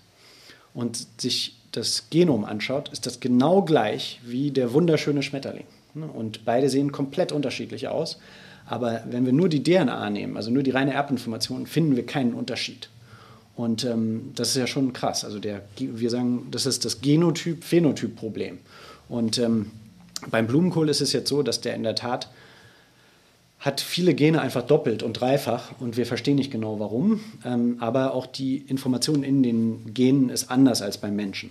und 0.72 1.06
sich 1.20 1.56
das 1.70 2.04
Genom 2.10 2.44
anschaut, 2.44 2.88
ist 2.90 3.06
das 3.06 3.20
genau 3.20 3.62
gleich 3.62 4.20
wie 4.24 4.50
der 4.50 4.72
wunderschöne 4.72 5.22
Schmetterling. 5.22 5.66
Und 5.94 6.44
beide 6.44 6.68
sehen 6.68 6.92
komplett 6.92 7.30
unterschiedlich 7.30 7.88
aus. 7.88 8.18
Aber 8.66 9.02
wenn 9.08 9.26
wir 9.26 9.32
nur 9.32 9.48
die 9.48 9.62
DNA 9.62 10.10
nehmen, 10.10 10.36
also 10.36 10.50
nur 10.50 10.62
die 10.62 10.70
reine 10.70 10.94
Erbinformation, 10.94 11.66
finden 11.66 11.96
wir 11.96 12.06
keinen 12.06 12.34
Unterschied. 12.34 12.88
Und 13.56 13.84
ähm, 13.84 14.32
das 14.34 14.48
ist 14.48 14.56
ja 14.56 14.66
schon 14.66 14.92
krass. 14.92 15.24
Also 15.24 15.38
der, 15.38 15.62
wir 15.78 16.10
sagen, 16.10 16.48
das 16.50 16.66
ist 16.66 16.84
das 16.84 17.00
Genotyp-Phänotyp-Problem. 17.00 18.58
Und 19.08 19.38
ähm, 19.38 19.70
beim 20.30 20.46
Blumenkohl 20.46 20.88
ist 20.88 21.00
es 21.00 21.12
jetzt 21.12 21.28
so, 21.28 21.42
dass 21.42 21.60
der 21.60 21.74
in 21.74 21.82
der 21.82 21.94
Tat 21.94 22.28
hat 23.64 23.80
viele 23.80 24.12
Gene 24.12 24.42
einfach 24.42 24.62
doppelt 24.62 25.02
und 25.02 25.14
dreifach 25.14 25.72
und 25.80 25.96
wir 25.96 26.04
verstehen 26.04 26.36
nicht 26.36 26.50
genau 26.50 26.78
warum. 26.80 27.20
Ähm, 27.46 27.78
aber 27.80 28.12
auch 28.12 28.26
die 28.26 28.58
Information 28.58 29.22
in 29.22 29.42
den 29.42 29.94
Genen 29.94 30.28
ist 30.28 30.50
anders 30.50 30.82
als 30.82 30.98
beim 30.98 31.16
Menschen. 31.16 31.50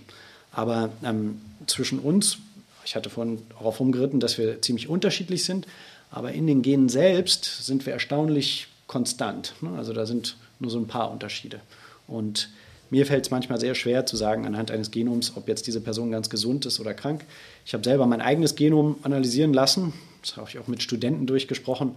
Aber 0.52 0.90
ähm, 1.02 1.40
zwischen 1.66 1.98
uns, 1.98 2.38
ich 2.84 2.94
hatte 2.94 3.10
vorhin 3.10 3.38
darauf 3.48 3.80
rumgeritten, 3.80 4.20
dass 4.20 4.38
wir 4.38 4.62
ziemlich 4.62 4.88
unterschiedlich 4.88 5.44
sind, 5.44 5.66
aber 6.12 6.30
in 6.30 6.46
den 6.46 6.62
Genen 6.62 6.88
selbst 6.88 7.66
sind 7.66 7.84
wir 7.84 7.92
erstaunlich 7.92 8.68
konstant. 8.86 9.54
Ne? 9.60 9.70
Also 9.76 9.92
da 9.92 10.06
sind 10.06 10.36
nur 10.60 10.70
so 10.70 10.78
ein 10.78 10.86
paar 10.86 11.10
Unterschiede. 11.10 11.58
Und 12.06 12.48
mir 12.90 13.06
fällt 13.06 13.24
es 13.24 13.32
manchmal 13.32 13.58
sehr 13.58 13.74
schwer 13.74 14.06
zu 14.06 14.16
sagen 14.16 14.46
anhand 14.46 14.70
eines 14.70 14.92
Genoms, 14.92 15.32
ob 15.34 15.48
jetzt 15.48 15.66
diese 15.66 15.80
Person 15.80 16.12
ganz 16.12 16.30
gesund 16.30 16.64
ist 16.64 16.78
oder 16.78 16.94
krank. 16.94 17.24
Ich 17.66 17.74
habe 17.74 17.82
selber 17.82 18.06
mein 18.06 18.20
eigenes 18.20 18.54
Genom 18.54 18.98
analysieren 19.02 19.52
lassen. 19.52 19.92
Das 20.24 20.36
habe 20.36 20.48
ich 20.48 20.58
auch 20.58 20.66
mit 20.66 20.82
Studenten 20.82 21.26
durchgesprochen. 21.26 21.92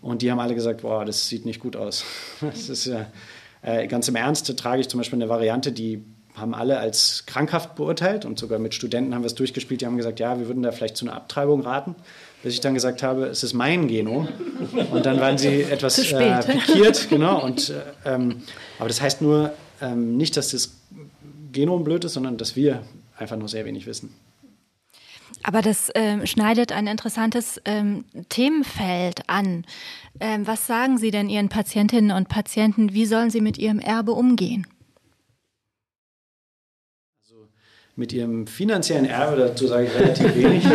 Und 0.00 0.22
die 0.22 0.30
haben 0.30 0.40
alle 0.40 0.54
gesagt, 0.54 0.82
boah, 0.82 1.04
das 1.04 1.28
sieht 1.28 1.44
nicht 1.44 1.60
gut 1.60 1.76
aus. 1.76 2.04
Das 2.40 2.68
ist 2.68 2.86
ja, 2.86 3.06
äh, 3.62 3.86
ganz 3.86 4.08
im 4.08 4.16
Ernst 4.16 4.56
trage 4.56 4.80
ich 4.80 4.88
zum 4.88 4.98
Beispiel 4.98 5.18
eine 5.18 5.28
Variante, 5.28 5.72
die 5.72 6.04
haben 6.34 6.54
alle 6.54 6.78
als 6.78 7.24
krankhaft 7.26 7.74
beurteilt 7.74 8.24
und 8.24 8.38
sogar 8.38 8.58
mit 8.58 8.74
Studenten 8.74 9.14
haben 9.14 9.22
wir 9.22 9.26
es 9.26 9.34
durchgespielt, 9.34 9.82
die 9.82 9.86
haben 9.86 9.96
gesagt, 9.96 10.18
ja, 10.18 10.38
wir 10.38 10.46
würden 10.46 10.62
da 10.62 10.72
vielleicht 10.72 10.96
zu 10.96 11.04
einer 11.04 11.14
Abtreibung 11.14 11.60
raten. 11.60 11.94
Bis 12.42 12.54
ich 12.54 12.60
dann 12.60 12.74
gesagt 12.74 13.04
habe, 13.04 13.26
es 13.26 13.44
ist 13.44 13.52
mein 13.52 13.86
Genom. 13.86 14.26
Und 14.90 15.06
dann 15.06 15.20
waren 15.20 15.38
sie 15.38 15.62
etwas 15.70 15.98
äh, 16.10 16.42
pikiert, 16.46 17.08
genau. 17.08 17.44
Und, 17.44 17.70
äh, 17.70 17.82
ähm, 18.14 18.42
aber 18.78 18.88
das 18.88 19.00
heißt 19.00 19.22
nur, 19.22 19.52
ähm, 19.80 20.16
nicht, 20.16 20.36
dass 20.36 20.50
das 20.50 20.72
Genom 21.52 21.84
blöd 21.84 22.04
ist, 22.04 22.14
sondern 22.14 22.38
dass 22.38 22.56
wir 22.56 22.82
einfach 23.16 23.36
nur 23.36 23.48
sehr 23.48 23.64
wenig 23.64 23.86
wissen. 23.86 24.12
Aber 25.42 25.62
das 25.62 25.90
ähm, 25.94 26.26
schneidet 26.26 26.72
ein 26.72 26.86
interessantes 26.86 27.60
ähm, 27.64 28.04
Themenfeld 28.28 29.28
an. 29.28 29.64
Ähm, 30.20 30.46
was 30.46 30.66
sagen 30.66 30.98
Sie 30.98 31.10
denn 31.10 31.28
Ihren 31.28 31.48
Patientinnen 31.48 32.16
und 32.16 32.28
Patienten? 32.28 32.92
Wie 32.92 33.06
sollen 33.06 33.30
sie 33.30 33.40
mit 33.40 33.58
ihrem 33.58 33.78
Erbe 33.78 34.12
umgehen? 34.12 34.66
Also 37.24 37.48
mit 37.96 38.12
ihrem 38.12 38.46
finanziellen 38.46 39.06
Erbe, 39.06 39.36
dazu 39.36 39.66
sage 39.66 39.86
ich 39.86 39.94
relativ 39.94 40.34
wenig. 40.36 40.64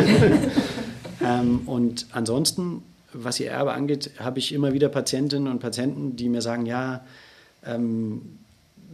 Ähm, 1.20 1.62
und 1.66 2.06
ansonsten, 2.12 2.84
was 3.14 3.40
ihr 3.40 3.50
Erbe 3.50 3.74
angeht, 3.74 4.12
habe 4.20 4.40
ich 4.40 4.54
immer 4.54 4.74
wieder 4.74 4.90
Patientinnen 4.90 5.52
und 5.52 5.60
Patienten, 5.60 6.16
die 6.16 6.30
mir 6.30 6.42
sagen, 6.42 6.66
ja, 6.66 7.04
ähm, 7.66 8.22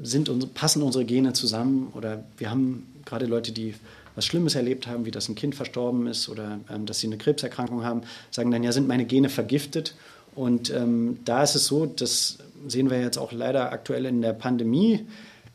sind 0.01 0.29
unsere, 0.29 0.51
passen 0.51 0.81
unsere 0.81 1.05
Gene 1.05 1.33
zusammen 1.33 1.91
oder 1.93 2.23
wir 2.37 2.49
haben 2.49 2.87
gerade 3.05 3.25
Leute, 3.25 3.51
die 3.51 3.75
was 4.15 4.25
Schlimmes 4.25 4.55
erlebt 4.55 4.87
haben, 4.87 5.05
wie 5.05 5.11
dass 5.11 5.29
ein 5.29 5.35
Kind 5.35 5.55
verstorben 5.55 6.07
ist 6.07 6.29
oder 6.29 6.59
ähm, 6.69 6.85
dass 6.85 6.99
sie 6.99 7.07
eine 7.07 7.17
Krebserkrankung 7.17 7.83
haben, 7.83 8.01
sagen 8.31 8.51
dann, 8.51 8.63
ja, 8.63 8.71
sind 8.71 8.87
meine 8.87 9.05
Gene 9.05 9.29
vergiftet. 9.29 9.95
Und 10.35 10.71
ähm, 10.71 11.19
da 11.25 11.43
ist 11.43 11.55
es 11.55 11.65
so, 11.65 11.85
das 11.85 12.39
sehen 12.67 12.89
wir 12.89 12.99
jetzt 13.01 13.17
auch 13.17 13.31
leider 13.31 13.71
aktuell 13.71 14.05
in 14.05 14.21
der 14.21 14.33
Pandemie, 14.33 15.05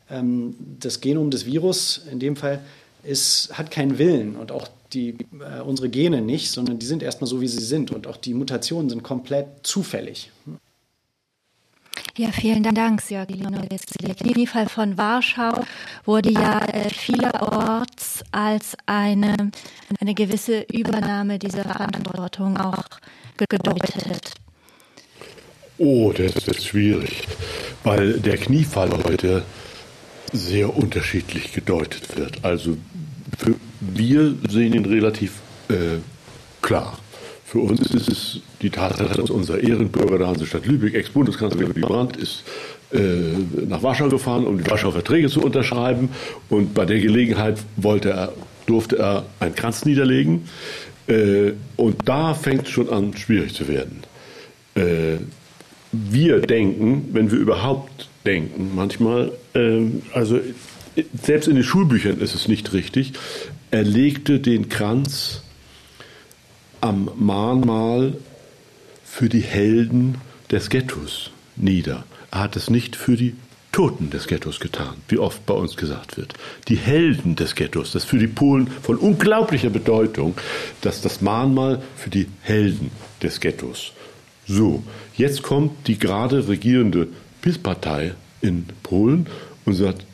ähm, 0.09 0.55
das 0.79 1.01
Genom 1.01 1.31
des 1.31 1.45
Virus 1.45 2.01
in 2.11 2.19
dem 2.19 2.35
Fall 2.35 2.61
ist, 3.03 3.57
hat 3.57 3.71
keinen 3.71 3.97
Willen 3.97 4.35
und 4.35 4.51
auch 4.51 4.67
die, 4.93 5.17
äh, 5.39 5.61
unsere 5.61 5.89
Gene 5.89 6.21
nicht, 6.21 6.51
sondern 6.51 6.79
die 6.79 6.85
sind 6.85 7.03
erstmal 7.03 7.27
so, 7.27 7.41
wie 7.41 7.47
sie 7.47 7.63
sind 7.63 7.91
und 7.91 8.07
auch 8.07 8.17
die 8.17 8.33
Mutationen 8.33 8.89
sind 8.89 9.03
komplett 9.03 9.47
zufällig. 9.63 10.31
Ja, 12.17 12.31
vielen 12.31 12.63
Dank, 12.63 13.01
Jörg 13.09 13.27
Der 13.27 14.15
Kniefall 14.15 14.67
von 14.67 14.97
Warschau 14.97 15.63
wurde 16.05 16.31
ja 16.31 16.59
äh, 16.65 16.89
vielerorts 16.89 18.23
als 18.31 18.75
eine, 18.85 19.51
eine 19.99 20.13
gewisse 20.13 20.65
Übernahme 20.71 21.39
dieser 21.39 21.63
Verantwortung 21.63 22.57
auch 22.57 22.83
gedeutet. 23.37 24.33
Oh, 25.77 26.11
das 26.11 26.35
ist 26.47 26.65
schwierig, 26.65 27.25
weil 27.83 28.19
der 28.19 28.37
Kniefall 28.37 28.91
heute 29.05 29.45
sehr 30.33 30.75
unterschiedlich 30.75 31.53
gedeutet 31.53 32.17
wird. 32.17 32.43
Also 32.43 32.77
für, 33.37 33.55
wir 33.79 34.35
sehen 34.49 34.73
ihn 34.73 34.85
relativ 34.85 35.39
äh, 35.69 35.99
klar. 36.61 36.99
Für 37.49 37.61
uns 37.61 37.81
ist 37.81 38.07
es 38.07 38.39
die 38.61 38.69
Tatsache, 38.69 39.17
dass 39.17 39.31
unser 39.31 39.59
Ehrenbürger 39.59 40.19
der 40.19 40.27
Hansestadt 40.27 40.67
Lübeck, 40.67 40.93
Ex-Bundeskanzler 40.93 41.59
Willy 41.61 41.81
Brandt, 41.81 42.15
ist 42.15 42.43
äh, 42.91 42.99
nach 43.67 43.81
Warschau 43.81 44.07
gefahren, 44.07 44.45
um 44.45 44.59
die 44.59 44.69
Warschauer 44.69 44.91
Verträge 44.91 45.29
zu 45.29 45.41
unterschreiben. 45.41 46.09
Und 46.49 46.75
bei 46.75 46.85
der 46.85 46.99
Gelegenheit 46.99 47.57
wollte 47.75 48.11
er, 48.11 48.33
durfte 48.67 48.99
er 48.99 49.25
einen 49.39 49.55
Kranz 49.55 49.83
niederlegen. 49.83 50.47
Äh, 51.07 51.53
und 51.75 52.07
da 52.07 52.35
fängt 52.35 52.67
es 52.67 52.69
schon 52.69 52.87
an, 52.89 53.17
schwierig 53.17 53.55
zu 53.55 53.67
werden. 53.67 54.03
Äh, 54.75 55.17
wir 55.91 56.41
denken, 56.41 57.09
wenn 57.13 57.31
wir 57.31 57.39
überhaupt 57.39 58.09
denken, 58.27 58.73
manchmal, 58.75 59.31
also 60.13 60.39
selbst 61.19 61.47
in 61.47 61.55
den 61.55 61.63
Schulbüchern 61.63 62.19
ist 62.19 62.35
es 62.35 62.47
nicht 62.47 62.73
richtig, 62.73 63.13
er 63.71 63.81
legte 63.81 64.39
den 64.39 64.69
Kranz 64.69 65.41
am 66.81 67.09
Mahnmal 67.17 68.13
für 69.03 69.29
die 69.29 69.41
Helden 69.41 70.15
des 70.51 70.69
Ghettos 70.69 71.31
nieder. 71.55 72.05
Er 72.31 72.39
hat 72.39 72.55
es 72.55 72.69
nicht 72.69 72.95
für 72.95 73.17
die 73.17 73.35
Toten 73.71 74.09
des 74.09 74.27
Ghettos 74.27 74.59
getan, 74.59 74.95
wie 75.07 75.19
oft 75.19 75.45
bei 75.45 75.53
uns 75.53 75.77
gesagt 75.77 76.17
wird. 76.17 76.33
Die 76.67 76.75
Helden 76.75 77.35
des 77.35 77.55
Ghettos, 77.55 77.91
das 77.91 78.03
ist 78.03 78.09
für 78.09 78.17
die 78.17 78.27
Polen 78.27 78.67
von 78.67 78.97
unglaublicher 78.97 79.69
Bedeutung, 79.69 80.35
dass 80.81 81.01
das 81.01 81.21
Mahnmal 81.21 81.81
für 81.95 82.09
die 82.09 82.27
Helden 82.41 82.91
des 83.21 83.39
Ghettos. 83.39 83.93
So, 84.47 84.83
jetzt 85.15 85.43
kommt 85.43 85.87
die 85.87 85.99
gerade 85.99 86.47
regierende 86.47 87.07
PIS-Partei 87.41 88.15
in 88.41 88.65
Polen 88.81 89.27
und 89.65 89.75
sagt, 89.75 90.05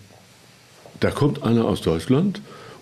da 0.99 1.11
kommt 1.11 1.43
einer 1.43 1.65
aus 1.65 1.81
Deutschland 1.81 2.41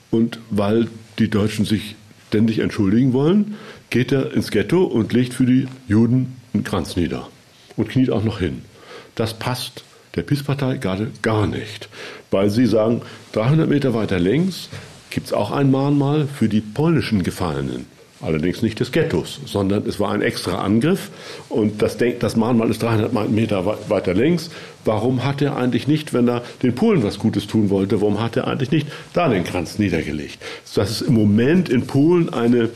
und 0.09 0.39
weil 0.49 0.87
die 1.19 1.29
Deutschen 1.29 1.65
sich 1.65 1.95
ständig 2.29 2.59
entschuldigen 2.59 3.13
wollen, 3.13 3.55
geht 3.93 4.11
er 4.11 4.33
ins 4.33 4.49
Ghetto 4.49 4.85
und 4.85 5.13
legt 5.13 5.35
für 5.35 5.45
die 5.45 5.67
Juden 5.87 6.37
einen 6.51 6.63
Kranz 6.63 6.95
nieder 6.95 7.29
und 7.77 7.89
kniet 7.89 8.09
auch 8.09 8.23
noch 8.23 8.39
hin. 8.39 8.63
Das 9.13 9.35
passt 9.35 9.83
der 10.15 10.23
PiS-Partei 10.23 10.77
gerade 10.77 11.11
gar 11.21 11.45
nicht, 11.45 11.89
weil 12.31 12.49
sie 12.49 12.65
sagen, 12.65 13.03
300 13.33 13.69
Meter 13.69 13.93
weiter 13.93 14.17
links 14.17 14.67
gibt 15.11 15.27
es 15.27 15.33
auch 15.33 15.51
ein 15.51 15.69
Mahnmal 15.69 16.25
für 16.27 16.49
die 16.49 16.59
polnischen 16.59 17.21
Gefallenen. 17.21 17.85
Allerdings 18.23 18.61
nicht 18.61 18.79
des 18.79 18.91
Ghettos, 18.91 19.39
sondern 19.45 19.85
es 19.85 19.99
war 19.99 20.11
ein 20.11 20.21
extra 20.21 20.61
Angriff 20.61 21.09
und 21.49 21.81
das, 21.81 21.97
das 22.19 22.35
Mahnmal 22.37 22.69
ist 22.69 22.81
300 22.81 23.29
Meter 23.29 23.77
weiter 23.89 24.13
links. 24.13 24.49
Warum 24.85 25.25
hat 25.25 25.41
er 25.41 25.57
eigentlich 25.57 25.87
nicht, 25.87 26.13
wenn 26.13 26.29
er 26.29 26.41
den 26.61 26.73
Polen 26.73 27.03
was 27.03 27.19
Gutes 27.19 27.47
tun 27.47 27.69
wollte, 27.69 28.01
warum 28.01 28.21
hat 28.21 28.37
er 28.37 28.47
eigentlich 28.47 28.71
nicht 28.71 28.87
da 29.13 29.27
den 29.27 29.43
Kranz 29.43 29.77
niedergelegt? 29.77 30.37
Dass 30.73 30.89
es 30.89 31.01
im 31.01 31.15
Moment 31.15 31.67
in 31.67 31.85
Polen 31.85 32.33
eine 32.33 32.69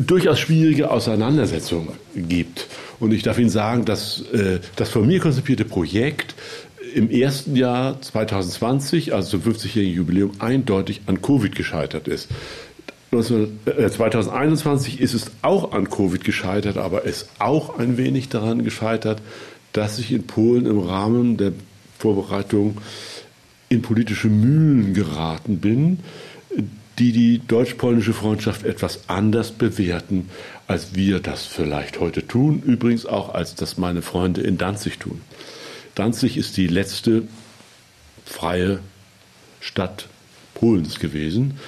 durchaus 0.00 0.40
schwierige 0.40 0.90
Auseinandersetzung 0.90 1.90
gibt. 2.14 2.66
Und 3.00 3.12
ich 3.12 3.22
darf 3.22 3.38
Ihnen 3.38 3.50
sagen, 3.50 3.84
dass 3.84 4.22
äh, 4.32 4.58
das 4.76 4.88
von 4.88 5.06
mir 5.06 5.20
konzipierte 5.20 5.64
Projekt 5.64 6.34
im 6.94 7.10
ersten 7.10 7.54
Jahr 7.54 8.00
2020, 8.00 9.14
also 9.14 9.38
zum 9.38 9.52
50-jährigen 9.52 9.94
Jubiläum, 9.94 10.32
eindeutig 10.38 11.02
an 11.06 11.22
Covid 11.22 11.54
gescheitert 11.54 12.08
ist. 12.08 12.28
2021 13.10 15.00
äh, 15.00 15.04
ist 15.04 15.14
es 15.14 15.30
auch 15.42 15.72
an 15.72 15.88
Covid 15.88 16.22
gescheitert, 16.24 16.76
aber 16.76 17.04
ist 17.04 17.28
auch 17.38 17.78
ein 17.78 17.96
wenig 17.96 18.28
daran 18.28 18.64
gescheitert, 18.64 19.22
dass 19.72 19.98
ich 19.98 20.12
in 20.12 20.26
Polen 20.26 20.66
im 20.66 20.78
Rahmen 20.78 21.36
der 21.36 21.52
Vorbereitung 21.98 22.78
in 23.68 23.82
politische 23.82 24.28
Mühlen 24.28 24.94
geraten 24.94 25.58
bin, 25.58 26.00
die 26.98 27.12
die 27.12 27.40
deutsch-polnische 27.46 28.12
Freundschaft 28.12 28.64
etwas 28.64 29.08
anders 29.08 29.52
bewerten, 29.52 30.28
als 30.66 30.94
wir 30.94 31.20
das 31.20 31.46
vielleicht 31.46 32.00
heute 32.00 32.26
tun, 32.26 32.62
übrigens 32.64 33.06
auch 33.06 33.34
als 33.34 33.54
das 33.54 33.78
meine 33.78 34.02
Freunde 34.02 34.40
in 34.40 34.58
Danzig 34.58 34.98
tun. 34.98 35.20
Danzig 35.94 36.36
ist 36.36 36.56
die 36.56 36.66
letzte 36.66 37.24
freie 38.24 38.80
Stadt 39.60 40.08
Polens 40.54 40.98
gewesen 40.98 41.58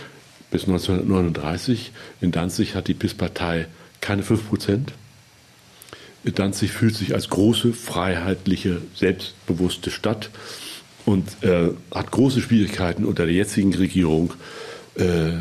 bis 0.51 0.63
1939. 0.63 1.93
In 2.21 2.33
Danzig 2.33 2.75
hat 2.75 2.89
die 2.89 2.95
PIS-Partei 2.95 3.67
keine 4.01 4.23
5 4.23 4.49
Prozent. 4.49 4.93
Danzig 6.25 6.73
fühlt 6.73 6.95
sich 6.95 7.15
als 7.15 7.31
große, 7.31 7.73
freiheitliche, 7.73 8.83
selbstbewusste 8.95 9.91
Stadt 9.91 10.31
und 11.07 11.43
äh, 11.43 11.71
hat 11.95 12.11
große 12.11 12.43
Schwierigkeiten 12.43 13.05
unter 13.05 13.25
der 13.25 13.35
jetzigen 13.35 13.75
Regierung 13.75 14.35
äh, 14.97 15.33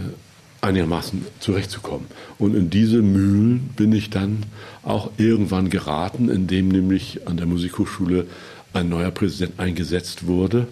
einigermaßen 0.61 1.25
zurechtzukommen. 1.39 2.07
Und 2.37 2.55
in 2.55 2.69
diese 2.69 3.01
Mühlen 3.01 3.69
bin 3.75 3.91
ich 3.91 4.09
dann 4.09 4.43
auch 4.83 5.11
irgendwann 5.17 5.69
geraten, 5.69 6.29
indem 6.29 6.69
nämlich 6.69 7.27
an 7.27 7.37
der 7.37 7.45
Musikhochschule 7.45 8.25
ein 8.73 8.89
neuer 8.89 9.11
Präsident 9.11 9.59
eingesetzt 9.59 10.27
wurde, 10.27 10.67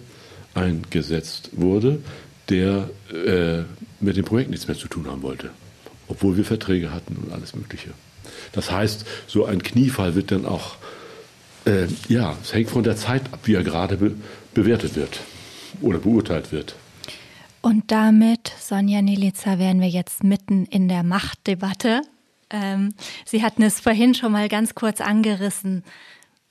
eingesetzt 0.54 1.50
wurde, 1.52 2.00
der 2.48 2.90
äh, 3.12 3.64
mit 4.00 4.16
dem 4.16 4.24
Projekt 4.24 4.50
nichts 4.50 4.68
mehr 4.68 4.76
zu 4.76 4.88
tun 4.88 5.06
haben 5.06 5.22
wollte, 5.22 5.50
obwohl 6.08 6.36
wir 6.36 6.44
Verträge 6.44 6.92
hatten 6.92 7.16
und 7.16 7.32
alles 7.32 7.54
Mögliche. 7.54 7.90
Das 8.52 8.70
heißt, 8.70 9.06
so 9.26 9.44
ein 9.44 9.62
Kniefall 9.62 10.14
wird 10.14 10.30
dann 10.30 10.46
auch, 10.46 10.76
äh, 11.64 11.86
ja, 12.08 12.36
es 12.42 12.52
hängt 12.52 12.70
von 12.70 12.82
der 12.82 12.96
Zeit 12.96 13.22
ab, 13.32 13.40
wie 13.44 13.54
er 13.54 13.64
gerade 13.64 13.96
be 13.96 14.14
bewertet 14.54 14.96
wird 14.96 15.20
oder 15.80 15.98
beurteilt 15.98 16.50
wird. 16.50 16.74
Und 17.60 17.92
damit, 17.92 18.52
Sonja 18.58 19.02
Nelica, 19.02 19.58
wären 19.58 19.80
wir 19.80 19.88
jetzt 19.88 20.24
mitten 20.24 20.64
in 20.66 20.88
der 20.88 21.02
Machtdebatte. 21.02 22.02
Ähm, 22.50 22.94
Sie 23.24 23.42
hatten 23.42 23.62
es 23.62 23.78
vorhin 23.78 24.14
schon 24.14 24.32
mal 24.32 24.48
ganz 24.48 24.74
kurz 24.74 25.00
angerissen. 25.00 25.84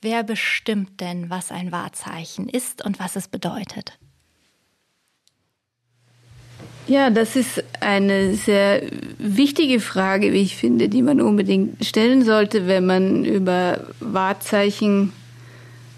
Wer 0.00 0.22
bestimmt 0.22 1.00
denn, 1.00 1.28
was 1.28 1.50
ein 1.50 1.72
Wahrzeichen 1.72 2.48
ist 2.48 2.84
und 2.84 3.00
was 3.00 3.16
es 3.16 3.28
bedeutet? 3.28 3.98
Ja, 6.88 7.10
das 7.10 7.36
ist 7.36 7.62
eine 7.80 8.34
sehr 8.34 8.80
wichtige 9.18 9.78
Frage, 9.78 10.32
wie 10.32 10.40
ich 10.40 10.56
finde, 10.56 10.88
die 10.88 11.02
man 11.02 11.20
unbedingt 11.20 11.84
stellen 11.84 12.24
sollte, 12.24 12.66
wenn 12.66 12.86
man 12.86 13.26
über 13.26 13.80
Wahrzeichen 14.00 15.12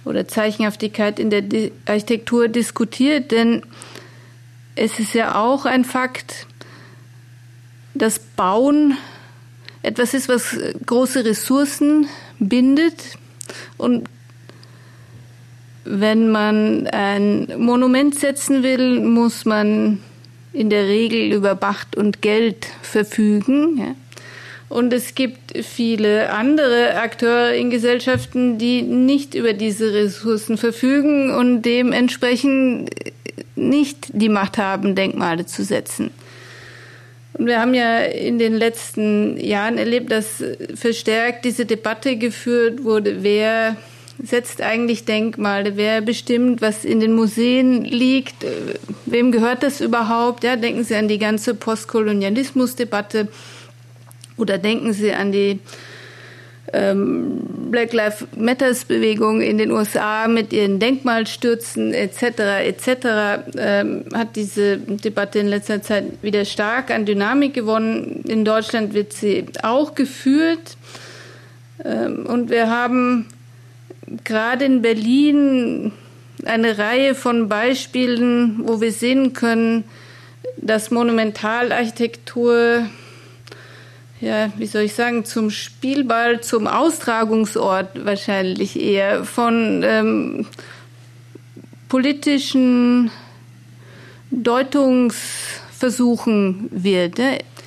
oder 0.05 0.26
Zeichenhaftigkeit 0.26 1.20
in 1.20 1.30
der 1.30 1.45
Architektur 1.86 2.49
diskutiert. 2.49 3.30
Denn 3.30 3.62
es 4.74 4.99
ist 4.99 5.14
ja 5.14 5.41
auch 5.41 5.64
ein 5.64 5.84
Fakt, 5.84 6.49
dass 7.95 8.18
Bauen 8.18 8.97
etwas 9.84 10.12
ist, 10.12 10.28
was 10.28 10.59
große 10.86 11.24
Ressourcen 11.24 12.09
bindet. 12.41 13.16
Und 13.78 14.09
wenn 15.84 16.32
man 16.32 16.88
ein 16.88 17.47
Monument 17.59 18.12
setzen 18.18 18.64
will, 18.64 18.99
muss 18.99 19.45
man 19.45 20.01
in 20.53 20.70
der 20.70 20.86
Regel 20.86 21.32
über 21.32 21.57
Macht 21.61 21.96
und 21.96 22.22
Geld 22.22 22.66
verfügen. 22.82 23.78
Ja. 23.78 23.94
Und 24.68 24.92
es 24.92 25.16
gibt 25.16 25.64
viele 25.64 26.30
andere 26.30 26.94
Akteure 26.94 27.55
in 27.55 27.70
Gesellschaften, 27.70 28.57
die 28.57 28.82
nicht 28.82 29.34
über 29.34 29.53
diese 29.53 29.92
Ressourcen 29.92 30.57
verfügen 30.57 31.34
und 31.34 31.62
dementsprechend 31.62 32.90
nicht 33.57 34.09
die 34.12 34.28
Macht 34.28 34.59
haben, 34.59 34.94
Denkmale 34.94 35.44
zu 35.44 35.64
setzen. 35.64 36.11
Und 37.34 37.46
wir 37.46 37.61
haben 37.61 37.74
ja 37.74 37.98
in 37.98 38.38
den 38.38 38.55
letzten 38.55 39.38
Jahren 39.38 39.76
erlebt, 39.76 40.12
dass 40.12 40.42
verstärkt 40.74 41.44
diese 41.44 41.66
Debatte 41.66 42.16
geführt 42.16 42.84
wurde, 42.84 43.22
wer 43.22 43.76
setzt 44.23 44.62
eigentlich 44.62 45.05
Denkmale? 45.05 45.77
Wer 45.77 46.01
bestimmt, 46.01 46.61
was 46.61 46.85
in 46.85 47.01
den 47.01 47.14
Museen 47.14 47.85
liegt? 47.85 48.45
Wem 49.07 49.33
gehört 49.33 49.62
das 49.62 49.81
überhaupt? 49.81 50.45
Ja, 50.45 50.57
denken 50.57 50.85
Sie 50.85 50.95
an 50.95 51.09
die 51.09 51.18
ganze 51.18 51.55
Postkolonialismusdebatte 51.55 53.29
oder 54.37 54.59
denken 54.59 54.93
Sie 54.93 55.12
an 55.12 55.33
die 55.33 55.61
ähm, 56.73 57.41
Black 57.71 57.93
Lives 57.93 58.27
Matters 58.37 58.85
Bewegung 58.85 59.41
in 59.41 59.59
den 59.59 59.71
USA 59.71 60.29
mit 60.29 60.53
ihren 60.53 60.79
Denkmalstürzen 60.79 61.93
etc. 61.93 62.23
etc. 62.64 62.89
Ähm, 63.57 64.05
hat 64.14 64.37
diese 64.37 64.79
Debatte 64.79 65.39
in 65.39 65.49
letzter 65.49 65.83
Zeit 65.83 66.05
wieder 66.23 66.45
stark 66.45 66.91
an 66.91 67.07
Dynamik 67.07 67.55
gewonnen. 67.55 68.25
In 68.27 68.45
Deutschland 68.45 68.95
wird 68.95 69.12
sie 69.12 69.47
auch 69.62 69.95
geführt 69.95 70.77
ähm, 71.85 72.27
und 72.27 72.51
wir 72.51 72.71
haben 72.71 73.27
gerade 74.25 74.65
in 74.65 74.83
Berlin 74.83 75.93
eine 76.45 76.77
Reihe 76.79 77.15
von 77.15 77.49
Beispielen, 77.49 78.67
wo 78.67 78.81
wir 78.81 78.91
sehen 78.93 79.33
können, 79.33 79.85
dass 80.57 80.91
Monumentalarchitektur, 80.91 82.87
ja, 84.21 84.51
wie 84.57 84.67
soll 84.67 84.83
ich 84.83 84.95
sagen, 84.95 85.25
zum 85.25 85.51
Spielball, 85.51 86.41
zum 86.41 86.67
Austragungsort 86.67 88.05
wahrscheinlich 88.05 88.81
eher 88.81 89.25
von 89.25 89.83
ähm, 89.85 90.47
politischen 91.89 93.13
Deutungsversuchen 94.31 96.69
wird. 96.71 97.19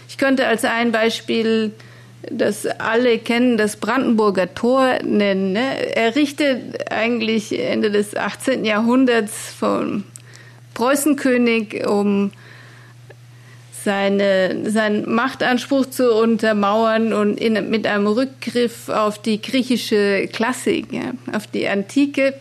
Ich 0.07 0.17
könnte 0.17 0.47
als 0.47 0.65
ein 0.65 0.91
Beispiel 0.91 1.71
das 2.31 2.65
alle 2.65 3.19
kennen, 3.19 3.57
das 3.57 3.77
Brandenburger 3.77 4.53
Tor 4.53 4.99
nennen. 5.03 5.53
Ne? 5.53 5.95
Errichtet 5.95 6.91
eigentlich 6.91 7.57
Ende 7.57 7.91
des 7.91 8.15
18. 8.15 8.65
Jahrhunderts 8.65 9.53
vom 9.57 10.03
Preußenkönig, 10.73 11.85
um 11.87 12.31
seine, 13.83 14.69
seinen 14.69 15.13
Machtanspruch 15.13 15.87
zu 15.87 16.13
untermauern 16.13 17.13
und 17.13 17.39
in, 17.39 17.69
mit 17.69 17.85
einem 17.85 18.07
Rückgriff 18.07 18.87
auf 18.87 19.21
die 19.21 19.41
griechische 19.41 20.29
Klassik, 20.31 20.91
ja, 20.91 21.11
auf 21.33 21.47
die 21.47 21.67
Antike, 21.67 22.33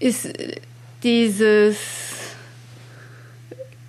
ist 0.00 0.28
dieses 1.02 1.76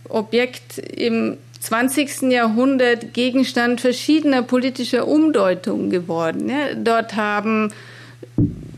Objekt 0.09 0.79
im 0.79 1.37
20. 1.61 2.31
Jahrhundert 2.31 3.13
Gegenstand 3.13 3.81
verschiedener 3.81 4.41
politischer 4.41 5.07
Umdeutungen 5.07 5.89
geworden. 5.89 6.49
Ja, 6.49 6.73
dort 6.75 7.15
haben 7.15 7.71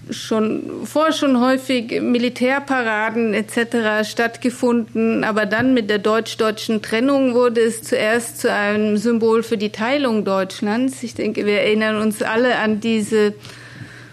schon 0.09 0.85
vor 0.85 1.11
schon 1.11 1.39
häufig 1.39 2.01
Militärparaden 2.01 3.33
etc. 3.33 4.09
stattgefunden, 4.09 5.23
aber 5.23 5.45
dann 5.45 5.73
mit 5.73 5.89
der 5.89 5.99
deutsch-deutschen 5.99 6.81
Trennung 6.81 7.33
wurde 7.33 7.61
es 7.61 7.83
zuerst 7.83 8.39
zu 8.39 8.51
einem 8.51 8.97
Symbol 8.97 9.43
für 9.43 9.57
die 9.57 9.69
Teilung 9.69 10.25
Deutschlands. 10.25 11.01
Ich 11.03 11.15
denke, 11.15 11.45
wir 11.45 11.61
erinnern 11.61 12.01
uns 12.01 12.21
alle 12.21 12.57
an 12.57 12.81
diese 12.81 13.33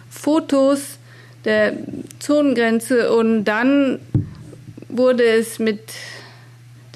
Fotos 0.09 0.99
der 1.45 1.73
Zonengrenze 2.19 3.13
und 3.13 3.45
dann 3.45 3.99
wurde 4.89 5.25
es 5.25 5.59
mit 5.59 5.81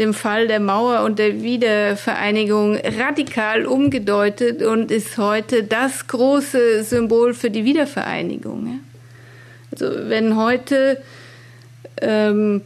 dem 0.03 0.15
Fall 0.15 0.49
der 0.49 0.61
Mauer 0.61 1.05
und 1.05 1.19
der 1.19 1.43
Wiedervereinigung 1.43 2.77
radikal 2.77 3.67
umgedeutet 3.67 4.63
und 4.63 4.91
ist 4.91 5.17
heute 5.17 5.63
das 5.63 6.09
große 6.09 6.83
Symbol 6.83 7.35
für 7.35 7.51
die 7.51 7.65
Wiedervereinigung. 7.65 8.81
Also 9.71 9.87
wenn 10.09 10.37
heute 10.37 11.01
ähm, 12.01 12.63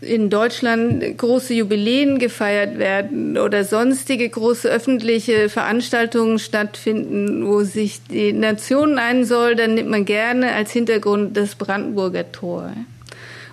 in 0.00 0.30
Deutschland 0.30 1.16
große 1.16 1.54
Jubiläen 1.54 2.18
gefeiert 2.18 2.78
werden 2.78 3.38
oder 3.38 3.64
sonstige 3.64 4.28
große 4.28 4.68
öffentliche 4.68 5.48
Veranstaltungen 5.48 6.40
stattfinden, 6.40 7.46
wo 7.46 7.62
sich 7.62 8.02
die 8.10 8.32
Nation 8.32 8.98
ein 8.98 9.24
soll, 9.24 9.54
dann 9.54 9.74
nimmt 9.74 9.90
man 9.90 10.04
gerne 10.04 10.52
als 10.52 10.72
Hintergrund 10.72 11.36
das 11.36 11.54
Brandenburger 11.54 12.32
Tor. 12.32 12.72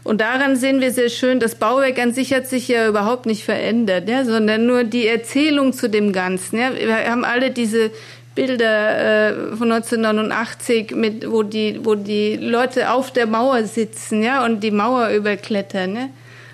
Und 0.10 0.22
daran 0.22 0.56
sehen 0.56 0.82
wir 0.82 0.92
sehr 0.92 1.10
schön, 1.10 1.40
das 1.40 1.54
Bauwerk 1.54 2.00
an 2.00 2.14
sich 2.14 2.34
hat 2.34 2.48
sich 2.48 2.68
ja 2.68 2.88
überhaupt 2.88 3.28
nicht 3.28 3.44
verändert, 3.44 4.10
ja, 4.10 4.26
sondern 4.26 4.66
nur 4.66 4.84
die 4.84 5.06
Erzählung 5.06 5.72
zu 5.72 5.88
dem 5.88 6.14
Ganzen. 6.14 6.58
Ja. 6.58 6.74
Wir 6.74 7.12
haben 7.12 7.24
alle 7.24 7.52
diese 7.52 7.92
Bilder 8.34 9.28
äh, 9.30 9.56
von 9.56 9.72
1989, 9.72 10.96
mit, 10.96 11.30
wo, 11.30 11.44
die, 11.44 11.82
wo 11.84 11.94
die 11.94 12.38
Leute 12.38 12.90
auf 12.90 13.14
der 13.14 13.28
Mauer 13.28 13.66
sitzen 13.66 14.24
ja, 14.24 14.44
und 14.44 14.64
die 14.64 14.72
Mauer 14.72 15.10
überklettern. 15.10 15.96
Ja. 15.96 16.10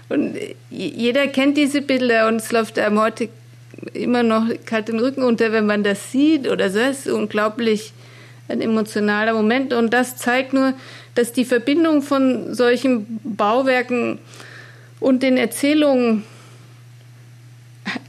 Und 0.10 0.36
jeder 0.70 1.28
kennt 1.28 1.56
diese 1.56 1.82
Bilder 1.82 2.28
und 2.28 2.36
es 2.36 2.52
läuft 2.52 2.78
einem 2.78 3.00
heute 3.00 3.30
immer 3.94 4.24
noch 4.24 4.48
kalt 4.66 4.90
den 4.90 5.00
Rücken 5.00 5.24
unter, 5.24 5.54
wenn 5.54 5.66
man 5.66 5.82
das 5.82 6.12
sieht 6.12 6.50
oder 6.50 6.70
so. 6.70 6.80
Es 6.80 7.06
ist 7.06 7.08
unglaublich 7.08 7.94
ein 8.50 8.60
emotionaler 8.60 9.34
Moment 9.34 9.72
und 9.72 9.94
das 9.94 10.18
zeigt 10.18 10.52
nur, 10.52 10.74
dass 11.16 11.32
die 11.32 11.46
Verbindung 11.46 12.02
von 12.02 12.54
solchen 12.54 13.20
Bauwerken 13.24 14.20
und 15.00 15.24
den 15.24 15.38
Erzählungen 15.38 16.24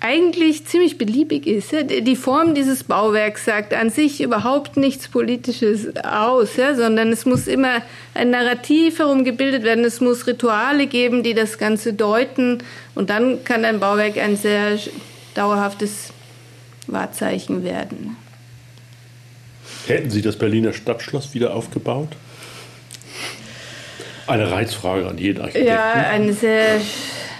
eigentlich 0.00 0.66
ziemlich 0.66 0.98
beliebig 0.98 1.46
ist. 1.46 1.72
Die 1.72 2.16
Form 2.16 2.54
dieses 2.54 2.84
Bauwerks 2.84 3.44
sagt 3.44 3.74
an 3.74 3.90
sich 3.90 4.22
überhaupt 4.22 4.76
nichts 4.76 5.08
Politisches 5.08 5.96
aus, 5.96 6.50
sondern 6.56 7.12
es 7.12 7.26
muss 7.26 7.46
immer 7.46 7.82
ein 8.14 8.30
Narrativ 8.30 8.98
herumgebildet 8.98 9.62
werden, 9.64 9.84
es 9.84 10.00
muss 10.00 10.26
Rituale 10.26 10.86
geben, 10.86 11.22
die 11.22 11.34
das 11.34 11.58
Ganze 11.58 11.92
deuten 11.92 12.58
und 12.94 13.10
dann 13.10 13.44
kann 13.44 13.64
ein 13.64 13.80
Bauwerk 13.80 14.16
ein 14.18 14.36
sehr 14.36 14.78
dauerhaftes 15.34 16.10
Wahrzeichen 16.86 17.62
werden. 17.62 18.16
Hätten 19.86 20.10
Sie 20.10 20.22
das 20.22 20.36
Berliner 20.36 20.72
Stadtschloss 20.72 21.34
wieder 21.34 21.54
aufgebaut? 21.54 22.08
Eine 24.26 24.50
Reizfrage 24.50 25.06
an 25.06 25.18
jeden 25.18 25.40
Architekten. 25.40 25.68
Ja, 25.68 25.92
eine 25.92 26.32
sehr, 26.32 26.80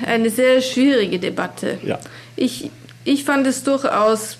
eine 0.07 0.30
sehr 0.30 0.61
schwierige 0.61 1.18
Debatte. 1.18 1.78
Ja. 1.82 1.99
Ich, 2.37 2.70
ich 3.05 3.24
fand 3.24 3.47
es 3.47 3.64
durchaus 3.64 4.39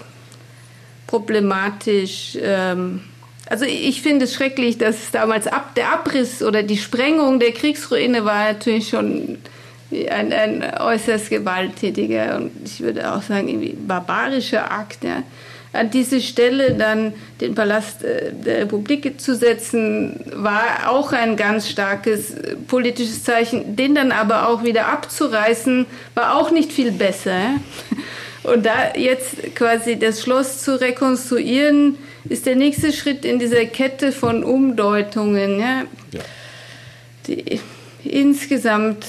problematisch. 1.07 2.37
Ähm, 2.41 3.03
also 3.49 3.65
ich 3.65 4.03
finde 4.03 4.25
es 4.25 4.35
schrecklich, 4.35 4.79
dass 4.79 5.11
damals 5.13 5.47
ab, 5.47 5.75
der 5.77 5.93
Abriss 5.93 6.43
oder 6.43 6.63
die 6.63 6.77
Sprengung 6.77 7.39
der 7.39 7.53
Kriegsruine 7.53 8.25
war 8.25 8.53
natürlich 8.53 8.89
schon 8.89 9.39
ein, 9.91 10.33
ein 10.33 10.65
äußerst 10.81 11.31
gewalttätiger 11.31 12.37
und 12.37 12.51
ich 12.65 12.81
würde 12.81 13.13
auch 13.13 13.23
sagen 13.23 13.49
irgendwie 13.49 13.73
barbarischer 13.75 14.71
Akt. 14.71 15.05
Ja. 15.05 15.23
An 15.77 15.91
diese 15.91 16.21
Stelle 16.21 16.75
dann 16.75 17.15
den 17.41 17.55
Palast 17.55 18.03
äh, 18.03 18.33
der 18.33 18.63
Republik 18.63 19.21
zu 19.21 19.35
setzen, 19.35 20.21
war 20.35 20.91
auch 20.91 21.13
ein 21.13 21.37
ganz 21.37 21.69
starkes 21.69 22.31
äh, 22.31 22.57
politisches 22.67 23.25
Zeichen. 23.25 23.77
Den 23.77 23.95
dann 23.95 24.13
aber 24.13 24.49
auch 24.49 24.65
wieder 24.65 24.87
abzureißen, 24.89 25.87
war 26.15 26.37
auch 26.37 26.51
nicht 26.51 26.73
viel 26.73 26.93
besser. 26.93 27.55
Und 28.43 28.65
da 28.65 28.95
jetzt 28.97 29.55
quasi 29.57 29.99
das 29.99 30.23
Schloss 30.23 30.63
zu 30.63 30.81
rekonstruieren, 30.81 31.99
ist 32.29 32.47
der 32.47 32.57
nächste 32.57 32.93
Schritt 32.93 33.25
in 33.25 33.39
dieser 33.39 33.65
Kette 33.67 34.13
von 34.13 34.45
Umdeutungen, 34.45 35.59
ja, 35.59 35.83
ja. 36.13 36.21
die 37.27 37.61
insgesamt 38.05 39.05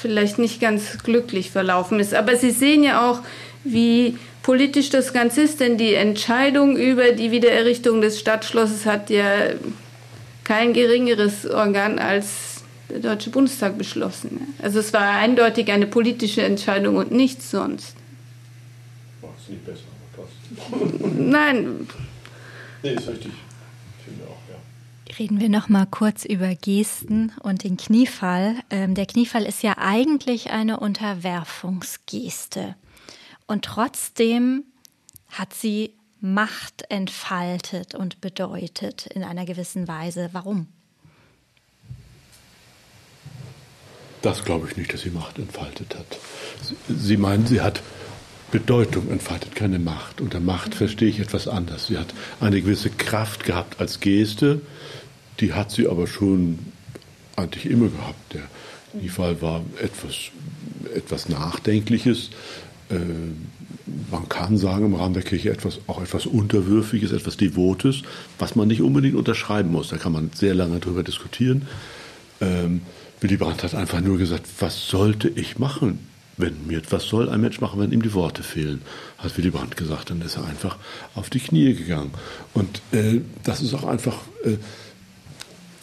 vielleicht 0.00 0.38
nicht 0.38 0.60
ganz 0.60 0.98
glücklich 0.98 1.50
verlaufen 1.50 2.00
ist. 2.00 2.14
Aber 2.14 2.36
Sie 2.36 2.50
sehen 2.50 2.82
ja 2.82 3.08
auch, 3.08 3.20
wie 3.64 4.18
politisch 4.42 4.90
das 4.90 5.12
Ganze 5.12 5.42
ist, 5.42 5.60
denn 5.60 5.76
die 5.76 5.94
Entscheidung 5.94 6.76
über 6.76 7.12
die 7.12 7.30
Wiedererrichtung 7.30 8.00
des 8.00 8.18
Stadtschlosses 8.18 8.86
hat 8.86 9.10
ja 9.10 9.50
kein 10.44 10.72
geringeres 10.72 11.48
Organ 11.48 11.98
als 11.98 12.62
der 12.88 13.00
Deutsche 13.00 13.30
Bundestag 13.30 13.78
beschlossen. 13.78 14.54
Also 14.60 14.80
es 14.80 14.92
war 14.92 15.16
eindeutig 15.16 15.70
eine 15.70 15.86
politische 15.86 16.42
Entscheidung 16.42 16.96
und 16.96 17.12
nichts 17.12 17.50
sonst. 17.50 17.94
Macht 19.22 19.34
es 19.42 19.48
nicht 19.48 19.64
besser, 19.64 19.84
aber 20.16 20.28
trotzdem. 20.58 21.30
Nein. 21.30 21.88
Nee, 22.82 22.94
ist 22.94 23.08
richtig. 23.08 23.32
Reden 25.18 25.40
wir 25.40 25.48
noch 25.48 25.68
mal 25.68 25.86
kurz 25.86 26.24
über 26.24 26.54
Gesten 26.54 27.32
und 27.42 27.64
den 27.64 27.76
Kniefall. 27.76 28.54
Ähm, 28.70 28.94
der 28.94 29.06
Kniefall 29.06 29.44
ist 29.44 29.62
ja 29.62 29.74
eigentlich 29.76 30.50
eine 30.50 30.80
Unterwerfungsgeste. 30.80 32.74
Und 33.50 33.64
trotzdem 33.64 34.62
hat 35.28 35.54
sie 35.54 35.94
Macht 36.20 36.84
entfaltet 36.88 37.96
und 37.96 38.20
bedeutet 38.20 39.08
in 39.08 39.24
einer 39.24 39.44
gewissen 39.44 39.88
Weise. 39.88 40.28
Warum? 40.30 40.68
Das 44.22 44.44
glaube 44.44 44.68
ich 44.70 44.76
nicht, 44.76 44.92
dass 44.92 45.00
sie 45.00 45.10
Macht 45.10 45.40
entfaltet 45.40 45.96
hat. 45.96 46.16
Sie 46.88 47.16
meinen, 47.16 47.44
sie 47.48 47.60
hat 47.60 47.82
Bedeutung 48.52 49.10
entfaltet, 49.10 49.56
keine 49.56 49.80
Macht. 49.80 50.20
Unter 50.20 50.38
Macht 50.38 50.76
verstehe 50.76 51.08
ich 51.08 51.18
etwas 51.18 51.48
anders. 51.48 51.88
Sie 51.88 51.98
hat 51.98 52.14
eine 52.38 52.62
gewisse 52.62 52.90
Kraft 52.90 53.42
gehabt 53.42 53.80
als 53.80 53.98
Geste, 53.98 54.60
die 55.40 55.54
hat 55.54 55.72
sie 55.72 55.88
aber 55.88 56.06
schon 56.06 56.60
eigentlich 57.34 57.66
immer 57.66 57.88
gehabt. 57.88 58.32
Der 58.32 58.42
Nifal 58.92 59.42
war 59.42 59.64
etwas, 59.82 60.30
etwas 60.94 61.28
Nachdenkliches. 61.28 62.30
Äh, 62.90 62.96
man 64.10 64.28
kann 64.28 64.56
sagen, 64.56 64.86
im 64.86 64.94
Rahmen 64.94 65.14
der 65.14 65.22
Kirche 65.22 65.50
etwas, 65.50 65.80
auch 65.86 66.00
etwas 66.00 66.26
Unterwürfiges, 66.26 67.12
etwas 67.12 67.36
Devotes, 67.36 68.02
was 68.38 68.56
man 68.56 68.68
nicht 68.68 68.82
unbedingt 68.82 69.14
unterschreiben 69.14 69.70
muss. 69.70 69.88
Da 69.88 69.96
kann 69.96 70.12
man 70.12 70.30
sehr 70.34 70.54
lange 70.54 70.78
darüber 70.78 71.02
diskutieren. 71.02 71.66
Ähm, 72.40 72.82
Willy 73.20 73.36
Brandt 73.36 73.62
hat 73.62 73.74
einfach 73.74 74.00
nur 74.00 74.18
gesagt, 74.18 74.46
was 74.60 74.88
sollte 74.88 75.28
ich 75.28 75.58
machen, 75.58 75.98
wenn 76.36 76.66
mir, 76.66 76.80
was 76.90 77.06
soll 77.06 77.28
ein 77.28 77.40
Mensch 77.40 77.60
machen, 77.60 77.80
wenn 77.80 77.92
ihm 77.92 78.02
die 78.02 78.14
Worte 78.14 78.42
fehlen, 78.42 78.80
hat 79.18 79.36
Willy 79.36 79.50
Brandt 79.50 79.76
gesagt. 79.76 80.10
Dann 80.10 80.22
ist 80.22 80.36
er 80.36 80.46
einfach 80.46 80.78
auf 81.14 81.30
die 81.30 81.40
Knie 81.40 81.74
gegangen. 81.74 82.12
Und 82.54 82.80
äh, 82.92 83.20
das 83.44 83.60
ist 83.60 83.74
auch 83.74 83.84
einfach, 83.84 84.16
äh, 84.44 84.56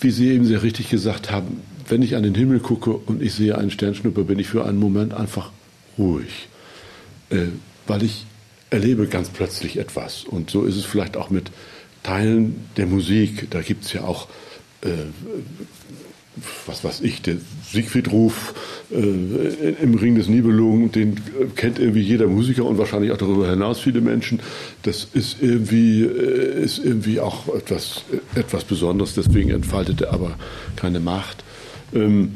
wie 0.01 0.12
Sie 0.12 0.30
eben 0.30 0.45
sehr 0.45 0.64
richtig 0.64 0.89
gesagt 0.89 1.32
haben, 1.32 1.62
wenn 1.88 2.01
ich 2.01 2.16
an 2.16 2.24
den 2.24 2.36
Himmel 2.36 2.60
gucke 2.60 2.91
und 2.91 3.22
ich 3.22 3.34
sehe 3.34 3.58
einen 3.58 3.72
Sternschnuppe, 3.72 4.24
bin 4.24 4.39
ich 4.39 4.47
für 4.47 4.66
einen 4.66 4.80
Moment 4.80 5.14
einfach 5.14 5.51
ruhig. 5.97 6.47
Äh, 7.30 7.47
weil 7.88 8.03
ich 8.03 8.25
erlebe 8.69 9.07
ganz 9.07 9.30
plötzlich 9.30 9.78
etwas. 9.78 10.23
Und 10.25 10.49
so 10.49 10.63
ist 10.63 10.75
es 10.75 10.86
vielleicht 10.86 11.17
auch 11.17 11.30
mit 11.30 11.51
Teilen 12.03 12.67
der 12.78 12.86
Musik. 12.86 13.49
Da 13.49 13.61
gibt 13.61 13.86
es 13.86 13.93
ja 13.93 14.03
auch, 14.03 14.28
äh, 14.82 14.89
was 16.65 16.84
weiß 16.84 17.01
ich, 17.01 17.21
der 17.21 17.38
Siegfried-Ruf 17.71 18.53
äh, 18.91 18.97
im 19.82 19.95
Ring 19.95 20.15
des 20.15 20.28
Nibelungen, 20.28 20.91
den 20.91 21.15
kennt 21.55 21.80
irgendwie 21.80 22.01
jeder 22.01 22.28
Musiker 22.28 22.65
und 22.65 22.78
wahrscheinlich 22.78 23.11
auch 23.11 23.17
darüber 23.17 23.49
hinaus 23.49 23.80
viele 23.80 24.01
Menschen. 24.01 24.41
Das 24.84 25.07
ist 25.13 25.38
irgendwie, 25.41 26.03
äh, 26.03 26.63
ist 26.63 26.80
irgendwie 26.80 27.19
auch 27.19 27.53
etwas, 27.55 28.03
etwas 28.36 28.63
Besonderes, 28.65 29.13
deswegen 29.15 29.49
entfaltet 29.49 30.01
er 30.01 30.13
aber 30.13 30.38
keine 30.75 30.99
Macht. 30.99 31.43
Ähm, 31.93 32.36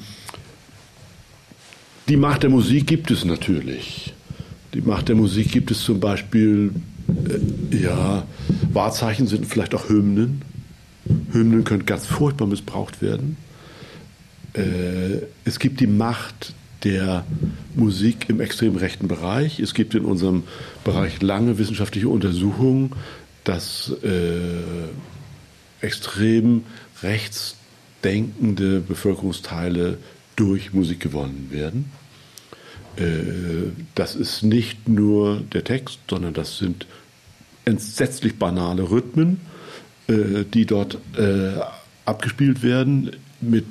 die 2.07 2.17
Macht 2.17 2.43
der 2.43 2.49
Musik 2.49 2.87
gibt 2.87 3.11
es 3.11 3.23
natürlich. 3.23 4.13
Die 4.73 4.81
Macht 4.81 5.09
der 5.09 5.15
Musik 5.15 5.51
gibt 5.51 5.71
es 5.71 5.83
zum 5.83 5.99
Beispiel, 5.99 6.71
äh, 7.09 7.75
ja, 7.75 8.25
Wahrzeichen 8.71 9.27
sind 9.27 9.45
vielleicht 9.45 9.75
auch 9.75 9.89
Hymnen. 9.89 10.41
Hymnen 11.31 11.63
können 11.63 11.85
ganz 11.85 12.05
furchtbar 12.05 12.47
missbraucht 12.47 13.01
werden. 13.01 13.37
Äh, 14.53 15.25
es 15.43 15.59
gibt 15.59 15.79
die 15.79 15.87
Macht 15.87 16.53
der 16.83 17.25
Musik 17.75 18.29
im 18.29 18.39
extrem 18.39 18.75
rechten 18.75 19.07
Bereich. 19.07 19.59
Es 19.59 19.73
gibt 19.73 19.93
in 19.93 20.05
unserem 20.05 20.43
Bereich 20.83 21.21
lange 21.21 21.57
wissenschaftliche 21.57 22.07
Untersuchungen, 22.07 22.93
dass 23.43 23.91
äh, 24.03 24.85
extrem 25.81 26.63
rechtsdenkende 27.03 28.79
Bevölkerungsteile 28.79 29.97
durch 30.35 30.73
Musik 30.73 31.01
gewonnen 31.01 31.49
werden. 31.51 31.91
Äh, 32.97 33.71
das 33.95 34.15
ist 34.15 34.43
nicht 34.43 34.87
nur 34.87 35.41
der 35.53 35.63
Text, 35.63 35.99
sondern 36.09 36.33
das 36.33 36.57
sind 36.57 36.85
entsetzlich 37.65 38.37
banale 38.37 38.89
Rhythmen, 38.89 39.41
äh, 40.07 40.43
die 40.51 40.65
dort 40.65 40.97
äh, 41.17 41.53
abgespielt 42.05 42.63
werden 42.63 43.11
mit 43.39 43.65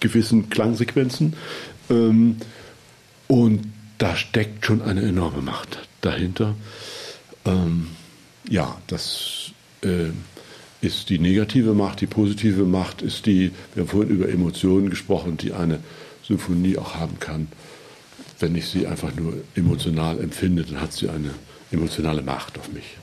gewissen 0.00 0.50
Klangsequenzen. 0.50 1.34
Ähm, 1.90 2.36
und 3.28 3.66
da 3.98 4.16
steckt 4.16 4.66
schon 4.66 4.82
eine 4.82 5.02
enorme 5.02 5.42
Macht 5.42 5.78
dahinter. 6.00 6.54
Ähm, 7.44 7.88
ja, 8.48 8.76
das 8.86 9.52
ist 10.82 11.08
die 11.08 11.18
negative 11.18 11.72
Macht, 11.72 12.02
die 12.02 12.06
positive 12.06 12.64
Macht 12.64 13.00
ist 13.00 13.24
die, 13.24 13.50
wir 13.74 13.82
haben 13.82 13.88
vorhin 13.88 14.10
über 14.10 14.28
Emotionen 14.28 14.90
gesprochen, 14.90 15.38
die 15.38 15.54
eine 15.54 15.78
Symphonie 16.22 16.76
auch 16.76 16.96
haben 16.96 17.18
kann 17.18 17.48
wenn 18.40 18.54
ich 18.56 18.66
sie 18.66 18.86
einfach 18.86 19.14
nur 19.14 19.34
emotional 19.54 20.20
empfinde, 20.20 20.64
dann 20.64 20.80
hat 20.80 20.92
sie 20.92 21.08
eine 21.08 21.30
emotionale 21.70 22.22
Macht 22.22 22.58
auf 22.58 22.72
mich. 22.72 22.96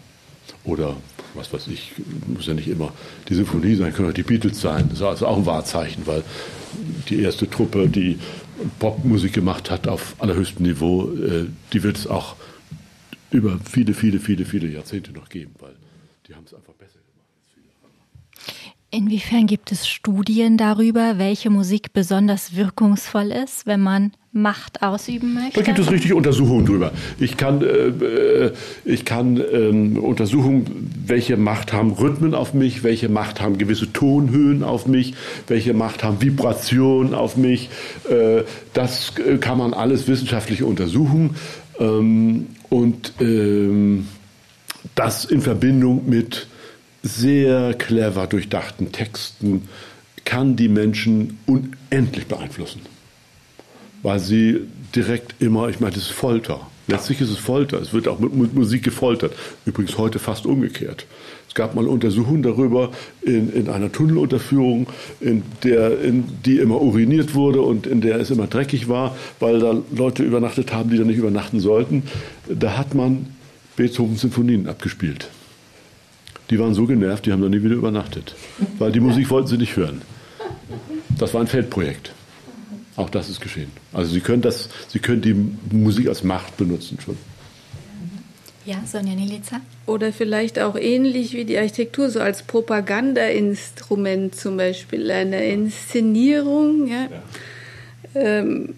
Oder 0.63 0.97
was 1.33 1.53
weiß 1.53 1.67
ich, 1.67 1.93
muss 2.27 2.47
ja 2.47 2.53
nicht 2.53 2.67
immer 2.67 2.91
die 3.29 3.35
Symphonie 3.35 3.75
sein, 3.75 3.93
können 3.93 4.09
auch 4.09 4.13
die 4.13 4.23
Beatles 4.23 4.59
sein. 4.59 4.89
Das 4.89 4.99
ist 4.99 5.05
also 5.05 5.27
auch 5.27 5.37
ein 5.37 5.45
Wahrzeichen, 5.45 6.05
weil 6.05 6.23
die 7.09 7.21
erste 7.21 7.49
Truppe, 7.49 7.87
die 7.87 8.19
Popmusik 8.79 9.33
gemacht 9.33 9.71
hat 9.71 9.87
auf 9.87 10.15
allerhöchstem 10.19 10.65
Niveau, 10.65 11.11
äh, 11.13 11.45
die 11.71 11.83
wird 11.83 11.97
es 11.97 12.07
auch 12.07 12.35
über 13.31 13.59
viele, 13.69 13.93
viele, 13.93 14.19
viele, 14.19 14.45
viele 14.45 14.67
Jahrzehnte 14.67 15.11
noch 15.11 15.29
geben, 15.29 15.51
weil 15.59 15.73
die 16.27 16.35
haben 16.35 16.43
es 16.45 16.53
einfach. 16.53 16.76
Inwiefern 18.89 19.47
gibt 19.47 19.73
es 19.73 19.85
Studien 19.85 20.55
darüber, 20.55 21.17
welche 21.17 21.49
Musik 21.49 21.91
besonders 21.91 22.55
wirkungsvoll 22.55 23.33
ist, 23.33 23.65
wenn 23.65 23.81
man 23.81 24.13
Macht 24.31 24.81
ausüben 24.81 25.33
möchte? 25.33 25.59
Da 25.59 25.61
gibt 25.61 25.79
es 25.79 25.91
richtig 25.91 26.13
Untersuchungen 26.13 26.65
drüber. 26.65 26.93
Ich 27.19 27.35
kann, 27.35 27.61
äh, 27.61 28.51
ich 28.85 29.03
kann 29.03 29.43
ähm, 29.51 29.97
Untersuchungen, 29.97 30.89
welche 31.05 31.35
Macht 31.35 31.73
haben 31.73 31.91
Rhythmen 31.91 32.33
auf 32.33 32.53
mich, 32.53 32.83
welche 32.83 33.09
Macht 33.09 33.41
haben 33.41 33.57
gewisse 33.57 33.91
Tonhöhen 33.91 34.63
auf 34.63 34.87
mich, 34.87 35.15
welche 35.47 35.73
Macht 35.73 36.05
haben 36.05 36.21
Vibrationen 36.21 37.13
auf 37.13 37.35
mich. 37.35 37.69
Äh, 38.09 38.43
das 38.73 39.11
äh, 39.17 39.37
kann 39.37 39.57
man 39.57 39.73
alles 39.73 40.07
wissenschaftlich 40.07 40.63
untersuchen. 40.63 41.35
Ähm, 41.77 42.47
und 42.69 43.13
ähm, 43.19 44.07
das 44.95 45.25
in 45.25 45.41
Verbindung 45.41 46.07
mit 46.07 46.47
sehr 47.07 47.73
clever 47.73 48.27
durchdachten 48.27 48.91
Texten 48.91 49.67
kann 50.25 50.55
die 50.55 50.67
Menschen 50.67 51.39
unendlich 51.45 52.27
beeinflussen 52.27 52.81
weil 54.03 54.19
sie 54.19 54.61
direkt 54.95 55.35
immer, 55.41 55.69
ich 55.69 55.79
meine, 55.79 55.93
das 55.93 56.03
ist 56.03 56.11
Folter. 56.11 56.67
Letztlich 56.87 57.19
ist 57.19 57.29
es 57.29 57.37
Folter. 57.37 57.81
Es 57.81 57.91
wird 57.91 58.07
auch 58.07 58.19
mit 58.19 58.53
Musik 58.53 58.83
gefoltert. 58.83 59.33
Übrigens 59.65 59.97
heute 59.97 60.19
fast 60.19 60.45
umgekehrt. 60.45 61.05
Es 61.49 61.53
gab 61.53 61.75
mal 61.75 61.87
Untersuchungen 61.87 62.43
darüber 62.43 62.91
in, 63.21 63.51
in 63.51 63.69
einer 63.69 63.91
Tunnelunterführung, 63.91 64.87
in 65.19 65.43
der 65.63 65.99
in 66.01 66.23
die 66.45 66.59
immer 66.59 66.81
uriniert 66.81 67.35
wurde 67.35 67.61
und 67.61 67.85
in 67.85 67.99
der 67.99 68.17
es 68.21 68.29
immer 68.29 68.47
dreckig 68.47 68.87
war, 68.87 69.17
weil 69.41 69.59
da 69.59 69.75
Leute 69.93 70.23
übernachtet 70.23 70.71
haben, 70.71 70.89
die 70.89 70.97
da 70.97 71.03
nicht 71.03 71.17
übernachten 71.17 71.59
sollten. 71.59 72.03
Da 72.47 72.77
hat 72.77 72.95
man 72.95 73.25
Beethovens 73.75 74.21
Sinfonien 74.21 74.69
abgespielt. 74.69 75.27
Die 76.49 76.59
waren 76.59 76.73
so 76.73 76.85
genervt, 76.85 77.25
die 77.25 77.31
haben 77.31 77.41
dann 77.41 77.51
nie 77.51 77.61
wieder 77.61 77.75
übernachtet, 77.75 78.35
weil 78.79 78.91
die 78.91 78.99
Musik 78.99 79.29
wollten 79.29 79.47
sie 79.47 79.57
nicht 79.57 79.75
hören. 79.75 80.01
Das 81.17 81.33
war 81.33 81.41
ein 81.41 81.47
Feldprojekt. 81.47 82.11
Auch 82.95 83.09
das 83.09 83.29
ist 83.29 83.41
geschehen. 83.41 83.71
Also 83.93 84.11
Sie 84.11 84.21
können, 84.21 84.41
das, 84.41 84.69
Sie 84.87 84.99
können 84.99 85.21
die 85.21 85.35
Musik 85.75 86.07
als 86.07 86.23
Macht 86.23 86.57
benutzen 86.57 86.97
schon. 87.03 87.17
Ja, 88.65 88.81
Sonja 88.85 89.13
Nilica. 89.13 89.61
Oder 89.85 90.11
vielleicht 90.11 90.59
auch 90.59 90.75
ähnlich 90.75 91.33
wie 91.33 91.45
die 91.45 91.57
Architektur, 91.57 92.09
so 92.09 92.19
als 92.19 92.43
Propagandainstrument 92.43 94.35
zum 94.35 94.57
Beispiel, 94.57 95.09
eine 95.09 95.45
Inszenierung. 95.45 96.87
Ja. 96.87 97.03
ja. 97.03 97.23
Ähm, 98.15 98.73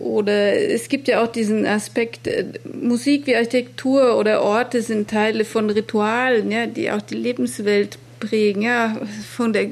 oder 0.00 0.54
es 0.54 0.88
gibt 0.88 1.08
ja 1.08 1.22
auch 1.22 1.28
diesen 1.28 1.66
Aspekt, 1.66 2.26
äh, 2.26 2.46
Musik 2.80 3.26
wie 3.26 3.36
Architektur 3.36 4.18
oder 4.18 4.42
Orte 4.42 4.82
sind 4.82 5.10
Teile 5.10 5.44
von 5.44 5.70
Ritualen, 5.70 6.50
ja, 6.50 6.66
die 6.66 6.90
auch 6.90 7.02
die 7.02 7.16
Lebenswelt 7.16 7.98
prägen, 8.18 8.62
ja, 8.62 9.00
von 9.34 9.52
der 9.52 9.66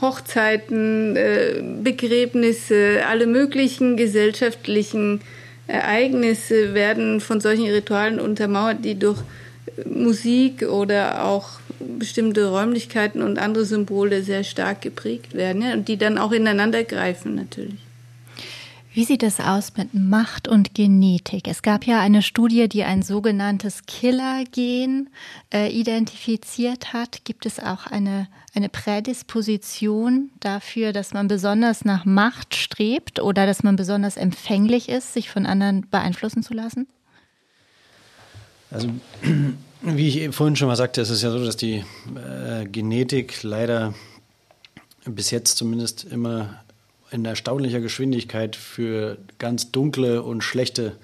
Hochzeiten, 0.00 1.16
äh, 1.16 1.62
Begräbnisse, 1.82 3.02
alle 3.08 3.26
möglichen 3.26 3.96
gesellschaftlichen 3.96 5.20
Ereignisse 5.66 6.74
werden 6.74 7.20
von 7.20 7.40
solchen 7.40 7.66
Ritualen 7.66 8.18
untermauert, 8.18 8.84
die 8.84 8.98
durch 8.98 9.18
Musik 9.84 10.62
oder 10.62 11.24
auch 11.24 11.60
bestimmte 11.78 12.48
Räumlichkeiten 12.48 13.22
und 13.22 13.38
andere 13.38 13.64
Symbole 13.64 14.22
sehr 14.22 14.44
stark 14.44 14.82
geprägt 14.82 15.34
werden 15.34 15.62
ja, 15.62 15.72
und 15.72 15.88
die 15.88 15.96
dann 15.96 16.18
auch 16.18 16.32
ineinander 16.32 16.82
greifen 16.84 17.34
natürlich. 17.34 17.89
Wie 19.00 19.06
sieht 19.06 19.22
es 19.22 19.40
aus 19.40 19.78
mit 19.78 19.94
Macht 19.94 20.46
und 20.46 20.74
Genetik? 20.74 21.48
Es 21.48 21.62
gab 21.62 21.86
ja 21.86 22.00
eine 22.00 22.20
Studie, 22.20 22.68
die 22.68 22.84
ein 22.84 23.00
sogenanntes 23.00 23.86
Killer-Gen 23.86 25.08
äh, 25.54 25.72
identifiziert 25.72 26.92
hat. 26.92 27.24
Gibt 27.24 27.46
es 27.46 27.60
auch 27.60 27.86
eine, 27.86 28.28
eine 28.54 28.68
Prädisposition 28.68 30.28
dafür, 30.40 30.92
dass 30.92 31.14
man 31.14 31.28
besonders 31.28 31.86
nach 31.86 32.04
Macht 32.04 32.54
strebt 32.54 33.20
oder 33.20 33.46
dass 33.46 33.62
man 33.62 33.76
besonders 33.76 34.18
empfänglich 34.18 34.90
ist, 34.90 35.14
sich 35.14 35.30
von 35.30 35.46
anderen 35.46 35.88
beeinflussen 35.88 36.42
zu 36.42 36.52
lassen? 36.52 36.86
Also, 38.70 38.90
wie 39.80 40.08
ich 40.08 40.34
vorhin 40.34 40.56
schon 40.56 40.68
mal 40.68 40.76
sagte, 40.76 41.00
es 41.00 41.08
ist 41.08 41.22
ja 41.22 41.30
so, 41.30 41.42
dass 41.42 41.56
die 41.56 41.86
äh, 42.16 42.66
Genetik 42.66 43.44
leider 43.44 43.94
bis 45.06 45.30
jetzt 45.30 45.56
zumindest 45.56 46.04
immer 46.04 46.60
in 47.10 47.24
erstaunlicher 47.24 47.80
Geschwindigkeit 47.80 48.56
für 48.56 49.18
ganz 49.38 49.70
dunkle 49.72 50.22
und 50.22 50.42
schlechte 50.42 50.96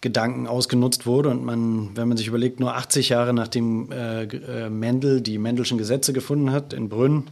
Gedanken 0.00 0.46
ausgenutzt 0.46 1.06
wurde. 1.06 1.30
Und 1.30 1.44
man, 1.44 1.96
wenn 1.96 2.08
man 2.08 2.16
sich 2.16 2.28
überlegt, 2.28 2.60
nur 2.60 2.76
80 2.76 3.08
Jahre 3.08 3.34
nachdem 3.34 3.90
äh, 3.90 4.24
äh, 4.24 4.70
Mendel 4.70 5.20
die 5.20 5.38
Mendelschen 5.38 5.78
Gesetze 5.78 6.12
gefunden 6.12 6.52
hat 6.52 6.72
in 6.72 6.88
Brünn, 6.88 7.24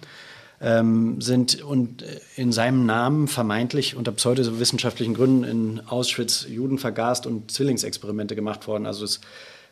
ähm, 0.61 1.20
sind 1.20 1.62
und 1.62 2.05
in 2.34 2.51
seinem 2.51 2.86
Namen 2.86 3.28
vermeintlich 3.28 3.94
unter 3.94 4.12
pseudowissenschaftlichen 4.12 5.14
Gründen 5.14 5.44
in 5.44 5.80
Auschwitz 5.86 6.47
Juden 6.49 6.78
vergast 6.78 7.26
und 7.26 7.51
Zwillingsexperimente 7.51 8.34
gemacht 8.34 8.66
worden. 8.66 8.86
Also 8.86 9.05
es 9.05 9.20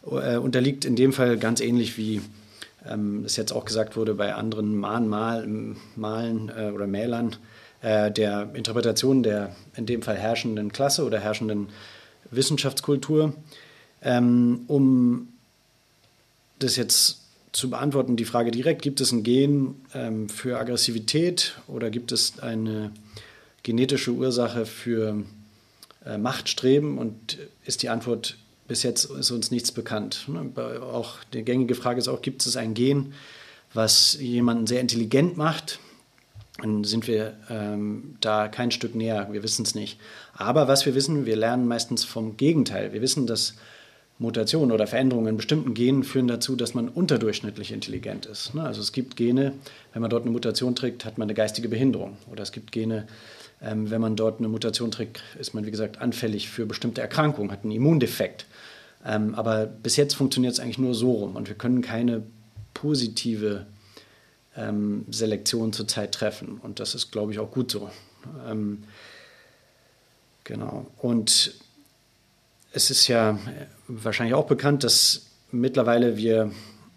äh, 0.04 0.36
unterliegt 0.36 0.84
in 0.84 0.94
dem 0.94 1.12
Fall 1.12 1.38
ganz 1.38 1.60
ähnlich 1.60 1.96
wie 1.96 2.20
ähm, 2.86 3.24
es 3.24 3.36
jetzt 3.36 3.52
auch 3.52 3.64
gesagt 3.64 3.96
wurde 3.96 4.14
bei 4.14 4.34
anderen 4.34 4.76
Mahnmal, 4.76 5.48
Malen 5.96 6.52
äh, 6.54 6.70
oder 6.70 6.86
Mälern 6.86 7.36
äh, 7.84 8.10
der 8.10 8.50
Interpretation 8.54 9.22
der 9.22 9.54
in 9.76 9.84
dem 9.84 10.00
Fall 10.00 10.16
herrschenden 10.16 10.72
Klasse 10.72 11.04
oder 11.04 11.20
herrschenden 11.20 11.68
Wissenschaftskultur. 12.30 13.34
Ähm, 14.00 14.64
um 14.68 15.28
das 16.58 16.76
jetzt 16.76 17.20
zu 17.52 17.68
beantworten, 17.68 18.16
die 18.16 18.24
Frage 18.24 18.50
direkt, 18.50 18.80
gibt 18.80 19.02
es 19.02 19.12
ein 19.12 19.22
Gen 19.22 19.74
ähm, 19.94 20.30
für 20.30 20.58
Aggressivität 20.58 21.56
oder 21.68 21.90
gibt 21.90 22.10
es 22.10 22.38
eine 22.38 22.90
genetische 23.62 24.12
Ursache 24.12 24.64
für 24.64 25.22
äh, 26.06 26.16
Machtstreben? 26.16 26.96
Und 26.96 27.36
ist 27.66 27.82
die 27.82 27.90
Antwort, 27.90 28.38
bis 28.66 28.82
jetzt 28.82 29.10
ist 29.10 29.30
uns 29.30 29.50
nichts 29.50 29.72
bekannt. 29.72 30.24
Ne? 30.28 30.50
Auch 30.80 31.18
die 31.34 31.42
gängige 31.42 31.74
Frage 31.74 31.98
ist 31.98 32.08
auch, 32.08 32.22
gibt 32.22 32.46
es 32.46 32.56
ein 32.56 32.72
Gen, 32.72 33.12
was 33.74 34.16
jemanden 34.18 34.66
sehr 34.66 34.80
intelligent 34.80 35.36
macht, 35.36 35.80
dann 36.58 36.84
sind 36.84 37.08
wir 37.08 37.34
ähm, 37.50 38.16
da 38.20 38.48
kein 38.48 38.70
Stück 38.70 38.94
näher. 38.94 39.28
Wir 39.32 39.42
wissen 39.42 39.64
es 39.64 39.74
nicht. 39.74 39.98
Aber 40.34 40.68
was 40.68 40.86
wir 40.86 40.94
wissen, 40.94 41.26
wir 41.26 41.36
lernen 41.36 41.66
meistens 41.66 42.04
vom 42.04 42.36
Gegenteil. 42.36 42.92
Wir 42.92 43.02
wissen, 43.02 43.26
dass 43.26 43.54
Mutationen 44.18 44.70
oder 44.70 44.86
Veränderungen 44.86 45.26
in 45.26 45.36
bestimmten 45.36 45.74
Genen 45.74 46.04
führen 46.04 46.28
dazu, 46.28 46.54
dass 46.54 46.74
man 46.74 46.88
unterdurchschnittlich 46.88 47.72
intelligent 47.72 48.26
ist. 48.26 48.54
Ne? 48.54 48.62
Also 48.62 48.80
es 48.80 48.92
gibt 48.92 49.16
Gene, 49.16 49.54
wenn 49.92 50.02
man 50.02 50.10
dort 50.10 50.22
eine 50.22 50.30
Mutation 50.30 50.76
trägt, 50.76 51.04
hat 51.04 51.18
man 51.18 51.26
eine 51.26 51.34
geistige 51.34 51.68
Behinderung. 51.68 52.16
Oder 52.30 52.44
es 52.44 52.52
gibt 52.52 52.70
Gene, 52.70 53.08
ähm, 53.60 53.90
wenn 53.90 54.00
man 54.00 54.14
dort 54.14 54.38
eine 54.38 54.48
Mutation 54.48 54.92
trägt, 54.92 55.22
ist 55.40 55.54
man, 55.54 55.66
wie 55.66 55.72
gesagt, 55.72 56.00
anfällig 56.00 56.48
für 56.48 56.66
bestimmte 56.66 57.00
Erkrankungen, 57.00 57.50
hat 57.50 57.64
einen 57.64 57.72
Immundefekt. 57.72 58.46
Ähm, 59.04 59.34
aber 59.34 59.66
bis 59.66 59.96
jetzt 59.96 60.14
funktioniert 60.14 60.54
es 60.54 60.60
eigentlich 60.60 60.78
nur 60.78 60.94
so 60.94 61.10
rum 61.10 61.34
und 61.34 61.48
wir 61.48 61.56
können 61.56 61.82
keine 61.82 62.22
positive 62.72 63.66
ähm, 64.56 65.06
Selektion 65.10 65.72
zurzeit 65.72 66.12
treffen. 66.12 66.58
Und 66.62 66.80
das 66.80 66.94
ist, 66.94 67.10
glaube 67.10 67.32
ich, 67.32 67.38
auch 67.38 67.50
gut 67.50 67.70
so. 67.70 67.90
Ähm, 68.48 68.84
genau. 70.44 70.86
Und 70.98 71.54
es 72.72 72.90
ist 72.90 73.08
ja 73.08 73.38
wahrscheinlich 73.88 74.34
auch 74.34 74.46
bekannt, 74.46 74.84
dass 74.84 75.26
mittlerweile 75.50 76.16
wir 76.16 76.50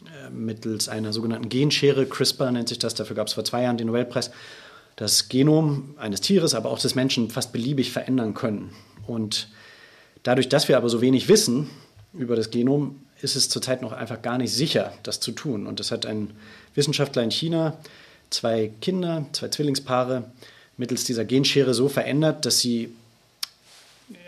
äh, 0.06 0.30
mittels 0.32 0.90
einer 0.90 1.14
sogenannten 1.14 1.50
Genschere, 1.50 2.06
CRISPR 2.06 2.52
nennt 2.52 2.70
sich 2.70 2.80
das, 2.80 2.96
dafür 2.96 3.16
gab 3.16 3.28
es 3.28 3.34
vor 3.34 3.46
zwei 3.46 3.64
Jahren 3.64 3.78
den 3.78 3.88
Nobelpreis, 3.88 4.32
das 4.96 5.30
Genom 5.30 5.94
eines 5.98 6.22
Tieres, 6.22 6.56
aber 6.56 6.72
auch 6.72 6.80
des 6.80 6.96
Menschen 6.96 7.30
fast 7.30 7.54
beliebig 7.54 7.92
verändern 7.92 8.34
können. 8.34 8.72
Und 9.06 9.48
dadurch, 10.24 10.50
dass 10.50 10.68
wir 10.68 10.78
aber 10.78 10.90
so 10.90 11.02
wenig 11.02 11.30
wissen 11.30 11.70
über 12.14 12.36
das 12.36 12.50
Genom, 12.50 13.00
ist 13.22 13.36
es 13.36 13.50
zurzeit 13.50 13.82
noch 13.82 13.92
einfach 13.92 14.22
gar 14.22 14.38
nicht 14.38 14.54
sicher, 14.54 14.94
das 15.04 15.20
zu 15.20 15.32
tun. 15.32 15.68
Und 15.68 15.80
das 15.80 15.92
hat 15.92 16.06
ein 16.06 16.32
Wissenschaftler 16.76 17.24
in 17.24 17.32
China 17.32 17.78
zwei 18.30 18.72
Kinder, 18.82 19.26
zwei 19.32 19.50
Zwillingspaare 19.50 20.30
mittels 20.78 21.04
dieser 21.06 21.26
Genschere 21.26 21.74
so 21.74 21.90
verändert, 21.90 22.46
dass 22.46 22.60
sie 22.60 22.94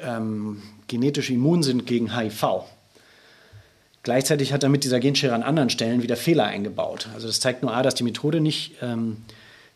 ähm, 0.02 0.62
genetisch 0.88 1.30
immun 1.30 1.64
sind 1.64 1.86
gegen 1.86 2.16
HIV. 2.16 2.64
Gleichzeitig 4.04 4.54
hat 4.54 4.64
er 4.64 4.70
mit 4.70 4.84
dieser 4.84 5.00
Genschere 5.00 5.36
an 5.36 5.44
anderen 5.44 5.70
Stellen 5.70 6.02
wieder 6.02 6.16
Fehler 6.16 6.46
eingebaut. 6.46 7.10
Also 7.14 7.28
das 7.28 7.40
zeigt 7.40 7.62
nur 7.62 7.74
A, 7.74 7.84
dass 7.84 7.96
die 7.96 8.04
Methode 8.04 8.40
nicht 8.40 8.76
ähm, 8.82 9.18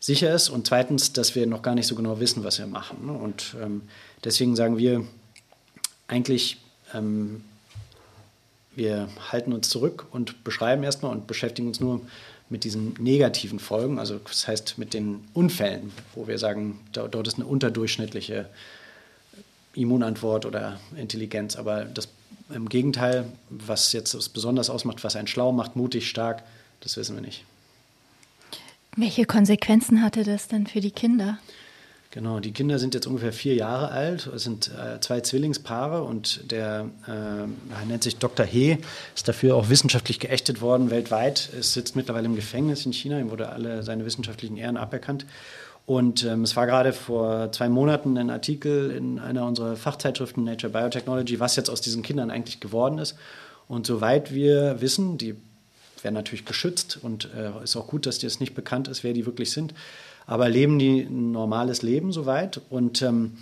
sicher 0.00 0.34
ist 0.34 0.48
und 0.48 0.66
zweitens, 0.66 1.12
dass 1.12 1.34
wir 1.34 1.46
noch 1.46 1.62
gar 1.62 1.74
nicht 1.74 1.86
so 1.86 1.94
genau 1.94 2.20
wissen, 2.20 2.42
was 2.42 2.58
wir 2.58 2.66
machen. 2.66 3.08
Und 3.10 3.54
ähm, 3.62 3.82
deswegen 4.24 4.56
sagen 4.56 4.78
wir 4.78 5.04
eigentlich, 6.08 6.58
ähm, 6.94 7.44
wir 8.76 9.08
halten 9.30 9.52
uns 9.52 9.68
zurück 9.68 10.06
und 10.10 10.44
beschreiben 10.44 10.82
erstmal 10.82 11.12
und 11.12 11.26
beschäftigen 11.26 11.68
uns 11.68 11.80
nur 11.80 12.00
mit 12.50 12.64
diesen 12.64 12.94
negativen 12.98 13.58
Folgen, 13.58 13.98
also 13.98 14.18
das 14.18 14.46
heißt 14.46 14.78
mit 14.78 14.94
den 14.94 15.24
Unfällen, 15.32 15.92
wo 16.14 16.26
wir 16.28 16.38
sagen, 16.38 16.78
dort 16.92 17.26
ist 17.26 17.36
eine 17.36 17.46
unterdurchschnittliche 17.46 18.48
Immunantwort 19.74 20.46
oder 20.46 20.78
Intelligenz. 20.96 21.56
Aber 21.56 21.84
das 21.84 22.08
im 22.52 22.68
Gegenteil, 22.68 23.24
was 23.48 23.92
jetzt 23.92 24.14
das 24.14 24.28
besonders 24.28 24.70
ausmacht, 24.70 25.02
was 25.02 25.16
einen 25.16 25.26
schlau 25.26 25.52
macht, 25.52 25.76
mutig, 25.76 26.08
stark, 26.08 26.42
das 26.80 26.96
wissen 26.96 27.16
wir 27.16 27.22
nicht. 27.22 27.44
Welche 28.96 29.24
Konsequenzen 29.24 30.02
hatte 30.02 30.22
das 30.22 30.48
denn 30.48 30.66
für 30.66 30.80
die 30.80 30.90
Kinder? 30.90 31.38
Genau, 32.14 32.38
die 32.38 32.52
Kinder 32.52 32.78
sind 32.78 32.94
jetzt 32.94 33.08
ungefähr 33.08 33.32
vier 33.32 33.56
Jahre 33.56 33.90
alt. 33.90 34.28
Es 34.28 34.44
sind 34.44 34.70
äh, 34.70 35.00
zwei 35.00 35.20
Zwillingspaare 35.20 36.04
und 36.04 36.48
der 36.52 36.88
äh, 37.08 37.86
nennt 37.88 38.04
sich 38.04 38.18
Dr. 38.18 38.46
He, 38.46 38.78
ist 39.16 39.26
dafür 39.26 39.56
auch 39.56 39.68
wissenschaftlich 39.68 40.20
geächtet 40.20 40.60
worden 40.60 40.92
weltweit. 40.92 41.50
Es 41.58 41.72
sitzt 41.72 41.96
mittlerweile 41.96 42.26
im 42.26 42.36
Gefängnis 42.36 42.86
in 42.86 42.92
China, 42.92 43.18
ihm 43.18 43.32
wurde 43.32 43.48
alle 43.48 43.82
seine 43.82 44.06
wissenschaftlichen 44.06 44.56
Ehren 44.56 44.76
aberkannt. 44.76 45.26
Und 45.86 46.22
ähm, 46.22 46.44
es 46.44 46.54
war 46.54 46.66
gerade 46.66 46.92
vor 46.92 47.50
zwei 47.50 47.68
Monaten 47.68 48.16
ein 48.16 48.30
Artikel 48.30 48.92
in 48.92 49.18
einer 49.18 49.44
unserer 49.44 49.74
Fachzeitschriften 49.74 50.44
Nature 50.44 50.72
Biotechnology, 50.72 51.40
was 51.40 51.56
jetzt 51.56 51.68
aus 51.68 51.80
diesen 51.80 52.04
Kindern 52.04 52.30
eigentlich 52.30 52.60
geworden 52.60 52.98
ist. 52.98 53.16
Und 53.66 53.88
soweit 53.88 54.32
wir 54.32 54.80
wissen, 54.80 55.18
die 55.18 55.34
werden 56.00 56.14
natürlich 56.14 56.44
geschützt 56.44 56.96
und 57.02 57.28
äh, 57.36 57.64
ist 57.64 57.74
auch 57.74 57.88
gut, 57.88 58.06
dass 58.06 58.20
das 58.20 58.38
nicht 58.38 58.54
bekannt 58.54 58.86
ist, 58.86 59.02
wer 59.02 59.14
die 59.14 59.26
wirklich 59.26 59.50
sind 59.50 59.74
aber 60.26 60.48
leben 60.48 60.78
die 60.78 61.00
ein 61.00 61.32
normales 61.32 61.82
Leben 61.82 62.12
soweit. 62.12 62.60
Und 62.70 63.02
ähm, 63.02 63.38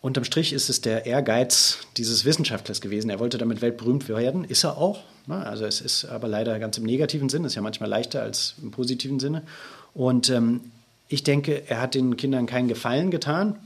unterm 0.00 0.24
Strich 0.24 0.52
ist 0.52 0.68
es 0.68 0.80
der 0.80 1.06
Ehrgeiz 1.06 1.78
dieses 1.96 2.24
Wissenschaftlers 2.24 2.80
gewesen. 2.80 3.10
Er 3.10 3.20
wollte 3.20 3.38
damit 3.38 3.62
weltberühmt 3.62 4.08
werden, 4.08 4.44
ist 4.44 4.64
er 4.64 4.78
auch. 4.78 5.04
Ne? 5.26 5.46
Also 5.46 5.64
es 5.64 5.80
ist 5.80 6.04
aber 6.04 6.28
leider 6.28 6.58
ganz 6.58 6.78
im 6.78 6.84
negativen 6.84 7.28
Sinne, 7.28 7.46
ist 7.46 7.54
ja 7.54 7.62
manchmal 7.62 7.90
leichter 7.90 8.22
als 8.22 8.54
im 8.62 8.70
positiven 8.70 9.20
Sinne. 9.20 9.42
Und 9.94 10.30
ähm, 10.30 10.60
ich 11.08 11.24
denke, 11.24 11.68
er 11.68 11.80
hat 11.80 11.94
den 11.94 12.16
Kindern 12.16 12.46
keinen 12.46 12.68
Gefallen 12.68 13.10
getan, 13.10 13.56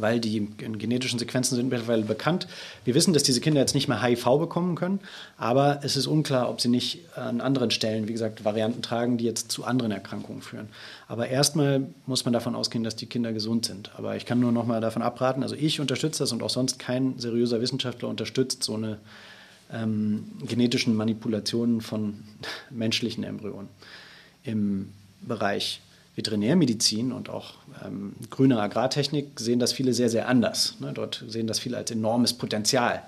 weil 0.00 0.20
die 0.20 0.46
genetischen 0.56 1.18
Sequenzen 1.18 1.56
sind 1.56 1.68
mittlerweile 1.68 2.02
bekannt. 2.02 2.46
Wir 2.84 2.94
wissen, 2.94 3.12
dass 3.12 3.22
diese 3.22 3.40
Kinder 3.40 3.60
jetzt 3.60 3.74
nicht 3.74 3.88
mehr 3.88 4.02
HIV 4.02 4.38
bekommen 4.38 4.74
können, 4.74 5.00
aber 5.36 5.80
es 5.82 5.96
ist 5.96 6.06
unklar, 6.06 6.48
ob 6.48 6.60
sie 6.60 6.68
nicht 6.68 7.00
an 7.16 7.40
anderen 7.40 7.70
Stellen, 7.70 8.08
wie 8.08 8.12
gesagt, 8.12 8.44
Varianten 8.44 8.82
tragen, 8.82 9.18
die 9.18 9.24
jetzt 9.24 9.50
zu 9.52 9.64
anderen 9.64 9.92
Erkrankungen 9.92 10.42
führen. 10.42 10.68
Aber 11.06 11.28
erstmal 11.28 11.86
muss 12.06 12.24
man 12.24 12.32
davon 12.32 12.54
ausgehen, 12.54 12.84
dass 12.84 12.96
die 12.96 13.06
Kinder 13.06 13.32
gesund 13.32 13.66
sind. 13.66 13.90
Aber 13.96 14.16
ich 14.16 14.26
kann 14.26 14.40
nur 14.40 14.52
noch 14.52 14.66
mal 14.66 14.80
davon 14.80 15.02
abraten, 15.02 15.42
also 15.42 15.54
ich 15.54 15.80
unterstütze 15.80 16.22
das 16.22 16.32
und 16.32 16.42
auch 16.42 16.50
sonst 16.50 16.78
kein 16.78 17.18
seriöser 17.18 17.60
Wissenschaftler 17.60 18.08
unterstützt 18.08 18.62
so 18.62 18.74
eine 18.74 18.98
ähm, 19.72 20.24
genetischen 20.46 20.94
Manipulationen 20.94 21.80
von 21.80 22.24
menschlichen 22.70 23.24
Embryonen 23.24 23.68
im 24.44 24.90
Bereich 25.20 25.80
Veterinärmedizin 26.18 27.12
und 27.12 27.30
auch 27.30 27.54
ähm, 27.84 28.12
grüne 28.28 28.60
Agrartechnik 28.60 29.38
sehen 29.38 29.60
das 29.60 29.72
viele 29.72 29.94
sehr, 29.94 30.10
sehr 30.10 30.28
anders. 30.28 30.74
Ne? 30.80 30.92
Dort 30.92 31.24
sehen 31.28 31.46
das 31.46 31.60
viele 31.60 31.76
als 31.76 31.90
enormes 31.92 32.34
Potenzial. 32.34 33.02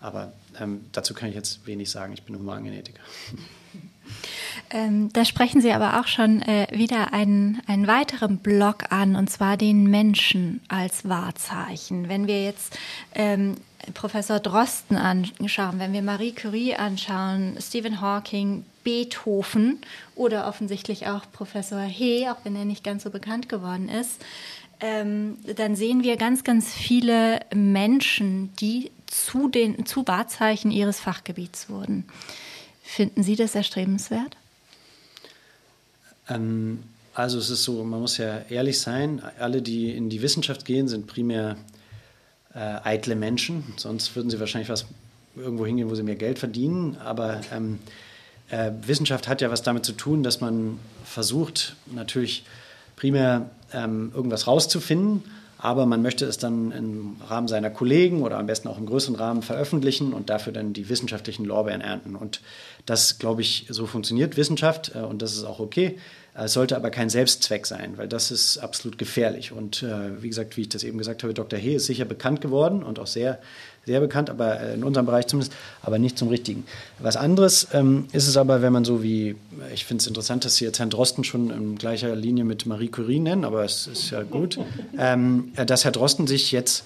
Aber 0.00 0.32
ähm, 0.60 0.82
dazu 0.92 1.14
kann 1.14 1.30
ich 1.30 1.34
jetzt 1.34 1.66
wenig 1.66 1.90
sagen. 1.90 2.12
Ich 2.12 2.22
bin 2.22 2.38
Humangenetiker. 2.38 3.02
Ähm, 4.70 5.12
da 5.12 5.24
sprechen 5.24 5.60
Sie 5.60 5.72
aber 5.72 6.00
auch 6.00 6.08
schon 6.08 6.42
äh, 6.42 6.66
wieder 6.72 7.12
einen, 7.12 7.62
einen 7.68 7.86
weiteren 7.86 8.38
Block 8.38 8.90
an, 8.90 9.14
und 9.14 9.30
zwar 9.30 9.56
den 9.56 9.84
Menschen 9.84 10.60
als 10.66 11.08
Wahrzeichen. 11.08 12.08
Wenn 12.08 12.26
wir 12.26 12.42
jetzt 12.42 12.76
ähm, 13.14 13.56
Professor 13.94 14.40
Drosten 14.40 14.96
anschauen, 14.96 15.78
wenn 15.78 15.92
wir 15.92 16.02
Marie 16.02 16.32
Curie 16.32 16.74
anschauen, 16.74 17.56
Stephen 17.60 18.00
Hawking, 18.00 18.64
Beethoven 18.84 19.78
oder 20.14 20.46
offensichtlich 20.46 21.06
auch 21.06 21.22
Professor 21.32 21.80
He, 21.80 22.28
auch 22.28 22.38
wenn 22.44 22.56
er 22.56 22.64
nicht 22.64 22.84
ganz 22.84 23.02
so 23.04 23.10
bekannt 23.10 23.48
geworden 23.48 23.88
ist, 23.88 24.20
ähm, 24.80 25.36
dann 25.56 25.76
sehen 25.76 26.02
wir 26.02 26.16
ganz, 26.16 26.44
ganz 26.44 26.72
viele 26.72 27.40
Menschen, 27.54 28.50
die 28.60 28.90
zu 29.06 29.48
den 29.48 29.84
zu 29.84 30.06
Wahrzeichen 30.06 30.70
ihres 30.70 30.98
Fachgebiets 31.00 31.68
wurden. 31.68 32.04
Finden 32.82 33.22
Sie 33.22 33.36
das 33.36 33.54
erstrebenswert? 33.54 34.36
Ähm, 36.28 36.82
also 37.14 37.38
es 37.38 37.50
ist 37.50 37.64
so, 37.64 37.84
man 37.84 38.00
muss 38.00 38.16
ja 38.16 38.42
ehrlich 38.48 38.80
sein, 38.80 39.22
alle, 39.38 39.62
die 39.62 39.90
in 39.90 40.08
die 40.08 40.22
Wissenschaft 40.22 40.64
gehen, 40.64 40.88
sind 40.88 41.06
primär 41.06 41.56
äh, 42.54 42.58
eitle 42.58 43.16
Menschen, 43.16 43.74
sonst 43.76 44.16
würden 44.16 44.30
sie 44.30 44.40
wahrscheinlich 44.40 44.70
was 44.70 44.86
irgendwo 45.36 45.66
hingehen, 45.66 45.90
wo 45.90 45.94
sie 45.94 46.02
mehr 46.02 46.16
Geld 46.16 46.38
verdienen. 46.38 46.96
Aber 46.96 47.40
ähm, 47.52 47.78
äh, 48.50 48.72
Wissenschaft 48.86 49.28
hat 49.28 49.40
ja 49.40 49.50
was 49.50 49.62
damit 49.62 49.84
zu 49.84 49.92
tun, 49.92 50.22
dass 50.22 50.40
man 50.40 50.78
versucht, 51.04 51.76
natürlich 51.86 52.44
primär 52.96 53.50
ähm, 53.72 54.12
irgendwas 54.14 54.46
rauszufinden, 54.46 55.22
aber 55.58 55.84
man 55.86 56.00
möchte 56.00 56.24
es 56.24 56.38
dann 56.38 56.72
im 56.72 57.16
Rahmen 57.26 57.46
seiner 57.46 57.70
Kollegen 57.70 58.22
oder 58.22 58.38
am 58.38 58.46
besten 58.46 58.68
auch 58.68 58.78
im 58.78 58.86
größeren 58.86 59.16
Rahmen 59.16 59.42
veröffentlichen 59.42 60.12
und 60.12 60.30
dafür 60.30 60.52
dann 60.52 60.72
die 60.72 60.88
wissenschaftlichen 60.88 61.44
Lorbeeren 61.44 61.82
ernten. 61.82 62.16
Und 62.16 62.40
das, 62.86 63.18
glaube 63.18 63.42
ich, 63.42 63.66
so 63.68 63.86
funktioniert 63.86 64.36
Wissenschaft 64.36 64.92
äh, 64.94 65.00
und 65.00 65.22
das 65.22 65.32
ist 65.32 65.44
auch 65.44 65.60
okay. 65.60 65.98
Es 66.34 66.52
sollte 66.52 66.76
aber 66.76 66.90
kein 66.90 67.10
Selbstzweck 67.10 67.66
sein, 67.66 67.94
weil 67.96 68.06
das 68.06 68.30
ist 68.30 68.58
absolut 68.58 68.98
gefährlich. 68.98 69.52
Und 69.52 69.82
äh, 69.82 70.22
wie 70.22 70.28
gesagt, 70.28 70.56
wie 70.56 70.62
ich 70.62 70.68
das 70.68 70.84
eben 70.84 70.96
gesagt 70.96 71.22
habe, 71.22 71.34
Dr. 71.34 71.58
He 71.58 71.74
ist 71.74 71.86
sicher 71.86 72.04
bekannt 72.04 72.40
geworden 72.40 72.82
und 72.82 72.98
auch 73.00 73.08
sehr, 73.08 73.40
sehr 73.84 74.00
bekannt, 74.00 74.30
aber 74.30 74.60
äh, 74.60 74.74
in 74.74 74.84
unserem 74.84 75.06
Bereich 75.06 75.26
zumindest, 75.26 75.52
aber 75.82 75.98
nicht 75.98 76.16
zum 76.16 76.28
Richtigen. 76.28 76.64
Was 77.00 77.16
anderes 77.16 77.68
ähm, 77.72 78.06
ist 78.12 78.28
es 78.28 78.36
aber, 78.36 78.62
wenn 78.62 78.72
man 78.72 78.84
so 78.84 79.02
wie, 79.02 79.36
ich 79.74 79.84
finde 79.84 80.02
es 80.02 80.06
interessant, 80.06 80.44
dass 80.44 80.56
Sie 80.56 80.64
jetzt 80.64 80.78
Herrn 80.78 80.90
Drosten 80.90 81.24
schon 81.24 81.50
in 81.50 81.76
gleicher 81.76 82.14
Linie 82.14 82.44
mit 82.44 82.64
Marie 82.64 82.88
Curie 82.88 83.18
nennen, 83.18 83.44
aber 83.44 83.64
es 83.64 83.88
ist 83.88 84.10
ja 84.10 84.22
gut, 84.22 84.58
ähm, 84.98 85.52
dass 85.66 85.84
Herr 85.84 85.92
Drosten 85.92 86.28
sich 86.28 86.52
jetzt 86.52 86.84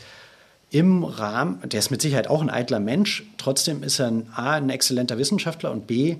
im 0.71 1.05
Rahmen, 1.05 1.61
der 1.69 1.79
ist 1.79 1.91
mit 1.91 2.01
Sicherheit 2.01 2.29
auch 2.29 2.41
ein 2.41 2.51
eitler 2.51 2.81
Mensch, 2.81 3.25
trotzdem 3.37 3.83
ist 3.83 4.01
er 4.01 4.09
ein, 4.09 4.27
A, 4.35 4.55
ein 4.55 4.71
exzellenter 4.71 5.19
Wissenschaftler 5.19 5.71
und 5.71 5.87
B, 5.87 6.16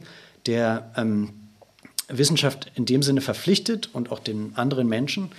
der 0.47 0.93
ähm, 0.97 1.31
Wissenschaft 2.09 2.71
in 2.75 2.85
dem 2.85 3.03
Sinne 3.03 3.21
verpflichtet 3.21 3.91
und 3.93 4.11
auch 4.13 4.19
den 4.19 4.53
anderen 4.57 4.89
Menschen, 4.89 5.31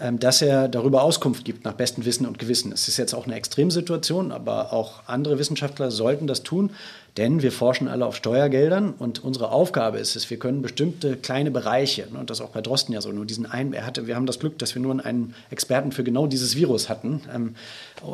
ähm, 0.00 0.18
dass 0.18 0.42
er 0.42 0.68
darüber 0.68 1.02
Auskunft 1.02 1.44
gibt 1.44 1.64
nach 1.64 1.74
bestem 1.74 2.04
Wissen 2.04 2.26
und 2.26 2.38
Gewissen. 2.38 2.72
Es 2.72 2.86
ist 2.88 2.96
jetzt 2.96 3.14
auch 3.14 3.26
eine 3.26 3.34
Extremsituation, 3.34 4.30
aber 4.32 4.72
auch 4.72 5.02
andere 5.06 5.38
Wissenschaftler 5.38 5.90
sollten 5.90 6.26
das 6.26 6.42
tun, 6.42 6.70
denn 7.18 7.42
wir 7.42 7.52
forschen 7.52 7.88
alle 7.88 8.06
auf 8.06 8.16
Steuergeldern 8.16 8.94
und 8.98 9.22
unsere 9.24 9.50
Aufgabe 9.50 9.98
ist 9.98 10.16
es, 10.16 10.30
wir 10.30 10.38
können 10.38 10.62
bestimmte 10.62 11.16
kleine 11.16 11.50
Bereiche, 11.50 12.06
ne, 12.12 12.18
und 12.18 12.30
das 12.30 12.40
auch 12.40 12.50
bei 12.50 12.60
Drosten 12.60 12.94
ja 12.94 13.00
so, 13.00 13.10
nur 13.10 13.26
diesen 13.26 13.44
einen, 13.44 13.72
er 13.72 13.84
hatte, 13.84 14.06
wir 14.06 14.14
haben 14.14 14.26
das 14.26 14.38
Glück, 14.38 14.58
dass 14.58 14.74
wir 14.74 14.80
nur 14.80 15.04
einen 15.04 15.34
Experten 15.50 15.90
für 15.90 16.04
genau 16.04 16.28
dieses 16.28 16.54
Virus 16.56 16.88
hatten, 16.88 17.22
ähm, 17.34 17.54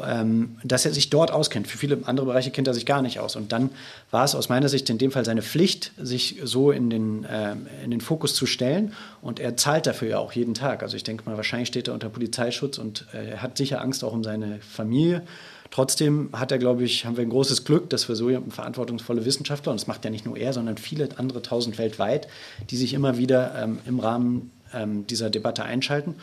ähm, 0.07 0.57
dass 0.65 0.87
er 0.87 0.93
sich 0.93 1.11
dort 1.11 1.31
auskennt. 1.31 1.67
Für 1.67 1.77
viele 1.77 1.99
andere 2.05 2.27
Bereiche 2.27 2.51
kennt 2.51 2.67
er 2.67 2.75
sich 2.75 2.87
gar 2.87 3.03
nicht 3.03 3.21
aus. 3.21 3.37
Und 3.37 3.53
dann 3.53 3.71
war 4.11 4.25
es 4.25 4.35
aus 4.35 4.49
meiner 4.49 4.69
Sicht 4.69 4.89
in 4.89 4.99
dem 4.99 5.11
Fall 5.11 5.25
seine 5.25 5.43
Pflicht, 5.43 5.93
sich 5.99 6.41
so 6.43 6.71
in 6.71 6.89
den, 6.89 7.27
ähm, 7.31 7.67
in 7.85 7.91
den 7.91 8.01
Fokus 8.01 8.35
zu 8.35 8.47
stellen. 8.47 8.95
Und 9.21 9.39
er 9.39 9.57
zahlt 9.57 9.87
dafür 9.87 10.09
ja 10.09 10.19
auch 10.19 10.33
jeden 10.33 10.55
Tag. 10.55 10.83
Also 10.83 10.97
ich 10.97 11.05
denke 11.05 11.29
mal, 11.29 11.37
wahrscheinlich 11.37 11.69
steht 11.69 11.89
er 11.89 11.95
unter 11.95 12.09
Polizeischutz 12.09 12.79
und 12.79 13.07
äh, 13.13 13.33
er 13.33 13.43
hat 13.43 13.59
sicher 13.59 13.83
Angst 13.83 14.03
auch 14.03 14.13
um 14.13 14.25
seine 14.25 14.61
Familie. 14.61 15.23
Trotzdem 15.75 16.29
hat 16.33 16.53
er, 16.53 16.59
glaube 16.59 16.85
ich, 16.85 17.05
haben 17.05 17.17
wir 17.17 17.25
ein 17.25 17.31
großes 17.31 17.65
Glück, 17.65 17.91
dass 17.91 18.09
wir 18.09 18.15
so 18.15 18.31
verantwortungsvolle 18.49 19.25
Wissenschaftler, 19.25 19.73
und 19.73 19.81
das 19.81 19.89
macht 19.89 20.05
ja 20.05 20.11
nicht 20.13 20.25
nur 20.25 20.37
er, 20.37 20.53
sondern 20.53 20.77
viele 20.79 21.09
andere 21.17 21.43
tausend 21.43 21.79
weltweit, 21.79 22.29
die 22.71 22.77
sich 22.77 22.95
immer 22.95 23.19
wieder 23.19 23.61
ähm, 23.61 23.81
im 23.85 23.99
Rahmen 23.99 24.53
ähm, 24.73 25.05
dieser 25.09 25.31
Debatte 25.31 25.65
einschalten. 25.65 26.15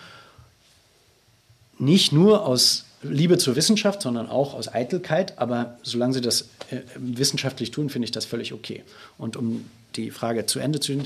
Nicht 1.77 2.13
nur 2.13 2.45
aus 2.45 2.85
Liebe 3.03 3.37
zur 3.37 3.57
Wissenschaft, 3.57 4.01
sondern 4.01 4.29
auch 4.29 4.53
aus 4.53 4.73
Eitelkeit. 4.73 5.37
Aber 5.37 5.77
solange 5.83 6.13
sie 6.13 6.21
das 6.21 6.43
äh, 6.69 6.77
wissenschaftlich 6.95 7.71
tun, 7.71 7.89
finde 7.89 8.05
ich 8.05 8.11
das 8.11 8.23
völlig 8.23 8.53
okay. 8.53 8.83
Und 9.17 9.35
um 9.35 9.65
die 9.97 10.11
Frage 10.11 10.45
zu 10.45 10.59
Ende 10.59 10.79
zu 10.79 10.97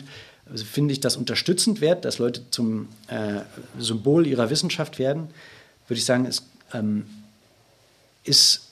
finde 0.54 0.92
ich 0.92 1.00
das 1.00 1.18
unterstützend 1.18 1.82
wert, 1.82 2.06
dass 2.06 2.20
Leute 2.20 2.44
zum 2.52 2.90
äh, 3.08 3.40
Symbol 3.80 4.28
ihrer 4.28 4.52
Wissenschaft 4.52 5.00
werden, 5.00 5.30
würde 5.88 5.98
ich 5.98 6.06
sagen, 6.06 6.28
es 6.28 6.44
ähm, 6.72 7.08
ist 8.26 8.70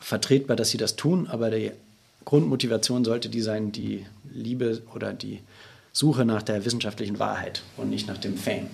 vertretbar, 0.00 0.56
dass 0.56 0.70
sie 0.70 0.78
das 0.78 0.96
tun, 0.96 1.26
aber 1.28 1.50
die 1.50 1.72
Grundmotivation 2.24 3.04
sollte 3.04 3.28
die 3.28 3.40
sein, 3.40 3.72
die 3.72 4.04
Liebe 4.32 4.82
oder 4.94 5.12
die 5.12 5.40
Suche 5.92 6.24
nach 6.24 6.42
der 6.42 6.64
wissenschaftlichen 6.64 7.18
Wahrheit 7.18 7.62
und 7.76 7.90
nicht 7.90 8.08
nach 8.08 8.18
dem 8.18 8.36
Fame. 8.36 8.66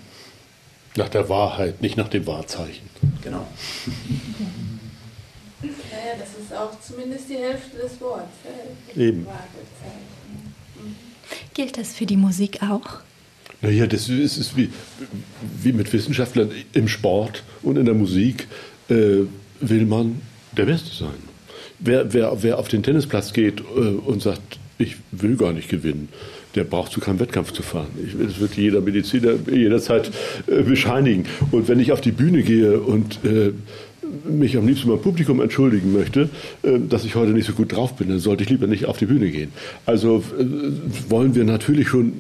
Nach 0.97 1.09
der 1.09 1.29
Wahrheit, 1.29 1.83
nicht 1.83 1.97
nach 1.97 2.09
dem 2.09 2.27
Wahrzeichen. 2.27 2.89
Genau. 3.23 3.47
Naja, 5.63 6.15
das 6.19 6.31
ist 6.43 6.53
auch 6.55 6.81
zumindest 6.81 7.29
die 7.29 7.37
Hälfte 7.37 7.77
des 7.77 8.01
Wortes. 8.01 8.29
Eben. 8.97 9.27
Gilt 11.55 11.77
das 11.77 11.93
für 11.93 12.07
die 12.07 12.17
Musik 12.17 12.63
auch? 12.63 13.03
Naja, 13.61 13.87
das 13.87 14.09
ist, 14.09 14.39
ist 14.39 14.57
wie, 14.57 14.73
wie 15.63 15.73
mit 15.73 15.93
Wissenschaftlern 15.93 16.51
im 16.73 16.89
Sport 16.89 17.45
und 17.63 17.77
in 17.77 17.85
der 17.85 17.95
Musik. 17.95 18.49
Äh, 18.89 19.25
will 19.61 19.87
man 19.87 20.21
der 20.57 20.67
Beste 20.67 20.95
sein. 20.95 21.31
Wer, 21.79 22.13
wer, 22.13 22.43
wer 22.43 22.59
auf 22.59 22.69
den 22.69 22.83
Tennisplatz 22.83 23.33
geht 23.33 23.61
äh, 23.61 23.81
und 23.81 24.23
sagt, 24.23 24.59
ich 24.79 24.97
will 25.13 25.37
gar 25.37 25.53
nicht 25.53 25.69
gewinnen, 25.69 26.09
der 26.55 26.65
braucht 26.65 26.93
zu 26.93 27.01
keinem 27.01 27.21
Wettkampf 27.21 27.53
zu 27.53 27.63
fahren. 27.63 27.89
Ich, 28.05 28.15
das 28.19 28.41
wird 28.41 28.55
jeder 28.55 28.81
Mediziner 28.81 29.33
jederzeit 29.51 30.11
äh, 30.47 30.63
bescheinigen. 30.63 31.27
Und 31.51 31.69
wenn 31.69 31.81
ich 31.81 31.93
auf 31.93 32.01
die 32.01 32.13
Bühne 32.13 32.43
gehe 32.43 32.81
und 32.81 33.25
äh, 33.25 33.53
mich 34.29 34.57
am 34.57 34.67
liebsten 34.67 34.89
beim 34.89 35.01
Publikum 35.01 35.41
entschuldigen 35.41 35.93
möchte, 35.93 36.29
äh, 36.63 36.79
dass 36.79 37.05
ich 37.05 37.15
heute 37.15 37.33
nicht 37.33 37.47
so 37.47 37.53
gut 37.53 37.73
drauf 37.73 37.97
bin, 37.97 38.09
dann 38.09 38.19
sollte 38.19 38.43
ich 38.43 38.51
lieber 38.51 38.67
nicht 38.67 38.87
auf 38.87 38.99
die 38.99 39.07
Bühne 39.07 39.31
gehen. 39.31 39.53
Also 39.87 40.25
äh, 40.39 40.45
wollen 41.09 41.35
wir 41.35 41.45
natürlich 41.45 41.89
schon 41.89 42.15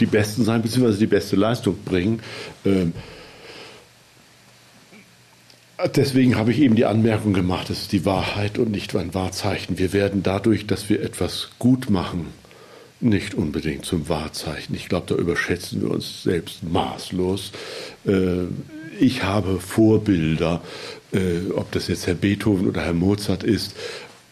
die 0.00 0.06
Besten 0.06 0.44
sein, 0.44 0.62
beziehungsweise 0.62 0.98
die 0.98 1.06
beste 1.06 1.36
Leistung 1.36 1.76
bringen. 1.84 2.20
Deswegen 5.96 6.36
habe 6.36 6.52
ich 6.52 6.60
eben 6.60 6.76
die 6.76 6.84
Anmerkung 6.84 7.32
gemacht, 7.32 7.70
es 7.70 7.82
ist 7.82 7.92
die 7.92 8.04
Wahrheit 8.04 8.58
und 8.58 8.70
nicht 8.70 8.94
ein 8.94 9.14
Wahrzeichen. 9.14 9.78
Wir 9.78 9.92
werden 9.92 10.22
dadurch, 10.22 10.66
dass 10.66 10.88
wir 10.88 11.02
etwas 11.02 11.50
gut 11.58 11.90
machen, 11.90 12.26
nicht 13.00 13.34
unbedingt 13.34 13.84
zum 13.84 14.08
Wahrzeichen. 14.08 14.74
Ich 14.76 14.88
glaube, 14.88 15.06
da 15.08 15.14
überschätzen 15.16 15.82
wir 15.82 15.90
uns 15.90 16.22
selbst 16.22 16.62
maßlos. 16.62 17.52
Äh, 18.06 18.44
ich 19.00 19.24
habe 19.24 19.58
Vorbilder, 19.58 20.62
äh, 21.12 21.50
ob 21.54 21.72
das 21.72 21.88
jetzt 21.88 22.06
Herr 22.06 22.14
Beethoven 22.14 22.68
oder 22.68 22.82
Herr 22.82 22.92
Mozart 22.92 23.42
ist, 23.42 23.74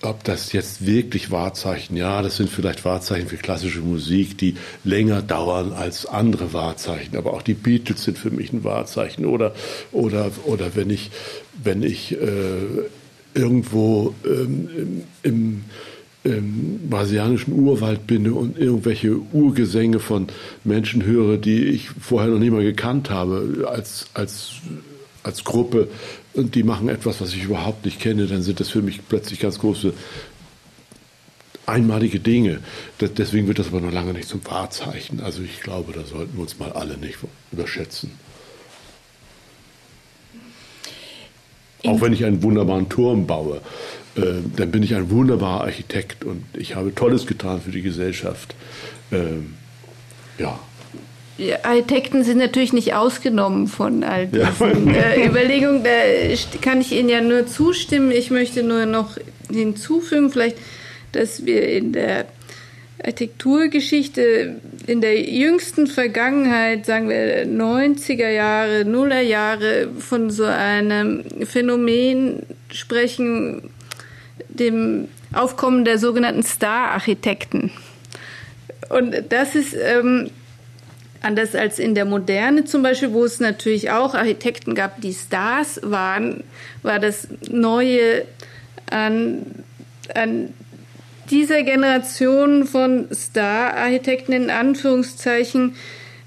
ob 0.02 0.24
das 0.24 0.52
jetzt 0.52 0.86
wirklich 0.86 1.30
Wahrzeichen, 1.30 1.96
ja, 1.96 2.22
das 2.22 2.36
sind 2.36 2.48
vielleicht 2.48 2.84
Wahrzeichen 2.84 3.28
für 3.28 3.36
klassische 3.36 3.80
Musik, 3.80 4.38
die 4.38 4.56
länger 4.82 5.20
dauern 5.20 5.72
als 5.72 6.06
andere 6.06 6.52
Wahrzeichen, 6.52 7.16
aber 7.16 7.34
auch 7.34 7.42
die 7.42 7.54
Beatles 7.54 8.04
sind 8.04 8.18
für 8.18 8.30
mich 8.30 8.52
ein 8.52 8.64
Wahrzeichen. 8.64 9.26
Oder, 9.26 9.54
oder, 9.92 10.30
oder 10.46 10.74
wenn 10.74 10.88
ich 10.88 11.10
wenn 11.62 11.82
ich 11.82 12.12
äh, 12.12 12.18
irgendwo 13.34 14.14
ähm, 14.24 15.04
im, 15.22 15.64
im 16.24 16.88
brasilianischen 16.88 17.54
Urwald 17.54 18.06
bin 18.06 18.30
und 18.30 18.58
irgendwelche 18.58 19.16
Urgesänge 19.32 20.00
von 20.00 20.28
Menschen 20.64 21.04
höre, 21.04 21.36
die 21.36 21.64
ich 21.64 21.90
vorher 21.90 22.30
noch 22.30 22.38
nie 22.38 22.50
mal 22.50 22.62
gekannt 22.62 23.10
habe, 23.10 23.68
als, 23.70 24.08
als, 24.14 24.52
als 25.22 25.44
Gruppe, 25.44 25.88
und 26.34 26.54
die 26.54 26.62
machen 26.62 26.88
etwas, 26.88 27.20
was 27.20 27.32
ich 27.34 27.44
überhaupt 27.44 27.84
nicht 27.84 28.00
kenne, 28.00 28.26
dann 28.26 28.42
sind 28.42 28.60
das 28.60 28.68
für 28.68 28.82
mich 28.82 29.00
plötzlich 29.08 29.40
ganz 29.40 29.58
große 29.58 29.92
einmalige 31.66 32.20
Dinge. 32.20 32.60
Deswegen 33.00 33.46
wird 33.46 33.58
das 33.58 33.68
aber 33.68 33.80
noch 33.80 33.92
lange 33.92 34.12
nicht 34.12 34.28
zum 34.28 34.44
Wahrzeichen. 34.44 35.20
Also 35.20 35.42
ich 35.42 35.60
glaube, 35.60 35.92
da 35.92 36.04
sollten 36.04 36.34
wir 36.34 36.42
uns 36.42 36.58
mal 36.58 36.72
alle 36.72 36.98
nicht 36.98 37.18
überschätzen. 37.52 38.10
Auch 41.86 42.00
wenn 42.00 42.12
ich 42.12 42.24
einen 42.24 42.42
wunderbaren 42.42 42.88
Turm 42.88 43.26
baue, 43.26 43.60
äh, 44.16 44.20
dann 44.56 44.70
bin 44.70 44.82
ich 44.82 44.94
ein 44.94 45.10
wunderbarer 45.10 45.62
Architekt 45.62 46.24
und 46.24 46.44
ich 46.52 46.74
habe 46.74 46.94
Tolles 46.94 47.26
getan 47.26 47.62
für 47.62 47.70
die 47.70 47.82
Gesellschaft. 47.82 48.54
Ähm, 49.12 49.54
ja. 50.38 50.58
Ja, 51.40 51.56
Architekten 51.62 52.22
sind 52.22 52.36
natürlich 52.36 52.74
nicht 52.74 52.92
ausgenommen 52.92 53.66
von 53.66 54.04
all 54.04 54.26
diesen 54.26 54.92
ja. 54.92 55.00
äh, 55.00 55.26
Überlegungen. 55.26 55.82
Da 55.82 55.90
kann 56.60 56.82
ich 56.82 56.92
Ihnen 56.92 57.08
ja 57.08 57.22
nur 57.22 57.46
zustimmen. 57.46 58.10
Ich 58.10 58.30
möchte 58.30 58.62
nur 58.62 58.84
noch 58.84 59.16
hinzufügen, 59.50 60.30
vielleicht, 60.30 60.58
dass 61.12 61.46
wir 61.46 61.66
in 61.66 61.92
der 61.94 62.26
Architekturgeschichte 63.02 64.60
in 64.86 65.00
der 65.00 65.18
jüngsten 65.18 65.86
Vergangenheit, 65.86 66.84
sagen 66.84 67.08
wir 67.08 67.46
90er 67.46 68.28
Jahre, 68.28 68.84
Nuller 68.84 69.22
Jahre, 69.22 69.88
von 69.98 70.28
so 70.28 70.44
einem 70.44 71.24
Phänomen 71.46 72.42
sprechen, 72.70 73.70
dem 74.50 75.08
Aufkommen 75.32 75.86
der 75.86 75.98
sogenannten 75.98 76.42
Star-Architekten. 76.42 77.70
Und 78.90 79.14
das 79.30 79.54
ist 79.54 79.74
ähm, 79.74 80.28
anders 81.22 81.54
als 81.54 81.78
in 81.78 81.94
der 81.94 82.04
Moderne 82.04 82.64
zum 82.64 82.82
Beispiel, 82.82 83.12
wo 83.12 83.24
es 83.24 83.40
natürlich 83.40 83.90
auch 83.90 84.14
Architekten 84.14 84.74
gab, 84.74 85.00
die 85.00 85.12
Stars 85.12 85.80
waren, 85.82 86.44
war 86.82 86.98
das 86.98 87.28
Neue 87.50 88.24
an, 88.90 89.44
an 90.14 90.52
dieser 91.30 91.62
Generation 91.62 92.66
von 92.66 93.08
Star-Architekten 93.12 94.32
in 94.32 94.50
Anführungszeichen, 94.50 95.76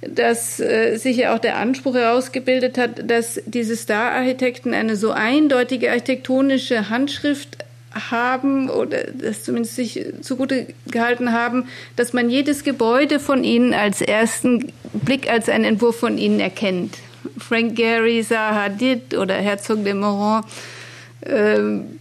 dass 0.02 0.60
äh, 0.60 0.98
sich 0.98 1.18
ja 1.18 1.34
auch 1.34 1.40
der 1.40 1.58
Anspruch 1.58 1.96
herausgebildet 1.96 2.78
hat, 2.78 3.10
dass 3.10 3.42
diese 3.46 3.76
Star-Architekten 3.76 4.74
eine 4.74 4.96
so 4.96 5.12
eindeutige 5.12 5.90
architektonische 5.90 6.90
Handschrift 6.90 7.58
haben 7.94 8.70
oder 8.70 9.04
das 9.14 9.44
zumindest 9.44 9.76
sich 9.76 10.06
zugute 10.22 10.68
gehalten 10.88 11.32
haben, 11.32 11.68
dass 11.96 12.14
man 12.14 12.30
jedes 12.30 12.64
Gebäude 12.64 13.20
von 13.20 13.44
ihnen 13.44 13.74
als 13.74 14.02
ersten 14.02 14.72
Blick 14.94 15.30
als 15.30 15.50
einen 15.50 15.66
Entwurf 15.66 16.00
von 16.00 16.18
ihnen 16.18 16.40
erkennt. 16.40 16.98
Frank 17.38 17.76
Gehry, 17.76 18.24
Zaha 18.24 18.64
Hadid 18.64 19.16
oder 19.16 19.36
Herzog 19.36 19.84
de 19.84 19.94
Moran 19.94 20.44
ähm, 21.26 22.00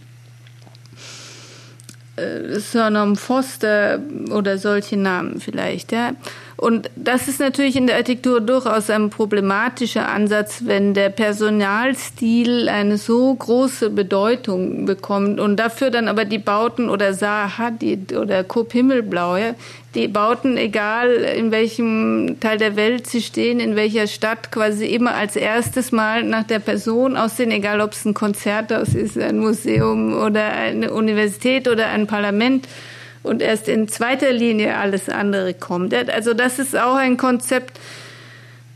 äh, 2.15 2.59
Surname 2.59 3.15
Foster 3.15 3.99
oder 4.31 4.57
solche 4.57 4.97
Namen 4.97 5.39
vielleicht, 5.39 5.91
ja. 5.91 6.13
Und 6.55 6.89
das 6.95 7.27
ist 7.27 7.39
natürlich 7.39 7.75
in 7.75 7.87
der 7.87 7.95
Architektur 7.95 8.39
durchaus 8.39 8.89
ein 8.89 9.09
problematischer 9.09 10.07
Ansatz, 10.07 10.61
wenn 10.65 10.93
der 10.93 11.09
Personalstil 11.09 12.69
eine 12.69 12.97
so 12.97 13.33
große 13.33 13.89
Bedeutung 13.89 14.85
bekommt. 14.85 15.39
Und 15.39 15.57
dafür 15.57 15.89
dann 15.89 16.07
aber 16.07 16.25
die 16.25 16.37
Bauten 16.37 16.89
oder 16.89 17.13
Zaha 17.13 17.57
Hadid 17.57 18.13
oder 18.15 18.43
Coop 18.43 18.71
Himmelblau, 18.71 19.37
ja, 19.37 19.55
die 19.95 20.07
Bauten, 20.07 20.57
egal 20.57 21.11
in 21.11 21.51
welchem 21.51 22.37
Teil 22.39 22.57
der 22.57 22.75
Welt 22.75 23.07
sie 23.07 23.21
stehen, 23.21 23.59
in 23.59 23.75
welcher 23.75 24.07
Stadt, 24.07 24.51
quasi 24.51 24.85
immer 24.85 25.13
als 25.13 25.35
erstes 25.35 25.91
Mal 25.91 26.23
nach 26.23 26.43
der 26.43 26.59
Person 26.59 27.15
aussehen, 27.15 27.51
egal 27.51 27.79
ob 27.81 27.93
es 27.93 28.05
ein 28.05 28.13
Konzerthaus 28.13 28.95
ist, 28.95 29.17
ein 29.17 29.37
Museum 29.37 30.13
oder 30.13 30.51
eine 30.51 30.93
Universität 30.93 31.67
oder 31.67 31.87
ein 31.87 32.07
Parlament 32.07 32.67
und 33.23 33.41
erst 33.41 33.67
in 33.67 33.87
zweiter 33.87 34.31
Linie 34.31 34.75
alles 34.77 35.09
andere 35.09 35.53
kommt. 35.53 35.93
Also 35.93 36.33
das 36.33 36.59
ist 36.59 36.77
auch 36.77 36.95
ein 36.95 37.17
Konzept, 37.17 37.79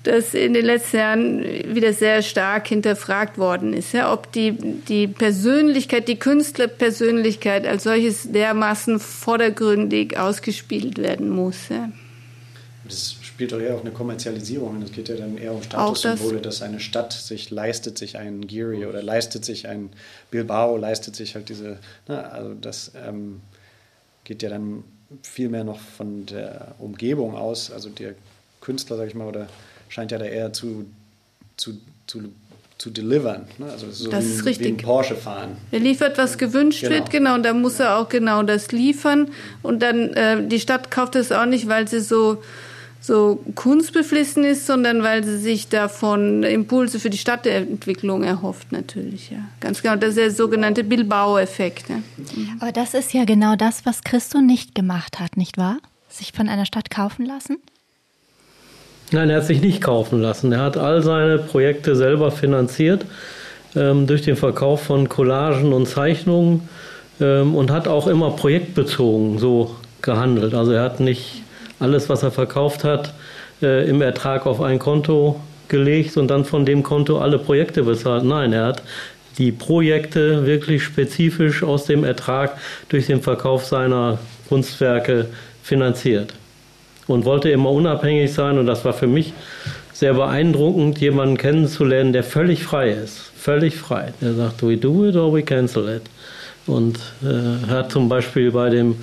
das 0.04 0.34
in 0.34 0.54
den 0.54 0.66
letzten 0.66 0.98
Jahren 0.98 1.44
wieder 1.76 1.92
sehr 1.92 2.22
stark 2.22 2.68
hinterfragt 2.68 3.38
worden 3.38 3.74
ist, 3.74 3.94
ja, 3.94 4.12
ob 4.12 4.32
die, 4.32 4.54
die 4.54 5.08
Persönlichkeit, 5.08 6.08
die 6.08 6.18
Künstlerpersönlichkeit 6.18 7.68
als 7.68 7.84
solches 7.84 8.32
dermaßen 8.32 9.00
vordergründig 9.00 10.18
ausgespielt 10.18 10.98
werden 10.98 11.30
muss. 11.30 11.70
Ja. 11.70 11.92
Das 12.86 13.18
spielt 13.22 13.52
doch 13.52 13.60
eher 13.60 13.76
auch 13.76 13.82
eine 13.82 13.92
Kommerzialisierung. 13.92 14.82
Es 14.82 14.94
geht 14.94 15.10
ja 15.10 15.16
dann 15.16 15.38
eher 15.38 15.54
um 15.54 15.62
Statussymbole, 15.62 16.40
das 16.40 16.60
dass 16.60 16.62
eine 16.62 16.80
Stadt 16.80 17.12
sich 17.12 17.52
leistet 17.52 17.98
sich 17.98 18.18
einen 18.18 18.48
Geary 18.48 18.86
oder 18.86 19.04
leistet 19.04 19.44
sich 19.44 19.68
ein 19.68 19.90
Bilbao, 20.32 20.78
leistet 20.78 21.18
sich 21.18 21.36
halt 21.36 21.50
diese, 21.50 21.80
ne, 22.08 22.32
also 22.32 22.54
das 22.54 22.94
ähm, 23.06 23.42
geht 24.28 24.44
ja 24.44 24.50
dann 24.50 24.84
viel 25.24 25.48
mehr 25.48 25.64
noch 25.64 25.80
von 25.80 26.26
der 26.26 26.76
Umgebung 26.80 27.34
aus. 27.36 27.72
Also 27.72 27.90
der 27.90 28.14
Künstler, 28.60 28.98
sag 28.98 29.08
ich 29.08 29.16
mal, 29.16 29.26
oder 29.26 29.48
scheint 29.88 30.12
ja 30.12 30.18
da 30.18 30.26
eher 30.26 30.52
zu, 30.52 30.86
zu, 31.56 31.78
zu, 32.08 32.24
zu 32.78 32.90
delivern. 32.90 33.48
Ne? 33.58 33.72
Also 33.72 33.90
so 33.90 34.12
das 34.12 34.26
wie, 34.26 34.30
ist 34.30 34.46
richtig. 34.46 34.68
Wie 34.68 34.72
ein 34.74 34.78
Porsche 34.78 35.16
fahren. 35.16 35.56
Er 35.72 35.80
liefert, 35.80 36.18
was 36.18 36.38
gewünscht 36.38 36.82
genau. 36.82 36.96
wird, 36.96 37.10
genau, 37.10 37.36
und 37.36 37.44
dann 37.44 37.62
muss 37.62 37.80
er 37.80 37.98
auch 37.98 38.10
genau 38.10 38.44
das 38.44 38.74
liefern. 38.74 39.32
Und 39.64 39.82
dann, 39.82 40.10
äh, 40.14 40.46
die 40.46 40.60
Stadt 40.60 40.92
kauft 40.92 41.16
es 41.16 41.32
auch 41.32 41.46
nicht, 41.46 41.70
weil 41.70 41.88
sie 41.88 42.02
so 42.02 42.44
so 43.00 43.40
kunstbeflissen 43.56 44.44
ist, 44.44 44.66
sondern 44.66 45.04
weil 45.04 45.24
sie 45.24 45.38
sich 45.38 45.70
davon 45.70 46.44
Impulse 46.44 47.00
für 47.00 47.10
die 47.10 47.18
Stadtentwicklung 47.18 48.24
erhofft, 48.24 48.72
natürlich. 48.72 49.30
Ja. 49.32 49.38
Ganz 49.60 49.82
genau, 49.82 49.96
das 49.96 50.10
ist 50.10 50.18
der 50.18 50.32
sogenannte 50.32 50.84
Bilbao-Effekt. 50.84 51.90
Ja. 51.90 52.02
Aber 52.60 52.72
das 52.72 52.94
ist 52.94 53.14
ja 53.14 53.26
genau 53.26 53.56
das, 53.56 53.86
was 53.86 54.04
Christo 54.04 54.42
nicht 54.42 54.76
gemacht 54.76 55.20
hat, 55.20 55.38
nicht 55.38 55.58
wahr? 55.58 55.78
Sich 56.10 56.32
von 56.34 56.50
einer 56.50 56.66
Stadt 56.66 56.90
kaufen 56.90 57.26
lassen? 57.26 57.58
Nein, 59.12 59.30
er 59.30 59.38
hat 59.38 59.46
sich 59.46 59.62
nicht 59.62 59.82
kaufen 59.82 60.22
lassen. 60.22 60.52
Er 60.52 60.60
hat 60.60 60.76
all 60.76 61.02
seine 61.02 61.38
Projekte 61.38 61.96
selber 61.96 62.32
finanziert 62.32 63.06
ähm, 63.76 64.06
durch 64.06 64.24
den 64.24 64.36
Verkauf 64.36 64.84
von 64.84 65.08
Collagen 65.08 65.72
und 65.72 65.88
Zeichnungen 65.88 66.68
ähm, 67.22 67.56
und 67.56 67.72
hat 67.72 67.88
auch 67.88 68.08
immer 68.08 68.32
projektbezogen 68.32 69.40
so 69.40 69.76
gehandelt. 70.02 70.54
Also 70.54 70.72
er 70.74 70.84
hat 70.84 71.00
nicht 71.00 71.44
alles, 71.80 72.10
was 72.10 72.24
er 72.24 72.32
verkauft 72.32 72.84
hat, 72.84 73.14
äh, 73.62 73.88
im 73.90 74.02
Ertrag 74.02 74.46
auf 74.46 74.62
ein 74.62 74.80
Konto 74.80 75.40
gelegt 75.68 76.18
und 76.18 76.30
dann 76.30 76.46
von 76.46 76.66
dem 76.66 76.84
Konto 76.84 77.20
alle 77.20 77.40
Projekte 77.40 77.84
bezahlt. 77.84 78.24
Nein, 78.24 78.54
er 78.54 78.66
hat 78.66 78.84
die 79.38 79.52
Projekte 79.52 80.46
wirklich 80.46 80.84
spezifisch 80.84 81.64
aus 81.64 81.86
dem 81.86 82.04
Ertrag 82.04 82.58
durch 82.90 83.08
den 83.08 83.22
Verkauf 83.22 83.66
seiner 83.66 84.18
Kunstwerke 84.50 85.28
finanziert 85.62 86.34
und 87.08 87.26
wollte 87.26 87.50
immer 87.50 87.72
unabhängig 87.72 88.34
sein 88.34 88.58
und 88.58 88.66
das 88.66 88.84
war 88.86 88.94
für 88.94 89.08
mich 89.08 89.34
sehr 89.94 90.14
beeindruckend, 90.14 91.00
jemanden 91.00 91.38
kennenzulernen, 91.38 92.14
der 92.14 92.24
völlig 92.24 92.64
frei 92.64 92.92
ist, 92.92 93.32
völlig 93.36 93.76
frei. 93.76 94.14
Der 94.22 94.34
sagt, 94.34 94.62
we 94.62 94.78
do 94.78 95.08
it 95.08 95.16
or 95.16 95.34
we 95.34 95.42
cancel 95.42 95.90
it. 95.90 96.04
Und 96.68 97.00
äh, 97.24 97.68
hat 97.68 97.92
zum 97.92 98.08
Beispiel 98.08 98.52
bei 98.52 98.70
dem 98.70 98.96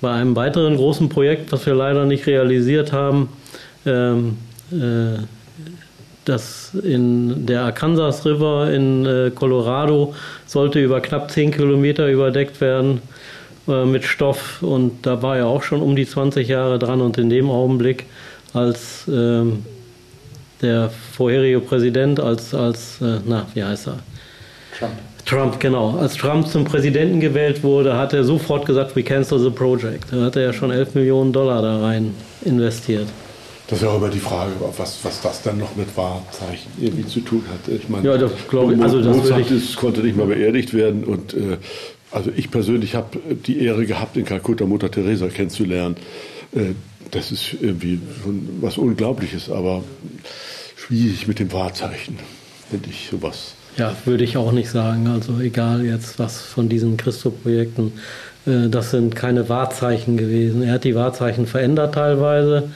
bei 0.00 0.12
einem 0.12 0.36
weiteren 0.36 0.76
großen 0.76 1.08
Projekt, 1.08 1.52
was 1.52 1.66
wir 1.66 1.74
leider 1.74 2.04
nicht 2.06 2.26
realisiert 2.26 2.92
haben, 2.92 3.28
ähm, 3.86 4.36
äh, 4.70 5.22
das 6.24 6.74
in 6.74 7.46
der 7.46 7.62
Arkansas 7.62 8.24
River 8.26 8.70
in 8.70 9.06
äh, 9.06 9.30
Colorado 9.34 10.14
sollte 10.46 10.78
über 10.80 11.00
knapp 11.00 11.30
10 11.30 11.52
Kilometer 11.52 12.08
überdeckt 12.08 12.60
werden 12.60 13.00
äh, 13.66 13.84
mit 13.84 14.04
Stoff 14.04 14.62
und 14.62 15.06
da 15.06 15.22
war 15.22 15.38
er 15.38 15.46
auch 15.46 15.62
schon 15.62 15.80
um 15.80 15.96
die 15.96 16.06
20 16.06 16.46
Jahre 16.46 16.78
dran 16.78 17.00
und 17.00 17.16
in 17.18 17.30
dem 17.30 17.50
Augenblick, 17.50 18.06
als 18.52 19.06
ähm, 19.08 19.64
der 20.60 20.90
vorherige 20.90 21.60
Präsident, 21.60 22.20
als, 22.20 22.54
als 22.54 23.00
äh, 23.00 23.20
na, 23.24 23.46
wie 23.54 23.64
heißt 23.64 23.88
er? 23.88 23.98
Trump. 24.78 24.92
Trump, 25.28 25.60
genau. 25.60 25.98
Als 25.98 26.14
Trump 26.14 26.48
zum 26.48 26.64
Präsidenten 26.64 27.20
gewählt 27.20 27.62
wurde, 27.62 27.98
hat 27.98 28.14
er 28.14 28.24
sofort 28.24 28.64
gesagt, 28.64 28.96
we 28.96 29.02
cancel 29.02 29.38
the 29.38 29.50
project. 29.50 30.06
Da 30.10 30.24
hat 30.24 30.36
er 30.36 30.42
ja 30.42 30.52
schon 30.54 30.70
11 30.70 30.94
Millionen 30.94 31.32
Dollar 31.32 31.60
da 31.60 31.80
rein 31.80 32.14
investiert. 32.46 33.08
Das 33.66 33.78
ist 33.78 33.84
ja 33.84 33.90
auch 33.90 33.98
immer 33.98 34.08
die 34.08 34.20
Frage, 34.20 34.52
was, 34.78 34.98
was 35.02 35.20
das 35.20 35.42
dann 35.42 35.58
noch 35.58 35.76
mit 35.76 35.94
Wahrzeichen 35.98 36.72
irgendwie 36.80 37.06
zu 37.06 37.20
tun 37.20 37.44
hat. 37.52 37.70
Ich 37.70 37.90
meine, 37.90 38.08
ja, 38.08 38.16
das 38.16 38.32
glaube 38.48 38.72
ich. 38.72 38.80
Also 38.80 39.02
das 39.02 39.14
Mozart 39.14 39.50
ist, 39.50 39.76
konnte 39.76 40.00
nicht 40.00 40.16
mal 40.16 40.26
beerdigt 40.26 40.72
werden 40.72 41.04
und 41.04 41.34
äh, 41.34 41.58
also 42.10 42.30
ich 42.34 42.50
persönlich 42.50 42.94
habe 42.94 43.18
die 43.46 43.62
Ehre 43.62 43.84
gehabt, 43.84 44.16
in 44.16 44.24
Kalkutta 44.24 44.64
Mutter 44.64 44.90
Teresa 44.90 45.28
kennenzulernen. 45.28 45.96
Äh, 46.54 46.72
das 47.10 47.30
ist 47.32 47.54
irgendwie 47.60 48.00
was 48.62 48.78
Unglaubliches, 48.78 49.50
aber 49.50 49.84
schwierig 50.76 51.28
mit 51.28 51.38
dem 51.38 51.52
Wahrzeichen, 51.52 52.18
finde 52.70 52.88
ich 52.88 53.08
sowas. 53.10 53.57
Ja, 53.76 53.94
würde 54.04 54.24
ich 54.24 54.36
auch 54.36 54.52
nicht 54.52 54.70
sagen. 54.70 55.06
Also 55.06 55.40
egal 55.40 55.84
jetzt 55.84 56.18
was 56.18 56.40
von 56.40 56.68
diesen 56.68 56.96
Christo-Projekten, 56.96 57.92
äh, 58.46 58.68
das 58.68 58.90
sind 58.90 59.14
keine 59.14 59.48
Wahrzeichen 59.48 60.16
gewesen. 60.16 60.62
Er 60.62 60.74
hat 60.74 60.84
die 60.84 60.94
Wahrzeichen 60.94 61.46
verändert 61.46 61.94
teilweise. 61.94 62.70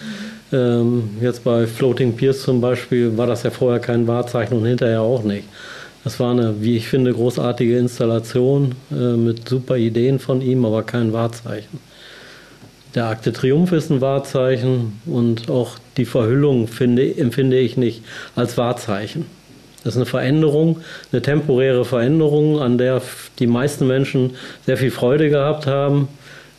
Ähm, 0.52 1.10
jetzt 1.20 1.44
bei 1.44 1.66
Floating 1.66 2.14
Piers 2.14 2.43
zum 2.43 2.60
Beispiel 2.60 3.16
war 3.16 3.27
das 3.27 3.43
ja 3.43 3.51
vorher 3.51 3.81
kein 3.81 4.06
Wahrzeichen 4.06 4.56
und 4.59 4.66
hinterher 4.66 5.01
auch 5.01 5.23
nicht. 5.23 5.48
Das 6.05 6.19
war 6.19 6.32
eine, 6.32 6.60
wie 6.60 6.77
ich 6.77 6.89
finde, 6.89 7.12
großartige 7.12 7.78
Installation 7.78 8.74
äh, 8.90 9.16
mit 9.16 9.48
super 9.48 9.77
Ideen 9.77 10.19
von 10.19 10.43
ihm, 10.43 10.64
aber 10.64 10.82
kein 10.82 11.12
Wahrzeichen. 11.12 11.78
Der 12.94 13.06
Akte 13.06 13.32
Triumph 13.32 13.73
ist 13.73 13.90
ein 13.90 14.02
Wahrzeichen 14.02 15.01
und 15.06 15.48
auch 15.48 15.78
die 15.97 16.05
Verhüllung 16.05 16.69
finde, 16.69 17.16
empfinde 17.16 17.59
ich 17.59 17.78
nicht 17.78 18.02
als 18.36 18.59
Wahrzeichen. 18.59 19.24
Das 19.85 19.95
ist 19.95 19.97
eine 19.97 20.07
Veränderung, 20.07 20.81
eine 21.11 21.23
temporäre 21.23 21.85
Veränderung, 21.85 22.61
an 22.61 22.79
der 22.79 23.03
die 23.39 23.47
meisten 23.47 23.87
Menschen 23.87 24.33
sehr 24.65 24.77
viel 24.77 24.91
Freude 24.91 25.29
gehabt 25.29 25.67
haben. 25.67 26.09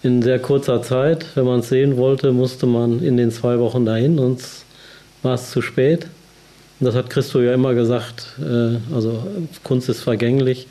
In 0.01 0.21
sehr 0.21 0.39
kurzer 0.39 0.81
Zeit, 0.81 1.25
wenn 1.35 1.45
man 1.45 1.61
es 1.61 1.69
sehen 1.69 1.95
wollte, 1.95 2.33
musste 2.33 2.65
man 2.65 3.01
in 3.01 3.15
den 3.15 3.31
zwei 3.31 3.59
Wochen 3.59 3.85
dahin, 3.85 4.17
sonst 4.17 4.65
war 5.21 5.35
es 5.35 5.51
zu 5.51 5.61
spät. 5.61 6.07
Und 6.79 6.87
das 6.87 6.95
hat 6.95 7.09
Christo 7.09 7.39
ja 7.39 7.53
immer 7.53 7.73
gesagt, 7.73 8.33
äh, 8.39 8.77
also 8.93 9.23
Kunst 9.63 9.87
ist 9.87 10.01
vergänglich 10.01 10.67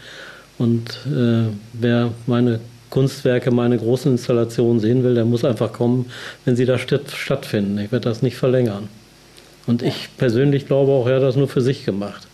und 0.58 0.90
äh, 1.06 1.46
wer 1.72 2.10
meine 2.26 2.60
Kunstwerke, 2.90 3.50
meine 3.50 3.78
großen 3.78 4.12
Installationen 4.12 4.78
sehen 4.78 5.02
will, 5.02 5.14
der 5.14 5.24
muss 5.24 5.46
einfach 5.46 5.72
kommen, 5.72 6.10
wenn 6.44 6.56
sie 6.56 6.66
da 6.66 6.76
stattfinden. 6.78 7.78
Ich 7.78 7.90
werde 7.90 8.10
das 8.10 8.20
nicht 8.20 8.36
verlängern. 8.36 8.88
Und 9.66 9.80
ich 9.80 10.10
persönlich 10.18 10.66
glaube 10.66 10.92
auch, 10.92 11.06
er 11.06 11.16
hat 11.16 11.22
das 11.22 11.36
nur 11.36 11.48
für 11.48 11.62
sich 11.62 11.86
gemacht. 11.86 12.28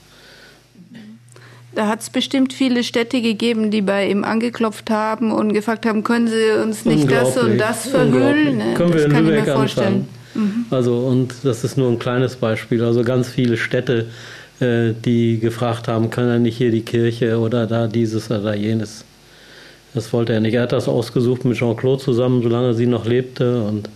Da 1.79 1.87
hat 1.87 2.01
es 2.01 2.11
bestimmt 2.11 2.53
viele 2.53 2.83
Städte 2.83 3.23
gegeben, 3.23 3.71
die 3.71 3.83
bei 3.83 4.11
ihm 4.11 4.25
angeklopft 4.25 4.91
haben 4.91 5.31
und 5.31 5.53
gefragt 5.53 5.87
haben, 5.87 6.03
können 6.03 6.27
Sie 6.27 6.61
uns 6.61 6.85
nicht 6.85 7.09
das 7.09 7.39
und 7.39 7.57
das 7.57 7.87
verhüllen? 7.87 8.59
Ne? 8.59 8.75
Können 8.75 8.89
wir 8.89 8.97
das 8.97 9.05
in 9.05 9.13
kann 9.13 9.25
Lübeck 9.25 9.41
ich 9.43 9.47
mir 9.47 9.55
vorstellen. 9.55 10.09
Mhm. 10.35 10.67
Also, 10.71 10.97
und 10.97 11.35
das 11.45 11.63
ist 11.63 11.79
nur 11.79 11.89
ein 11.89 12.01
kleines 12.01 12.35
Beispiel. 12.35 12.83
Also 12.83 13.05
ganz 13.05 13.29
viele 13.29 13.57
Städte, 13.57 14.07
äh, 14.59 14.93
die 15.05 15.39
gefragt 15.39 15.87
haben, 15.87 16.11
kann 16.11 16.27
er 16.27 16.41
nicht 16.41 16.57
hier 16.57 16.73
die 16.73 16.83
Kirche 16.83 17.39
oder 17.39 17.69
da 17.69 17.87
dieses 17.87 18.29
oder 18.29 18.57
jenes 18.57 19.05
das 19.95 20.13
wollte 20.13 20.33
er 20.33 20.41
nicht. 20.41 20.55
Er 20.55 20.63
hat 20.63 20.73
das 20.73 20.89
ausgesucht 20.89 21.45
mit 21.45 21.57
Jean-Claude 21.57 22.03
zusammen, 22.03 22.43
solange 22.43 22.75
sie 22.75 22.87
noch 22.87 23.07
lebte 23.07 23.63
und 23.63 23.89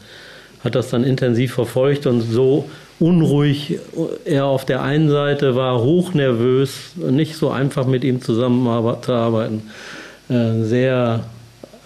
hat 0.62 0.76
das 0.76 0.90
dann 0.90 1.02
intensiv 1.02 1.54
verfolgt 1.54 2.06
und 2.06 2.20
so 2.20 2.70
unruhig 3.02 3.80
er 4.24 4.44
auf 4.44 4.64
der 4.64 4.82
einen 4.82 5.10
Seite 5.10 5.56
war, 5.56 5.80
hochnervös, 5.80 6.92
nicht 6.96 7.36
so 7.36 7.50
einfach 7.50 7.84
mit 7.84 8.04
ihm 8.04 8.22
zusammenzuarbeiten, 8.22 9.62
äh, 10.28 10.62
sehr 10.62 11.24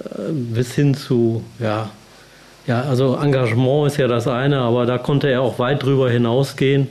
äh, 0.05 0.33
bis 0.33 0.75
hin 0.75 0.95
zu, 0.95 1.43
ja, 1.59 1.89
ja, 2.67 2.83
also 2.83 3.17
Engagement 3.17 3.87
ist 3.87 3.97
ja 3.97 4.09
das 4.09 4.29
eine, 4.29 4.59
aber 4.59 4.85
da 4.85 4.99
konnte 4.99 5.29
er 5.29 5.41
auch 5.41 5.59
weit 5.59 5.85
drüber 5.85 6.11
hinausgehen. 6.11 6.89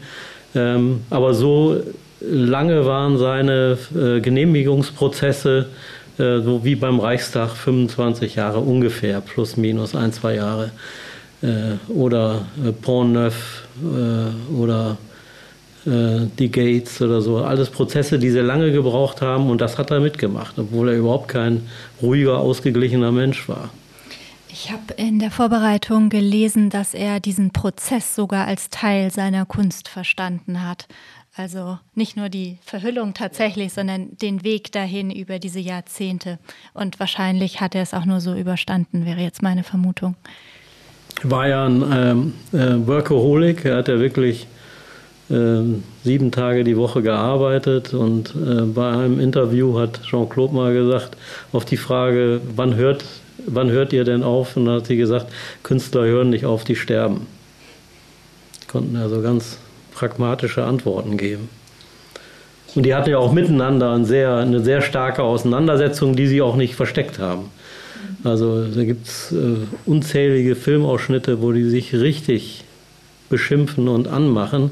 Ähm, 0.56 1.02
aber 1.10 1.34
so 1.34 1.82
lange 2.22 2.86
waren 2.86 3.18
seine 3.18 3.78
äh, 3.94 4.22
Genehmigungsprozesse 4.22 5.68
so 6.18 6.64
wie 6.64 6.76
beim 6.76 7.02
Reichstag 7.02 7.50
25 7.50 8.36
Jahre 8.36 8.60
ungefähr, 8.60 9.20
plus 9.20 9.58
minus 9.58 9.96
ein, 9.96 10.14
zwei 10.14 10.36
Jahre. 10.36 10.72
Oder 11.90 12.46
Pont 12.82 13.12
Neuf 13.12 13.65
oder 14.56 14.98
die 15.86 16.52
Gates 16.52 17.02
oder 17.02 17.22
so. 17.22 17.38
Alles 17.38 17.70
Prozesse, 17.70 18.18
die 18.18 18.32
sehr 18.32 18.44
lange 18.44 18.72
gebraucht 18.72 19.22
haben 19.22 19.50
und 19.50 19.62
das 19.62 19.78
hat 19.78 19.92
er 19.92 20.00
mitgemacht, 20.00 20.58
obwohl 20.58 20.90
er 20.90 20.96
überhaupt 20.98 21.28
kein 21.28 21.68
ruhiger, 22.02 22.40
ausgeglichener 22.40 23.12
Mensch 23.12 23.48
war. 23.48 23.70
Ich 24.50 24.72
habe 24.72 24.94
in 24.96 25.20
der 25.20 25.32
Vorbereitung 25.32 26.10
gelesen, 26.10 26.70
dass 26.70 26.94
er 26.94 27.20
diesen 27.20 27.52
Prozess 27.52 28.16
sogar 28.16 28.48
als 28.48 28.70
Teil 28.70 29.12
seiner 29.12 29.46
Kunst 29.46 29.88
verstanden 29.88 30.66
hat. 30.66 30.88
Also 31.36 31.78
nicht 31.94 32.16
nur 32.16 32.30
die 32.30 32.58
Verhüllung 32.64 33.14
tatsächlich, 33.14 33.74
sondern 33.74 34.18
den 34.18 34.46
Weg 34.46 34.72
dahin 34.72 35.12
über 35.12 35.38
diese 35.38 35.60
Jahrzehnte. 35.60 36.40
Und 36.74 37.00
wahrscheinlich 37.02 37.60
hat 37.60 37.76
er 37.76 37.82
es 37.82 37.94
auch 37.94 38.06
nur 38.06 38.22
so 38.22 38.34
überstanden, 38.34 39.06
wäre 39.06 39.20
jetzt 39.20 39.44
meine 39.44 39.64
Vermutung. 39.64 40.16
War 41.24 41.48
ja 41.48 41.66
ein 41.66 41.84
ähm, 41.92 42.34
äh, 42.52 42.88
Workaholic. 42.88 43.66
Er 43.66 43.78
hat 43.78 43.88
ja 43.88 44.00
wirklich 44.00 44.48
äh, 45.30 45.62
sieben 46.04 46.32
Tage 46.32 46.64
die 46.64 46.78
Woche 46.78 47.02
gearbeitet. 47.02 47.94
Und 47.94 48.36
äh, 48.36 48.62
bei 48.62 48.92
einem 48.92 49.20
Interview 49.20 49.80
hat 49.80 50.02
Jean-Claude 50.04 50.54
mal 50.54 50.74
gesagt, 50.74 51.18
auf 51.52 51.66
die 51.66 51.78
Frage, 51.78 52.42
wann 52.56 52.76
hört, 52.76 53.06
wann 53.48 53.72
hört 53.72 53.94
ihr 53.94 54.04
denn 54.04 54.24
auf? 54.24 54.56
Und 54.58 54.66
dann 54.66 54.76
hat 54.76 54.88
sie 54.88 54.98
gesagt, 54.98 55.28
Künstler 55.64 56.06
hören 56.06 56.30
nicht 56.30 56.46
auf, 56.46 56.64
die 56.64 56.76
sterben. 56.76 57.28
Konnten 58.68 58.98
also 58.98 59.22
ganz 59.22 59.58
pragmatische 59.94 60.64
Antworten 60.64 61.18
geben. 61.18 61.50
Und 62.76 62.84
die 62.84 62.94
hatten 62.94 63.10
ja 63.10 63.18
auch 63.18 63.32
miteinander 63.32 63.94
eine 63.94 64.06
sehr, 64.06 64.36
eine 64.36 64.60
sehr 64.60 64.82
starke 64.82 65.24
Auseinandersetzung, 65.24 66.16
die 66.16 66.28
sie 66.28 66.42
auch 66.42 66.58
nicht 66.58 66.76
versteckt 66.76 67.20
haben. 67.20 67.50
Also 68.26 68.66
da 68.66 68.84
gibt 68.84 69.08
es 69.08 69.32
äh, 69.32 69.58
unzählige 69.86 70.56
Filmausschnitte, 70.56 71.42
wo 71.42 71.52
die 71.52 71.70
sich 71.70 71.94
richtig 71.94 72.64
beschimpfen 73.30 73.88
und 73.88 74.08
anmachen, 74.08 74.72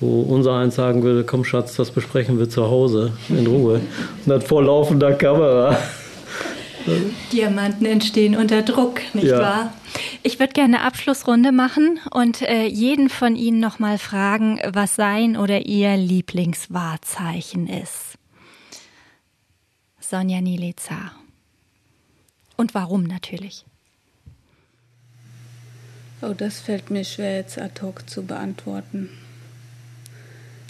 wo 0.00 0.20
unser 0.20 0.56
eins 0.56 0.74
sagen 0.74 1.02
würde, 1.02 1.24
komm 1.24 1.44
Schatz, 1.44 1.76
das 1.76 1.90
besprechen 1.90 2.38
wir 2.38 2.48
zu 2.48 2.64
Hause 2.64 3.12
in 3.28 3.46
Ruhe. 3.46 3.74
Und 3.74 4.28
dann 4.28 4.42
vor 4.42 4.62
laufender 4.62 5.12
Kamera. 5.12 5.76
Diamanten 7.32 7.86
entstehen 7.86 8.36
unter 8.36 8.62
Druck, 8.62 9.00
nicht 9.14 9.28
ja. 9.28 9.38
wahr? 9.38 9.72
Ich 10.22 10.40
würde 10.40 10.52
gerne 10.52 10.78
eine 10.78 10.86
Abschlussrunde 10.86 11.52
machen 11.52 12.00
und 12.10 12.42
äh, 12.42 12.66
jeden 12.66 13.08
von 13.08 13.36
Ihnen 13.36 13.60
nochmal 13.60 13.98
fragen, 13.98 14.58
was 14.72 14.96
sein 14.96 15.36
oder 15.36 15.66
Ihr 15.66 15.96
Lieblingswahrzeichen 15.96 17.68
ist. 17.68 18.18
Sonja 20.00 20.40
Niliza. 20.40 21.12
Und 22.56 22.74
warum 22.74 23.04
natürlich? 23.04 23.64
Oh, 26.20 26.34
das 26.36 26.60
fällt 26.60 26.90
mir 26.90 27.04
schwer 27.04 27.36
jetzt 27.36 27.58
ad 27.58 27.80
hoc 27.82 28.08
zu 28.08 28.22
beantworten. 28.22 29.10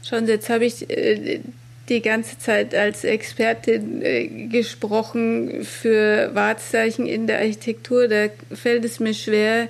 Schauen 0.03 0.27
Sie, 0.27 0.33
jetzt 0.33 0.49
habe 0.49 0.65
ich 0.65 0.89
äh, 0.91 1.41
die 1.89 2.01
ganze 2.01 2.39
Zeit 2.39 2.75
als 2.75 3.05
Expertin 3.05 4.03
äh, 4.03 4.49
gesprochen 4.49 5.65
für 5.65 6.35
Wahrzeichen 6.35 7.07
in 7.07 7.27
der 7.27 7.39
Architektur. 7.39 8.09
Da 8.09 8.29
fällt 8.55 8.85
es 8.85 8.99
mir 8.99 9.15
schwer, 9.15 9.69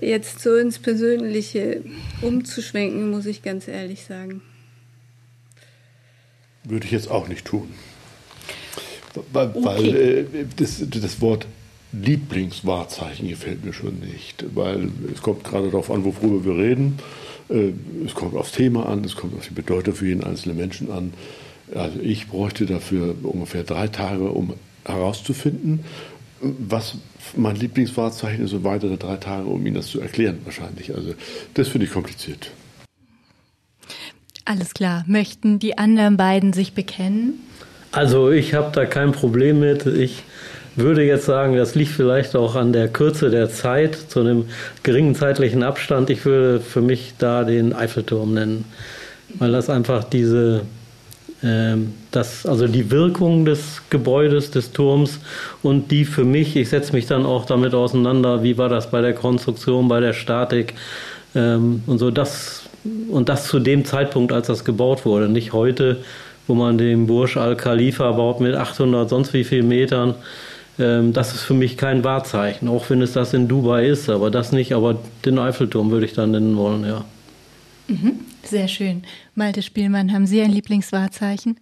jetzt 0.00 0.40
so 0.40 0.54
ins 0.56 0.78
Persönliche 0.78 1.82
umzuschwenken, 2.22 3.10
muss 3.10 3.26
ich 3.26 3.42
ganz 3.42 3.68
ehrlich 3.68 4.04
sagen. 4.04 4.42
Würde 6.64 6.86
ich 6.86 6.92
jetzt 6.92 7.10
auch 7.10 7.26
nicht 7.26 7.46
tun. 7.46 7.74
Weil, 9.32 9.48
okay. 9.48 9.64
weil 9.64 9.96
äh, 9.96 10.24
das, 10.56 10.82
das 10.88 11.20
Wort 11.20 11.46
Lieblingswahrzeichen 11.92 13.28
gefällt 13.28 13.64
mir 13.64 13.72
schon 13.72 13.98
nicht, 13.98 14.44
weil 14.54 14.90
es 15.12 15.22
kommt 15.22 15.42
gerade 15.44 15.70
darauf 15.70 15.90
an, 15.90 16.04
worüber 16.04 16.44
wir 16.44 16.62
reden. 16.62 16.98
Äh, 17.48 17.72
es 18.06 18.14
kommt 18.14 18.36
aufs 18.36 18.52
Thema 18.52 18.86
an, 18.86 19.02
es 19.04 19.16
kommt 19.16 19.36
auf 19.36 19.48
die 19.48 19.54
Bedeutung 19.54 19.94
für 19.94 20.06
jeden 20.06 20.22
einzelnen 20.22 20.56
Menschen 20.56 20.90
an. 20.92 21.12
Also 21.74 21.98
ich 22.00 22.28
bräuchte 22.28 22.66
dafür 22.66 23.14
ungefähr 23.22 23.64
drei 23.64 23.88
Tage, 23.88 24.30
um 24.30 24.54
herauszufinden, 24.84 25.80
was 26.40 26.96
mein 27.36 27.56
Lieblingswahrzeichen 27.56 28.44
ist 28.44 28.52
und 28.52 28.64
weitere 28.64 28.96
drei 28.96 29.16
Tage, 29.16 29.46
um 29.46 29.64
Ihnen 29.66 29.74
das 29.74 29.88
zu 29.88 30.00
erklären 30.00 30.38
wahrscheinlich. 30.44 30.94
Also 30.94 31.14
das 31.54 31.68
finde 31.68 31.86
ich 31.86 31.92
kompliziert. 31.92 32.50
Alles 34.44 34.74
klar. 34.74 35.04
Möchten 35.06 35.58
die 35.58 35.76
anderen 35.76 36.16
beiden 36.16 36.52
sich 36.52 36.72
bekennen? 36.72 37.40
Also 37.92 38.30
ich 38.30 38.54
habe 38.54 38.70
da 38.72 38.86
kein 38.86 39.12
Problem 39.12 39.60
mit. 39.60 39.84
Ich 39.86 40.22
würde 40.76 41.02
jetzt 41.02 41.26
sagen, 41.26 41.56
das 41.56 41.74
liegt 41.74 41.90
vielleicht 41.90 42.36
auch 42.36 42.54
an 42.54 42.72
der 42.72 42.88
Kürze 42.88 43.30
der 43.30 43.50
Zeit, 43.50 43.96
zu 43.96 44.20
einem 44.20 44.46
geringen 44.82 45.14
zeitlichen 45.16 45.62
Abstand. 45.62 46.08
Ich 46.08 46.24
würde 46.24 46.60
für 46.60 46.80
mich 46.82 47.14
da 47.18 47.42
den 47.42 47.72
Eiffelturm 47.72 48.34
nennen, 48.34 48.64
weil 49.38 49.50
das 49.50 49.68
einfach 49.68 50.04
diese, 50.04 50.62
äh, 51.42 51.76
das, 52.12 52.46
also 52.46 52.68
die 52.68 52.92
Wirkung 52.92 53.44
des 53.44 53.82
Gebäudes, 53.90 54.52
des 54.52 54.70
Turms 54.70 55.18
und 55.62 55.90
die 55.90 56.04
für 56.04 56.24
mich, 56.24 56.54
ich 56.54 56.68
setze 56.68 56.92
mich 56.92 57.06
dann 57.06 57.26
auch 57.26 57.44
damit 57.44 57.74
auseinander, 57.74 58.44
wie 58.44 58.56
war 58.56 58.68
das 58.68 58.90
bei 58.92 59.00
der 59.00 59.14
Konstruktion, 59.14 59.88
bei 59.88 59.98
der 59.98 60.12
Statik 60.12 60.74
ähm, 61.34 61.82
und 61.86 61.98
so, 61.98 62.12
das 62.12 62.62
und 63.10 63.28
das 63.28 63.46
zu 63.46 63.58
dem 63.58 63.84
Zeitpunkt, 63.84 64.32
als 64.32 64.46
das 64.46 64.64
gebaut 64.64 65.04
wurde, 65.04 65.28
nicht 65.28 65.52
heute, 65.52 65.98
wo 66.50 66.54
man 66.54 66.76
den 66.76 67.06
Burj 67.06 67.38
Al 67.38 67.56
Khalifa 67.56 68.12
baut 68.12 68.40
mit 68.40 68.54
800 68.54 69.08
sonst 69.08 69.32
wie 69.32 69.44
viel 69.44 69.62
Metern 69.62 70.16
ähm, 70.80 71.12
das 71.12 71.34
ist 71.34 71.42
für 71.42 71.54
mich 71.54 71.76
kein 71.76 72.04
Wahrzeichen, 72.04 72.68
auch 72.68 72.88
wenn 72.90 73.02
es 73.02 73.12
das 73.12 73.34
in 73.34 73.48
Dubai 73.48 73.86
ist, 73.86 74.08
aber 74.08 74.30
das 74.30 74.50
nicht. 74.50 74.72
Aber 74.72 74.98
den 75.24 75.38
Eiffelturm 75.38 75.90
würde 75.90 76.06
ich 76.06 76.14
dann 76.14 76.30
nennen 76.30 76.56
wollen, 76.56 76.84
ja. 76.84 77.04
Mhm, 77.88 78.20
sehr 78.42 78.68
schön. 78.68 79.02
Malte 79.34 79.62
Spielmann, 79.62 80.12
haben 80.12 80.26
Sie 80.26 80.40
ein 80.40 80.50
Lieblingswahrzeichen? 80.50 81.58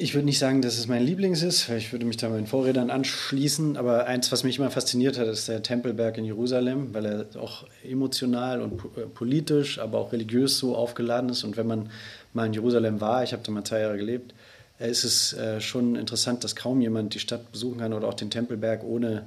Ich 0.00 0.14
würde 0.14 0.26
nicht 0.26 0.38
sagen, 0.38 0.62
dass 0.62 0.78
es 0.78 0.86
mein 0.86 1.04
Lieblings 1.04 1.42
ist, 1.42 1.68
weil 1.68 1.78
ich 1.78 1.90
würde 1.90 2.06
mich 2.06 2.16
da 2.16 2.28
meinen 2.28 2.46
Vorrednern 2.46 2.88
anschließen. 2.88 3.76
Aber 3.76 4.06
eins, 4.06 4.30
was 4.30 4.44
mich 4.44 4.58
immer 4.58 4.70
fasziniert 4.70 5.18
hat, 5.18 5.26
ist 5.26 5.48
der 5.48 5.60
Tempelberg 5.60 6.16
in 6.18 6.24
Jerusalem, 6.24 6.94
weil 6.94 7.04
er 7.04 7.26
auch 7.40 7.64
emotional 7.82 8.62
und 8.62 8.74
äh, 8.96 9.06
politisch, 9.12 9.80
aber 9.80 9.98
auch 9.98 10.12
religiös 10.12 10.58
so 10.58 10.76
aufgeladen 10.76 11.30
ist. 11.30 11.42
Und 11.42 11.56
wenn 11.56 11.66
man 11.66 11.90
mal 12.32 12.46
in 12.46 12.52
Jerusalem 12.52 13.00
war, 13.00 13.22
ich 13.22 13.32
habe 13.32 13.42
da 13.44 13.52
mal 13.52 13.64
zwei 13.64 13.80
Jahre 13.80 13.96
gelebt, 13.96 14.34
äh, 14.78 14.90
ist 14.90 15.04
es 15.04 15.32
äh, 15.32 15.60
schon 15.60 15.96
interessant, 15.96 16.44
dass 16.44 16.56
kaum 16.56 16.80
jemand 16.80 17.14
die 17.14 17.18
Stadt 17.18 17.50
besuchen 17.52 17.78
kann 17.78 17.92
oder 17.92 18.08
auch 18.08 18.14
den 18.14 18.30
Tempelberg 18.30 18.84
ohne 18.84 19.26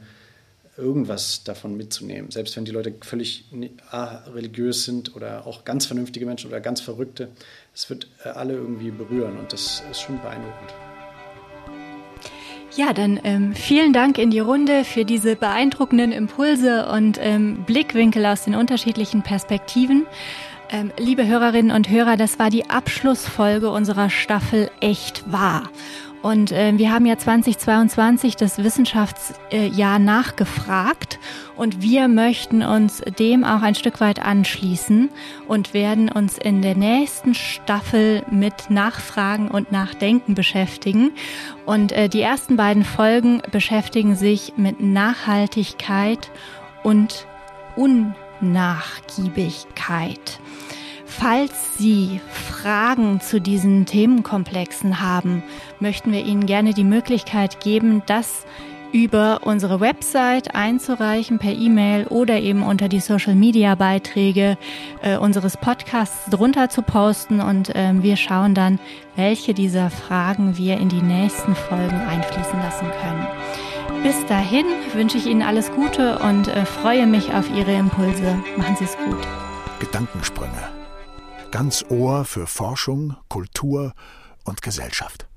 irgendwas 0.77 1.43
davon 1.43 1.75
mitzunehmen. 1.75 2.31
Selbst 2.31 2.55
wenn 2.55 2.65
die 2.65 2.71
Leute 2.71 2.93
völlig 3.01 3.45
religiös 3.91 4.85
sind 4.85 5.15
oder 5.15 5.45
auch 5.45 5.65
ganz 5.65 5.85
vernünftige 5.85 6.25
Menschen 6.25 6.49
oder 6.49 6.61
ganz 6.61 6.81
Verrückte, 6.81 7.29
es 7.73 7.89
wird 7.89 8.07
äh, 8.23 8.29
alle 8.29 8.53
irgendwie 8.53 8.91
berühren 8.91 9.37
und 9.37 9.53
das 9.53 9.83
ist 9.91 10.01
schon 10.01 10.19
beeindruckend. 10.21 10.73
Ja, 12.77 12.93
dann 12.93 13.19
ähm, 13.25 13.53
vielen 13.53 13.91
Dank 13.91 14.17
in 14.17 14.31
die 14.31 14.39
Runde 14.39 14.85
für 14.85 15.03
diese 15.03 15.35
beeindruckenden 15.35 16.13
Impulse 16.13 16.87
und 16.87 17.19
ähm, 17.21 17.65
Blickwinkel 17.65 18.25
aus 18.25 18.45
den 18.45 18.55
unterschiedlichen 18.55 19.23
Perspektiven. 19.23 20.05
Ähm, 20.73 20.93
liebe 20.97 21.27
Hörerinnen 21.27 21.75
und 21.75 21.89
Hörer, 21.89 22.15
das 22.15 22.39
war 22.39 22.49
die 22.49 22.69
Abschlussfolge 22.69 23.69
unserer 23.69 24.09
Staffel 24.09 24.71
Echt 24.79 25.29
wahr. 25.29 25.63
Und 26.21 26.53
äh, 26.53 26.77
wir 26.77 26.93
haben 26.93 27.05
ja 27.05 27.17
2022 27.17 28.37
das 28.37 28.63
Wissenschaftsjahr 28.63 29.99
nachgefragt 29.99 31.19
und 31.57 31.81
wir 31.81 32.07
möchten 32.07 32.63
uns 32.63 33.01
dem 33.19 33.43
auch 33.43 33.63
ein 33.63 33.75
Stück 33.75 33.99
weit 33.99 34.23
anschließen 34.23 35.09
und 35.47 35.73
werden 35.73 36.09
uns 36.09 36.37
in 36.37 36.61
der 36.61 36.77
nächsten 36.77 37.33
Staffel 37.33 38.23
mit 38.31 38.69
Nachfragen 38.69 39.49
und 39.49 39.73
Nachdenken 39.73 40.35
beschäftigen. 40.35 41.11
Und 41.65 41.91
äh, 41.91 42.07
die 42.07 42.21
ersten 42.21 42.55
beiden 42.55 42.85
Folgen 42.85 43.41
beschäftigen 43.51 44.15
sich 44.15 44.53
mit 44.55 44.79
Nachhaltigkeit 44.79 46.31
und 46.83 47.27
Unnachgiebigkeit. 47.75 50.39
Falls 51.19 51.77
Sie 51.77 52.19
Fragen 52.29 53.19
zu 53.19 53.39
diesen 53.41 53.85
Themenkomplexen 53.85 55.01
haben, 55.01 55.43
möchten 55.79 56.11
wir 56.11 56.25
Ihnen 56.25 56.45
gerne 56.45 56.73
die 56.73 56.85
Möglichkeit 56.85 57.59
geben, 57.59 58.01
das 58.07 58.45
über 58.91 59.41
unsere 59.43 59.79
Website 59.79 60.55
einzureichen 60.55 61.37
per 61.37 61.53
E-Mail 61.53 62.07
oder 62.07 62.39
eben 62.39 62.63
unter 62.63 62.89
die 62.89 62.99
Social 62.99 63.35
Media 63.35 63.75
Beiträge 63.75 64.57
äh, 65.01 65.17
unseres 65.17 65.57
Podcasts 65.57 66.29
drunter 66.29 66.69
zu 66.69 66.81
posten 66.81 67.39
und 67.39 67.75
äh, 67.75 67.93
wir 68.01 68.17
schauen 68.17 68.55
dann, 68.55 68.79
welche 69.15 69.53
dieser 69.53 69.89
Fragen 69.89 70.57
wir 70.57 70.77
in 70.77 70.89
die 70.89 71.01
nächsten 71.01 71.55
Folgen 71.55 72.01
einfließen 72.01 72.59
lassen 72.59 72.87
können. 73.01 73.27
Bis 74.03 74.25
dahin 74.25 74.65
wünsche 74.93 75.17
ich 75.17 75.27
Ihnen 75.27 75.43
alles 75.43 75.71
Gute 75.71 76.19
und 76.19 76.47
äh, 76.47 76.65
freue 76.65 77.05
mich 77.05 77.33
auf 77.33 77.45
Ihre 77.55 77.73
Impulse. 77.73 78.41
Machen 78.57 78.75
Sie 78.77 78.85
es 78.85 78.97
gut. 78.97 79.19
Gedankensprünge 79.79 80.80
ganz 81.51 81.85
Ohr 81.89 82.25
für 82.25 82.47
Forschung, 82.47 83.15
Kultur 83.27 83.93
und 84.45 84.61
Gesellschaft. 84.61 85.27